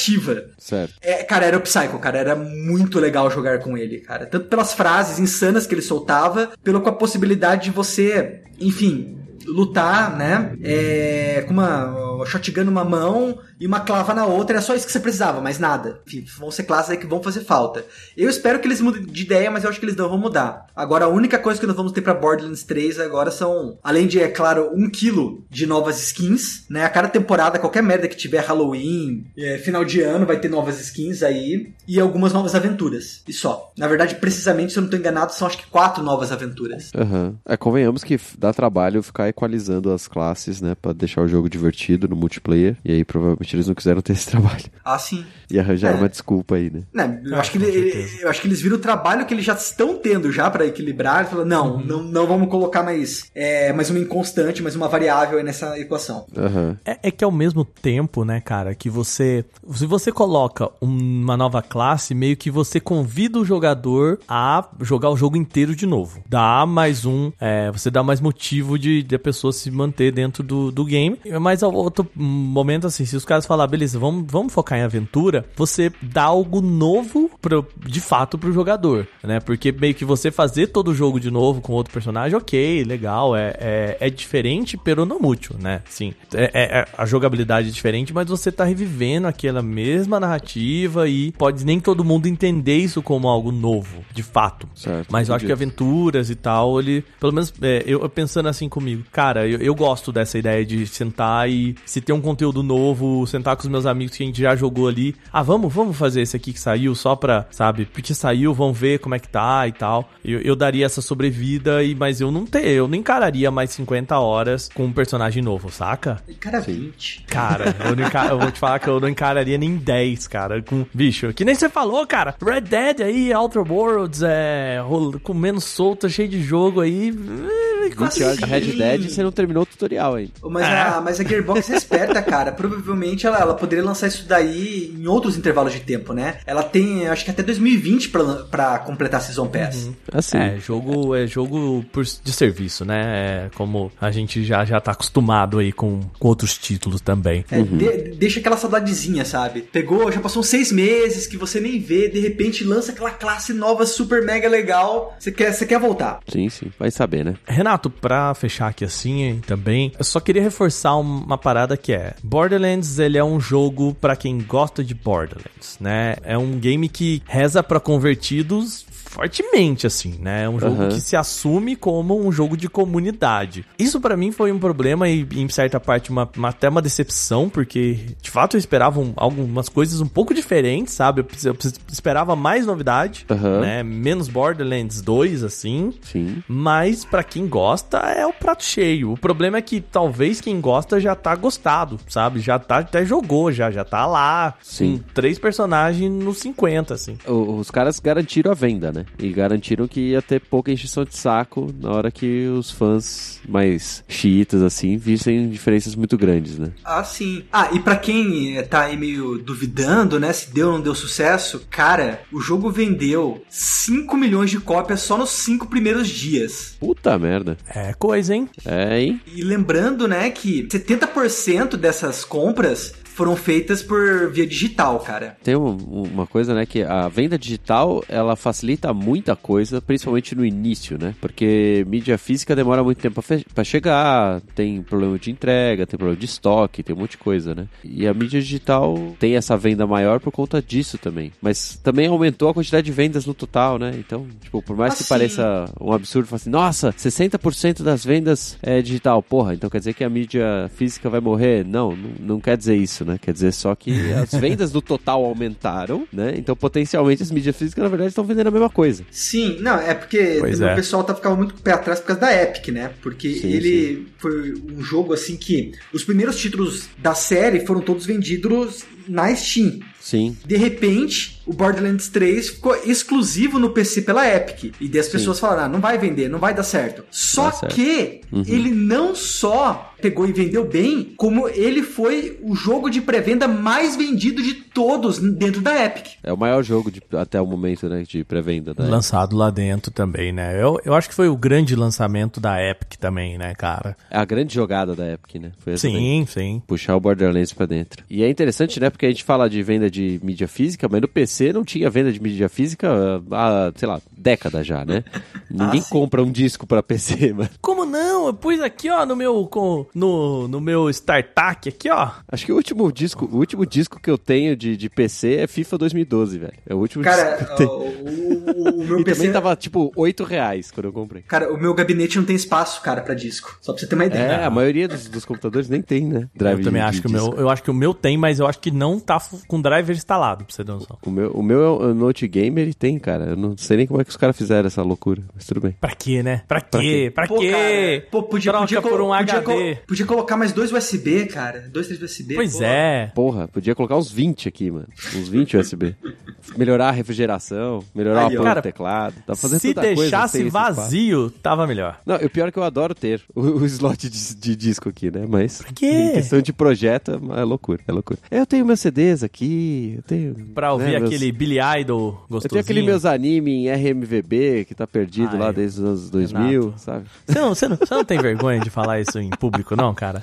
Certo. 0.59 0.95
É, 1.01 1.23
cara, 1.23 1.47
era 1.47 1.57
o 1.57 1.61
Psycho, 1.61 1.99
cara. 1.99 2.19
Era 2.19 2.37
muito 2.37 2.99
legal 2.99 3.31
jogar 3.31 3.59
com 3.61 3.77
ele, 3.77 4.01
cara. 4.01 4.27
Tanto 4.27 4.47
pelas 4.47 4.73
frases 4.73 5.19
insanas 5.19 5.67
que 5.67 5.75
ele 5.75 5.83
soltava, 5.83 6.53
pelo 6.63 6.81
com 6.81 6.89
a 6.89 6.93
possibilidade 6.93 7.65
de 7.65 7.71
você, 7.71 8.43
enfim, 8.61 9.22
lutar, 9.53 10.17
né? 10.17 10.57
É, 10.63 11.45
com 11.47 11.53
uma 11.53 12.25
shotgun 12.27 12.65
numa 12.65 12.85
mão 12.85 13.39
e 13.61 13.67
uma 13.67 13.81
clava 13.81 14.15
na 14.15 14.27
outra. 14.27 14.57
Era 14.57 14.63
só 14.63 14.75
isso 14.75 14.87
que 14.87 14.93
você 14.93 15.01
precisava, 15.01 15.41
mais 15.41 15.59
nada. 15.59 16.01
Enfim, 16.07 16.25
vão 16.39 16.51
ser 16.51 16.65
classes 16.65 16.91
aí 16.91 16.97
que 16.97 17.07
vão 17.07 17.23
fazer 17.23 17.45
falta. 17.45 17.85
Eu 18.17 18.29
espero 18.29 18.59
que 18.59 18.67
eles 18.67 18.81
mudem 18.81 19.05
de 19.05 19.23
ideia, 19.23 19.51
mas 19.51 19.65
eu 19.65 19.71
acho 19.71 19.79
que 19.79 19.85
eles 19.85 19.97
não 19.97 20.09
vão 20.09 20.19
mudar. 20.19 20.67
Agora, 20.75 21.05
a 21.05 21.09
única 21.09 21.39
coisa 21.39 21.61
que 21.61 21.67
nós 21.67 21.77
vamos 21.77 21.93
ter 21.93 22.01
pra 22.01 22.15
Borderlands 22.15 22.63
3 22.63 23.01
agora 23.01 23.31
são, 23.31 23.79
além 23.83 24.07
de, 24.07 24.21
é 24.21 24.29
claro, 24.29 24.71
um 24.73 24.89
quilo 24.91 25.45
de 25.51 25.67
novas 25.67 26.03
skins, 26.03 26.65
né? 26.69 26.85
A 26.85 26.89
cada 26.89 27.09
temporada, 27.09 27.59
qualquer 27.59 27.83
merda 27.83 28.09
que 28.09 28.17
tiver 28.17 28.41
Halloween, 28.41 29.27
é, 29.37 29.59
final 29.59 29.85
de 29.85 30.01
ano, 30.01 30.27
vai 30.27 30.39
ter 30.39 30.49
novas 30.49 30.81
skins 30.81 31.23
aí. 31.23 31.73
E 31.87 32.01
algumas 32.01 32.33
novas 32.33 32.55
aventuras. 32.55 33.23
E 33.27 33.33
só. 33.33 33.73
Na 33.77 33.89
verdade, 33.89 34.15
precisamente, 34.17 34.73
se 34.73 34.79
eu 34.79 34.83
não 34.83 34.91
tô 34.91 34.97
enganado, 34.97 35.33
são 35.33 35.47
acho 35.47 35.59
que 35.59 35.67
quatro 35.67 36.03
novas 36.03 36.33
aventuras. 36.33 36.91
Aham. 36.95 37.35
É, 37.45 37.57
convenhamos 37.57 38.05
que 38.05 38.19
dá 38.39 38.53
trabalho 38.53 39.03
ficar 39.03 39.29
equalizando 39.47 39.91
as 39.93 40.07
classes, 40.07 40.61
né? 40.61 40.75
Pra 40.81 40.93
deixar 40.93 41.21
o 41.23 41.29
jogo 41.29 41.49
divertido 41.51 42.07
no 42.09 42.15
multiplayer. 42.15 42.77
E 42.85 42.93
aí, 42.93 43.05
provavelmente, 43.05 43.55
eles 43.57 43.67
não 43.67 43.75
quiseram 43.75 44.01
ter 44.01 44.13
esse 44.13 44.27
trabalho. 44.31 44.65
Ah, 44.85 44.99
sim. 44.99 45.25
E 45.51 45.59
arranjaram 45.59 45.97
É. 45.99 46.01
uma 46.03 46.09
desculpa 46.09 46.55
aí, 46.55 46.71
né? 46.71 46.83
Né, 46.95 47.21
eu, 47.25 47.37
Ah, 47.37 47.41
acho 47.41 47.51
que 47.51 47.59
ele- 47.59 48.09
eu 48.23 48.29
acho 48.31 48.41
que 48.41 48.47
eles 48.47 48.61
viram 48.61 48.77
o 48.77 48.81
trabalho 48.81 49.27
que 49.27 49.35
eles 49.35 49.45
já 49.45 49.55
estão 49.55 49.97
tendo 49.99 50.31
já 50.31 50.49
pra 50.51 50.65
equilibrar. 50.65 51.25
E 51.25 51.29
falaram, 51.29 51.49
não, 51.49 51.75
Uhum. 51.77 51.85
não, 51.85 52.03
não 52.05 52.27
vamos 52.27 52.49
colocar 52.49 52.83
mais, 52.83 53.31
é, 53.35 53.73
mais 53.73 53.91
uma 53.91 53.99
inconstante, 53.99 54.63
mais 54.63 54.77
uma 54.77 54.89
variável 54.89 55.39
aí 55.39 55.45
nessa 55.45 55.79
equação. 55.79 56.27
Aham. 56.37 56.77
É, 56.85 56.99
é 57.09 57.11
que 57.11 57.25
ao 57.25 57.33
mesmo 57.33 57.65
tempo, 57.65 58.25
né, 58.25 58.41
cara, 58.41 58.75
que 58.75 58.89
você. 58.89 59.45
Se 59.75 59.87
você 59.87 60.13
coloca 60.13 60.71
uma 60.81 61.37
nova 61.37 61.61
classe, 61.63 62.15
meio 62.15 62.37
que 62.37 62.51
você 62.51 62.79
convida 62.81 63.39
o 63.39 63.45
jogador 63.45 64.19
a 64.29 64.69
jogar 64.81 65.11
o 65.11 65.17
jogo 65.17 65.37
inteiro 65.37 65.75
de 65.75 65.87
novo. 65.87 66.21
Dá 66.29 66.65
mais 66.67 67.05
um. 67.05 67.33
é, 67.41 67.71
você 67.71 67.91
dá 67.91 68.03
mais 68.03 68.21
motivo 68.21 68.79
de, 68.79 69.03
de 69.03 69.15
a 69.15 69.19
pessoa 69.19 69.32
se 69.33 69.71
manter 69.71 70.13
dentro 70.13 70.43
do, 70.43 70.71
do 70.71 70.85
game. 70.85 71.19
Mas 71.41 71.63
ao 71.63 71.73
outro 71.73 72.09
momento, 72.15 72.87
assim, 72.87 73.05
se 73.05 73.17
os 73.17 73.25
caras 73.25 73.47
falar, 73.47 73.67
beleza, 73.67 73.99
vamos, 73.99 74.25
vamos 74.31 74.53
focar 74.53 74.79
em 74.79 74.83
aventura, 74.83 75.45
você 75.57 75.93
dá 76.01 76.25
algo 76.25 76.61
novo 76.61 77.31
pro, 77.41 77.67
de 77.87 78.01
fato 78.01 78.39
pro 78.39 78.53
jogador, 78.53 79.07
né? 79.23 79.41
Porque 79.41 79.73
meio 79.73 79.95
que 79.95 80.05
você 80.05 80.31
fazer 80.31 80.69
todo 80.69 80.89
o 80.89 80.95
jogo 80.95 81.19
de 81.21 81.31
novo 81.31 81.61
com 81.61 81.73
outro 81.73 81.93
personagem, 81.93 82.37
ok, 82.37 82.85
legal, 82.85 83.35
é, 83.37 83.55
é, 83.59 83.97
é 84.01 84.11
diferente, 84.11 84.77
pero 84.77 85.05
não 85.05 85.19
mútil, 85.19 85.57
né? 85.59 85.83
Sim, 85.89 86.15
é, 86.35 86.45
é- 86.53 86.79
é- 86.81 86.89
a 86.97 87.07
jogabilidade 87.07 87.69
é 87.69 87.71
diferente, 87.73 88.13
mas 88.13 88.29
você 88.29 88.51
tá 88.51 88.65
revivendo 88.65 89.27
aquela 89.27 89.63
mesma 89.63 90.19
narrativa 90.21 91.09
e 91.09 91.33
pode 91.33 91.65
nem 91.65 91.81
todo 91.81 92.05
mundo 92.05 92.27
entender 92.27 92.77
isso 92.77 93.03
como 93.03 93.29
algo 93.29 93.53
novo, 93.53 94.05
de 94.13 94.23
fato. 94.23 94.69
Certo, 94.75 95.09
Mas 95.11 95.29
eu 95.29 95.35
acho 95.35 95.45
que 95.47 95.53
entendi. 95.53 95.65
aventuras 95.65 96.31
e 96.31 96.35
tal, 96.35 96.81
ele. 96.81 97.05
Pelo 97.21 97.33
menos 97.33 97.53
é, 97.63 97.83
eu 97.87 98.09
pensando 98.09 98.49
assim 98.49 98.69
comigo. 98.69 99.05
Cara, 99.13 99.47
eu, 99.47 99.59
eu 99.61 99.75
gosto 99.75 100.11
dessa 100.11 100.39
ideia 100.39 100.65
de 100.65 100.87
sentar 100.87 101.49
e 101.51 101.75
se 101.85 102.01
ter 102.01 102.13
um 102.15 102.21
conteúdo 102.21 102.63
novo, 102.63 103.27
sentar 103.27 103.55
com 103.57 103.63
os 103.63 103.69
meus 103.69 103.85
amigos 103.85 104.17
que 104.17 104.23
a 104.23 104.27
gente 104.27 104.41
já 104.41 104.57
jogou 104.57 104.89
ali. 104.89 105.15
Ah, 105.33 105.43
vamos, 105.43 105.73
vamos 105.73 105.97
fazer 105.97 106.23
esse 106.23 106.35
aqui 106.37 106.53
que 106.53 106.59
saiu 106.61 106.95
só 106.95 107.15
pra, 107.15 107.47
sabe? 107.51 107.85
Porque 107.85 108.15
saiu, 108.15 108.55
vamos 108.55 108.79
ver 108.79 108.99
como 109.01 109.15
é 109.15 109.19
que 109.19 109.29
tá 109.29 109.69
e 109.69 109.73
tal. 109.73 110.09
Eu, 110.25 110.41
eu 110.41 110.57
daria 110.57 110.87
essa 110.87 111.03
sobrevida, 111.03 111.83
e, 111.85 111.95
mas 111.95 112.21
eu 112.21 112.31
não 112.31 112.47
ter, 112.47 112.67
eu 112.69 112.89
não 112.89 112.95
encararia 112.97 113.51
mais 113.51 113.71
50 113.73 114.19
horas 114.19 114.69
com 114.75 114.85
um 114.87 114.93
personagem 114.93 115.43
novo, 115.43 115.71
saca? 115.71 116.23
Cara, 116.41 116.61
20. 116.61 117.25
Cara, 117.29 117.77
eu, 117.85 117.95
não 117.95 118.07
enca- 118.07 118.27
eu 118.29 118.39
vou 118.39 118.51
te 118.51 118.59
falar 118.59 118.79
que 118.79 118.89
eu 118.89 118.99
não 118.99 119.09
encararia 119.09 119.59
nem 119.59 119.77
10, 119.77 120.27
cara. 120.29 120.63
Com, 120.63 120.87
bicho, 120.95 121.33
que 121.35 121.45
nem 121.45 121.55
você 121.55 121.69
falou, 121.69 122.07
cara. 122.07 122.35
Red 122.43 122.63
Dead 122.63 123.01
aí, 123.03 123.33
Outer 123.35 123.71
Worlds, 123.71 124.23
é. 124.23 124.81
rol- 124.83 125.21
comendo 125.23 125.61
solta, 125.61 126.09
cheio 126.09 126.29
de 126.29 126.43
jogo 126.43 126.81
aí. 126.81 127.11
20 127.11 127.95
quase- 127.97 128.23
Red. 128.45 128.61
Dead 128.73 129.02
você 129.11 129.23
não 129.23 129.33
terminou 129.33 129.63
o 129.63 129.67
tutorial 129.67 130.15
ainda. 130.15 130.33
Mas, 130.43 130.65
É. 130.67 130.81
a, 130.83 131.01
mas 131.01 131.21
a 131.21 131.25
Gearbox 131.25 131.71
é 131.71 131.77
esperta, 131.77 132.21
cara. 132.23 132.53
Provavelmente 132.53 133.27
ela, 133.27 133.39
ela 133.39 133.55
poderia 133.55 133.85
lançar 133.85 134.07
isso 134.09 134.27
daí 134.27 134.95
em 134.99 135.07
outros 135.07 135.37
intervalos 135.37 135.73
de 135.73 135.81
tempo, 135.81 136.13
né? 136.13 136.39
Ela 136.47 136.63
tem, 136.63 137.09
acho 137.09 137.25
que 137.25 137.31
até 137.31 137.43
2020 137.43 138.09
pra, 138.11 138.25
pra 138.51 138.79
completar 138.81 139.21
a 139.21 139.23
Season 139.23 139.47
Pass. 139.49 139.91
Assim. 140.13 140.37
É, 140.39 140.59
jogo 140.59 141.15
é 141.15 141.27
jogo 141.27 141.85
por, 141.93 142.05
de 142.05 142.33
serviço, 142.33 142.85
né? 142.85 143.03
É 143.47 143.51
como 143.55 143.91
a 144.01 144.11
gente 144.11 144.45
já, 144.45 144.65
já 144.65 144.81
tá 144.81 144.93
acostumado 144.93 145.59
aí 145.59 145.73
com, 145.73 146.01
com 146.19 146.29
outros 146.29 146.57
títulos 146.57 147.01
também. 147.01 147.45
É, 147.51 147.63
de- 147.63 148.13
deixa 148.17 148.41
aquela 148.41 148.57
saudadezinha, 148.57 149.25
sabe? 149.25 149.63
Pegou, 149.63 150.11
já 150.13 150.21
passou 150.21 150.41
uns 150.41 150.49
seis 150.49 150.71
meses 150.73 151.27
que 151.27 151.37
você 151.37 151.61
nem 151.61 151.81
vê, 151.81 152.09
de 152.09 152.21
repente 152.21 152.65
lança 152.65 152.93
aquela 152.93 153.11
classe 153.11 153.53
nova 153.53 153.87
super 153.87 154.23
mega 154.25 154.49
legal. 154.49 155.15
Você 155.19 155.31
quer, 155.33 155.53
você 155.53 155.67
quer 155.67 155.79
voltar. 155.81 156.21
Sim, 156.29 156.49
sim. 156.49 156.71
Vai 156.79 156.91
saber, 156.91 157.25
né? 157.25 157.35
Renato, 157.47 157.63
Renato, 157.73 157.89
pra 157.91 158.35
fechar 158.35 158.69
aqui 158.69 158.85
assim 158.93 159.41
também, 159.47 159.93
eu 159.99 160.05
só 160.05 160.21
queria 160.21 160.43
reforçar 160.43 160.97
uma 160.97 161.39
parada 161.39 161.77
que 161.77 161.93
é: 161.93 162.15
Borderlands 162.23 162.99
ele 162.99 163.17
é 163.17 163.25
um 163.25 163.41
jogo 163.41 163.95
para 164.01 164.15
quem 164.15 164.39
gosta 164.39 164.85
de 164.85 164.95
Borderlands, 164.95 165.79
né? 165.81 166.17
É 166.23 166.37
um 166.37 166.59
game 166.59 166.89
que 166.89 167.23
reza 167.27 167.63
para 167.63 167.81
convertidos 167.81 168.85
fortemente, 169.13 169.87
assim, 169.87 170.19
né? 170.21 170.45
É 170.45 170.49
um 170.49 170.59
jogo 170.59 170.83
uhum. 170.83 170.89
que 170.89 171.01
se 171.01 171.15
assume 171.15 171.77
como 171.77 172.19
um 172.19 172.33
jogo 172.33 172.57
de 172.57 172.69
comunidade. 172.69 173.65
Isso 173.79 174.01
para 174.01 174.17
mim 174.17 174.33
foi 174.33 174.51
um 174.51 174.59
problema 174.59 175.07
e, 175.09 175.27
em 175.33 175.49
certa 175.51 175.79
parte, 175.79 176.11
uma, 176.11 176.29
uma, 176.35 176.49
até 176.49 176.69
uma 176.69 176.81
decepção, 176.81 177.49
porque 177.49 177.99
de 178.23 178.31
fato 178.31 178.57
eu 178.57 178.59
esperava 178.59 179.01
um, 179.01 179.13
algumas 179.17 179.69
coisas 179.69 180.01
um 180.01 180.07
pouco 180.07 180.33
diferentes, 180.33 180.95
sabe? 180.95 181.21
Eu, 181.21 181.27
eu 181.45 181.57
esperava 181.91 182.35
mais 182.35 182.65
novidade, 182.65 183.27
uhum. 183.29 183.61
né? 183.61 183.83
Menos 183.83 184.29
Borderlands 184.29 185.03
2, 185.03 185.45
assim. 185.45 185.93
Sim. 186.01 186.43
Mas 186.49 187.05
para 187.05 187.23
quem 187.23 187.47
gosta, 187.47 187.99
é 187.99 188.27
o 188.27 188.33
prato 188.33 188.65
cheio. 188.65 189.13
O 189.13 189.19
problema 189.19 189.59
é 189.59 189.63
que 189.63 189.81
talvez 189.81 190.41
quem 190.41 190.59
gosta 190.59 190.99
já 190.99 191.15
tá 191.15 191.37
gostado, 191.37 192.01
sabe? 192.09 192.41
Já 192.41 192.59
tá, 192.59 192.79
até 192.79 193.05
jogou, 193.05 193.53
já, 193.53 193.71
já 193.71 193.85
tá 193.85 194.07
lá. 194.07 194.55
Sim. 194.63 194.97
Com 194.97 195.13
três 195.13 195.39
personagens 195.39 196.11
nos 196.11 196.39
50, 196.39 196.95
assim. 196.95 197.19
Os 197.27 197.71
caras 197.71 198.01
garantiram 198.01 198.53
a 198.53 198.55
venda, 198.55 198.91
né? 198.91 199.02
E 199.19 199.31
garantiram 199.31 199.89
que 199.89 200.01
ia 200.01 200.23
ter 200.23 200.41
pouca 200.41 200.71
encheção 200.71 201.05
de 201.05 201.17
saco 201.17 201.73
na 201.81 201.91
hora 201.91 202.11
que 202.11 202.47
os 202.47 202.71
fãs 202.71 203.41
mais 203.49 204.05
chiitas, 204.09 204.63
assim, 204.63 204.97
vissem 204.97 205.49
diferenças 205.49 205.95
muito 205.95 206.17
grandes, 206.17 206.59
né? 206.59 206.73
Ah, 206.85 207.05
sim. 207.05 207.45
Ah, 207.53 207.71
e 207.73 207.81
para 207.81 207.97
quem 207.97 208.57
eh, 208.57 208.63
tá 208.63 208.83
aí 208.83 208.97
meio 208.97 209.39
duvidando, 209.39 210.19
né, 210.19 210.33
se 210.33 210.53
deu 210.53 210.69
ou 210.69 210.73
não 210.75 210.81
deu 210.81 210.95
sucesso, 210.95 211.67
cara, 211.71 212.23
o 212.33 212.41
jogo 212.41 212.71
vendeu 212.71 213.43
5 213.49 214.17
milhões 214.17 214.51
de 214.51 214.61
cópias 214.61 215.01
só 215.01 215.17
nos 215.19 215.31
5 215.31 215.67
primeiros 215.67 216.09
dias. 216.09 216.77
Puta 216.79 217.19
merda. 217.19 217.57
É 217.69 217.93
coisa, 217.95 218.35
hein? 218.35 218.49
É, 218.65 219.01
hein? 219.01 219.21
E 219.27 219.43
lembrando, 219.43 220.07
né, 220.07 220.31
que 220.31 220.65
70% 220.65 221.77
dessas 221.77 222.25
compras 222.25 222.95
foram 223.13 223.37
feitas 223.37 223.83
por 223.83 224.31
via 224.31 224.47
digital, 224.47 224.99
cara. 225.01 225.37
Tem 225.43 225.55
uma 225.55 226.27
coisa, 226.27 226.55
né, 226.55 226.67
que 226.67 226.83
a 226.83 227.09
venda 227.09 227.39
digital, 227.39 228.03
ela 228.09 228.37
facilita 228.37 228.93
muita 228.93 229.37
coisa, 229.37 229.81
principalmente 229.81 230.35
no 230.35 230.45
início, 230.45 230.99
né? 230.99 231.15
Porque 231.21 231.85
mídia 231.89 232.17
física 232.19 232.57
demora 232.57 232.83
muito 232.83 232.99
tempo 232.99 233.23
para 233.55 233.65
chegar, 233.65 234.41
tem 234.55 234.83
problema 234.83 235.19
de 235.19 235.31
entrega, 235.31 235.87
tem 235.87 235.99
problema 235.99 236.19
de 236.19 236.27
estoque, 236.27 236.83
tem 236.83 236.95
um 236.95 236.99
monte 236.99 237.13
de 237.13 237.19
coisa, 237.19 237.55
né? 237.55 237.67
E 237.85 238.07
a 238.07 238.15
mídia 238.15 238.41
digital 238.41 238.97
tem 239.19 239.37
essa 239.37 239.57
venda 239.57 239.87
maior 239.87 240.21
por 240.21 240.33
conta 240.33 240.63
disso 240.63 240.99
também. 240.99 241.33
Mas 241.41 241.79
também 241.83 242.07
aumentou 242.07 242.49
a 242.49 242.55
quantidade 242.55 242.85
de 242.85 242.93
vendas 242.93 243.27
no 243.27 243.35
total, 243.35 243.79
né? 243.79 243.95
Então, 243.99 244.27
tipo, 244.41 244.63
por 244.63 244.77
mais 244.77 244.97
que 244.97 245.05
pareça 245.05 245.71
um 245.81 245.93
absurdo, 245.93 246.27
falar 246.27 246.37
assim, 246.37 246.51
nossa, 246.51 246.93
60% 246.93 247.83
das 247.83 248.05
vendas 248.05 248.59
é 248.63 248.81
digital. 248.81 249.23
Porra, 249.23 249.55
então 249.55 249.69
quer 249.69 249.79
dizer 249.79 249.95
que 249.95 250.05
a 250.05 250.11
mídia 250.11 250.71
física 250.75 251.11
vai 251.11 251.21
morrer? 251.21 251.65
Não, 251.65 251.95
não, 251.95 252.11
não 252.21 252.41
quer 252.41 252.57
dizer 252.57 252.77
isso 252.77 253.02
isso, 253.03 253.05
né? 253.05 253.19
Quer 253.21 253.33
dizer 253.33 253.53
só 253.53 253.75
que 253.75 254.13
as 254.13 254.33
vendas 254.33 254.71
do 254.71 254.81
total 254.81 255.25
aumentaram, 255.25 256.07
né? 256.13 256.35
Então, 256.37 256.57
potencialmente, 256.57 257.23
as 257.23 257.31
mídias 257.31 257.57
físicas, 257.57 257.83
na 257.83 257.89
verdade, 257.89 258.11
estão 258.11 258.25
vendendo 258.25 258.47
a 258.47 258.51
mesma 258.51 258.71
coisa. 258.71 259.05
Sim, 259.11 259.59
não, 259.61 259.79
é 259.79 259.95
porque 259.95 260.41
o 260.41 260.47
é. 260.47 260.75
pessoal 260.75 261.05
tá 261.05 261.15
ficando 261.15 261.37
muito 261.37 261.55
pé 261.55 261.73
atrás 261.73 262.01
por 262.01 262.07
causa 262.07 262.21
da 262.21 262.43
Epic, 262.43 262.69
né? 262.69 262.93
Porque 263.03 263.35
sim, 263.35 263.51
ele 263.51 263.97
sim. 263.97 264.07
foi 264.19 264.55
um 264.73 264.83
jogo 264.83 265.13
assim 265.13 265.37
que 265.37 265.73
os 265.93 266.05
primeiros 266.05 266.39
títulos 266.39 266.89
da 266.99 267.15
série 267.15 267.67
foram 267.67 267.81
todos 267.81 268.07
vendidos 268.07 268.85
na 269.09 269.35
Steam. 269.35 269.81
Sim. 270.03 270.37
De 270.45 270.57
repente, 270.57 271.41
o 271.47 271.53
Borderlands 271.53 272.09
3 272.09 272.51
ficou 272.51 272.75
exclusivo 272.85 273.59
no 273.59 273.71
PC 273.71 274.03
pela 274.03 274.29
Epic. 274.29 274.75
E 274.81 274.89
daí 274.89 275.01
as 275.01 275.09
pessoas 275.09 275.37
Sim. 275.37 275.41
falaram: 275.43 275.65
ah, 275.65 275.69
não 275.69 275.81
vai 275.81 275.97
vender, 275.97 276.29
não 276.29 276.39
vai 276.39 276.53
dar 276.53 276.65
certo. 276.65 277.05
Só 277.11 277.51
certo. 277.51 277.75
que 277.75 278.21
uhum. 278.33 278.45
ele 278.47 278.71
não 278.71 279.15
só 279.15 279.93
pegou 280.03 280.27
e 280.27 280.33
vendeu 280.33 280.65
bem, 280.65 281.15
como 281.17 281.49
ele 281.49 281.81
foi 281.81 282.37
o 282.43 282.57
jogo 282.57 282.91
de 282.91 283.01
pré-venda 283.01 283.47
mais 283.47 283.95
vendido 283.95 284.43
de 284.43 284.55
todos 284.55 285.19
dentro 285.19 285.61
da 285.61 285.85
Epic. 285.85 286.15
É 286.25 286.33
o 286.33 286.37
maior 286.37 286.61
jogo 286.65 286.91
de, 286.91 287.01
até 287.13 287.41
o 287.41 287.47
momento, 287.47 287.89
né, 287.89 288.03
de 288.03 288.25
pré-venda. 288.25 288.75
Lançado 288.77 289.37
lá 289.37 289.49
dentro 289.49 289.93
também, 289.93 290.33
né? 290.33 290.61
Eu, 290.61 290.81
eu 290.85 290.93
acho 290.95 291.09
que 291.09 291.15
foi 291.15 291.29
o 291.29 291.37
grande 291.37 291.77
lançamento 291.77 292.41
da 292.41 292.61
Epic 292.61 292.95
também, 292.99 293.39
né, 293.39 293.55
cara? 293.55 293.97
É 294.11 294.19
a 294.19 294.25
grande 294.25 294.53
jogada 294.53 294.97
da 294.97 295.13
Epic, 295.13 295.41
né? 295.41 295.53
Foi 295.59 295.77
sim, 295.79 295.93
também. 295.93 296.27
sim. 296.27 296.63
Puxar 296.67 296.97
o 296.97 297.01
Borderlands 297.01 297.53
pra 297.53 297.67
dentro. 297.67 298.05
E 298.11 298.25
é 298.25 298.29
interessante, 298.29 298.81
né, 298.81 298.91
porque 298.91 299.07
a 299.07 299.11
gente 299.11 299.23
fala 299.23 299.49
de 299.49 299.63
venda 299.63 299.89
de 299.93 300.19
mídia 300.23 300.49
física, 300.49 300.89
mas 300.91 301.01
no 301.01 301.07
PC 301.07 301.53
não 301.53 301.65
tinha 301.65 301.91
venda 301.91 302.11
de 302.11 302.21
mídia 302.21 302.49
física 302.49 302.89
há, 303.31 303.73
sei 303.77 303.87
lá, 303.87 304.01
década 304.17 304.65
já, 304.65 304.85
né? 304.85 305.05
Ninguém 305.51 305.83
ah, 305.85 305.91
compra 305.91 306.23
um 306.23 306.31
disco 306.31 306.67
para 306.67 306.83
PC, 306.83 307.33
mano. 307.35 307.51
Como 307.61 307.85
não? 307.85 308.27
Eu 308.27 308.35
pus 308.35 308.61
aqui, 308.61 308.89
ó, 308.89 309.05
no 309.05 309.15
meu 309.15 309.47
com, 309.47 309.87
no, 309.95 310.49
no 310.49 310.61
meu 310.61 310.89
StarTAC 310.89 311.69
aqui, 311.69 311.91
ó. 311.91 312.11
Acho 312.27 312.47
que 312.47 312.53
o 312.53 312.57
último 312.57 312.91
disco, 312.91 313.29
o 313.31 313.37
último 313.37 313.67
disco 313.67 314.01
que 314.01 314.11
eu 314.11 314.17
tenho 314.17 314.57
de, 314.57 314.77
de 314.77 314.89
PC 314.89 315.37
é 315.37 315.47
FIFA 315.47 315.79
2012, 315.79 316.39
velho. 316.39 316.53
É 316.67 316.75
o 316.75 316.79
último 316.79 317.05
Cara, 317.05 317.37
disco 317.37 317.45
que 317.45 317.53
eu 317.53 317.57
tenho. 317.57 317.71
O, 317.71 318.81
o 318.81 318.85
meu 318.85 319.01
e 319.01 319.05
PC 319.05 319.19
também 319.19 319.33
tava 319.33 319.55
tipo 319.55 319.93
8 319.95 320.25
reais 320.25 320.71
quando 320.71 320.87
eu 320.87 320.93
comprei. 320.93 321.23
Cara, 321.23 321.53
o 321.53 321.59
meu 321.59 321.75
gabinete 321.75 322.17
não 322.17 322.25
tem 322.25 322.37
espaço, 322.37 322.81
cara, 322.81 323.03
para 323.03 323.15
disco. 323.15 323.59
Só 323.61 323.73
pra 323.73 323.81
você 323.81 323.87
ter 323.87 323.95
uma 323.95 324.07
ideia. 324.07 324.23
É, 324.23 324.45
a 324.45 324.51
maioria 324.51 324.89
dos, 324.89 325.09
dos 325.09 325.25
computadores 325.25 325.69
nem 325.69 325.83
tem, 325.83 326.07
né? 326.07 326.29
Drive 326.35 326.59
eu 326.59 326.65
também 326.65 326.83
de, 326.83 326.89
acho 326.89 326.97
de 326.97 327.03
que 327.03 327.09
disco. 327.09 327.27
o 327.27 327.31
meu, 327.33 327.41
eu 327.41 327.51
acho 327.51 327.63
que 327.63 327.71
o 327.71 327.75
meu 327.75 327.93
tem, 327.93 328.17
mas 328.17 328.39
eu 328.39 328.47
acho 328.47 328.59
que 328.59 328.71
não 328.71 328.99
tá 328.99 329.21
com 329.47 329.61
driver 329.83 329.97
instalado, 329.97 330.45
pra 330.45 330.55
você 330.55 330.65
ter 330.65 330.73
noção. 330.73 330.99
O 331.05 331.11
meu, 331.11 331.31
o 331.33 331.43
meu 331.43 331.91
é 331.91 331.95
Note 331.95 332.27
Gamer 332.29 332.63
ele 332.63 332.75
tem, 332.75 332.99
cara. 332.99 333.31
Eu 333.31 333.37
não 333.37 333.57
sei 333.57 333.77
nem 333.77 333.87
como 333.87 334.01
é 334.01 334.05
que 334.05 334.11
os 334.11 334.17
caras 334.17 334.37
fizeram 334.37 334.67
essa 334.67 334.83
loucura, 334.83 335.23
mas 335.35 335.45
tudo 335.47 335.61
bem. 335.61 335.77
Pra 335.81 335.95
quê, 335.95 336.23
né? 336.23 336.43
Pra 336.47 336.61
quê? 336.61 337.11
Pra 337.15 337.27
quê? 337.27 337.35
Pra 337.35 337.39
quê? 337.39 338.07
Pô, 338.11 338.23
podia, 338.23 338.53
podia, 338.53 338.81
por 338.83 339.01
um 339.01 339.09
podia, 339.09 339.39
HD. 339.39 339.79
podia 339.87 340.07
colocar 340.07 340.37
mais 340.37 340.53
dois 340.53 340.73
USB, 340.73 341.27
cara. 341.27 341.69
Dois, 341.73 341.87
três 341.87 342.01
USB. 342.01 342.35
Pois 342.35 342.53
porra. 342.55 342.67
é. 342.67 343.07
Porra, 343.15 343.49
podia 343.49 343.75
colocar 343.75 343.97
uns 343.97 344.11
20 344.11 344.49
aqui, 344.49 344.71
mano. 344.71 344.89
Uns 345.17 345.29
20 345.29 345.57
USB. 345.57 345.95
melhorar 346.57 346.89
a 346.89 346.91
refrigeração, 346.91 347.85
melhorar 347.95 348.29
Aí, 348.29 348.39
o 348.39 348.43
cara, 348.43 348.63
teclado. 348.63 349.15
Tá 349.27 349.35
fazendo 349.35 349.61
se 349.61 349.75
deixasse 349.75 350.43
vazio, 350.49 351.31
tava 351.43 351.67
melhor. 351.67 352.01
Não, 352.05 352.17
o 352.17 352.31
pior 352.31 352.49
é 352.49 352.53
que 352.53 352.59
eu 352.59 352.63
adoro 352.63 352.95
ter 352.95 353.23
o, 353.35 353.41
o 353.63 353.67
slot 353.67 354.09
de, 354.09 354.35
de, 354.35 354.57
disco 354.57 354.89
aqui, 354.89 355.11
né? 355.11 355.25
Mas 355.29 355.63
pra 355.63 355.73
quê? 355.73 355.87
em 355.87 356.13
questão 356.13 356.41
de 356.41 356.53
projeto, 356.53 357.21
é 357.37 357.45
loucura, 357.45 357.81
é 357.87 357.93
loucura. 357.93 358.19
Eu 358.31 358.47
tenho 358.47 358.65
meus 358.65 358.81
CDs 358.81 359.23
aqui, 359.23 359.95
eu 359.97 360.03
tenho... 360.03 360.35
Pra 360.55 360.73
ouvir 360.73 360.93
né, 360.93 360.97
aquele 360.97 361.27
meus... 361.27 361.37
Billy 361.37 361.59
Idol 361.81 362.13
gostosinho. 362.29 362.45
Eu 362.45 362.51
tenho 362.51 362.61
aquele 362.61 362.83
meus 362.83 363.05
anime 363.05 363.67
em 363.67 363.71
RMVB, 363.71 364.65
que 364.67 364.75
tá 364.75 364.87
perdido 364.87 365.33
Ai, 365.33 365.39
lá 365.39 365.53
desde 365.53 365.81
os 365.81 365.87
anos 365.87 366.11
2000, 366.11 366.61
Renato. 366.61 366.81
sabe? 366.81 367.07
Você 367.27 367.39
não, 367.39 367.49
você, 367.49 367.69
não, 367.69 367.77
você 367.77 367.95
não 367.95 368.05
tem 368.05 368.19
vergonha 368.19 368.61
de 368.61 368.71
falar 368.71 369.01
isso 369.01 369.19
em 369.19 369.31
público, 369.31 369.77
não, 369.77 369.95
cara? 369.95 370.23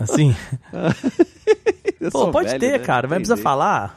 Assim... 0.00 0.34
Pô, 2.10 2.30
pode 2.30 2.48
velho, 2.48 2.60
ter, 2.60 2.72
né? 2.72 2.78
cara. 2.78 3.06
Vai 3.06 3.18
precisar 3.18 3.36
falar. 3.36 3.96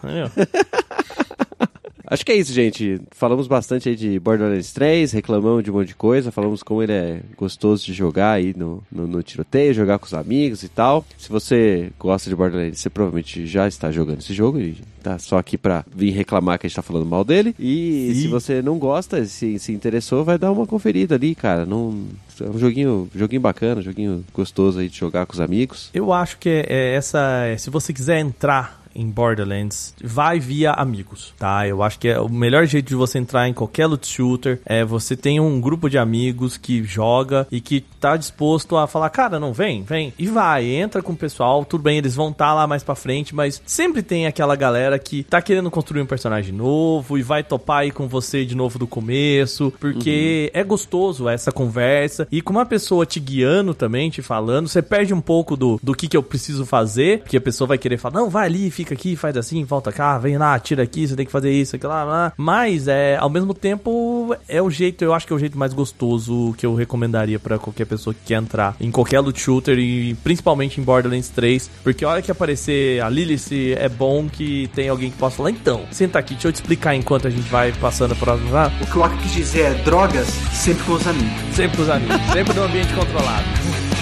Acho 2.14 2.24
que 2.24 2.32
é 2.32 2.36
isso, 2.36 2.54
gente. 2.54 3.02
Falamos 3.10 3.48
bastante 3.48 3.90
aí 3.90 3.96
de 3.96 4.20
Borderlands 4.20 4.72
3, 4.72 5.12
reclamamos 5.14 5.64
de 5.64 5.72
um 5.72 5.74
monte 5.74 5.88
de 5.88 5.96
coisa, 5.96 6.32
falamos 6.32 6.62
como 6.62 6.84
ele 6.84 6.94
é 6.94 7.22
gostoso 7.36 7.84
de 7.84 7.92
jogar 7.92 8.34
aí 8.34 8.54
no, 8.56 8.84
no, 8.92 9.08
no, 9.08 9.24
tiroteio, 9.24 9.74
jogar 9.74 9.98
com 9.98 10.06
os 10.06 10.14
amigos 10.14 10.62
e 10.62 10.70
tal. 10.70 11.04
Se 11.18 11.28
você 11.28 11.92
gosta 11.98 12.30
de 12.30 12.36
Borderlands, 12.36 12.80
você 12.80 12.88
provavelmente 12.88 13.48
já 13.48 13.68
está 13.68 13.92
jogando 13.92 14.20
esse 14.20 14.32
jogo 14.32 14.60
e 14.60 14.78
tá 15.02 15.18
só 15.18 15.40
aqui 15.40 15.58
pra 15.58 15.84
vir 15.92 16.12
reclamar 16.12 16.60
que 16.60 16.68
a 16.68 16.70
gente 16.70 16.76
tá 16.76 16.84
falando 16.84 17.08
mal 17.08 17.24
dele. 17.24 17.56
E 17.58 18.14
se 18.14 18.28
você 18.28 18.62
não 18.62 18.78
gosta, 18.78 19.26
se, 19.26 19.58
se 19.58 19.74
interessou, 19.74 20.24
vai 20.24 20.38
dar 20.38 20.52
uma 20.52 20.68
conferida 20.68 21.16
ali, 21.16 21.34
cara. 21.34 21.66
Não, 21.66 22.06
é 22.40 22.44
um 22.48 22.60
joguinho, 22.60 23.10
joguinho 23.16 23.42
bacana, 23.42 23.82
joguinho 23.82 24.24
gostoso 24.32 24.78
aí 24.78 24.88
de 24.88 24.96
jogar 25.00 25.26
com 25.26 25.34
os 25.34 25.40
amigos. 25.40 25.90
Eu 25.92 26.14
acho 26.14 26.38
que 26.38 26.48
é, 26.48 26.66
é 26.70 26.94
essa. 26.94 27.56
Se 27.58 27.72
você 27.72 27.92
quiser 27.92 28.20
entrar 28.20 28.83
em 28.96 29.10
Borderlands 29.10 29.94
vai 30.04 30.40
via 30.40 30.72
amigos, 30.72 31.34
tá? 31.38 31.68
Eu 31.68 31.84
acho 31.84 32.00
que 32.00 32.08
é 32.08 32.20
o 32.20 32.30
melhor 32.30 32.66
jeito 32.66 32.88
de 32.88 32.96
você 32.96 33.18
entrar 33.18 33.48
em 33.48 33.54
qualquer 33.54 33.88
loot 33.88 34.06
shooter 34.06 34.60
é 34.66 34.84
você 34.84 35.16
tem 35.16 35.40
um 35.40 35.60
grupo 35.60 35.90
de 35.90 35.98
amigos 35.98 36.58
que 36.58 36.84
joga 36.84 37.48
e 37.52 37.60
que 37.60 37.82
tá 38.00 38.18
disposto 38.18 38.78
a 38.78 38.88
falar, 38.88 39.10
cara, 39.10 39.40
não 39.40 39.54
vem, 39.54 39.84
vem 39.84 40.14
e 40.18 40.28
vai, 40.28 40.66
entra 40.66 41.02
com 41.02 41.14
o 41.14 41.18
pessoal, 41.18 41.66
tudo 41.66 41.84
bem, 41.84 41.98
eles 41.98 42.16
vão 42.16 42.30
estar 42.30 42.48
tá 42.48 42.54
lá 42.54 42.68
mais 42.68 42.84
para 42.84 42.96
frente, 42.96 43.34
mas 43.34 43.62
sempre 43.66 44.02
tem 44.02 44.28
aquela 44.28 44.56
galera 44.56 45.00
que 45.00 45.24
tá 45.24 45.42
querendo 45.42 45.72
construir 45.72 46.02
um 46.02 46.06
personagem 46.06 46.54
novo 46.54 47.18
e 47.18 47.24
vai 47.24 47.44
topar 47.44 47.80
aí 47.80 47.92
com 47.92 48.08
você 48.08 48.46
de 48.46 48.56
novo 48.56 48.78
do 48.78 48.88
começo, 48.88 49.74
porque 49.80 50.52
uhum. 50.54 50.60
é 50.60 50.64
gostoso 50.64 51.30
essa 51.30 51.52
conversa 51.52 52.28
e 52.32 52.42
com 52.42 52.52
uma 52.52 52.66
pessoa 52.66 53.06
te 53.06 53.20
guiando 53.20 53.74
também, 53.74 54.10
te 54.10 54.22
falando, 54.22 54.68
você 54.68 54.82
perde 54.82 55.14
um 55.14 55.22
pouco 55.22 55.56
do, 55.56 55.80
do 55.82 55.94
que 55.94 56.08
que 56.08 56.18
eu 56.18 56.24
preciso 56.24 56.66
fazer, 56.66 57.20
porque 57.20 57.38
a 57.38 57.42
pessoa 57.42 57.68
vai 57.68 57.78
querer 57.78 57.98
falar, 57.98 58.20
não, 58.20 58.30
vai 58.30 58.46
ali, 58.46 58.70
fica 58.70 58.83
fica 58.84 58.94
aqui, 58.94 59.16
faz 59.16 59.36
assim, 59.38 59.64
volta 59.64 59.92
cá, 59.92 60.18
vem 60.18 60.38
lá, 60.38 60.60
tira 60.60 60.84
aqui, 60.84 61.08
você 61.08 61.16
tem 61.16 61.26
que 61.26 61.32
fazer 61.32 61.52
isso, 61.52 61.76
aquilo 61.76 61.92
lá, 61.92 62.04
lá. 62.04 62.34
Mas, 62.38 62.88
é, 62.88 63.16
ao 63.18 63.30
mesmo 63.30 63.54
tempo, 63.54 64.36
é 64.48 64.62
o 64.62 64.70
jeito, 64.70 65.04
eu 65.04 65.14
acho 65.14 65.26
que 65.26 65.34
é 65.34 65.36
o 65.36 65.40
jeito 65.40 65.58
mais 65.58 65.74
gostoso 65.74 66.54
que 66.58 66.66
eu 66.66 66.76
recomendaria 66.76 67.40
para 67.40 67.58
qualquer 67.58 67.86
pessoa 67.86 68.14
que 68.14 68.20
quer 68.26 68.36
entrar 68.36 68.76
em 68.80 68.92
qualquer 68.92 69.20
loot 69.20 69.40
shooter 69.40 69.78
e 69.80 70.14
principalmente 70.16 70.80
em 70.80 70.84
Borderlands 70.84 71.30
3, 71.30 71.70
porque 71.84 72.04
a 72.04 72.10
hora 72.10 72.22
que 72.22 72.32
aparecer 72.32 73.02
a 73.02 73.10
Lilith, 73.10 73.74
é 73.78 73.90
bom 73.90 74.28
que 74.30 74.70
tem 74.76 74.90
alguém 74.90 75.10
que 75.10 75.18
possa 75.18 75.38
falar, 75.38 75.52
então, 75.52 75.86
senta 75.92 76.20
aqui, 76.20 76.34
deixa 76.34 76.50
eu 76.50 76.52
te 76.52 76.56
explicar 76.56 76.96
enquanto 76.96 77.28
a 77.28 77.32
gente 77.32 77.50
vai 77.50 77.72
passando 77.72 78.14
a 78.14 78.16
próxima. 78.16 78.72
O 78.82 78.86
que 78.86 78.98
o 78.98 79.04
Aka 79.04 79.16
quis 79.18 79.32
dizer 79.32 79.62
é 79.62 79.74
drogas 79.84 80.28
sempre 80.52 80.84
com 80.84 80.94
os 80.94 81.08
amigos. 81.08 81.56
Sempre 81.56 81.78
com 81.78 81.84
os 81.84 81.90
amigos, 81.90 82.16
sempre 82.32 82.54
no 82.54 82.64
ambiente 82.64 82.94
controlado. 82.94 83.93